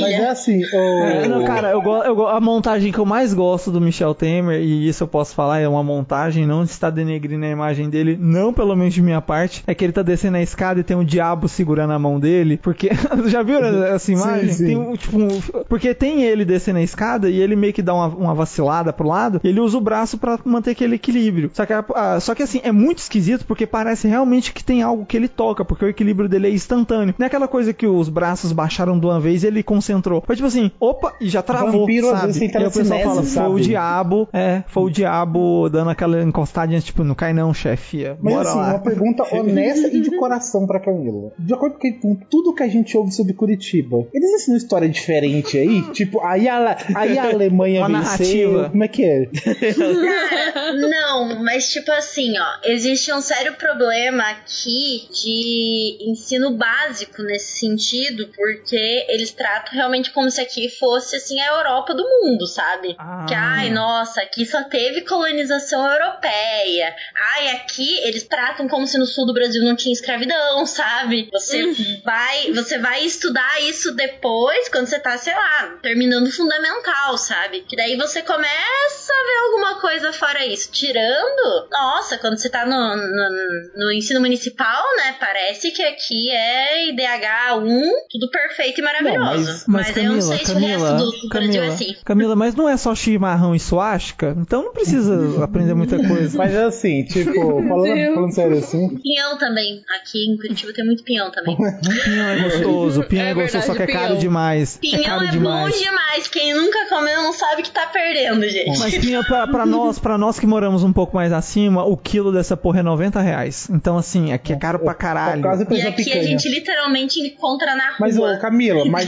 Mas 0.00 0.02
é 0.02 0.28
assim, 0.28 0.62
o... 0.72 1.02
É, 1.04 1.28
não, 1.28 1.44
cara, 1.44 1.70
eu, 1.70 1.82
eu 1.82 2.28
a 2.28 2.40
montagem 2.40 2.92
que 2.92 2.98
eu 2.98 3.06
mais 3.06 3.32
gosto 3.34 3.70
do 3.70 3.80
Michel 3.80 4.14
Temer, 4.14 4.60
e 4.60 4.88
isso 4.88 5.02
eu 5.04 5.08
posso 5.08 5.34
falar, 5.34 5.60
é 5.60 5.68
uma 5.68 5.82
montagem, 5.82 6.46
não 6.46 6.62
está 6.62 6.90
denegrindo 6.90 7.44
a 7.44 7.48
imagem 7.48 7.88
dele, 7.90 8.16
não 8.20 8.52
pelo 8.52 8.74
menos 8.76 8.94
de 8.94 9.02
minha 9.02 9.20
parte, 9.20 9.62
é 9.66 9.74
que 9.74 9.84
ele 9.84 9.92
tá 9.92 10.02
descendo 10.02 10.36
a 10.36 10.42
escada 10.42 10.80
e 10.80 10.82
tem 10.82 10.96
um 10.96 11.04
diabo 11.04 11.48
segurando 11.48 11.92
a 11.92 11.98
mão 11.98 12.18
dele, 12.20 12.58
porque, 12.62 12.90
já 13.26 13.42
viram 13.42 13.84
essa 13.84 14.12
imagem? 14.12 14.52
sim. 14.52 14.66
Tem 14.66 14.76
um, 14.76 14.96
tipo, 14.96 15.18
um- 15.18 15.40
porque 15.68 15.94
tem 15.94 16.22
ele 16.22 16.44
descendo 16.44 16.78
a 16.78 16.82
escada 16.82 17.28
e 17.30 17.38
ele 17.40 17.56
meio 17.56 17.72
que 17.72 17.82
dá 17.82 17.94
uma, 17.94 18.06
uma 18.08 18.34
vacilada 18.34 18.92
pro 18.92 19.08
lado, 19.08 19.40
ele 19.44 19.60
usa 19.60 19.76
o 19.76 19.80
braço 19.80 20.18
pra 20.18 20.38
manter 20.44 20.72
aquele 20.72 20.94
equilíbrio. 20.96 21.50
Só 21.52 21.64
que, 21.66 21.72
a- 21.72 21.84
a- 21.94 22.20
só 22.20 22.34
que 22.34 22.42
assim, 22.42 22.60
é 22.62 22.72
muito 22.72 22.98
esquisito 22.98 23.44
porque 23.46 23.66
parece 23.66 24.06
realmente 24.08 24.52
que 24.52 24.62
tem 24.64 24.82
algo 24.82 25.04
que 25.06 25.16
ele 25.16 25.28
toca, 25.28 25.64
porque 25.64 25.84
o 25.84 25.88
equilíbrio 25.88 26.28
dele 26.28 26.48
é 26.48 26.50
instantâneo. 26.50 27.14
Não 27.18 27.24
é 27.24 27.26
aquela 27.26 27.48
coisa 27.48 27.72
que 27.72 27.86
os 27.86 28.08
braços 28.08 28.52
baixaram 28.52 28.98
de 28.98 29.06
uma 29.06 29.20
vez 29.20 29.37
e 29.42 29.46
ele 29.46 29.62
concentrou. 29.62 30.22
Foi 30.26 30.36
tipo 30.36 30.46
assim, 30.48 30.70
opa, 30.80 31.14
e 31.20 31.28
já 31.28 31.42
travou, 31.42 31.80
Vampiro, 31.80 32.08
às 32.10 32.20
sabe? 32.20 32.26
vezes, 32.32 32.42
e 32.42 32.64
o 32.64 32.70
pessoal 32.70 33.00
fala, 33.00 33.22
foi 33.22 33.22
o 33.22 33.26
sabe? 33.26 33.60
diabo, 33.62 34.28
é, 34.32 34.62
foi 34.68 34.82
o 34.84 34.90
diabo 34.90 35.68
dando 35.68 35.90
aquela 35.90 36.22
encostadinha, 36.22 36.80
tipo, 36.80 37.04
não 37.04 37.14
cai 37.14 37.32
não, 37.32 37.52
chefia. 37.54 38.16
Mas 38.20 38.34
Bora 38.34 38.48
assim, 38.48 38.58
lá. 38.58 38.68
uma 38.70 38.78
pergunta 38.80 39.24
honesta 39.34 39.88
e 39.88 40.00
de 40.00 40.16
coração 40.16 40.66
pra 40.66 40.80
Camila. 40.80 41.32
De 41.38 41.52
acordo 41.54 41.78
com 42.00 42.14
tudo 42.30 42.54
que 42.54 42.62
a 42.62 42.68
gente 42.68 42.96
ouve 42.96 43.12
sobre 43.12 43.32
Curitiba, 43.32 44.06
eles 44.12 44.30
ensinam 44.30 44.56
história 44.56 44.88
diferente 44.88 45.56
aí? 45.58 45.82
tipo, 45.92 46.20
aí 46.24 46.48
a, 46.48 46.76
aí 46.94 47.18
a 47.18 47.24
Alemanha 47.30 47.86
Uma 47.86 48.00
venceu. 48.00 48.52
narrativa. 48.52 48.70
Como 48.70 48.84
é 48.84 48.88
que 48.88 49.04
é? 49.04 49.26
Cara, 49.26 50.72
não, 50.72 51.42
mas 51.42 51.68
tipo 51.70 51.90
assim, 51.92 52.34
ó, 52.38 52.68
existe 52.70 53.12
um 53.12 53.20
sério 53.20 53.54
problema 53.54 54.22
aqui 54.24 55.08
de 55.12 55.98
ensino 56.10 56.56
básico 56.56 57.22
nesse 57.22 57.58
sentido, 57.58 58.28
porque 58.36 59.06
eles 59.08 59.27
tratam 59.32 59.74
realmente 59.74 60.10
como 60.10 60.30
se 60.30 60.40
aqui 60.40 60.68
fosse 60.68 61.16
assim 61.16 61.40
a 61.40 61.54
Europa 61.54 61.94
do 61.94 62.02
mundo, 62.02 62.46
sabe? 62.46 62.96
Ah. 62.98 63.26
Que 63.28 63.34
ai, 63.34 63.70
nossa, 63.70 64.20
aqui 64.22 64.44
só 64.44 64.64
teve 64.64 65.02
colonização 65.02 65.84
europeia. 65.90 66.94
Ai, 67.34 67.48
aqui 67.50 67.98
eles 68.06 68.24
tratam 68.24 68.68
como 68.68 68.86
se 68.86 68.98
no 68.98 69.06
sul 69.06 69.26
do 69.26 69.34
Brasil 69.34 69.62
não 69.64 69.76
tinha 69.76 69.92
escravidão, 69.92 70.66
sabe? 70.66 71.28
Você 71.32 72.00
vai, 72.04 72.52
você 72.52 72.78
vai 72.78 73.04
estudar 73.04 73.60
isso 73.62 73.94
depois, 73.94 74.68
quando 74.68 74.86
você 74.86 74.98
tá, 74.98 75.16
sei 75.18 75.34
lá, 75.34 75.78
terminando 75.82 76.26
o 76.26 76.32
fundamental, 76.32 77.16
sabe? 77.18 77.60
Que 77.68 77.76
daí 77.76 77.96
você 77.96 78.22
começa 78.22 79.12
a 79.12 79.26
ver 79.26 79.38
alguma 79.46 79.80
coisa 79.80 80.12
fora 80.12 80.44
isso. 80.46 80.70
Tirando, 80.70 81.68
nossa, 81.70 82.18
quando 82.18 82.38
você 82.38 82.48
tá 82.48 82.64
no, 82.64 82.96
no, 82.96 83.28
no 83.76 83.92
ensino 83.92 84.20
municipal, 84.20 84.82
né? 84.96 85.16
Parece 85.18 85.70
que 85.70 85.82
aqui 85.82 86.30
é 86.30 86.88
IDH 86.88 87.56
1, 87.56 87.92
tudo 88.10 88.30
perfeito 88.30 88.80
e 88.80 88.82
maravilhoso. 88.82 89.17
Mas- 89.18 89.64
mas, 89.66 89.96
eu 89.96 90.04
não 90.04 90.20
sei 90.20 90.44
se 90.44 90.52
o 90.52 90.58
resto 90.58 90.96
do, 90.96 91.12
é 91.26 91.28
Camila, 91.30 91.66
assim. 91.66 91.94
Camila, 92.04 92.36
mas 92.36 92.54
não 92.54 92.68
é 92.68 92.76
só 92.76 92.94
chimarrão 92.94 93.54
e 93.54 93.60
suástica? 93.60 94.34
Então 94.38 94.62
não 94.64 94.72
precisa 94.72 95.12
aprender 95.44 95.74
muita 95.74 95.96
coisa. 96.06 96.36
Mas 96.36 96.54
assim, 96.54 97.04
tipo, 97.04 97.32
falando 97.32 98.14
falando 98.14 98.32
sério 98.34 98.58
assim. 98.58 98.96
Pinhão 99.02 99.38
também. 99.38 99.82
Aqui 100.00 100.30
em 100.32 100.36
Curitiba 100.36 100.72
tem 100.72 100.84
muito 100.84 101.02
pinhão 101.02 101.30
também. 101.30 101.56
Pinhão 102.04 102.28
é 102.28 102.40
gostoso, 102.42 103.02
pinhão 103.04 103.26
é, 103.26 103.30
É 103.30 103.34
gostoso, 103.34 103.66
só 103.66 103.74
que 103.74 103.82
é 103.82 103.86
verdade, 103.86 103.92
caro 103.98 104.06
pinhão. 104.08 104.20
demais. 104.20 104.76
é 104.76 104.80
Pinhão 104.80 105.02
caro 105.04 105.22
é, 105.22 105.26
bom 105.26 105.32
demais. 105.32 105.78
demais. 105.78 106.28
Quem 106.28 106.54
nunca 106.54 106.88
comeu 106.88 107.22
não 107.22 107.32
sabe 107.32 107.62
que 107.62 107.70
tá 107.70 107.86
perdendo, 107.86 108.48
gente. 108.48 108.78
Mas 108.78 108.96
pinhão, 108.98 109.22
pra, 109.24 109.46
pra 109.46 109.66
nós, 109.66 109.98
pra 109.98 110.16
nós 110.18 110.38
que 110.38 110.46
moramos 110.46 110.82
um 110.84 110.92
pouco 110.92 111.16
mais 111.16 111.32
acima, 111.32 111.84
o 111.84 111.96
quilo 111.96 112.32
dessa 112.32 112.56
porra 112.56 112.80
é 112.80 112.82
90 112.82 113.20
reais. 113.20 113.68
Então, 113.70 113.96
assim, 113.98 114.32
aqui 114.32 114.52
é 114.52 114.56
caro 114.56 114.78
pra 114.78 114.94
caralho. 114.94 115.42
Quase 115.42 115.62
E 115.62 115.80
aqui 115.82 115.82
a 115.88 115.92
picanha. 115.92 116.22
gente 116.24 116.48
literalmente 116.48 117.20
encontra 117.20 117.74
na 117.76 117.88
rua. 117.88 117.96
Mas, 118.00 118.18
ô, 118.18 118.38
Camila, 118.38 118.84
mas 118.86 119.07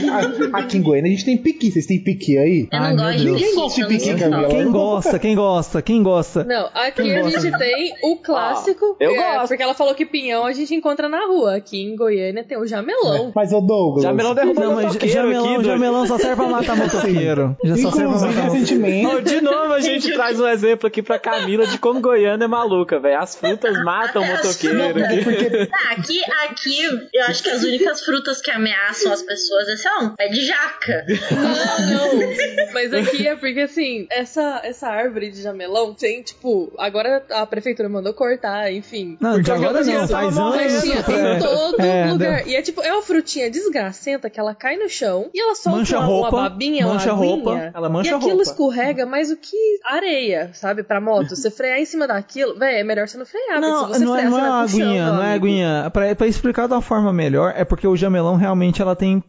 aqui 0.53 0.77
em 0.77 0.81
Goiânia 0.81 1.09
a 1.09 1.11
gente 1.11 1.25
tem 1.25 1.37
piqui. 1.37 1.71
Vocês 1.71 1.85
têm 1.85 2.03
piqui 2.03 2.37
aí? 2.37 2.67
Eu 2.71 2.79
não 2.79 2.85
Ai, 2.85 2.95
gosto 2.95 3.17
de 3.17 3.25
piqui, 3.31 3.43
Quem 3.43 3.55
gosta 3.55 3.81
de 3.81 3.87
piqui. 3.87 4.15
Camila? 4.19 4.47
Quem 4.49 4.71
gosta, 4.71 5.19
quem 5.19 5.35
gosta, 5.35 5.81
quem 5.81 6.03
gosta? 6.03 6.43
Não, 6.43 6.69
aqui 6.73 7.01
Quem 7.03 7.17
a 7.17 7.21
gosta? 7.21 7.39
gente 7.41 7.57
tem 7.57 7.93
o 8.03 8.17
clássico. 8.17 8.95
eu 8.99 9.11
é, 9.11 9.15
gosto. 9.35 9.47
Porque 9.49 9.63
ela 9.63 9.73
falou 9.73 9.93
que 9.95 10.05
pinhão 10.05 10.45
a 10.45 10.53
gente 10.53 10.73
encontra 10.73 11.07
na 11.09 11.25
rua. 11.25 11.55
Aqui 11.57 11.81
em 11.81 11.95
Goiânia 11.95 12.43
tem 12.43 12.57
o 12.57 12.65
jamelão. 12.65 13.31
Mas, 13.35 13.51
ô 13.53 13.61
Douglas. 13.61 14.03
Jamelão 14.03 14.33
derrubou 14.33 14.63
Não, 14.63 14.71
o 14.71 14.75
mas 14.75 14.93
jamelão, 14.93 15.55
aqui, 15.55 15.63
jamelão 15.65 16.07
só 16.07 16.17
serve 16.17 16.35
pra 16.35 16.47
matar 16.47 16.75
motoqueiro. 16.75 17.55
Já 17.63 17.77
só 17.77 17.91
serve 17.91 18.07
pra 18.07 18.19
matar 18.19 18.27
motoqueiro. 18.27 18.53
recentemente. 18.53 19.21
De 19.23 19.41
novo 19.41 19.73
a 19.73 19.79
gente 19.79 20.13
traz 20.13 20.39
um 20.39 20.47
exemplo 20.47 20.87
aqui 20.87 21.01
pra 21.01 21.19
Camila 21.19 21.65
de 21.67 21.77
como 21.77 21.99
Goiânia 22.01 22.45
é 22.45 22.47
maluca, 22.47 22.99
velho. 22.99 23.19
As 23.19 23.35
frutas 23.35 23.83
matam 23.83 24.21
o 24.23 24.27
motoqueiro. 24.27 25.03
aqui. 25.03 25.21
Ah, 25.71 25.93
aqui, 25.93 26.21
aqui, 26.45 26.77
eu 27.13 27.25
acho 27.25 27.43
que 27.43 27.49
as 27.49 27.63
únicas 27.63 28.01
frutas 28.01 28.41
que 28.41 28.51
ameaçam 28.51 29.11
as 29.11 29.21
pessoas 29.21 29.67
é, 29.67 29.75
um 29.99 30.09
pé 30.15 30.27
de 30.27 30.45
jaca. 30.45 31.05
Não, 31.31 32.15
não. 32.17 32.31
Mas 32.73 32.93
aqui 32.93 33.27
é 33.27 33.35
porque, 33.35 33.61
assim, 33.61 34.07
essa, 34.09 34.61
essa 34.63 34.87
árvore 34.87 35.31
de 35.31 35.41
jamelão 35.41 35.93
tem, 35.93 36.21
tipo, 36.21 36.71
agora 36.77 37.23
a 37.31 37.45
prefeitura 37.45 37.89
mandou 37.89 38.13
cortar, 38.13 38.71
enfim. 38.71 39.17
Não, 39.19 39.41
de 39.41 39.51
agora 39.51 39.83
não, 39.83 40.07
faz 40.07 40.35
Mas 40.35 40.73
anos. 40.73 40.83
tinha 40.83 41.03
que- 41.03 41.11
em 41.11 41.39
todo 41.39 41.81
é, 41.81 42.11
lugar. 42.11 42.37
deu- 42.43 42.47
E 42.47 42.55
é 42.55 42.61
tipo, 42.61 42.81
é 42.81 42.91
uma 42.91 43.01
frutinha 43.01 43.49
desgracenta 43.49 44.29
que 44.29 44.39
ela 44.39 44.55
cai 44.55 44.77
no 44.77 44.87
chão 44.89 45.29
e 45.33 45.41
ela 45.41 45.55
solta 45.55 45.79
Mancha 45.79 45.97
uma, 45.97 46.05
roupa, 46.05 46.29
uma 46.35 46.49
babinha, 46.49 46.87
mancha 46.87 47.13
uma 47.13 47.23
roupa, 47.25 47.51
aguinha, 47.51 47.71
ela 47.75 47.89
mancha 47.89 48.09
E 48.11 48.13
aquilo 48.13 48.29
roupa. 48.31 48.43
escorrega 48.43 49.05
mais 49.05 49.31
o 49.31 49.37
que 49.37 49.57
areia, 49.85 50.49
sabe? 50.53 50.83
Pra 50.83 50.99
moto. 51.01 51.35
Você 51.35 51.51
frear 51.51 51.79
em 51.79 51.85
cima 51.85 52.07
daquilo, 52.07 52.57
véi, 52.57 52.79
é 52.79 52.83
melhor 52.83 53.07
você 53.07 53.17
não 53.17 53.25
frear. 53.25 53.59
Não, 53.59 53.79
porque 53.87 53.93
se 53.99 53.99
você 53.99 54.05
não 54.05 54.15
é, 54.15 54.21
frear, 54.21 54.31
não 54.31 54.39
é 54.39 54.49
uma 54.49 54.63
aguinha, 54.63 55.11
não 55.11 55.23
é 55.23 55.33
aguinha. 55.33 55.89
Pra, 55.91 56.15
pra 56.15 56.27
explicar 56.27 56.67
de 56.67 56.73
uma 56.73 56.81
forma 56.81 57.11
melhor, 57.13 57.53
é 57.55 57.63
porque 57.65 57.87
o 57.87 57.95
jamelão 57.95 58.35
realmente 58.35 58.81
ela 58.81 58.95
tem 58.95 59.19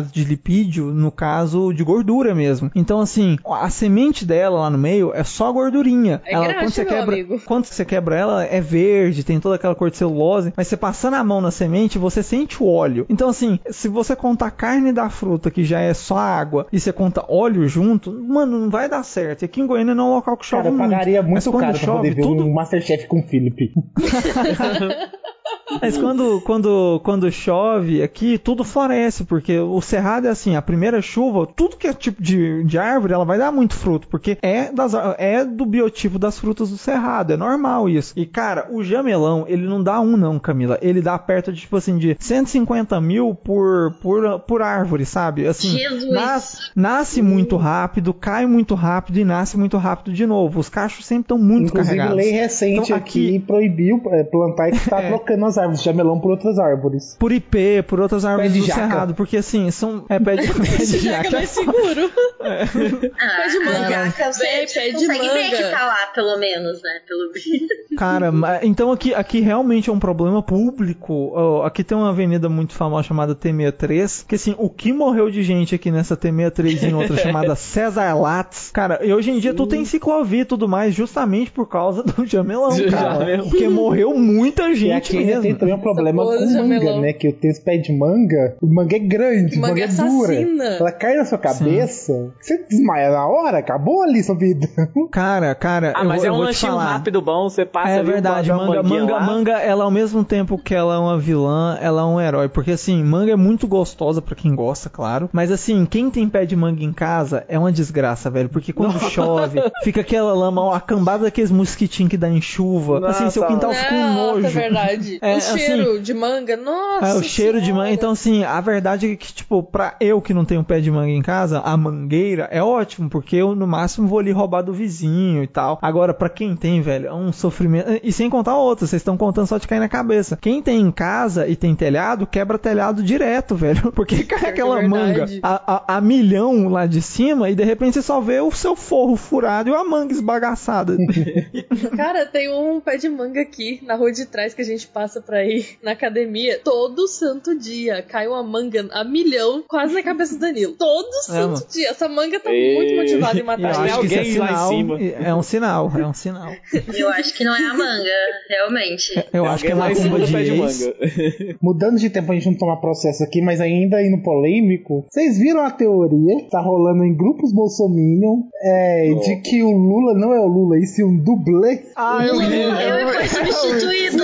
de 0.00 0.24
lipídio, 0.24 0.86
no 0.86 1.10
caso 1.10 1.72
de 1.72 1.82
gordura 1.84 2.34
mesmo. 2.34 2.70
Então, 2.74 3.00
assim, 3.00 3.36
a 3.46 3.68
semente 3.70 4.24
dela 4.24 4.60
lá 4.60 4.70
no 4.70 4.78
meio 4.78 5.12
é 5.14 5.24
só 5.24 5.50
gordurinha. 5.52 6.20
É 6.24 6.34
ela, 6.34 6.44
graxa, 6.48 6.60
quando 6.60 6.70
você 6.72 6.84
meu 6.84 6.92
quebra, 6.92 7.14
amigo. 7.14 7.40
quando 7.44 7.64
você 7.66 7.84
quebra 7.84 8.16
ela, 8.16 8.44
é 8.44 8.60
verde, 8.60 9.24
tem 9.24 9.40
toda 9.40 9.56
aquela 9.56 9.74
cor 9.74 9.90
de 9.90 9.96
celulose, 9.96 10.52
mas 10.56 10.66
você 10.68 10.76
passando 10.76 11.14
a 11.14 11.24
mão 11.24 11.40
na 11.40 11.50
semente, 11.50 11.98
você 11.98 12.22
sente 12.22 12.62
o 12.62 12.66
óleo. 12.66 13.06
Então, 13.08 13.28
assim, 13.28 13.58
se 13.70 13.88
você 13.88 14.14
contar 14.14 14.46
a 14.46 14.50
carne 14.50 14.92
da 14.92 15.08
fruta, 15.10 15.50
que 15.50 15.64
já 15.64 15.80
é 15.80 15.94
só 15.94 16.18
água, 16.18 16.66
e 16.72 16.78
você 16.80 16.92
conta 16.92 17.24
óleo 17.28 17.66
junto, 17.68 18.12
mano, 18.12 18.58
não 18.58 18.70
vai 18.70 18.88
dar 18.88 19.02
certo. 19.02 19.42
E 19.42 19.44
aqui 19.44 19.60
em 19.60 19.66
Goiânia 19.66 19.94
não 19.94 20.06
é 20.06 20.10
um 20.10 20.14
local 20.14 20.36
que 20.36 20.46
chove 20.46 20.62
Cara, 20.64 20.74
eu 20.74 20.78
muito. 20.78 20.90
pagaria 20.90 21.22
mas 21.22 21.30
muito 21.30 21.50
quando 21.50 21.60
caro 21.62 21.72
pra 21.78 21.86
chove, 21.86 21.98
poder 21.98 22.14
ver 22.14 22.22
tudo 22.22 22.44
um 22.44 22.52
Masterchef 22.52 23.06
com 23.06 23.20
o 23.20 23.22
Felipe. 23.22 23.72
Mas 25.80 25.96
quando, 25.98 26.40
quando, 26.42 27.00
quando 27.04 27.30
chove 27.30 28.02
aqui, 28.02 28.38
tudo 28.38 28.64
floresce, 28.64 29.24
porque 29.24 29.58
o 29.58 29.80
cerrado 29.80 30.26
é 30.26 30.30
assim, 30.30 30.56
a 30.56 30.62
primeira 30.62 31.00
chuva, 31.02 31.46
tudo 31.46 31.76
que 31.76 31.86
é 31.86 31.92
tipo 31.92 32.22
de, 32.22 32.64
de 32.64 32.78
árvore, 32.78 33.12
ela 33.12 33.24
vai 33.24 33.38
dar 33.38 33.52
muito 33.52 33.74
fruto, 33.74 34.08
porque 34.08 34.38
é, 34.42 34.72
das, 34.72 34.92
é 35.18 35.44
do 35.44 35.66
biotipo 35.66 36.18
das 36.18 36.38
frutas 36.38 36.70
do 36.70 36.76
cerrado, 36.78 37.32
é 37.32 37.36
normal 37.36 37.88
isso. 37.88 38.12
E 38.16 38.24
cara, 38.26 38.66
o 38.70 38.82
jamelão, 38.82 39.44
ele 39.48 39.66
não 39.66 39.82
dá 39.82 40.00
um 40.00 40.16
não, 40.16 40.38
Camila, 40.38 40.78
ele 40.80 41.00
dá 41.02 41.18
perto 41.18 41.52
de 41.52 41.60
tipo 41.60 41.76
assim, 41.76 41.98
de 41.98 42.16
150 42.18 43.00
mil 43.00 43.34
por, 43.34 43.94
por, 44.00 44.40
por 44.40 44.62
árvore, 44.62 45.04
sabe? 45.04 45.46
Assim, 45.46 45.68
Jesus. 45.76 46.10
nasce, 46.10 46.70
nasce 46.74 47.22
muito 47.22 47.56
rápido, 47.56 48.14
cai 48.14 48.46
muito 48.46 48.74
rápido 48.74 49.18
e 49.18 49.24
nasce 49.24 49.56
muito 49.58 49.76
rápido 49.76 50.12
de 50.12 50.26
novo. 50.26 50.60
Os 50.60 50.68
cachos 50.68 51.04
sempre 51.06 51.22
estão 51.24 51.38
muito 51.38 51.68
Inclusive, 51.68 51.96
carregados. 51.96 52.16
lei 52.16 52.30
recente 52.32 52.80
Então, 52.84 52.96
aqui, 52.96 53.38
proibiu 53.46 54.00
é, 54.06 54.24
plantar 54.24 54.68
e 54.70 54.78
tá 54.78 54.98
É. 55.08 55.08
trocando 55.08 55.44
as 55.46 55.57
árvores 55.58 55.80
de 55.80 55.84
jamelão 55.84 56.18
por 56.20 56.30
outras 56.30 56.58
árvores. 56.58 57.16
por 57.18 57.32
IP, 57.32 57.82
por 57.86 58.00
outras 58.00 58.24
árvores 58.24 58.52
de 58.52 58.60
do 58.60 58.66
jaca. 58.66 58.80
cerrado, 58.80 59.14
porque 59.14 59.36
assim, 59.36 59.70
são. 59.70 60.04
É 60.08 60.18
pé 60.18 60.36
de, 60.36 60.46
pé 60.54 60.84
de 60.84 60.96
é 60.96 61.00
jaca. 61.00 61.30
mais 61.32 61.50
seguro. 61.50 62.10
Ah, 62.40 62.66
Pé 62.68 63.48
de 63.48 63.58
manga. 63.64 63.88
jaca, 63.90 64.32
você, 64.32 64.44
pé 64.44 64.64
de 64.90 64.92
consegue 64.94 65.28
ver 65.28 65.44
manga. 65.50 65.56
que 65.56 65.62
tá 65.70 65.84
lá, 65.86 66.06
pelo 66.14 66.38
menos, 66.38 66.80
né? 66.82 66.90
Pelo 67.06 67.96
Cara, 67.98 68.32
então 68.62 68.92
aqui, 68.92 69.12
aqui 69.14 69.40
realmente 69.40 69.90
é 69.90 69.92
um 69.92 69.98
problema 69.98 70.42
público. 70.42 71.32
Ó, 71.34 71.64
aqui 71.64 71.82
tem 71.82 71.96
uma 71.98 72.10
avenida 72.10 72.48
muito 72.48 72.74
famosa 72.74 73.02
chamada 73.02 73.34
T63, 73.34 74.24
que 74.26 74.34
assim, 74.36 74.54
o 74.58 74.70
que 74.70 74.92
morreu 74.92 75.30
de 75.30 75.42
gente 75.42 75.74
aqui 75.74 75.90
nessa 75.90 76.16
T63 76.16 76.82
e 76.82 76.86
em 76.86 76.94
outra 76.94 77.16
chamada 77.18 77.54
César 77.56 78.14
Lattes, 78.14 78.70
cara, 78.70 79.00
e 79.04 79.12
hoje 79.12 79.30
em 79.30 79.38
dia 79.40 79.52
tu 79.52 79.66
tem 79.66 79.84
ciclovia 79.84 80.42
e 80.42 80.44
tudo 80.44 80.68
mais 80.68 80.94
justamente 80.94 81.50
por 81.50 81.68
causa 81.68 82.02
do 82.02 82.24
jamelão, 82.26 82.70
cara. 82.90 83.18
jamelão. 83.20 83.48
Porque 83.48 83.68
morreu 83.68 84.14
muita 84.16 84.70
E 84.70 84.74
gente 84.76 84.92
aqui 84.94 85.18
ainda 85.18 85.47
tem 85.48 85.58
também 85.58 85.74
um 85.74 85.78
problema 85.80 86.24
com 86.24 86.46
manga, 86.46 87.00
né? 87.00 87.12
Que 87.12 87.28
eu 87.28 87.32
tenho 87.32 87.50
esse 87.52 87.60
pé 87.62 87.76
de 87.76 87.92
manga, 87.92 88.56
o 88.60 88.66
manga 88.66 88.96
é 88.96 88.98
grande, 88.98 89.56
o 89.56 89.60
Manga 89.60 89.74
manga 89.74 89.84
é 89.84 89.88
dura. 89.88 90.32
assassina. 90.32 90.64
Ela 90.64 90.92
cai 90.92 91.16
na 91.16 91.24
sua 91.24 91.38
cabeça, 91.38 92.32
você 92.40 92.64
desmaia 92.68 93.10
na 93.10 93.26
hora, 93.26 93.58
acabou 93.58 94.02
ali 94.02 94.22
sua 94.22 94.34
vida. 94.36 94.68
Cara, 95.10 95.54
cara, 95.54 95.92
Ah, 95.96 96.02
eu 96.02 96.08
mas 96.08 96.18
vou, 96.22 96.26
é 96.30 96.32
um 96.32 96.38
lanchinho 96.38 96.76
rápido 96.76 97.20
bom, 97.22 97.48
você 97.48 97.64
passa 97.64 97.90
É 97.90 97.98
ali, 97.98 98.10
verdade, 98.12 98.52
manga, 98.52 98.82
manga, 98.82 99.12
lá. 99.14 99.20
manga, 99.20 99.52
ela 99.58 99.84
ao 99.84 99.90
mesmo 99.90 100.22
tempo 100.24 100.58
que 100.58 100.74
ela 100.74 100.94
é 100.94 100.98
uma 100.98 101.18
vilã, 101.18 101.78
ela 101.80 102.02
é 102.02 102.04
um 102.04 102.20
herói, 102.20 102.48
porque 102.48 102.72
assim, 102.72 103.02
manga 103.02 103.32
é 103.32 103.36
muito 103.36 103.66
gostosa 103.66 104.20
pra 104.20 104.34
quem 104.34 104.54
gosta, 104.54 104.88
claro, 104.90 105.28
mas 105.32 105.50
assim, 105.50 105.86
quem 105.86 106.10
tem 106.10 106.28
pé 106.28 106.44
de 106.44 106.54
manga 106.56 106.82
em 106.82 106.92
casa 106.92 107.44
é 107.48 107.58
uma 107.58 107.72
desgraça, 107.72 108.30
velho, 108.30 108.48
porque 108.48 108.72
quando 108.72 108.98
chove, 109.10 109.60
fica 109.82 110.00
aquela 110.02 110.32
lama, 110.34 110.74
a 110.76 110.80
cambada 110.80 111.24
daqueles 111.24 111.50
mosquitinhos 111.50 112.10
que 112.10 112.16
dá 112.16 112.28
em 112.28 112.40
chuva, 112.40 113.08
assim, 113.08 113.30
seu 113.30 113.42
Nossa, 113.42 113.54
quintal 113.54 113.72
fica 113.72 113.94
um 113.94 114.14
Nossa, 114.14 114.32
nojo. 114.34 114.46
é 114.46 114.50
verdade. 114.50 115.18
É, 115.22 115.37
o 115.38 115.54
assim, 115.54 115.58
cheiro 115.58 116.00
de 116.00 116.14
manga, 116.14 116.56
nossa. 116.56 117.06
É, 117.06 117.14
o 117.14 117.22
cheiro 117.22 117.58
de 117.60 117.66
senhora. 117.66 117.84
manga. 117.84 117.94
Então, 117.94 118.10
assim, 118.12 118.44
a 118.44 118.60
verdade 118.60 119.12
é 119.12 119.16
que, 119.16 119.32
tipo, 119.32 119.62
pra 119.62 119.96
eu 120.00 120.20
que 120.20 120.34
não 120.34 120.44
tenho 120.44 120.62
pé 120.64 120.80
de 120.80 120.90
manga 120.90 121.10
em 121.10 121.22
casa, 121.22 121.60
a 121.60 121.76
mangueira 121.76 122.48
é 122.50 122.62
ótimo, 122.62 123.08
porque 123.08 123.36
eu, 123.36 123.54
no 123.54 123.66
máximo, 123.66 124.08
vou 124.08 124.18
ali 124.18 124.30
roubar 124.32 124.62
do 124.62 124.72
vizinho 124.72 125.42
e 125.42 125.46
tal. 125.46 125.78
Agora, 125.82 126.12
pra 126.14 126.28
quem 126.28 126.54
tem, 126.56 126.80
velho, 126.82 127.06
é 127.08 127.14
um 127.14 127.32
sofrimento. 127.32 128.00
E 128.02 128.12
sem 128.12 128.28
contar 128.30 128.56
outras, 128.56 128.90
vocês 128.90 129.00
estão 129.00 129.16
contando 129.16 129.46
só 129.46 129.58
de 129.58 129.66
cair 129.68 129.80
na 129.80 129.88
cabeça. 129.88 130.36
Quem 130.40 130.62
tem 130.62 130.80
em 130.80 130.90
casa 130.90 131.46
e 131.48 131.56
tem 131.56 131.74
telhado, 131.74 132.26
quebra 132.26 132.58
telhado 132.58 133.02
direto, 133.02 133.54
velho. 133.56 133.92
Porque 133.92 134.24
cai 134.24 134.46
é 134.46 134.48
aquela 134.50 134.80
manga 134.82 135.26
verdade. 135.26 135.40
a, 135.42 135.74
a- 135.94 135.96
a 135.96 136.00
milhão 136.00 136.68
lá 136.68 136.86
de 136.86 137.00
cima 137.02 137.50
e 137.50 137.54
de 137.54 137.64
repente 137.64 137.94
você 137.94 138.02
só 138.02 138.20
vê 138.20 138.40
o 138.40 138.50
seu 138.50 138.74
forro 138.76 139.16
furado 139.16 139.70
e 139.70 139.74
a 139.74 139.84
manga 139.84 140.12
esbagaçada. 140.12 140.96
Cara, 141.96 142.26
tem 142.26 142.52
um 142.52 142.80
pé 142.80 142.96
de 142.96 143.08
manga 143.08 143.40
aqui 143.40 143.80
na 143.84 143.94
rua 143.94 144.12
de 144.12 144.26
trás 144.26 144.54
que 144.54 144.62
a 144.62 144.64
gente 144.64 144.86
passa 144.86 145.20
pra 145.28 145.44
ir 145.44 145.76
na 145.82 145.92
academia. 145.92 146.58
Todo 146.64 147.06
santo 147.06 147.54
dia 147.58 148.00
cai 148.02 148.26
uma 148.26 148.42
manga 148.42 148.88
a 148.92 149.04
milhão 149.04 149.62
quase 149.68 149.92
na 149.92 150.02
cabeça 150.02 150.34
do 150.36 150.40
Danilo. 150.40 150.72
Todo 150.78 151.06
santo 151.26 151.52
mano. 151.52 151.66
dia. 151.70 151.90
Essa 151.90 152.08
manga 152.08 152.40
tá 152.40 152.50
E- 152.50 152.74
muito 152.76 152.94
motivada 152.96 153.36
em 153.36 153.40
eu 153.40 153.44
matar 153.46 153.60
Tem 153.60 153.70
acho 153.70 153.84
que 154.08 154.14
é 154.14 154.18
alguém 154.18 154.38
lá 154.38 154.46
em 154.46 154.48
sinal. 154.48 154.68
cima. 154.68 154.98
É 155.02 155.34
um 155.34 155.42
sinal, 155.42 155.92
é 155.94 156.06
um 156.06 156.14
sinal. 156.14 156.50
Eu 156.96 157.08
acho 157.10 157.34
que 157.34 157.44
não 157.44 157.54
é 157.54 157.62
a 157.66 157.74
manga, 157.74 158.10
realmente. 158.48 159.12
Eu 159.32 159.42
Tem 159.42 159.46
acho 159.52 159.64
que 159.64 159.70
é 159.70 159.74
macumba 159.74 160.18
do 160.18 160.24
de 160.26 160.32
pé 160.32 160.42
de 160.44 160.50
ex. 160.52 160.80
manga. 160.86 160.96
Mudando 161.60 161.98
de 161.98 162.08
tempo, 162.08 162.32
a 162.32 162.34
gente 162.34 162.46
não 162.46 162.54
tomar 162.56 162.76
processo 162.76 163.22
aqui, 163.22 163.42
mas 163.42 163.60
ainda 163.60 164.02
indo 164.02 164.22
polêmico. 164.22 165.06
Vocês 165.10 165.36
viram 165.38 165.60
a 165.60 165.70
teoria 165.70 166.38
que 166.38 166.48
tá 166.50 166.60
rolando 166.60 167.04
em 167.04 167.14
grupos 167.14 167.52
bolsominion 167.52 168.44
é, 168.62 169.12
de 169.22 169.36
que 169.42 169.62
o 169.62 169.70
Lula 169.72 170.14
não 170.14 170.32
é 170.32 170.40
o 170.40 170.46
Lula, 170.46 170.78
e 170.78 170.86
sim 170.86 171.04
um 171.04 171.16
dublê? 171.22 171.82
Ah, 171.94 172.24
eu 172.26 172.38
vi. 172.38 172.54
Ele 172.54 173.12
foi 173.12 173.26
substituído. 173.26 174.22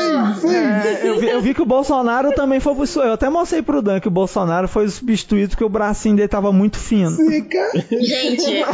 É, 0.95 1.09
eu, 1.09 1.19
vi 1.19 1.29
eu 1.29 1.41
vi 1.41 1.55
que 1.55 1.63
o 1.63 1.67
Bolsonaro 1.67 2.33
também 2.33 2.61
foi. 2.61 2.75
Eu 2.97 3.13
até 3.13 3.29
mostrei 3.29 3.63
pro 3.63 3.83
Dan 3.83 4.01
que 4.01 4.09
o 4.09 4.11
Bolsonaro 4.11 4.69
foi 4.69 4.89
substituído 4.89 5.51
porque 5.51 5.65
o 5.65 5.69
bracinho 5.69 6.17
dele 6.17 6.29
tava 6.29 6.53
muito 6.53 6.79
fino. 6.79 7.11
Fica. 7.17 7.71
Gente, 7.91 8.65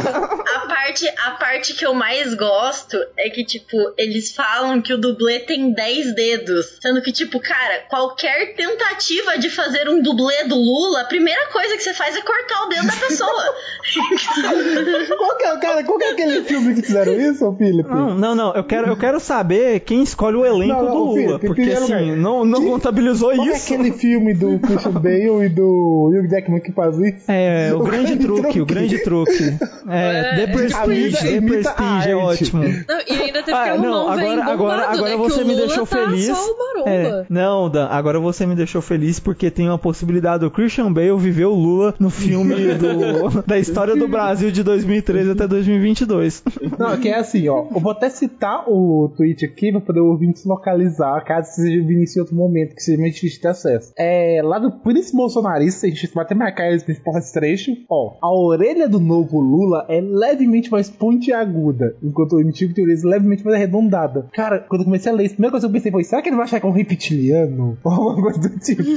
parte, 0.81 1.07
a 1.25 1.31
parte 1.31 1.73
que 1.75 1.85
eu 1.85 1.93
mais 1.93 2.33
gosto 2.33 2.97
é 3.17 3.29
que, 3.29 3.43
tipo, 3.45 3.77
eles 3.97 4.33
falam 4.33 4.81
que 4.81 4.93
o 4.93 4.97
dublê 4.97 5.39
tem 5.39 5.71
10 5.73 6.15
dedos. 6.15 6.77
Sendo 6.81 7.01
que, 7.01 7.11
tipo, 7.11 7.39
cara, 7.39 7.81
qualquer 7.89 8.55
tentativa 8.55 9.37
de 9.37 9.49
fazer 9.49 9.87
um 9.89 10.01
dublê 10.01 10.43
do 10.45 10.55
Lula, 10.55 11.01
a 11.01 11.05
primeira 11.05 11.47
coisa 11.47 11.75
que 11.77 11.83
você 11.83 11.93
faz 11.93 12.15
é 12.15 12.21
cortar 12.21 12.65
o 12.65 12.69
dedo 12.69 12.87
da 12.87 12.93
pessoa. 13.07 13.55
Qual 15.17 15.37
que 15.37 15.43
é, 15.45 15.57
cara, 15.57 15.83
qual 15.83 15.97
que 15.97 16.03
é 16.05 16.11
aquele 16.11 16.43
filme 16.43 16.75
que 16.75 16.81
fizeram 16.81 17.13
isso, 17.13 17.53
Felipe? 17.57 17.89
Não, 17.89 18.15
não, 18.15 18.35
não. 18.35 18.53
Eu 18.55 18.63
quero, 18.63 18.87
eu 18.87 18.97
quero 18.97 19.19
saber 19.19 19.81
quem 19.81 20.01
escolhe 20.03 20.37
o 20.37 20.45
elenco 20.45 20.73
Não, 20.73 20.83
não, 20.85 20.91
do 20.91 20.97
Lula. 21.05 21.15
Felipe, 21.15 21.47
porque 21.47 21.61
primeiro 21.61 21.83
assim, 21.83 21.93
lugar, 22.11 22.17
não, 22.17 22.45
não 22.45 22.61
que- 22.61 22.67
contabilizou 22.67 23.33
Qual 23.35 23.47
é 23.47 23.51
isso. 23.51 23.73
aquele 23.73 23.91
filme 23.91 24.33
do 24.33 24.59
Christian 24.59 24.91
Bale 24.91 25.45
e 25.45 25.49
do 25.49 26.11
Hugh 26.13 26.29
Jackman 26.29 26.61
que 26.61 26.71
faz 26.71 26.97
isso? 26.97 27.25
É, 27.29 27.71
o, 27.73 27.79
O 27.79 27.83
grande 27.83 28.01
grande 28.15 28.23
truque, 28.25 28.41
truque. 28.41 28.61
o 28.61 28.65
grande 28.65 29.03
truque. 29.03 29.57
É, 29.91 30.35
The 30.35 30.45
De 30.45 30.53
Prestige. 30.77 31.35
Imita 31.35 31.69
a 31.69 31.73
Prestige 31.73 32.09
é 32.09 32.15
ótimo. 32.15 32.63
Não, 32.63 32.99
e 33.07 33.13
ainda 33.21 33.43
teve 33.43 33.57
Ah, 33.57 33.63
que 33.63 33.69
arrumar 33.69 33.87
não, 33.87 34.05
um 34.05 34.09
agora, 34.09 34.43
agora, 34.43 34.55
bombado, 34.57 34.93
agora 34.97 35.09
né? 35.11 35.17
você 35.17 35.37
que 35.39 35.43
o 35.43 35.47
me 35.47 35.55
deixou 35.55 35.87
tá 35.87 35.97
feliz. 35.97 36.29
É, 36.85 37.25
não, 37.29 37.69
Dan, 37.69 37.87
agora 37.87 38.19
você 38.19 38.45
me 38.45 38.55
deixou 38.55 38.81
feliz 38.81 39.19
porque 39.19 39.51
tem 39.51 39.67
uma 39.67 39.77
possibilidade 39.77 40.39
do 40.41 40.51
Christian 40.51 40.91
Bale 40.91 41.17
viver 41.17 41.45
o 41.45 41.53
Lula 41.53 41.93
no 41.99 42.09
filme 42.09 42.55
do- 42.73 43.41
da 43.45 43.57
história 43.59 43.95
do 43.95 44.07
Brasil 44.07 44.51
de 44.51 44.63
2013 44.63 45.31
até 45.31 45.47
2022. 45.47 46.43
Não, 46.77 46.97
que 46.97 47.09
é 47.09 47.17
assim, 47.19 47.47
ó. 47.49 47.65
Eu 47.73 47.79
vou 47.79 47.91
até 47.91 48.09
citar 48.09 48.63
o 48.67 49.11
tweet 49.15 49.45
aqui 49.45 49.71
pra 49.71 49.81
poder 49.81 49.99
o 49.99 50.07
ouvinte 50.07 50.39
se 50.39 50.47
localizar, 50.47 51.23
caso 51.23 51.51
seja 51.55 51.85
Vinícius 51.85 52.17
em 52.17 52.19
outro 52.21 52.35
momento, 52.35 52.75
que 52.75 52.81
seja 52.81 52.99
mais 52.99 53.13
difícil 53.13 53.37
de 53.37 53.41
ter 53.41 53.47
acesso. 53.49 53.93
É, 53.97 54.41
lá 54.43 54.59
do 54.59 54.71
Príncipe 54.71 55.17
Bolsonarista, 55.17 55.85
a 55.87 55.89
gente 55.89 56.11
vai 56.13 56.23
até 56.23 56.35
marcar 56.35 56.71
esse 56.71 57.33
trecho. 57.33 57.71
Ó, 57.89 58.13
a 58.21 58.31
orelha 58.33 58.87
do 58.87 58.99
novo 58.99 59.39
Lula 59.39 59.85
é 59.89 60.01
levemente 60.01 60.60
mais 60.69 60.89
pontiaguda, 60.89 61.95
enquanto 62.03 62.33
o 62.33 62.39
antigo 62.39 62.73
tem 62.73 62.83
a 62.83 62.87
orelha 62.87 63.01
levemente 63.07 63.43
mais 63.43 63.55
arredondada. 63.55 64.27
Cara, 64.33 64.59
quando 64.59 64.81
eu 64.81 64.85
comecei 64.85 65.11
a 65.11 65.15
ler 65.15 65.23
isso, 65.25 65.33
a 65.33 65.35
primeira 65.37 65.51
coisa 65.51 65.65
que 65.67 65.69
eu 65.71 65.73
pensei 65.73 65.91
foi: 65.91 66.03
será 66.03 66.21
que 66.21 66.29
ele 66.29 66.35
vai 66.35 66.45
achar 66.45 66.59
que 66.59 66.65
é 66.65 66.69
um 66.69 66.73
reptiliano? 66.73 67.77
Ou 67.83 67.91
alguma 67.91 68.33
coisa 68.33 68.49
do 68.49 68.59
tipo. 68.59 68.83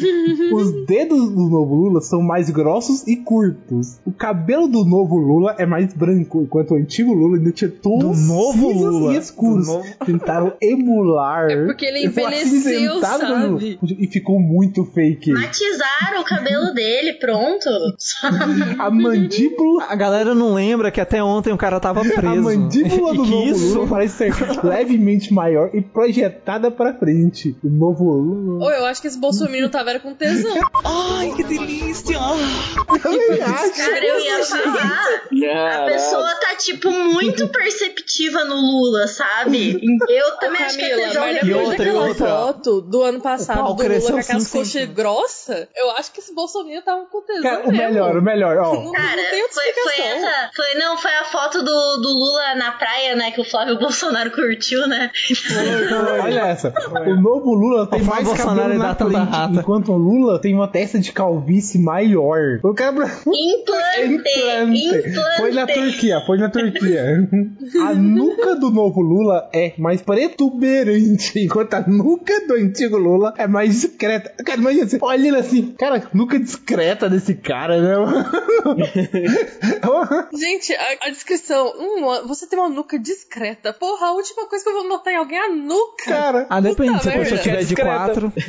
Os 0.55 0.87
dedos 0.87 1.31
do 1.31 1.49
novo 1.49 1.75
Lula 1.75 2.01
são 2.01 2.21
mais 2.21 2.51
grossos 2.51 3.07
e 3.07 3.17
curtos. 3.17 3.99
O 4.05 4.13
cabelo 4.13 4.67
do 4.69 4.85
novo 4.85 5.17
Lula 5.17 5.55
é 5.59 5.65
mais 5.67 5.93
branco, 5.95 6.43
enquanto 6.43 6.73
o 6.73 6.75
antigo 6.75 7.13
Lula 7.15 7.37
ainda 7.39 7.51
tinha 7.53 7.71
tons 7.71 8.03
Do 8.21 8.27
novo 8.27 8.73
Lula. 8.73 9.15
e 9.15 9.17
escuros. 9.19 9.67
Novo- 9.67 9.85
Tentaram 10.05 10.53
emular. 10.61 11.51
É 11.51 11.65
porque 11.65 11.87
ele 11.87 12.07
envelheceu, 12.07 13.01
sabe? 13.01 13.79
E 13.99 14.07
ficou 14.09 14.41
muito 14.41 14.85
fake. 14.85 15.31
Matizaram 15.33 16.21
o 16.21 16.25
cabelo 16.25 16.73
dele, 16.75 17.15
pronto. 17.15 17.69
A 18.79 18.91
mandíbula. 18.91 19.85
A 19.89 19.95
galera 19.97 20.35
não 20.35 20.55
lembra 20.55 20.91
que 20.91 21.01
até 21.01 21.23
ontem 21.23 21.53
o 21.55 21.59
cara 21.59 21.81
tava 21.81 22.01
preso. 22.05 22.27
A 22.27 22.35
mandíbula 22.37 23.15
do 23.15 23.25
que 23.25 23.31
novo 23.31 23.51
isso? 23.51 23.75
Lula 23.75 23.89
parece 23.89 24.17
ser 24.17 24.35
levemente 24.65 25.33
maior 25.33 25.71
e 25.75 25.81
projetada 25.81 26.71
pra 26.71 26.95
frente. 26.95 27.57
O 27.65 27.69
novo 27.69 28.05
Lula. 28.13 28.65
Ou 28.65 28.71
eu 28.71 28.85
acho 28.87 29.01
que 29.01 29.09
esse 29.09 29.19
bolsominion 29.19 29.69
tava 29.69 29.91
era 29.91 30.01
com 30.01 30.15
tesão. 30.15 30.55
Eu 32.95 33.01
também 33.01 33.43
acho. 33.43 33.77
Cara, 33.77 34.05
eu 34.07 34.21
ia 34.21 34.45
falar. 34.45 35.83
A 35.83 35.87
pessoa 35.87 36.35
tá, 36.41 36.55
tipo, 36.57 36.91
muito 36.91 37.49
perceptiva 37.49 38.45
no 38.45 38.55
Lula, 38.57 39.07
sabe? 39.07 39.81
Eu 40.09 40.37
também 40.39 40.63
acho 40.63 40.77
que 40.79 40.85
é 40.85 40.97
tesão 40.97 41.23
mas 41.23 41.41
depois 41.41 41.57
outra, 41.69 41.77
daquela 41.85 42.07
outra. 42.07 42.27
foto 42.27 42.81
do 42.83 43.03
ano 43.03 43.19
O 43.19 43.23
passado 43.23 43.57
do 43.75 43.83
Lula 43.83 44.01
com 44.01 44.17
aquelas 44.19 44.27
cinco 44.27 44.59
coxas 44.59 44.85
grossas, 44.91 45.67
eu 45.75 45.91
acho 45.93 46.13
que 46.13 46.21
esse 46.21 46.35
bolsominion 46.35 46.83
tava 46.83 47.05
com 47.07 47.21
tesão 47.23 47.43
Cara, 47.43 47.65
o 47.65 47.71
mesmo. 47.73 47.85
melhor, 47.89 48.17
o 48.17 48.23
melhor, 48.23 48.57
ó. 48.59 48.75
Não, 48.75 48.93
Cara, 48.93 49.17
não 49.23 49.31
tem 49.31 49.43
outra 49.43 49.55
foi, 49.63 49.73
foi 49.73 49.93
explicação. 49.93 50.29
essa. 50.29 50.51
Foi, 50.55 50.75
não, 50.75 50.99
foi 50.99 51.11
a 51.13 51.25
foto 51.25 51.44
do, 51.51 51.97
do 52.01 52.09
Lula 52.09 52.55
na 52.57 52.73
praia, 52.73 53.17
né? 53.17 53.31
Que 53.31 53.41
o 53.41 53.45
Flávio 53.45 53.77
Bolsonaro 53.79 54.31
curtiu, 54.31 54.87
né? 54.87 55.11
Olha 56.23 56.41
essa. 56.49 56.73
O 57.07 57.21
novo 57.21 57.55
Lula 57.55 57.87
tem 57.87 58.03
O 58.03 58.05
mais 58.05 58.25
Bolsonaro 58.25 58.61
cabelo 58.61 58.75
é 58.75 58.79
na 58.87 58.95
frente, 58.95 59.15
rata. 59.31 59.61
enquanto 59.61 59.93
o 59.93 59.97
Lula 59.97 60.41
tem 60.41 60.55
uma 60.55 60.69
testa 60.69 60.99
de 60.99 61.13
calvície 61.13 61.79
maior. 61.81 62.61
O 62.63 62.75
cara 62.75 62.95
Implante! 62.95 63.25
Implante. 64.05 64.87
Implante! 64.87 65.37
Foi 65.37 65.53
na 65.53 65.67
Turquia, 65.67 66.21
foi 66.27 66.39
na 66.39 66.49
Turquia. 66.49 67.29
A 67.89 67.95
nuca 67.95 68.57
do 68.57 68.71
novo 68.71 69.01
Lula 69.01 69.49
é 69.53 69.73
mais 69.79 70.03
protuberante, 70.03 71.39
enquanto 71.39 71.75
a 71.75 71.81
nuca 71.87 72.47
do 72.47 72.55
antigo 72.55 72.97
Lula 72.97 73.35
é 73.37 73.47
mais 73.47 73.81
discreta. 73.81 74.33
Cara, 74.45 74.61
imagina 74.61 74.85
assim, 74.85 74.99
olha 75.01 75.29
ele 75.29 75.37
assim, 75.37 75.75
cara, 75.79 76.03
nuca 76.13 76.39
discreta 76.39 77.09
desse 77.09 77.35
cara, 77.35 77.81
né? 77.81 77.95
Gente, 80.35 80.73
a, 80.75 81.07
a 81.07 81.11
descrição. 81.11 81.34
Hum, 81.79 82.27
você 82.27 82.47
tem 82.47 82.59
uma 82.59 82.69
nuca 82.69 82.99
discreta. 82.99 83.73
Porra, 83.73 84.09
a 84.09 84.13
última 84.13 84.47
coisa 84.47 84.65
que 84.65 84.71
eu 84.71 84.75
vou 84.75 84.89
notar 84.89 85.13
em 85.13 85.17
alguém 85.17 85.39
é 85.39 85.45
a 85.47 85.49
nuca. 85.49 86.05
cara, 86.05 86.47
Ah, 86.51 86.61
depende, 86.61 87.03
se 87.03 87.09
a 87.09 87.13
pessoa 87.13 87.41
tiver 87.41 87.65
de 87.65 87.75
quatro. 87.77 88.33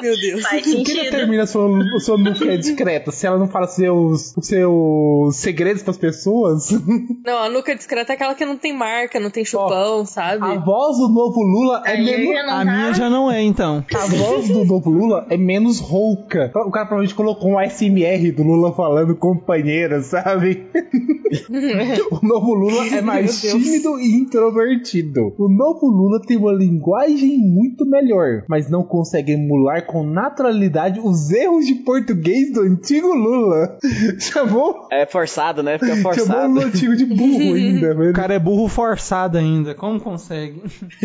Meu 0.00 0.14
Deus. 0.18 0.42
Faz 0.42 0.60
o 0.60 0.64
que 0.64 0.70
sentido. 0.70 1.02
determina 1.04 1.46
se 1.46 1.58
a 1.58 2.00
sua 2.00 2.18
nuca 2.18 2.44
é 2.44 2.56
discreta? 2.56 3.10
Se 3.10 3.26
ela 3.26 3.38
não 3.38 3.48
fala 3.48 3.66
seus, 3.66 4.34
seus 4.40 5.36
segredos 5.36 5.82
pras 5.82 5.96
pessoas? 5.96 6.70
Não, 7.24 7.38
a 7.38 7.48
nuca 7.50 7.74
discreta 7.74 8.12
é 8.12 8.14
aquela 8.14 8.34
que 8.34 8.44
não 8.44 8.56
tem 8.56 8.74
marca, 8.74 9.20
não 9.20 9.30
tem 9.30 9.44
chupão, 9.44 10.06
sabe? 10.06 10.42
A 10.42 10.58
voz 10.58 10.96
do 10.96 11.08
novo 11.08 11.40
Lula 11.42 11.82
é 11.84 11.90
Aí 11.90 12.04
menos. 12.04 12.40
A 12.40 12.46
tá- 12.46 12.64
minha 12.64 12.94
já 12.94 13.10
não 13.10 13.30
é, 13.30 13.42
então. 13.42 13.84
A 13.94 14.06
voz 14.06 14.48
do 14.48 14.64
novo 14.64 14.88
Lula 14.88 15.26
é 15.28 15.36
menos 15.36 15.78
rouca. 15.78 16.50
O 16.54 16.70
cara 16.70 16.86
provavelmente 16.86 17.14
colocou 17.14 17.52
um 17.52 17.60
SMR 17.60 18.32
do 18.32 18.42
Lula 18.42 18.72
falando 18.74 19.14
companheira, 19.16 20.00
sabe? 20.00 20.66
o 22.10 22.26
novo 22.26 22.54
Lula 22.54 22.86
é 22.86 23.02
mais 23.02 23.40
tímido 23.40 23.98
e 23.98 24.14
introvertido. 24.14 25.34
O 25.38 25.48
novo 25.48 25.86
Lula 25.86 26.20
tem 26.26 26.36
uma 26.36 26.52
linguagem 26.52 27.38
muito 27.38 27.84
melhor, 27.84 28.44
mas 28.48 28.70
não 28.70 28.82
consegue 28.82 29.32
emular 29.32 29.84
com 29.88 30.04
naturalidade 30.04 31.00
os 31.00 31.30
erros 31.30 31.66
de 31.66 31.76
português 31.76 32.52
do 32.52 32.60
antigo 32.60 33.08
Lula. 33.08 33.78
Chamou, 34.20 34.86
É 34.92 35.06
forçado, 35.06 35.62
né? 35.62 35.78
Fica 35.78 35.96
chamou 35.96 36.12
o 36.12 36.14
forçado. 36.14 36.52
Lula 36.52 36.66
antigo 36.66 36.94
de 36.94 37.06
burro 37.06 37.54
ainda, 37.56 37.94
velho. 37.94 38.10
O 38.10 38.14
cara 38.14 38.34
é 38.34 38.38
burro 38.38 38.68
forçado 38.68 39.38
ainda. 39.38 39.74
Como 39.74 39.98
consegue? 39.98 40.62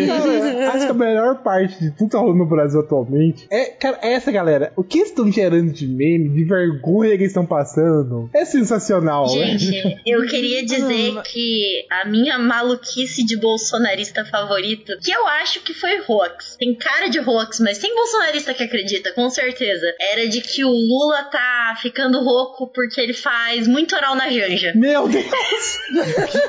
Acho 0.74 0.86
que 0.86 0.92
a 0.92 0.94
melhor 0.94 1.42
parte 1.42 1.80
de 1.80 1.92
tudo 1.92 2.10
que 2.10 2.12
tá 2.12 2.20
rolando 2.20 2.40
no 2.40 2.46
Brasil 2.46 2.82
atualmente 2.82 3.48
é, 3.50 3.66
cara, 3.66 4.00
é 4.02 4.14
essa 4.14 4.32
galera. 4.32 4.74
O 4.76 4.84
que 4.84 4.98
eles 4.98 5.10
estão 5.10 5.32
gerando 5.32 5.72
de 5.72 5.88
meme, 5.88 6.30
de 6.30 6.44
vergonha 6.44 7.12
que 7.12 7.24
eles 7.24 7.28
estão 7.28 7.46
passando, 7.46 8.30
é 8.34 8.44
sensacional, 8.44 9.26
né? 9.34 9.58
Gente, 9.58 10.02
eu 10.06 10.26
queria 10.28 10.66
dizer 10.66 11.22
que 11.24 11.86
a 11.90 12.06
minha 12.06 12.38
maluquice 12.38 13.24
de 13.24 13.38
bolsonarista 13.38 14.26
favorito, 14.26 14.94
que 15.02 15.12
eu 15.12 15.26
acho 15.28 15.64
que 15.64 15.74
foi 15.74 16.02
hoax. 16.08 16.58
Tem 16.58 16.76
cara 16.76 17.08
de 17.08 17.20
hoax, 17.20 17.60
mas 17.60 17.78
tem 17.78 17.96
bolsonarista 17.96 18.54
que 18.54 18.64
acredita, 18.74 19.12
com 19.14 19.30
certeza. 19.30 19.86
Era 20.00 20.28
de 20.28 20.41
que 20.41 20.64
o 20.66 20.70
Lula 20.72 21.24
tá 21.26 21.78
ficando 21.82 22.20
rouco 22.24 22.68
porque 22.74 23.00
ele 23.00 23.14
faz 23.14 23.68
muito 23.68 23.95
oral 23.95 24.16
na 24.16 24.30
janja. 24.30 24.74
Meu 24.76 25.08
Deus! 25.08 25.24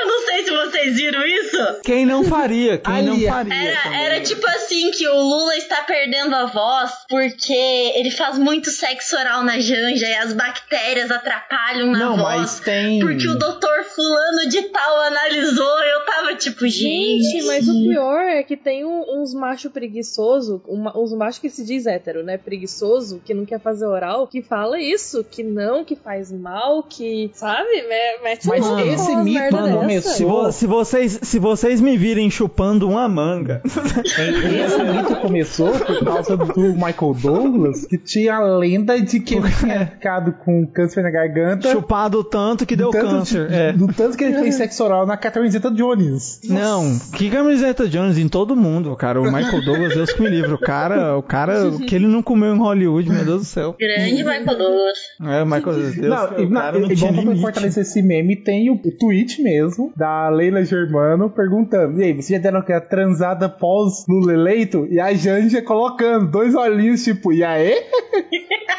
Eu 0.00 0.06
não 0.06 0.26
sei 0.26 0.44
se 0.44 0.50
vocês 0.50 0.96
viram 0.96 1.24
isso. 1.26 1.56
Quem 1.84 2.06
não 2.06 2.24
faria? 2.24 2.78
Quem 2.78 3.02
não 3.02 3.20
faria? 3.20 3.54
Era, 3.54 3.96
era 4.14 4.20
tipo 4.20 4.44
assim 4.48 4.90
que 4.90 5.06
o 5.06 5.14
Lula 5.20 5.56
está 5.56 5.82
perdendo 5.82 6.34
a 6.34 6.46
voz 6.46 6.90
porque 7.08 7.52
ele 7.94 8.10
faz 8.10 8.38
muito 8.38 8.70
sexo 8.70 9.16
oral 9.16 9.44
na 9.44 9.58
janja 9.60 10.06
e 10.06 10.14
as 10.14 10.32
bactérias 10.32 11.10
atrapalham 11.10 11.90
na 11.92 11.98
Não, 11.98 12.16
voz. 12.16 12.36
mas 12.40 12.60
tem. 12.60 12.98
Porque 13.00 13.28
o 13.28 13.38
doutor 13.38 13.84
fulano 13.84 14.48
de 14.48 14.62
tal 14.62 15.00
analisou, 15.02 15.78
eu 15.84 16.04
tava 16.06 16.34
tipo, 16.34 16.66
gente. 16.66 17.22
Gente, 17.22 17.46
mas 17.46 17.68
o 17.68 17.72
pior 17.88 18.20
é 18.22 18.42
que 18.42 18.56
tem 18.56 18.84
um- 18.84 19.20
uns 19.20 19.34
macho 19.34 19.70
preguiçoso, 19.70 20.62
uma- 20.66 20.97
uns 21.02 21.12
machos 21.12 21.38
que 21.40 21.48
se 21.50 21.64
diz 21.64 21.86
hétero, 21.86 22.22
né? 22.22 22.36
Preguiçoso, 22.36 23.20
que 23.24 23.32
não 23.34 23.44
quer 23.44 23.60
fazer 23.60 23.86
oral, 23.86 24.26
que 24.26 24.42
fala 24.42 24.78
isso, 24.80 25.24
que 25.24 25.42
não, 25.42 25.84
que 25.84 25.96
faz 25.96 26.30
mal, 26.32 26.82
que, 26.82 27.30
sabe? 27.34 27.68
Me- 27.88 28.18
Mete 28.22 28.46
Mas 28.48 28.64
esse 28.86 29.16
mito 29.16 29.56
não 29.56 29.86
dessa. 29.86 30.10
Se, 30.10 30.24
vo- 30.24 30.52
se 30.52 30.66
vocês, 30.66 31.18
se 31.22 31.38
vocês 31.38 31.80
me 31.80 31.96
virem 31.96 32.30
chupando 32.30 32.88
uma 32.88 33.08
manga, 33.08 33.62
Esse 33.64 34.82
mito 34.82 35.16
começou 35.20 35.70
por 35.72 36.04
causa 36.04 36.36
do 36.36 36.60
Michael 36.74 37.14
Douglas, 37.20 37.86
que 37.86 37.98
tinha 37.98 38.34
a 38.36 38.56
lenda 38.56 39.00
de 39.00 39.20
que 39.20 39.34
ele 39.34 39.50
tinha 39.52 39.86
ficado 39.86 40.32
com 40.44 40.66
câncer 40.66 41.02
na 41.02 41.10
garganta. 41.10 41.70
chupado 41.70 42.22
tanto 42.24 42.66
que 42.66 42.74
deu 42.76 42.90
tanto 42.90 43.06
câncer. 43.06 43.48
de- 43.48 43.54
É. 43.54 43.72
Do 43.72 43.86
tanto 43.92 44.16
que 44.16 44.24
ele 44.24 44.38
fez 44.38 44.54
sexo 44.56 44.84
oral 44.84 45.06
na 45.06 45.16
camiseta 45.16 45.70
Jones. 45.70 46.40
Não, 46.44 46.98
que 47.14 47.30
camiseta 47.30 47.88
Jones 47.88 48.18
em 48.18 48.28
todo 48.28 48.56
mundo, 48.56 48.94
cara. 48.96 49.20
O 49.20 49.24
Michael 49.24 49.64
Douglas, 49.64 49.94
Deus 49.94 50.12
que 50.12 50.22
me 50.22 50.28
livre. 50.28 50.52
O 50.52 50.58
cara, 50.58 50.87
o 50.96 51.22
cara 51.22 51.70
que 51.86 51.94
ele 51.94 52.06
não 52.06 52.22
comeu 52.22 52.54
em 52.54 52.58
Hollywood, 52.58 53.10
meu 53.10 53.24
Deus 53.24 53.40
do 53.42 53.46
céu. 53.46 53.76
Grande 53.78 54.16
Michael 54.16 54.44
Douglas. 54.44 54.98
É, 55.22 55.42
o 55.42 55.46
Michael 55.46 55.76
Deus, 55.76 55.96
não, 55.96 56.36
o 56.36 56.42
e, 56.42 56.50
cara 56.52 56.78
não, 56.78 56.90
e 56.90 56.96
tinha 56.96 57.10
bom 57.10 57.16
pra 57.16 57.24
limite. 57.24 57.40
fortalecer 57.42 57.82
esse 57.82 58.02
meme, 58.02 58.36
tem 58.36 58.70
o, 58.70 58.74
o 58.74 58.98
tweet 58.98 59.42
mesmo 59.42 59.92
da 59.96 60.28
Leila 60.28 60.64
Germano 60.64 61.30
perguntando: 61.30 62.00
E 62.00 62.04
aí, 62.04 62.12
você 62.14 62.34
já 62.34 62.38
deram 62.40 62.60
aquela 62.60 62.80
transada 62.80 63.48
pós 63.48 64.04
Lula 64.08 64.32
eleito? 64.32 64.86
E 64.90 65.00
a 65.00 65.12
Janja 65.14 65.62
colocando 65.62 66.30
dois 66.30 66.54
olhinhos, 66.54 67.02
tipo, 67.02 67.32
e 67.32 67.44
aí? 67.44 67.74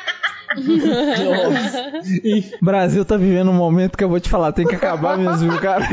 e, 2.23 2.43
Brasil 2.61 3.05
tá 3.05 3.17
vivendo 3.17 3.49
um 3.51 3.53
momento 3.53 3.97
que 3.97 4.03
eu 4.03 4.09
vou 4.09 4.19
te 4.19 4.29
falar, 4.29 4.51
tem 4.51 4.65
que 4.65 4.75
acabar 4.75 5.17
mesmo, 5.17 5.49
viu, 5.51 5.59
cara. 5.61 5.87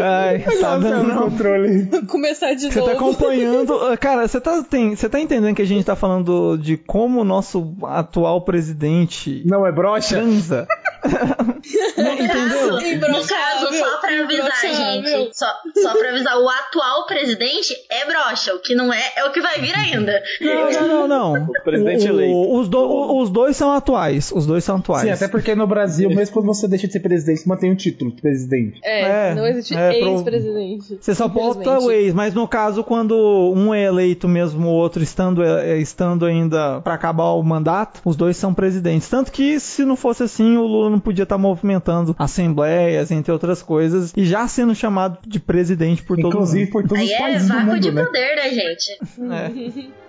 Ai, 0.00 0.38
tá 0.60 0.78
dando 0.78 1.02
no 1.02 1.14
não. 1.14 1.30
controle. 1.30 1.86
Começar 2.08 2.54
de 2.54 2.72
Você 2.72 2.78
novo. 2.78 2.90
tá 2.90 2.96
acompanhando. 2.96 3.78
Cara, 4.00 4.26
você 4.26 4.40
tá, 4.40 4.62
tem, 4.62 4.96
você 4.96 5.08
tá 5.08 5.20
entendendo 5.20 5.54
que 5.54 5.62
a 5.62 5.66
gente 5.66 5.84
tá 5.84 5.94
falando 5.94 6.56
de 6.56 6.76
como 6.76 7.20
o 7.20 7.24
nosso 7.24 7.74
atual 7.84 8.40
presidente 8.42 9.42
Não 9.46 9.66
é 9.66 9.72
brocha? 9.72 10.16
transa? 10.16 10.66
Não, 11.96 12.12
entendeu? 12.14 13.08
No 13.10 13.26
caso, 13.26 13.74
só 13.74 13.96
pra 14.00 14.22
avisar, 14.22 14.60
gente. 14.62 15.36
Só, 15.36 15.46
só 15.82 15.92
pra 15.96 16.10
avisar, 16.10 16.36
o 16.38 16.48
atual 16.48 17.06
presidente 17.06 17.72
é 17.90 18.04
brocha. 18.06 18.54
O 18.54 18.60
que 18.60 18.74
não 18.74 18.92
é, 18.92 19.00
é 19.16 19.24
o 19.24 19.32
que 19.32 19.40
vai 19.40 19.60
vir 19.60 19.74
ainda. 19.74 20.22
Não, 20.40 20.70
não, 20.70 21.08
não, 21.08 21.08
não. 21.08 21.42
O 21.62 21.64
presidente 21.64 22.04
O- 22.06 22.08
eleito. 22.08 22.52
Os, 22.56 22.68
do- 22.68 22.78
o- 22.80 23.20
os 23.22 23.30
dois 23.30 23.56
são 23.56 23.72
atuais. 23.72 24.32
Os 24.32 24.46
dois 24.46 24.64
são 24.64 24.76
atuais. 24.76 25.02
Sim, 25.02 25.10
até 25.10 25.28
porque 25.28 25.54
no 25.54 25.66
Brasil, 25.66 26.08
mesmo 26.10 26.32
quando 26.34 26.46
você 26.46 26.66
deixa 26.66 26.86
de 26.86 26.92
ser 26.92 27.00
presidente, 27.00 27.40
você 27.42 27.48
mantém 27.48 27.70
o 27.72 27.76
título 27.76 28.10
de 28.14 28.20
presidente. 28.20 28.80
É, 28.82 29.30
É, 29.30 29.34
não 29.34 29.46
existe 29.46 29.74
é, 29.76 29.98
pro- 30.00 30.08
ex-presidente. 30.10 30.98
Você 31.00 31.14
só 31.14 31.28
bota 31.28 31.78
o 31.78 31.90
ex, 31.90 32.12
mas 32.14 32.34
no 32.34 32.46
caso, 32.48 32.82
quando 32.82 33.14
um 33.54 33.72
é 33.72 33.84
eleito 33.84 34.26
mesmo, 34.28 34.68
o 34.68 34.72
outro 34.72 35.02
estando, 35.02 35.42
é, 35.44 35.78
estando 35.78 36.24
ainda 36.26 36.80
pra 36.80 36.94
acabar 36.94 37.32
o 37.32 37.42
mandato, 37.42 38.00
os 38.04 38.16
dois 38.16 38.36
são 38.36 38.52
presidentes. 38.52 39.08
Tanto 39.08 39.30
que, 39.30 39.60
se 39.60 39.84
não 39.84 39.96
fosse 39.96 40.22
assim, 40.22 40.56
o 40.56 40.62
Lula 40.66 40.90
não 40.90 41.00
podia 41.00 41.22
estar 41.22 41.38
movimentando 41.52 42.14
assembleias, 42.18 43.10
entre 43.10 43.30
outras 43.30 43.62
coisas, 43.62 44.12
e 44.16 44.24
já 44.24 44.48
sendo 44.48 44.74
chamado 44.74 45.18
de 45.26 45.38
presidente 45.38 46.02
por 46.02 46.16
todo 46.16 46.28
Inclusive 46.28 46.70
por 46.70 46.82
todos 46.82 46.98
Aí 46.98 47.06
os 47.06 47.12
é 47.12 47.18
países 47.18 47.48
do 47.48 47.54
vácuo 47.54 47.80
de 47.80 47.88
mundo, 47.88 48.00
né? 48.00 48.04
poder, 48.04 48.36
né, 48.36 48.50
gente? 48.50 48.98
mundo. 49.18 49.32
É. 49.32 49.92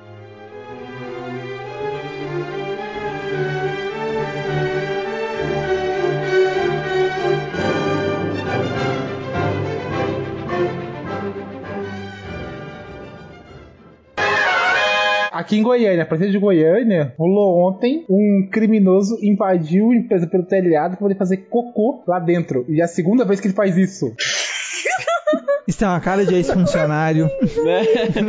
Aqui 15.34 15.58
em 15.58 15.64
Goiânia, 15.64 16.04
a 16.04 16.06
partir 16.06 16.30
de 16.30 16.38
Goiânia, 16.38 17.16
rolou 17.18 17.68
ontem 17.68 18.06
um 18.08 18.48
criminoso 18.52 19.18
invadiu 19.20 19.90
a 19.90 19.96
empresa 19.96 20.28
pelo 20.28 20.46
telhado 20.46 20.92
pra 20.92 21.00
poder 21.00 21.16
fazer 21.16 21.38
cocô 21.50 22.04
lá 22.08 22.20
dentro. 22.20 22.64
E 22.70 22.80
é 22.80 22.84
a 22.84 22.88
segunda 22.88 23.26
vez 23.26 23.40
que 23.40 23.48
ele 23.48 23.56
faz 23.56 23.76
isso. 23.76 24.14
Isso 25.68 25.80
tem 25.80 25.88
uma 25.88 26.00
cara 26.02 26.26
de 26.26 26.36
ex-funcionário. 26.36 27.30
Né? 27.64 27.84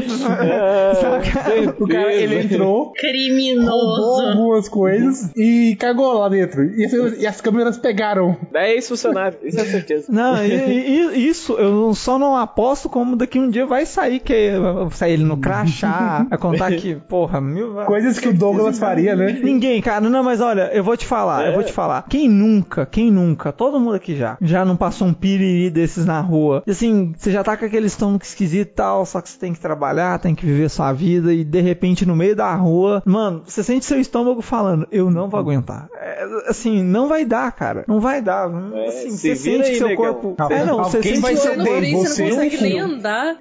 É, 0.45 1.69
O 1.83 1.87
cara, 1.89 2.13
ele 2.13 2.41
entrou, 2.43 2.93
Criminoso. 2.93 4.23
algumas 4.29 4.69
coisas 4.69 5.31
e 5.37 5.77
cagou 5.79 6.13
lá 6.19 6.29
dentro. 6.29 6.65
E, 6.65 6.85
as- 6.85 7.19
e 7.21 7.27
as 7.27 7.41
câmeras 7.41 7.77
pegaram. 7.79 8.37
É 8.55 8.73
ex-funcionário, 8.75 9.39
isso 9.43 9.61
é 9.61 9.65
certeza. 9.65 10.07
Não, 10.13 10.45
e- 10.45 10.53
e- 10.55 11.29
isso 11.29 11.55
eu 11.55 11.95
só 11.95 12.19
não 12.19 12.37
aposto 12.37 12.89
como 12.89 13.17
daqui 13.17 13.39
um 13.39 13.51
dia 13.51 13.67
vai 13.67 13.85
sair, 13.87 14.21
que 14.21 14.53
sair 14.93 15.15
ele 15.15 15.25
no 15.25 15.37
crachá, 15.37 16.27
vai 16.29 16.39
contar 16.39 16.73
que, 16.73 16.95
porra, 16.95 17.41
mil. 17.41 17.75
Coisas 17.87 18.19
que 18.19 18.29
o 18.29 18.35
Douglas 18.35 18.79
faria, 18.79 19.15
né? 19.17 19.39
Ninguém, 19.43 19.81
cara, 19.83 20.09
não, 20.09 20.23
mas 20.23 20.41
olha, 20.41 20.71
eu 20.73 20.83
vou 20.85 20.97
te 20.97 21.07
falar, 21.07 21.47
eu 21.47 21.53
vou 21.55 21.63
te 21.63 21.73
falar. 21.73 22.05
Quem 22.09 22.29
nunca, 22.29 22.87
quem 22.87 23.11
nunca, 23.11 23.53
todo 23.53 23.79
mundo 23.81 23.95
aqui 23.95 24.17
já, 24.17 24.37
já 24.41 24.65
não 24.65 24.77
passou 24.77 25.09
um 25.09 25.13
piriri 25.15 25.71
desses 25.71 26.05
na 26.07 26.21
rua. 26.21 26.63
E 26.67 26.71
assim, 26.71 26.94
você 27.17 27.31
já 27.31 27.43
tá 27.43 27.57
com 27.57 27.65
aquele 27.65 27.87
estômago 27.87 28.23
esquisito 28.23 28.69
e 28.69 28.75
tal, 28.75 29.07
só 29.07 29.21
que 29.21 29.29
você 29.29 29.39
tem 29.39 29.53
que 29.53 29.61
trabalhar, 29.61 30.19
tem 30.19 30.35
que 30.35 30.47
viver 30.47 30.69
sua 30.69 30.93
vida 30.93 31.33
e 31.33 31.45
de 31.45 31.61
repente 31.61 32.07
no 32.07 32.15
meio 32.15 32.37
da 32.37 32.55
rua, 32.55 33.03
mano, 33.05 33.43
você 33.47 33.63
sente 33.63 33.85
seu 33.85 34.01
estômago 34.01 34.41
falando, 34.43 34.87
eu 34.91 35.11
não 35.11 35.29
vou 35.29 35.41
aguentar. 35.41 35.89
É, 35.95 36.25
assim, 36.47 36.83
não 36.83 37.09
vai 37.09 37.25
dar, 37.25 37.51
cara. 37.53 37.85
Não 37.87 38.01
vai 38.01 38.21
dar. 38.21 38.51
É, 38.75 38.89
assim, 38.89 39.11
se 39.11 39.17
você 39.17 39.37
sente 39.37 39.63
aí, 39.63 39.71
que 39.71 39.77
seu 39.79 39.89
negão. 39.89 40.05
corpo. 40.15 40.37
Não, 40.39 40.49
é, 40.51 40.65
não, 40.65 40.85
você 40.85 41.03
sente 41.03 41.21
vai 41.21 41.35
que 41.35 41.41
ser 41.41 41.59
isso 41.59 42.15
você 42.15 42.23
não 42.23 42.43
é 42.43 42.51
consegue 42.51 42.63
nem 42.63 42.79
andar. 42.81 43.37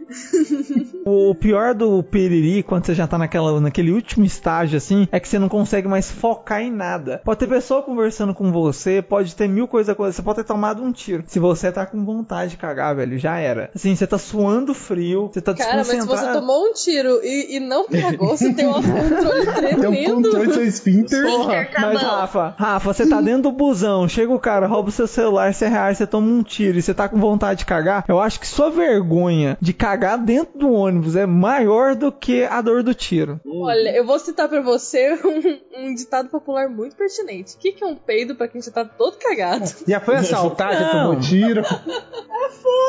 O 1.06 1.36
pior 1.36 1.74
do 1.74 2.02
piriri, 2.02 2.64
quando 2.64 2.86
você 2.86 2.94
já 2.94 3.06
tá 3.06 3.18
naquela, 3.18 3.60
naquele 3.60 3.92
último 3.92 4.26
estágio, 4.26 4.78
assim, 4.78 5.08
é 5.12 5.20
que 5.20 5.28
você 5.28 5.38
não 5.38 5.50
consegue 5.50 5.88
mais 5.88 6.10
focar 6.10 6.62
em 6.62 6.72
nada. 6.72 7.22
Pode 7.24 7.40
ter 7.40 7.48
pessoa 7.48 7.82
conversando 7.82 8.34
com 8.34 8.52
você, 8.52 9.02
pode 9.02 9.36
ter 9.36 9.48
mil 9.48 9.68
coisas, 9.68 9.96
você 9.96 10.22
pode 10.22 10.38
ter 10.38 10.46
tomado 10.46 10.82
um 10.82 10.92
tiro. 10.92 11.24
Se 11.28 11.40
você 11.40 11.72
tá 11.72 11.86
com 11.86 12.04
vontade 12.06 12.52
de 12.52 12.58
cagar, 12.58 12.96
velho, 12.96 13.18
já 13.20 13.33
era. 13.40 13.70
Assim, 13.76 13.96
você 13.96 14.06
tá 14.08 14.18
suando 14.18 14.74
frio, 14.74 15.30
você 15.32 15.42
tá 15.42 15.54
Cara, 15.54 15.78
mas 15.78 15.88
se 15.88 15.96
desconcentrado. 15.96 16.34
você 16.34 16.40
tomou 16.40 16.66
um 16.70 16.74
tiro 16.74 17.20
e, 17.24 17.58
e 17.58 17.60
não 17.60 17.86
cagou, 17.88 18.30
você 18.38 18.54
tem 18.54 18.68
um 18.68 18.74
autocontrole 18.76 19.46
Tem 19.46 19.54
um 19.54 19.80
tremendo. 19.80 20.14
controle 20.16 20.48
do 20.48 20.54
seu 20.54 20.66
esfíncter. 20.66 21.26
Porra, 21.26 21.70
mas. 21.82 22.02
Rafa, 22.02 22.56
Rafa, 22.58 22.94
você 22.94 23.08
tá 23.08 23.22
dentro 23.22 23.44
do 23.44 23.52
busão, 23.52 24.08
chega 24.08 24.32
o 24.34 24.40
cara, 24.40 24.68
rouba 24.68 24.90
o 24.90 24.92
seu 24.92 25.08
celular, 25.08 25.54
você 25.54 25.68
reais, 25.68 25.98
você 25.98 26.08
toma 26.08 26.28
um 26.28 26.44
tiro 26.44 26.78
e 26.78 26.82
você 26.82 26.94
tá 26.94 27.08
com 27.10 27.18
vontade 27.20 27.60
de 27.60 27.66
cagar, 27.66 28.04
eu 28.08 28.20
acho 28.20 28.40
que 28.40 28.48
sua 28.48 28.70
vergonha 28.70 29.58
de 29.62 29.74
cagar 29.74 30.18
dentro 30.18 30.58
do 30.60 30.72
ônibus 30.72 31.16
é 31.16 31.26
maior 31.26 31.96
do 31.96 32.12
que 32.12 32.44
a 32.46 32.62
dor 32.62 32.84
do 32.84 32.94
tiro. 32.94 33.40
Olha, 33.46 33.90
eu 33.96 34.06
vou 34.06 34.20
citar 34.20 34.48
pra 34.50 34.62
você 34.62 35.14
um, 35.24 35.86
um 35.88 35.94
ditado 35.96 36.30
popular 36.30 36.68
muito 36.70 36.96
pertinente. 36.96 37.56
O 37.56 37.60
que, 37.60 37.72
que 37.72 37.84
é 37.84 37.88
um 37.88 37.96
peido 37.96 38.36
pra 38.36 38.48
quem 38.48 38.62
já 38.62 38.72
tá 38.72 38.84
todo 38.86 39.18
cagado? 39.18 39.66
Já 39.88 40.00
foi 40.00 40.16
assaltado, 40.16 40.74
já 40.74 40.90
tomou 40.92 41.20
tiro. 41.20 41.64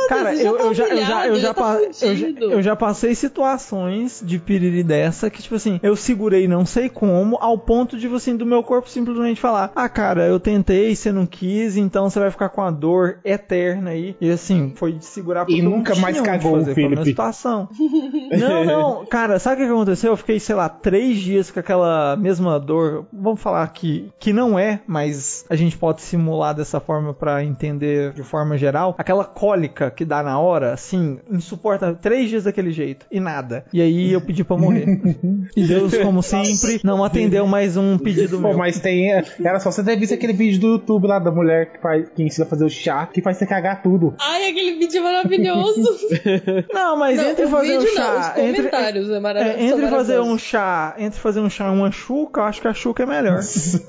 Cara, 0.08 0.33
já 0.33 0.33
eu, 0.40 0.56
tá 0.56 0.64
eu, 0.64 0.74
já, 0.74 0.84
eu, 0.88 1.04
já, 1.04 1.26
eu, 1.26 1.36
já 1.36 1.54
tá 1.54 1.78
eu, 2.02 2.50
eu 2.50 2.62
já 2.62 2.76
passei 2.76 3.14
situações 3.14 4.22
de 4.24 4.38
piriri 4.38 4.82
dessa 4.82 5.30
que, 5.30 5.42
tipo 5.42 5.54
assim, 5.54 5.78
eu 5.82 5.96
segurei 5.96 6.46
não 6.48 6.64
sei 6.66 6.88
como, 6.88 7.36
ao 7.40 7.58
ponto 7.58 7.96
de, 7.96 8.06
assim, 8.14 8.36
do 8.36 8.46
meu 8.46 8.62
corpo 8.62 8.88
simplesmente 8.88 9.40
falar: 9.40 9.72
Ah, 9.74 9.88
cara, 9.88 10.26
eu 10.26 10.38
tentei, 10.40 10.94
você 10.94 11.12
não 11.12 11.26
quis, 11.26 11.76
então 11.76 12.08
você 12.08 12.18
vai 12.18 12.30
ficar 12.30 12.48
com 12.48 12.62
a 12.62 12.70
dor 12.70 13.18
eterna 13.24 13.90
aí. 13.90 14.16
E 14.20 14.30
assim, 14.30 14.72
foi 14.76 14.92
de 14.92 15.04
segurar 15.04 15.44
porque 15.44 15.60
E 15.60 15.62
nunca 15.62 15.94
mais 15.96 16.20
cagou, 16.20 16.58
fazer, 16.58 16.74
foi 16.74 16.84
a 16.84 16.88
minha 16.88 16.98
Felipe. 16.98 17.10
situação. 17.10 17.68
não, 18.38 18.64
não, 18.64 19.06
cara, 19.06 19.38
sabe 19.38 19.62
o 19.62 19.66
que 19.66 19.72
aconteceu? 19.72 20.12
Eu 20.12 20.16
fiquei, 20.16 20.40
sei 20.40 20.54
lá, 20.54 20.68
três 20.68 21.18
dias 21.18 21.50
com 21.50 21.60
aquela 21.60 22.16
mesma 22.16 22.58
dor. 22.58 23.06
Vamos 23.12 23.40
falar 23.40 23.66
que, 23.68 24.10
que 24.18 24.32
não 24.32 24.58
é, 24.58 24.80
mas 24.86 25.44
a 25.48 25.56
gente 25.56 25.76
pode 25.76 26.02
simular 26.02 26.54
dessa 26.54 26.80
forma 26.80 27.12
pra 27.12 27.42
entender 27.44 28.12
de 28.12 28.22
forma 28.22 28.56
geral. 28.56 28.94
Aquela 28.98 29.24
cólica 29.24 29.90
que 29.90 30.04
dá 30.04 30.22
na 30.24 30.38
hora, 30.38 30.72
assim, 30.72 31.18
insuportável. 31.30 31.96
Três 32.00 32.28
dias 32.28 32.44
daquele 32.44 32.70
jeito 32.72 33.06
e 33.10 33.20
nada. 33.20 33.64
E 33.72 33.80
aí 33.80 34.12
eu 34.12 34.20
pedi 34.20 34.42
pra 34.42 34.56
morrer. 34.56 34.86
e 35.56 35.64
Deus, 35.66 35.96
como 35.98 36.22
sempre, 36.22 36.80
não 36.82 37.04
atendeu 37.04 37.46
mais 37.46 37.76
um 37.76 37.98
pedido 37.98 38.40
Pô, 38.40 38.48
meu. 38.48 38.58
mas 38.58 38.78
tem. 38.80 39.10
Era 39.12 39.60
só 39.60 39.70
você 39.70 39.82
ter 39.82 39.96
visto 39.96 40.14
aquele 40.14 40.32
vídeo 40.32 40.60
do 40.60 40.66
YouTube 40.68 41.06
lá 41.06 41.18
da 41.18 41.30
mulher 41.30 41.72
que, 41.72 41.78
faz, 41.80 42.08
que 42.10 42.22
ensina 42.22 42.46
a 42.46 42.48
fazer 42.48 42.64
o 42.64 42.70
chá, 42.70 43.06
que 43.06 43.22
faz 43.22 43.36
você 43.36 43.46
cagar 43.46 43.82
tudo. 43.82 44.14
Ai, 44.20 44.48
aquele 44.50 44.78
vídeo 44.78 44.98
é 44.98 45.02
maravilhoso. 45.02 45.82
Não, 46.72 46.96
mas 46.96 47.16
Não, 47.18 47.30
entre 47.30 47.44
o 47.44 47.48
fazer 47.48 47.78
vídeo 47.78 47.92
um 47.92 47.94
chá. 47.94 48.04
não, 48.04 48.20
os 48.20 48.48
entre- 48.48 48.62
comentários 48.70 49.10
é 49.10 49.14
é, 49.14 49.64
entre 49.64 49.88
fazer 49.88 50.20
um 50.20 50.38
chá, 50.38 50.94
entre 50.98 51.18
fazer 51.20 51.40
um 51.40 51.50
chá 51.50 51.66
e 51.68 51.70
uma 51.70 51.90
chuca, 51.90 52.40
eu 52.40 52.44
acho 52.44 52.60
que 52.60 52.68
a 52.68 52.74
chuca 52.74 53.02
é 53.02 53.06
melhor. 53.06 53.40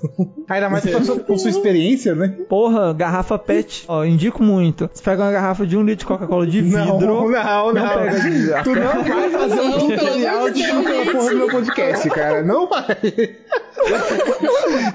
Ainda 0.49 0.70
mais 0.70 0.84
com 0.90 0.98
a 0.98 1.03
sua, 1.03 1.20
com 1.20 1.38
sua 1.38 1.49
experiência, 1.49 2.14
né? 2.16 2.28
Porra, 2.48 2.94
garrafa 2.94 3.38
PET, 3.38 3.86
ó, 3.88 4.03
indico 4.06 4.44
muito. 4.44 4.90
Você 4.94 5.03
pega 5.03 5.24
uma 5.24 5.32
garrafa 5.32 5.66
de 5.66 5.76
um 5.78 5.82
litro 5.84 6.06
de 6.06 6.24
Coca-Cola 6.26 6.47
de 6.47 6.61
vidro. 6.61 6.85
Não, 6.85 6.99
não, 6.99 7.27
não. 7.27 7.73
não. 7.73 8.64
Tu 8.64 8.76
não 8.76 9.03
vai 9.03 9.30
fazer 9.30 9.61
um 9.61 9.80
tutorial 9.80 10.49
de 10.49 10.64
chocolate 10.64 11.10
é 11.10 11.14
no 11.14 11.35
meu 11.35 11.47
podcast, 11.47 12.10
cara. 12.10 12.43
Não 12.43 12.68
vai. 12.68 12.85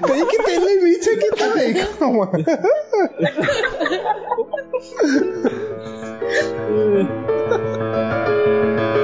Tem 0.07 0.25
que 0.27 0.43
ter 0.43 0.59
limite 0.59 1.09
aqui 1.09 1.35
também, 1.35 1.73
calma. 1.97 2.29